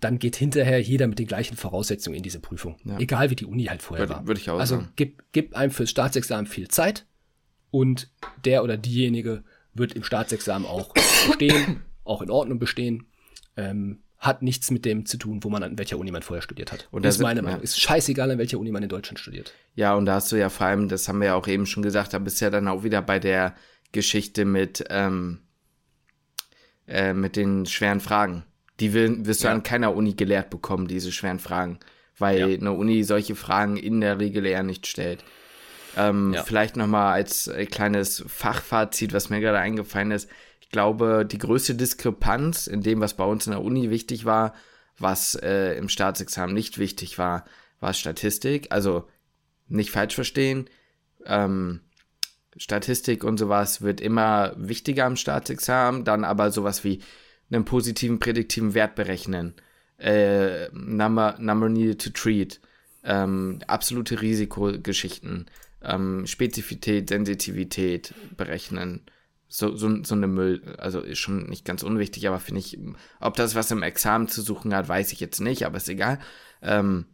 dann 0.00 0.18
geht 0.18 0.36
hinterher 0.36 0.80
jeder 0.80 1.06
mit 1.06 1.18
den 1.18 1.26
gleichen 1.26 1.56
Voraussetzungen 1.56 2.16
in 2.16 2.22
diese 2.22 2.40
Prüfung. 2.40 2.76
Ja. 2.84 2.98
Egal 2.98 3.30
wie 3.30 3.36
die 3.36 3.46
Uni 3.46 3.64
halt 3.64 3.82
vorher 3.82 4.08
würde, 4.08 4.20
war. 4.20 4.26
Würde 4.26 4.40
ich 4.40 4.50
auch 4.50 4.58
also 4.58 4.76
sagen. 4.76 4.88
gib, 4.96 5.22
gib 5.32 5.56
einem 5.56 5.70
fürs 5.70 5.90
Staatsexamen 5.90 6.46
viel 6.46 6.68
Zeit 6.68 7.06
und 7.70 8.10
der 8.44 8.64
oder 8.64 8.76
diejenige 8.76 9.44
wird 9.74 9.94
im 9.94 10.02
Staatsexamen 10.02 10.68
auch 10.68 10.92
bestehen, 11.28 11.82
auch 12.04 12.22
in 12.22 12.30
Ordnung 12.30 12.58
bestehen. 12.58 13.06
Ähm, 13.56 14.02
hat 14.22 14.40
nichts 14.40 14.70
mit 14.70 14.84
dem 14.84 15.04
zu 15.04 15.16
tun, 15.16 15.42
wo 15.42 15.50
man 15.50 15.64
an 15.64 15.76
welcher 15.78 15.98
Uni 15.98 16.12
man 16.12 16.22
vorher 16.22 16.42
studiert 16.42 16.70
hat. 16.70 16.86
Und 16.92 17.04
das 17.04 17.16
ist 17.16 17.22
meine 17.22 17.42
Meinung. 17.42 17.58
Ja. 17.58 17.64
Ist 17.64 17.80
scheißegal, 17.80 18.30
an 18.30 18.38
welcher 18.38 18.60
Uni 18.60 18.70
man 18.70 18.84
in 18.84 18.88
Deutschland 18.88 19.18
studiert. 19.18 19.52
Ja, 19.74 19.94
und 19.94 20.06
da 20.06 20.14
hast 20.14 20.30
du 20.30 20.36
ja 20.36 20.48
vor 20.48 20.66
allem, 20.66 20.88
das 20.88 21.08
haben 21.08 21.18
wir 21.18 21.26
ja 21.26 21.34
auch 21.34 21.48
eben 21.48 21.66
schon 21.66 21.82
gesagt, 21.82 22.14
da 22.14 22.20
bist 22.20 22.40
du 22.40 22.44
ja 22.44 22.50
dann 22.50 22.68
auch 22.68 22.84
wieder 22.84 23.02
bei 23.02 23.18
der 23.18 23.56
Geschichte 23.90 24.44
mit, 24.44 24.84
ähm, 24.90 25.40
äh, 26.86 27.14
mit 27.14 27.34
den 27.34 27.66
schweren 27.66 27.98
Fragen. 27.98 28.44
Die 28.78 28.92
will, 28.92 29.26
wirst 29.26 29.42
du 29.42 29.48
ja. 29.48 29.54
an 29.54 29.64
keiner 29.64 29.92
Uni 29.92 30.14
gelehrt 30.14 30.50
bekommen, 30.50 30.86
diese 30.86 31.10
schweren 31.10 31.40
Fragen. 31.40 31.80
Weil 32.16 32.38
ja. 32.38 32.46
eine 32.46 32.72
Uni 32.72 33.02
solche 33.02 33.34
Fragen 33.34 33.76
in 33.76 34.00
der 34.00 34.20
Regel 34.20 34.46
eher 34.46 34.62
nicht 34.62 34.86
stellt. 34.86 35.24
Ähm, 35.96 36.32
ja. 36.32 36.44
Vielleicht 36.44 36.76
nochmal 36.76 37.14
als 37.14 37.48
äh, 37.48 37.66
kleines 37.66 38.22
Fachfazit, 38.28 39.12
was 39.12 39.30
mir 39.30 39.40
gerade 39.40 39.58
eingefallen 39.58 40.12
ist 40.12 40.28
glaube, 40.72 41.24
die 41.24 41.38
größte 41.38 41.74
Diskrepanz 41.74 42.66
in 42.66 42.82
dem, 42.82 43.00
was 43.00 43.14
bei 43.14 43.24
uns 43.24 43.46
in 43.46 43.52
der 43.52 43.62
Uni 43.62 43.90
wichtig 43.90 44.24
war, 44.24 44.54
was 44.98 45.34
äh, 45.36 45.74
im 45.74 45.88
Staatsexamen 45.88 46.54
nicht 46.54 46.78
wichtig 46.78 47.18
war, 47.18 47.44
war 47.80 47.92
Statistik. 47.92 48.66
Also 48.70 49.08
nicht 49.68 49.90
falsch 49.90 50.14
verstehen. 50.14 50.68
Ähm, 51.24 51.80
Statistik 52.56 53.24
und 53.24 53.38
sowas 53.38 53.82
wird 53.82 54.00
immer 54.00 54.52
wichtiger 54.56 55.06
im 55.06 55.16
Staatsexamen, 55.16 56.04
dann 56.04 56.24
aber 56.24 56.50
sowas 56.50 56.84
wie 56.84 57.00
einen 57.50 57.64
positiven 57.64 58.18
prädiktiven 58.18 58.74
Wert 58.74 58.94
berechnen, 58.94 59.54
äh, 59.98 60.68
number, 60.72 61.36
number 61.38 61.68
needed 61.68 62.02
to 62.02 62.10
treat, 62.10 62.60
ähm, 63.04 63.60
absolute 63.66 64.20
Risikogeschichten, 64.20 65.46
ähm, 65.82 66.26
Spezifität, 66.26 67.08
Sensitivität 67.08 68.14
berechnen, 68.36 69.02
so, 69.54 69.76
so, 69.76 70.02
so 70.02 70.14
eine 70.14 70.28
Müll, 70.28 70.62
also 70.78 71.00
ist 71.00 71.18
schon 71.18 71.44
nicht 71.46 71.66
ganz 71.66 71.82
unwichtig, 71.82 72.26
aber 72.26 72.40
finde 72.40 72.60
ich, 72.60 72.78
ob 73.20 73.36
das 73.36 73.54
was 73.54 73.70
im 73.70 73.82
Examen 73.82 74.26
zu 74.26 74.40
suchen 74.40 74.74
hat, 74.74 74.88
weiß 74.88 75.12
ich 75.12 75.20
jetzt 75.20 75.40
nicht, 75.40 75.66
aber 75.66 75.76
ist 75.76 75.90
egal. 75.90 76.18
Ähm, 76.62 77.04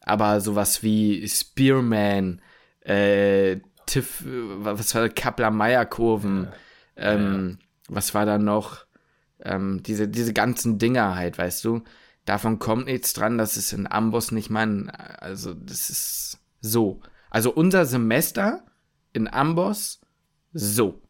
aber 0.00 0.40
sowas 0.40 0.82
wie 0.82 1.28
Spearman, 1.28 2.40
äh, 2.80 3.58
Tiff, 3.84 4.24
was 4.24 4.94
war 4.94 5.10
Kaplan-Meier-Kurven, 5.10 6.48
ja. 6.96 7.12
ähm, 7.12 7.58
ja. 7.60 7.94
was 7.94 8.14
war 8.14 8.24
da 8.24 8.38
noch? 8.38 8.86
Ähm, 9.40 9.82
diese, 9.82 10.08
diese 10.08 10.32
ganzen 10.32 10.78
Dinger 10.78 11.16
halt, 11.16 11.36
weißt 11.36 11.66
du? 11.66 11.82
Davon 12.24 12.58
kommt 12.58 12.86
nichts 12.86 13.12
dran, 13.12 13.36
das 13.36 13.58
ist 13.58 13.74
in 13.74 13.86
Amboss 13.86 14.32
nicht 14.32 14.48
mein, 14.48 14.88
also 14.88 15.52
das 15.52 15.90
ist 15.90 16.38
so. 16.62 17.02
Also 17.28 17.52
unser 17.52 17.84
Semester 17.84 18.64
in 19.12 19.28
Amboss, 19.28 20.00
so. 20.54 21.03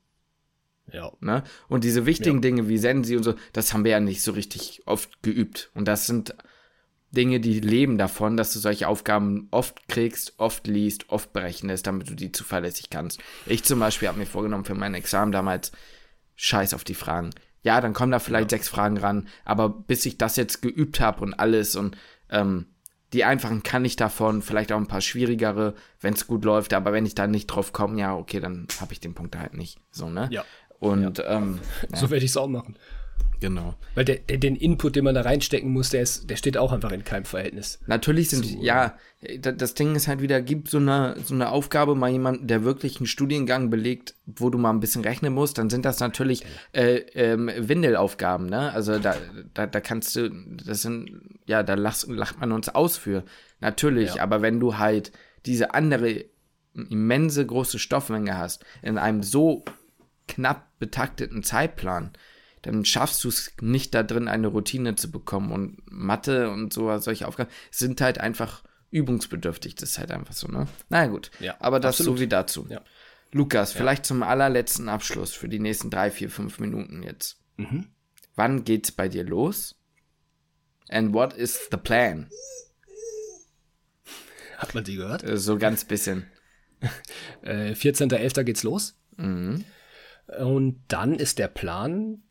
Ja. 0.92 1.12
Ne? 1.20 1.42
Und 1.68 1.84
diese 1.84 2.06
wichtigen 2.06 2.36
ja. 2.36 2.42
Dinge 2.42 2.68
wie 2.68 2.78
Sensi 2.78 3.16
und 3.16 3.22
so, 3.22 3.34
das 3.52 3.72
haben 3.72 3.84
wir 3.84 3.92
ja 3.92 4.00
nicht 4.00 4.22
so 4.22 4.32
richtig 4.32 4.82
oft 4.86 5.22
geübt. 5.22 5.70
Und 5.74 5.88
das 5.88 6.06
sind 6.06 6.34
Dinge, 7.10 7.40
die 7.40 7.60
leben 7.60 7.96
davon, 7.96 8.36
dass 8.36 8.52
du 8.52 8.58
solche 8.58 8.88
Aufgaben 8.88 9.48
oft 9.50 9.88
kriegst, 9.88 10.34
oft 10.38 10.66
liest, 10.66 11.10
oft 11.10 11.32
berechnest, 11.32 11.86
damit 11.86 12.10
du 12.10 12.14
die 12.14 12.32
zuverlässig 12.32 12.90
kannst. 12.90 13.20
Ich 13.46 13.62
zum 13.64 13.78
Beispiel 13.78 14.08
habe 14.08 14.18
mir 14.18 14.26
vorgenommen 14.26 14.64
für 14.64 14.74
mein 14.74 14.94
Examen 14.94 15.32
damals, 15.32 15.72
scheiß 16.36 16.74
auf 16.74 16.84
die 16.84 16.94
Fragen. 16.94 17.30
Ja, 17.62 17.80
dann 17.80 17.94
kommen 17.94 18.12
da 18.12 18.18
vielleicht 18.18 18.52
ja. 18.52 18.58
sechs 18.58 18.68
Fragen 18.68 18.98
ran, 18.98 19.28
aber 19.44 19.70
bis 19.70 20.04
ich 20.04 20.18
das 20.18 20.36
jetzt 20.36 20.60
geübt 20.60 21.00
habe 21.00 21.22
und 21.22 21.34
alles 21.34 21.76
und 21.76 21.96
ähm, 22.30 22.66
die 23.14 23.24
einfachen 23.24 23.62
kann 23.62 23.84
ich 23.84 23.94
davon, 23.94 24.42
vielleicht 24.42 24.72
auch 24.72 24.76
ein 24.76 24.88
paar 24.88 25.00
schwierigere, 25.00 25.74
wenn 26.00 26.14
es 26.14 26.26
gut 26.26 26.44
läuft, 26.44 26.74
aber 26.74 26.92
wenn 26.92 27.06
ich 27.06 27.14
da 27.14 27.28
nicht 27.28 27.46
drauf 27.46 27.72
komme, 27.72 27.98
ja, 28.00 28.14
okay, 28.16 28.40
dann 28.40 28.66
habe 28.80 28.92
ich 28.92 28.98
den 28.98 29.14
Punkt 29.14 29.36
halt 29.36 29.54
nicht. 29.54 29.78
So, 29.92 30.10
ne? 30.10 30.28
Ja. 30.32 30.44
Und 30.84 31.18
ja. 31.18 31.36
ähm, 31.36 31.60
so 31.94 32.10
werde 32.10 32.24
ich 32.24 32.30
es 32.30 32.36
auch 32.36 32.48
machen. 32.48 32.76
Genau. 33.40 33.74
Weil 33.94 34.06
der, 34.06 34.16
der, 34.16 34.38
den 34.38 34.56
Input, 34.56 34.96
den 34.96 35.04
man 35.04 35.14
da 35.14 35.20
reinstecken 35.20 35.70
muss, 35.70 35.90
der, 35.90 36.00
ist, 36.00 36.30
der 36.30 36.36
steht 36.36 36.56
auch 36.56 36.72
einfach 36.72 36.92
in 36.92 37.04
keinem 37.04 37.26
Verhältnis. 37.26 37.78
Natürlich 37.86 38.30
sind, 38.30 38.46
zu, 38.46 38.58
ja, 38.58 38.96
das 39.38 39.74
Ding 39.74 39.94
ist 39.94 40.08
halt 40.08 40.22
wieder, 40.22 40.40
gibt 40.40 40.68
so 40.68 40.78
eine, 40.78 41.16
so 41.22 41.34
eine 41.34 41.50
Aufgabe 41.50 41.94
mal 41.94 42.10
jemanden, 42.10 42.46
der 42.46 42.64
wirklich 42.64 42.98
einen 42.98 43.06
Studiengang 43.06 43.68
belegt, 43.68 44.14
wo 44.24 44.48
du 44.48 44.56
mal 44.56 44.70
ein 44.70 44.80
bisschen 44.80 45.02
rechnen 45.02 45.34
musst, 45.34 45.58
dann 45.58 45.68
sind 45.68 45.84
das 45.84 46.00
natürlich 46.00 46.44
äh, 46.72 47.00
ähm, 47.14 47.50
Windelaufgaben, 47.54 48.46
ne? 48.46 48.72
Also 48.72 48.98
da, 48.98 49.14
da, 49.52 49.66
da 49.66 49.80
kannst 49.80 50.16
du, 50.16 50.30
das 50.30 50.80
sind, 50.80 51.10
ja, 51.44 51.62
da 51.62 51.74
lacht, 51.74 52.06
lacht 52.08 52.40
man 52.40 52.50
uns 52.50 52.70
aus 52.70 52.96
für. 52.96 53.24
Natürlich, 53.60 54.14
ja. 54.14 54.22
aber 54.22 54.40
wenn 54.40 54.58
du 54.58 54.78
halt 54.78 55.12
diese 55.44 55.74
andere 55.74 56.24
immense 56.74 57.44
große 57.44 57.78
Stoffmenge 57.78 58.38
hast, 58.38 58.64
in 58.82 58.96
einem 58.96 59.22
so 59.22 59.64
knapp 60.28 60.78
betakteten 60.78 61.42
Zeitplan, 61.42 62.12
dann 62.62 62.84
schaffst 62.84 63.22
du 63.24 63.28
es 63.28 63.52
nicht 63.60 63.94
da 63.94 64.02
drin, 64.02 64.28
eine 64.28 64.46
Routine 64.46 64.94
zu 64.94 65.10
bekommen. 65.10 65.52
Und 65.52 65.82
Mathe 65.90 66.50
und 66.50 66.72
so, 66.72 66.96
solche 66.98 67.28
Aufgaben 67.28 67.50
sind 67.70 68.00
halt 68.00 68.18
einfach 68.18 68.64
übungsbedürftig. 68.90 69.74
Das 69.74 69.90
ist 69.90 69.98
halt 69.98 70.10
einfach 70.10 70.32
so, 70.32 70.48
ne? 70.48 70.66
Naja, 70.88 71.08
gut. 71.08 71.30
Ja, 71.40 71.56
Aber 71.60 71.80
das 71.80 71.96
absolut. 71.96 72.18
so 72.18 72.22
wie 72.22 72.28
dazu. 72.28 72.66
Ja. 72.70 72.82
Lukas, 73.32 73.74
ja. 73.74 73.78
vielleicht 73.78 74.06
zum 74.06 74.22
allerletzten 74.22 74.88
Abschluss 74.88 75.32
für 75.32 75.48
die 75.48 75.58
nächsten 75.58 75.90
drei, 75.90 76.10
vier, 76.10 76.30
fünf 76.30 76.58
Minuten 76.58 77.02
jetzt. 77.02 77.38
Mhm. 77.56 77.88
Wann 78.36 78.64
geht's 78.64 78.92
bei 78.92 79.08
dir 79.08 79.24
los? 79.24 79.76
And 80.88 81.12
what 81.12 81.32
is 81.34 81.68
the 81.70 81.76
plan? 81.76 82.28
Hat 84.58 84.74
man 84.74 84.84
die 84.84 84.96
gehört? 84.96 85.22
Äh, 85.24 85.36
so 85.36 85.58
ganz 85.58 85.84
bisschen. 85.84 86.26
äh, 87.42 87.72
14.11. 87.72 88.44
geht's 88.44 88.62
los. 88.62 88.96
Mhm. 89.16 89.64
Und 90.38 90.80
dann 90.88 91.14
ist 91.14 91.38
der 91.38 91.48
Plan, 91.48 92.22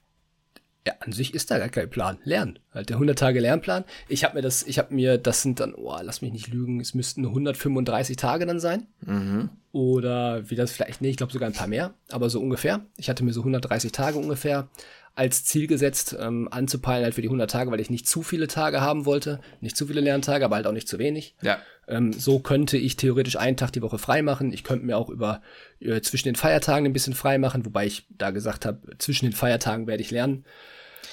ja, 0.86 0.94
an 1.00 1.14
sich 1.14 1.34
ist 1.34 1.50
da 1.50 1.60
gar 1.60 1.70
kein 1.70 1.90
Plan. 1.90 2.18
Lernen. 2.24 2.60
Halt 2.74 2.90
der 2.90 2.98
100 2.98 3.18
Tage 3.18 3.40
Lernplan. 3.40 3.86
Ich 4.10 4.24
habe 4.24 4.36
mir 4.36 4.42
das, 4.42 4.64
ich 4.64 4.80
habe 4.80 4.94
mir, 4.94 5.18
das 5.18 5.42
sind 5.42 5.60
dann, 5.60 5.74
oh, 5.76 5.98
lass 6.02 6.22
mich 6.22 6.34
nicht 6.34 6.48
lügen, 6.50 6.82
es 6.82 6.94
müssten 6.94 7.26
135 7.26 8.18
Tage 8.18 8.46
dann 8.46 8.60
sein. 8.60 8.88
Mhm. 9.02 9.50
Oder 9.72 10.50
wie 10.50 10.56
das 10.56 10.72
vielleicht, 10.72 11.02
nee, 11.02 11.10
ich 11.10 11.18
glaube 11.18 11.32
sogar 11.32 11.50
ein 11.50 11.56
paar 11.56 11.68
mehr, 11.68 11.94
aber 12.12 12.30
so 12.30 12.42
ungefähr. 12.42 12.86
Ich 12.98 13.10
hatte 13.10 13.24
mir 13.24 13.34
so 13.34 13.42
130 13.42 13.92
Tage 13.92 14.18
ungefähr 14.18 14.68
als 15.16 15.46
Ziel 15.46 15.68
gesetzt, 15.68 16.16
ähm, 16.20 16.48
anzupeilen 16.50 17.04
halt 17.04 17.14
für 17.14 17.22
die 17.22 17.28
100 17.28 17.50
Tage, 17.50 17.72
weil 17.72 17.80
ich 17.80 17.90
nicht 17.90 18.08
zu 18.08 18.24
viele 18.24 18.48
Tage 18.48 18.82
haben 18.82 19.06
wollte. 19.06 19.40
Nicht 19.62 19.78
zu 19.78 19.86
viele 19.86 20.02
Lerntage, 20.02 20.44
aber 20.46 20.56
halt 20.56 20.66
auch 20.66 20.72
nicht 20.72 20.88
zu 20.88 20.98
wenig. 20.98 21.36
Ja. 21.42 21.60
Ähm, 21.88 22.14
so 22.14 22.40
könnte 22.40 22.78
ich 22.78 22.98
theoretisch 22.98 23.38
einen 23.38 23.58
Tag 23.58 23.72
die 23.72 23.82
Woche 23.82 24.00
frei 24.00 24.22
machen. 24.22 24.52
Ich 24.52 24.64
könnte 24.64 24.86
mir 24.86 24.98
auch 24.98 25.10
über 25.10 25.42
äh, 25.80 26.02
zwischen 26.02 26.30
den 26.30 26.36
Feiertagen 26.36 26.88
ein 26.88 26.94
bisschen 26.94 27.14
frei 27.14 27.38
machen, 27.38 27.66
wobei 27.66 27.86
ich 27.86 28.08
da 28.10 28.32
gesagt 28.32 28.66
habe, 28.66 28.80
zwischen 28.98 29.26
den 29.26 29.34
Feiertagen 29.34 29.86
werde 29.86 30.02
ich 30.02 30.10
lernen. 30.10 30.46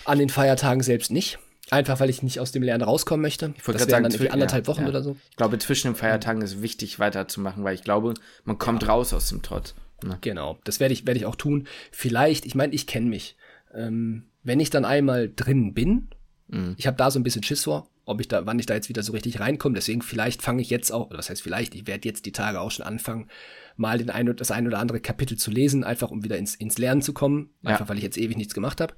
An 0.07 0.19
den 0.19 0.31
Feiertagen 0.31 0.83
selbst 0.83 1.11
nicht. 1.11 1.39
Einfach 1.71 2.01
weil 2.01 2.11
ich 2.11 2.23
nicht 2.23 2.41
aus 2.41 2.51
dem 2.51 2.63
Lernen 2.63 2.83
rauskommen 2.83 3.23
möchte. 3.23 3.55
Ich 3.57 3.63
das 3.63 3.87
wären 3.87 4.03
dann 4.03 4.11
irgendwie 4.11 4.31
anderthalb 4.31 4.67
Wochen 4.67 4.83
ja. 4.83 4.89
oder 4.89 5.03
so. 5.03 5.17
Ich 5.31 5.37
glaube, 5.37 5.59
zwischen 5.59 5.89
den 5.89 5.95
Feiertagen 5.95 6.43
ist 6.43 6.63
wichtig 6.63 6.99
weiterzumachen, 6.99 7.63
weil 7.63 7.75
ich 7.75 7.85
glaube, 7.85 8.15
man 8.45 8.59
kommt 8.59 8.83
ja. 8.83 8.89
raus 8.89 9.13
aus 9.13 9.29
dem 9.29 9.43
Trott. 9.43 9.75
Ne? 10.03 10.19
Genau, 10.21 10.59
das 10.65 10.81
werde 10.81 10.95
ich, 10.95 11.07
werde 11.07 11.19
ich 11.19 11.27
auch 11.27 11.37
tun. 11.37 11.69
Vielleicht, 11.93 12.45
ich 12.47 12.55
meine, 12.55 12.73
ich 12.75 12.87
kenne 12.87 13.07
mich. 13.07 13.37
Ähm, 13.75 14.25
wenn 14.43 14.61
ich 14.61 14.71
dann 14.71 14.85
einmal 14.85 15.31
drin 15.35 15.75
bin, 15.75 16.09
mhm. 16.49 16.75
ich 16.77 16.87
habe 16.87 16.97
da 16.97 17.11
so 17.11 17.19
ein 17.19 17.23
bisschen 17.23 17.43
Schiss 17.43 17.65
vor, 17.65 17.89
ob 18.05 18.21
ich 18.21 18.29
da, 18.29 18.47
wann 18.47 18.59
ich 18.59 18.67
da 18.67 18.75
jetzt 18.75 18.89
wieder 18.89 19.03
so 19.03 19.13
richtig 19.13 19.41
reinkomme. 19.41 19.75
Deswegen 19.75 20.03
vielleicht 20.03 20.43
fange 20.43 20.63
ich 20.63 20.71
jetzt 20.71 20.91
auch, 20.91 21.07
oder 21.09 21.19
das 21.19 21.31
heißt 21.31 21.43
vielleicht, 21.43 21.75
ich 21.75 21.87
werde 21.87 22.09
jetzt 22.09 22.27
die 22.27 22.33
Tage 22.33 22.61
auch 22.61 22.71
schon 22.71 22.87
anfangen, 22.87 23.29
mal 23.77 23.99
den 23.99 24.11
ein, 24.11 24.35
das 24.37 24.51
ein 24.51 24.67
oder 24.67 24.79
andere 24.79 25.01
Kapitel 25.01 25.39
zu 25.39 25.51
lesen, 25.51 25.85
einfach 25.85 26.11
um 26.11 26.25
wieder 26.25 26.39
ins, 26.39 26.55
ins 26.55 26.79
Lernen 26.79 27.03
zu 27.03 27.13
kommen. 27.13 27.51
Einfach 27.63 27.89
weil 27.89 27.99
ich 27.99 28.03
jetzt 28.03 28.19
ewig 28.19 28.37
nichts 28.37 28.55
gemacht 28.55 28.81
habe. 28.81 28.95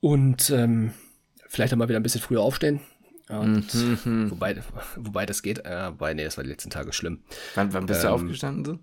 Und 0.00 0.50
ähm, 0.50 0.92
vielleicht 1.48 1.72
auch 1.72 1.78
mal 1.78 1.88
wieder 1.88 1.98
ein 1.98 2.02
bisschen 2.02 2.20
früher 2.20 2.42
aufstehen. 2.42 2.80
Und 3.28 3.74
mhm. 3.74 4.30
wobei, 4.30 4.56
wobei 4.96 5.26
das 5.26 5.42
geht, 5.42 5.64
äh, 5.64 5.88
wobei, 5.90 6.14
nee, 6.14 6.24
das 6.24 6.36
war 6.36 6.44
die 6.44 6.50
letzten 6.50 6.70
Tage 6.70 6.92
schlimm. 6.92 7.24
Wann, 7.54 7.72
wann 7.72 7.86
bist 7.86 8.04
ähm, 8.04 8.08
du 8.08 8.14
aufgestanden 8.14 8.64
so? 8.64 8.78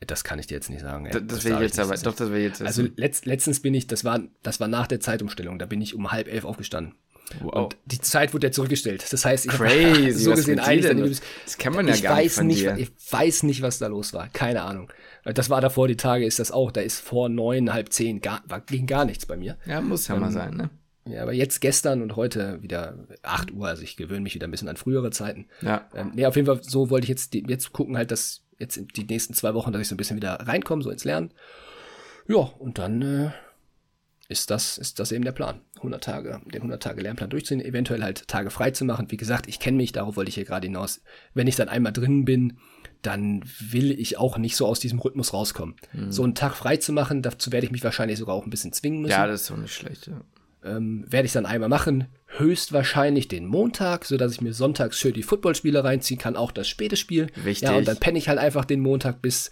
Das 0.00 0.24
kann 0.24 0.38
ich 0.38 0.46
dir 0.46 0.54
jetzt 0.54 0.68
nicht 0.68 0.82
sagen. 0.82 1.08
Das, 1.10 1.22
das, 1.26 1.44
das 1.44 1.60
jetzt 1.62 1.80
aber, 1.80 1.96
doch, 1.96 2.14
das 2.14 2.30
wäre 2.30 2.42
jetzt. 2.42 2.60
Also 2.60 2.86
letzt, 2.96 3.24
letztens 3.24 3.60
bin 3.60 3.72
ich, 3.72 3.86
das 3.86 4.04
war, 4.04 4.20
das 4.42 4.60
war 4.60 4.68
nach 4.68 4.86
der 4.86 5.00
Zeitumstellung, 5.00 5.58
da 5.58 5.66
bin 5.66 5.80
ich 5.80 5.94
um 5.94 6.12
halb 6.12 6.28
elf 6.28 6.44
aufgestanden. 6.44 6.94
Wow. 7.40 7.64
Und 7.64 7.76
die 7.86 8.00
Zeit 8.00 8.34
wurde 8.34 8.48
ja 8.48 8.50
zurückgestellt. 8.52 9.04
Das 9.10 9.24
heißt, 9.24 9.46
ich 9.46 9.52
habe 9.52 10.12
so 10.12 10.32
gesehen 10.32 10.60
eigentlich. 10.60 11.20
Das 11.44 11.58
kann 11.58 11.72
man 11.72 11.88
ja 11.88 11.96
gar 11.96 12.18
nicht 12.18 12.32
von 12.32 12.46
nicht, 12.46 12.60
dir. 12.60 12.76
Ich 12.76 12.90
weiß 13.10 13.42
nicht, 13.44 13.62
was 13.62 13.78
da 13.78 13.88
los 13.88 14.12
war. 14.12 14.28
Keine 14.28 14.62
Ahnung. 14.62 14.92
Das 15.24 15.50
war 15.50 15.60
davor 15.60 15.88
die 15.88 15.96
Tage, 15.96 16.24
ist 16.24 16.38
das 16.38 16.52
auch. 16.52 16.70
Da 16.70 16.82
ist 16.82 17.00
vor 17.00 17.28
neun, 17.28 17.72
halb 17.72 17.92
zehn, 17.92 18.20
gar, 18.20 18.42
war, 18.46 18.60
ging 18.60 18.86
gar 18.86 19.04
nichts 19.04 19.26
bei 19.26 19.36
mir. 19.36 19.56
Ja, 19.66 19.80
muss 19.80 20.06
ja 20.06 20.14
ähm, 20.14 20.20
mal 20.20 20.30
sein, 20.30 20.54
ne? 20.54 20.70
Ja, 21.08 21.22
aber 21.22 21.32
jetzt 21.32 21.60
gestern 21.60 22.02
und 22.02 22.16
heute 22.16 22.62
wieder 22.62 23.06
8 23.22 23.52
Uhr, 23.52 23.68
also 23.68 23.82
ich 23.82 23.96
gewöhne 23.96 24.22
mich 24.22 24.34
wieder 24.34 24.48
ein 24.48 24.50
bisschen 24.50 24.68
an 24.68 24.76
frühere 24.76 25.10
Zeiten. 25.10 25.46
Ja. 25.62 25.88
Ähm, 25.94 26.12
nee, 26.14 26.26
auf 26.26 26.34
jeden 26.34 26.46
Fall, 26.46 26.60
so 26.62 26.90
wollte 26.90 27.04
ich 27.04 27.08
jetzt, 27.08 27.32
die, 27.32 27.44
jetzt 27.46 27.72
gucken 27.72 27.96
halt, 27.96 28.10
dass 28.10 28.42
jetzt 28.58 28.80
die 28.96 29.04
nächsten 29.04 29.34
zwei 29.34 29.54
Wochen, 29.54 29.72
dass 29.72 29.82
ich 29.82 29.88
so 29.88 29.94
ein 29.94 29.98
bisschen 29.98 30.16
wieder 30.16 30.34
reinkomme, 30.34 30.82
so 30.82 30.90
ins 30.90 31.04
Lernen. 31.04 31.32
Ja, 32.28 32.36
und 32.36 32.78
dann 32.78 33.02
äh, 33.02 33.30
ist 34.28 34.50
das, 34.50 34.78
ist 34.78 34.98
das 34.98 35.12
eben 35.12 35.24
der 35.24 35.32
Plan. 35.32 35.60
100 35.76 36.02
Tage, 36.02 36.40
den 36.46 36.62
100 36.62 36.82
Tage 36.82 37.00
Lernplan 37.00 37.30
durchziehen, 37.30 37.60
eventuell 37.60 38.02
halt 38.02 38.26
Tage 38.26 38.50
frei 38.50 38.70
zu 38.72 38.84
machen. 38.84 39.10
Wie 39.10 39.16
gesagt, 39.16 39.46
ich 39.46 39.60
kenne 39.60 39.76
mich, 39.76 39.92
darauf 39.92 40.16
wollte 40.16 40.30
ich 40.30 40.34
hier 40.34 40.44
gerade 40.44 40.66
hinaus. 40.66 41.02
Wenn 41.34 41.46
ich 41.46 41.56
dann 41.56 41.68
einmal 41.68 41.92
drin 41.92 42.24
bin, 42.24 42.58
dann 43.02 43.42
will 43.60 43.92
ich 43.92 44.18
auch 44.18 44.38
nicht 44.38 44.56
so 44.56 44.66
aus 44.66 44.80
diesem 44.80 44.98
Rhythmus 44.98 45.32
rauskommen. 45.32 45.76
Mhm. 45.92 46.10
So 46.10 46.24
einen 46.24 46.34
Tag 46.34 46.56
frei 46.56 46.76
zu 46.78 46.92
machen, 46.92 47.22
dazu 47.22 47.52
werde 47.52 47.66
ich 47.66 47.72
mich 47.72 47.84
wahrscheinlich 47.84 48.18
sogar 48.18 48.34
auch 48.34 48.44
ein 48.44 48.50
bisschen 48.50 48.72
zwingen 48.72 49.02
müssen. 49.02 49.12
Ja, 49.12 49.26
das 49.26 49.42
ist 49.42 49.46
so 49.46 49.56
nicht 49.56 49.74
schlecht, 49.74 50.08
ja 50.08 50.20
ähm, 50.66 51.04
werde 51.08 51.26
ich 51.26 51.32
dann 51.32 51.46
einmal 51.46 51.68
machen. 51.68 52.06
Höchstwahrscheinlich 52.26 53.28
den 53.28 53.46
Montag, 53.46 54.04
so 54.04 54.16
dass 54.16 54.32
ich 54.32 54.40
mir 54.40 54.52
sonntags 54.52 54.98
schön 54.98 55.14
die 55.14 55.22
Footballspiele 55.22 55.82
reinziehen 55.82 56.18
kann, 56.18 56.36
auch 56.36 56.52
das 56.52 56.68
späte 56.68 56.96
Spiel. 56.96 57.28
Wichtig. 57.36 57.68
Ja, 57.68 57.76
und 57.76 57.86
dann 57.88 57.98
penne 57.98 58.18
ich 58.18 58.28
halt 58.28 58.38
einfach 58.38 58.64
den 58.64 58.80
Montag 58.80 59.22
bis 59.22 59.50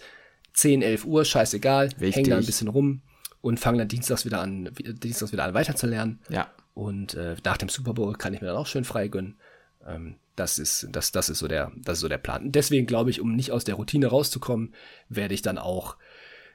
10, 0.54 0.82
11 0.82 1.04
Uhr, 1.04 1.24
scheißegal. 1.24 1.90
Hänge 1.98 2.30
da 2.30 2.36
ein 2.36 2.46
bisschen 2.46 2.68
rum 2.68 3.02
und 3.40 3.60
fange 3.60 3.78
dann 3.78 3.88
dienstags 3.88 4.24
wieder 4.24 4.40
an, 4.40 4.70
dienstags 4.74 5.32
wieder 5.32 5.44
an 5.44 5.54
weiterzulernen. 5.54 6.20
Ja. 6.28 6.50
Und 6.74 7.14
äh, 7.14 7.36
nach 7.44 7.56
dem 7.56 7.68
Super 7.68 7.94
Bowl 7.94 8.14
kann 8.14 8.34
ich 8.34 8.40
mir 8.40 8.48
dann 8.48 8.56
auch 8.56 8.66
schön 8.66 8.84
frei 8.84 9.08
gönnen. 9.08 9.36
Ähm, 9.86 10.16
das 10.36 10.58
ist, 10.58 10.88
das, 10.90 11.12
das 11.12 11.28
ist 11.28 11.38
so 11.38 11.48
der, 11.48 11.70
das 11.76 11.98
ist 11.98 12.00
so 12.00 12.08
der 12.08 12.18
Plan. 12.18 12.50
Deswegen 12.50 12.86
glaube 12.86 13.10
ich, 13.10 13.20
um 13.20 13.36
nicht 13.36 13.52
aus 13.52 13.64
der 13.64 13.76
Routine 13.76 14.06
rauszukommen, 14.06 14.74
werde 15.08 15.34
ich 15.34 15.42
dann 15.42 15.58
auch 15.58 15.96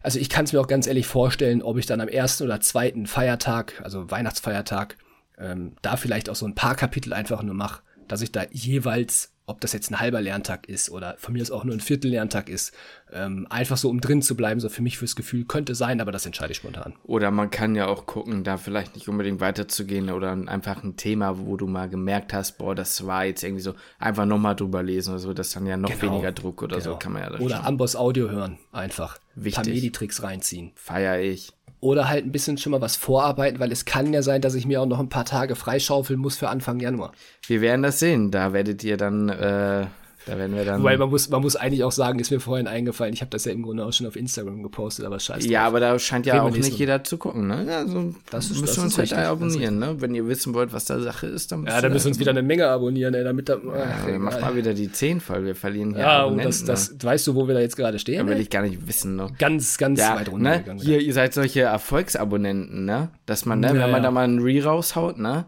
also 0.02 0.20
ich 0.20 0.30
kann 0.30 0.46
es 0.46 0.54
mir 0.54 0.62
auch 0.62 0.68
ganz 0.68 0.88
ehrlich 0.88 1.08
vorstellen, 1.08 1.62
ob 1.62 1.78
ich 1.78 1.86
dann 1.86 2.02
am 2.02 2.08
ersten 2.08 2.44
oder 2.44 2.62
zweiten 2.62 3.06
Feiertag, 3.06 3.82
also 3.84 4.10
Weihnachtsfeiertag, 4.10 4.98
ähm, 5.38 5.76
da 5.82 5.98
vielleicht 5.98 6.30
auch 6.30 6.36
so 6.36 6.46
ein 6.46 6.56
paar 6.56 6.76
Kapitel 6.76 7.14
einfach 7.14 7.44
nur 7.44 7.56
mache, 7.56 7.82
dass 8.08 8.22
ich 8.22 8.32
da 8.32 8.44
jeweils 8.52 9.34
ob 9.50 9.62
das 9.62 9.74
jetzt 9.74 9.90
ein 9.90 10.00
halber 10.00 10.22
Lerntag 10.22 10.70
ist 10.70 10.92
oder 10.92 11.16
von 11.18 11.34
mir 11.34 11.42
ist 11.42 11.50
auch 11.50 11.64
nur 11.64 11.74
ein 11.74 11.80
Viertel 11.80 12.12
Lerntag 12.12 12.50
ist, 12.50 12.72
ähm, 13.12 13.48
einfach 13.50 13.78
so 13.78 13.90
um 13.90 14.00
drin 14.00 14.22
zu 14.22 14.38
bleiben, 14.38 14.60
so 14.60 14.70
für 14.70 14.84
mich 14.84 15.00
fürs 15.00 15.16
Gefühl 15.16 15.46
könnte 15.46 15.74
sein, 15.74 16.02
aber 16.02 16.12
das 16.12 16.26
entscheide 16.28 16.52
ich 16.52 16.58
spontan. 16.58 16.94
Oder 17.04 17.32
man 17.32 17.50
kann 17.50 17.74
ja 17.74 17.88
auch 17.88 18.06
gucken, 18.06 18.44
da 18.44 18.58
vielleicht 18.58 18.94
nicht 18.94 19.10
unbedingt 19.10 19.40
weiterzugehen 19.40 20.12
oder 20.12 20.32
einfach 20.32 20.84
ein 20.84 20.98
Thema, 20.98 21.40
wo 21.40 21.58
du 21.58 21.66
mal 21.66 21.90
gemerkt 21.90 22.32
hast, 22.32 22.60
boah, 22.60 22.76
das 22.76 23.08
war 23.08 23.26
jetzt 23.26 23.44
irgendwie 23.44 23.64
so, 23.64 23.74
einfach 23.98 24.26
nochmal 24.26 24.56
drüber 24.56 24.84
lesen 24.84 25.12
oder 25.12 25.20
so, 25.20 25.34
das 25.34 25.48
ist 25.48 25.56
dann 25.56 25.66
ja 25.66 25.78
noch 25.78 25.90
genau, 25.90 26.14
weniger 26.14 26.32
Druck 26.32 26.62
oder 26.62 26.78
genau. 26.78 26.92
so, 26.92 26.98
kann 26.98 27.14
man 27.14 27.24
ja 27.24 27.40
Oder 27.40 27.66
Amboss 27.66 27.96
Audio 27.96 28.30
hören, 28.30 28.60
einfach. 28.72 29.18
Wichtig. 29.36 29.58
Ein 29.58 29.64
paar 29.64 29.74
Meditricks 29.74 30.22
reinziehen. 30.22 30.72
Feier 30.76 31.20
ich. 31.20 31.54
Oder 31.82 32.10
halt 32.10 32.26
ein 32.26 32.32
bisschen 32.32 32.58
schon 32.58 32.72
mal 32.72 32.82
was 32.82 32.98
vorarbeiten, 32.98 33.60
weil 33.60 33.72
es 33.72 33.86
kann 33.86 34.12
ja 34.14 34.22
sein, 34.22 34.42
dass 34.42 34.54
ich 34.56 34.66
mir 34.66 34.82
auch 34.82 34.86
noch 34.86 35.00
ein 35.00 35.10
paar 35.10 35.26
Tage 35.26 35.56
freischaufeln 35.56 36.20
muss 36.20 36.38
für 36.38 36.50
Anfang 36.50 36.80
Januar. 36.80 37.14
Wir 37.48 37.62
werden 37.62 37.84
das 37.84 38.00
sehen. 38.00 38.32
Da 38.32 38.52
werdet 38.52 38.84
ihr 38.84 38.98
dann 38.98 39.30
äh, 39.30 39.86
da 40.26 40.38
werden 40.38 40.56
wir 40.56 40.66
dann. 40.66 40.84
Weil 40.84 40.98
man 40.98 41.10
muss, 41.10 41.30
man 41.30 41.42
muss 41.42 41.56
eigentlich 41.56 41.84
auch 41.84 41.92
sagen, 41.92 42.20
ist 42.20 42.32
mir 42.32 42.40
vorhin 42.40 42.68
eingefallen, 42.68 43.14
ich 43.14 43.22
habe 43.22 43.32
das 43.32 43.46
ja 43.46 43.52
im 43.52 43.62
Grunde 43.62 43.86
auch 43.86 43.94
schon 43.94 44.06
auf 44.06 44.16
Instagram 44.16 44.64
gepostet, 44.64 45.06
aber 45.06 45.20
scheiße. 45.20 45.48
Ja, 45.48 45.66
aber 45.66 45.80
da 45.80 45.98
scheint 45.98 46.26
ja 46.26 46.42
auch 46.42 46.52
nicht 46.52 46.78
jeder 46.78 47.04
zu 47.04 47.18
gucken, 47.18 47.48
ne? 47.48 47.66
Also, 47.76 48.14
das 48.30 48.52
ist, 48.52 48.62
müsst 48.62 48.78
ihr 48.78 48.84
uns 48.84 48.98
halt 48.98 49.14
abonnieren, 49.14 49.80
ne? 49.80 49.96
Wenn 50.00 50.14
ihr 50.14 50.28
wissen 50.28 50.54
wollt, 50.54 50.74
was 50.74 50.86
da 50.86 51.00
Sache 51.00 51.28
ist, 51.28 51.52
dann 51.52 51.66
Ja, 51.66 51.82
da 51.82 51.90
müssen 51.90 52.06
wir 52.06 52.10
uns 52.10 52.20
wieder 52.20 52.32
eine 52.32 52.42
Menge 52.42 52.68
abonnieren, 52.68 53.14
ey, 53.14 53.24
damit 53.24 53.50
da. 53.50 53.58
Ach, 53.58 54.08
ja, 54.08 54.20
mach 54.20 54.40
mal 54.42 54.56
wieder 54.56 54.74
die 54.74 54.92
10 54.92 55.22
voll, 55.22 55.46
wir 55.46 55.56
verlieren 55.56 55.94
hier. 55.94 56.04
Ja, 56.04 56.24
und 56.24 56.44
das, 56.44 56.64
das, 56.66 56.92
ne? 56.92 56.98
weißt 57.02 57.28
du, 57.28 57.36
wo 57.36 57.48
wir 57.48 57.56
da 57.56 57.62
jetzt 57.62 57.78
gerade 57.78 57.98
stehen? 58.00 58.26
Da 58.26 58.32
will 58.32 58.40
ich 58.40 58.50
gar 58.50 58.62
nicht 58.62 58.88
wissen, 58.88 59.16
ne? 59.16 59.28
Ganz, 59.40 59.78
ganz 59.78 60.00
ja, 60.00 60.16
weit 60.16 60.30
runter. 60.30 60.74
Ne? 60.74 60.82
Hier, 60.82 61.00
ihr 61.02 61.14
seid 61.14 61.34
solche 61.34 61.62
Erfolgsabonnenten, 61.62 62.86
ne? 62.86 63.10
Dass 63.26 63.46
man, 63.46 63.60
ne, 63.62 63.68
ja, 63.68 63.74
wenn 63.76 63.92
man 63.92 64.04
da 64.04 64.12
mal 64.12 64.26
einen 64.26 64.40
Re 64.40 64.64
raushaut, 64.64 65.18
ne? 65.18 65.46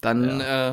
Dann, 0.00 0.40
äh, 0.40 0.72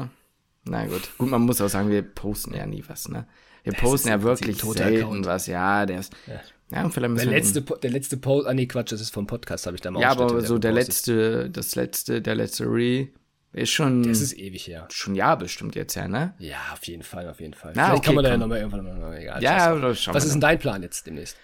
na 0.66 0.86
gut. 0.86 1.10
Gut, 1.18 1.30
man 1.30 1.42
muss 1.42 1.62
auch 1.62 1.70
sagen, 1.70 1.90
wir 1.90 2.02
posten 2.02 2.54
ja 2.54 2.66
nie 2.66 2.84
was, 2.88 3.08
ne? 3.08 3.28
Wir 3.64 3.74
das 3.74 3.82
posten 3.82 4.10
ja 4.10 4.22
wirklich 4.22 4.62
selten 4.62 5.04
Account. 5.04 5.26
was. 5.26 5.48
Ja, 5.48 5.86
der 5.86 6.00
ist. 6.00 6.14
Ja. 6.28 6.42
Ja, 6.72 6.88
vielleicht 6.88 7.18
der 7.18 7.26
letzte, 7.26 7.62
der 7.62 7.90
letzte 7.90 8.18
Post, 8.18 8.48
ah 8.48 8.54
nee, 8.54 8.68
Quatsch, 8.68 8.92
das 8.92 9.02
ist 9.02 9.12
vom 9.12 9.26
Podcast, 9.26 9.66
habe 9.66 9.76
ich 9.76 9.82
da 9.82 9.90
mal 9.90 10.02
Ja, 10.02 10.12
aber 10.12 10.42
so 10.42 10.60
der 10.60 10.72
letzte, 10.72 11.50
das 11.50 11.74
letzte, 11.74 12.22
der 12.22 12.36
letzte 12.36 12.66
Re 12.66 13.08
ist 13.54 13.72
schon. 13.72 14.04
Das 14.04 14.22
ist 14.22 14.34
ewig 14.34 14.68
her. 14.68 14.88
Schon 14.92 15.16
ja 15.16 15.34
bestimmt 15.34 15.76
jetzt 15.76 15.96
ja, 15.96 16.08
ne? 16.08 16.36
Ja, 16.38 16.58
auf 16.74 16.84
jeden 16.84 17.02
Fall, 17.02 17.28
auf 17.28 17.40
jeden 17.40 17.56
Fall. 17.56 17.74
Na, 17.76 17.86
Vielleicht 17.86 17.98
okay, 17.98 18.06
kann 18.06 18.16
man 18.16 18.24
da 18.24 18.30
ja 18.30 18.38
nochmal 18.38 18.60
irgendwann 18.60 19.00
mal, 19.00 19.18
egal. 19.18 19.42
Ja, 19.42 19.74
das 19.76 20.08
Was 20.08 20.26
ist 20.26 20.34
denn 20.34 20.42
dein 20.42 20.60
Plan 20.60 20.84
jetzt 20.84 21.08
demnächst? 21.08 21.36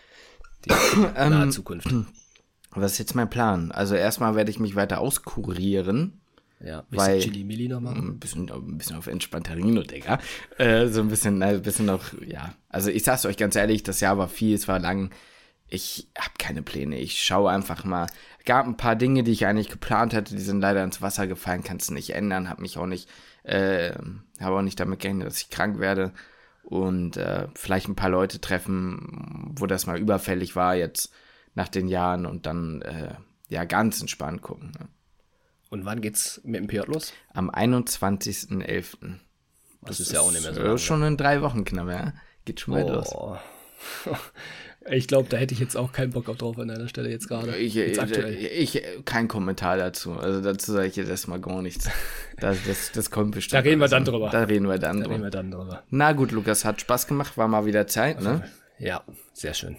Die 0.65 0.69
nahe 1.15 1.43
ähm, 1.43 1.51
Zukunft. 1.51 1.89
Was 2.71 2.93
ist 2.93 2.97
jetzt 2.97 3.15
mein 3.15 3.29
Plan? 3.29 3.71
Also 3.71 3.95
erstmal 3.95 4.35
werde 4.35 4.51
ich 4.51 4.59
mich 4.59 4.75
weiter 4.75 4.99
auskurieren. 4.99 6.21
Ja, 6.59 6.79
ein 6.79 6.85
bisschen 6.89 7.19
Chili 7.19 7.43
Milli 7.43 7.67
noch 7.67 7.81
machen. 7.81 8.09
Ein 8.09 8.19
bisschen, 8.19 8.49
ein 8.49 8.77
bisschen 8.77 8.95
auf 8.95 9.07
entspannterino, 9.07 9.83
Digga. 9.83 10.19
Äh, 10.57 10.87
so 10.87 11.01
ein 11.01 11.09
bisschen, 11.09 11.41
ein 11.43 11.61
bisschen 11.61 11.85
noch, 11.85 12.13
ja. 12.25 12.53
Also 12.69 12.89
ich 12.89 13.03
sag's 13.03 13.25
euch 13.25 13.37
ganz 13.37 13.55
ehrlich, 13.55 13.83
das 13.83 13.99
Jahr 13.99 14.17
war 14.17 14.27
viel, 14.27 14.55
es 14.55 14.67
war 14.67 14.79
lang. 14.79 15.11
Ich 15.67 16.07
habe 16.17 16.31
keine 16.37 16.61
Pläne. 16.61 16.99
Ich 16.99 17.21
schaue 17.23 17.51
einfach 17.51 17.83
mal. 17.83 18.07
Gab 18.45 18.67
ein 18.67 18.77
paar 18.77 18.95
Dinge, 18.95 19.23
die 19.23 19.31
ich 19.31 19.45
eigentlich 19.45 19.69
geplant 19.69 20.13
hatte, 20.13 20.35
die 20.35 20.41
sind 20.41 20.61
leider 20.61 20.83
ins 20.83 21.01
Wasser 21.01 21.27
gefallen, 21.27 21.63
kannst 21.63 21.89
du 21.89 21.93
nicht 21.93 22.11
ändern. 22.11 22.49
Hab 22.49 22.59
mich 22.59 22.77
auch 22.77 22.85
nicht, 22.85 23.09
äh, 23.43 23.91
habe 24.39 24.57
auch 24.57 24.61
nicht 24.61 24.79
damit 24.79 24.99
gerechnet, 24.99 25.27
dass 25.27 25.41
ich 25.41 25.49
krank 25.49 25.79
werde. 25.79 26.13
Und 26.63 27.17
äh, 27.17 27.47
vielleicht 27.53 27.87
ein 27.87 27.95
paar 27.95 28.09
Leute 28.09 28.39
treffen, 28.39 29.53
wo 29.55 29.67
das 29.67 29.85
mal 29.87 29.99
überfällig 29.99 30.55
war 30.55 30.75
jetzt 30.75 31.11
nach 31.53 31.67
den 31.67 31.87
Jahren 31.87 32.25
und 32.25 32.45
dann 32.45 32.81
äh, 32.81 33.15
ja 33.49 33.65
ganz 33.65 34.01
entspannt 34.01 34.41
gucken. 34.41 34.71
Ne? 34.71 34.87
Und 35.75 35.83
wann 35.83 35.99
geht's 35.99 36.39
mit 36.45 36.61
dem 36.61 36.67
PJ 36.67 36.89
los? 36.89 37.11
Am 37.33 37.49
21.11. 37.49 38.61
Das, 38.61 39.17
das 39.81 39.99
ist 39.99 40.13
ja 40.13 40.21
auch 40.21 40.31
nicht 40.31 40.43
mehr 40.43 40.53
so. 40.53 40.61
Lange. 40.61 40.77
Schon 40.77 41.03
in 41.03 41.17
drei 41.17 41.41
Wochen 41.41 41.65
knapp, 41.65 41.89
ja. 41.89 42.13
Geht 42.45 42.61
schon 42.61 42.75
mal 42.75 42.83
oh. 42.85 42.93
los. 42.93 43.13
Ich 44.87 45.07
glaube, 45.07 45.27
da 45.29 45.37
hätte 45.37 45.55
ich 45.55 45.59
jetzt 45.59 45.75
auch 45.75 45.91
keinen 45.91 46.11
Bock 46.11 46.25
drauf 46.37 46.59
an 46.59 46.67
deiner 46.67 46.87
Stelle 46.87 47.09
jetzt 47.09 47.27
gerade. 47.27 47.57
Ich, 47.57 47.73
jetzt 47.73 47.99
ich, 47.99 48.75
ich, 48.75 48.83
kein 49.03 49.27
Kommentar 49.27 49.77
dazu. 49.77 50.13
Also 50.13 50.41
dazu 50.41 50.73
sage 50.73 50.85
ich 50.85 50.95
jetzt 50.95 51.09
erstmal 51.09 51.41
gar 51.41 51.61
nichts. 51.61 51.89
Das, 52.37 52.57
das, 52.67 52.91
das 52.91 53.09
kommt 53.09 53.31
bestimmt. 53.31 53.53
Da 53.53 53.67
reden 53.67 53.81
wir 53.81 53.87
dann 53.87 54.05
drüber. 54.05 54.29
Da 54.29 54.43
reden 54.43 54.67
wir 54.67 54.77
dann, 54.77 54.97
da 54.99 55.05
drüber. 55.05 55.13
Reden 55.15 55.23
wir 55.23 55.31
dann 55.31 55.49
drüber. 55.49 55.83
Na 55.89 56.11
gut, 56.11 56.31
Lukas, 56.33 56.65
hat 56.65 56.81
Spaß 56.81 57.07
gemacht, 57.07 57.37
war 57.37 57.47
mal 57.47 57.65
wieder 57.65 57.87
Zeit, 57.87 58.21
ne? 58.21 58.47
Ja, 58.77 59.03
sehr 59.33 59.55
schön. 59.55 59.77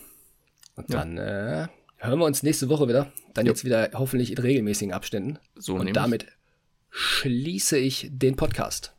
Und 0.74 0.90
ja. 0.90 0.98
dann 0.98 1.18
äh, 1.18 1.68
hören 1.98 2.18
wir 2.18 2.24
uns 2.26 2.42
nächste 2.42 2.68
Woche 2.68 2.88
wieder. 2.88 3.12
Dann 3.34 3.46
jo. 3.46 3.52
jetzt 3.52 3.64
wieder 3.64 3.90
hoffentlich 3.94 4.32
in 4.32 4.38
regelmäßigen 4.38 4.92
Abständen. 4.92 5.38
So 5.54 5.74
Und 5.74 5.94
damit 5.94 6.26
schließe 6.90 7.78
ich 7.78 8.08
den 8.10 8.36
Podcast. 8.36 8.95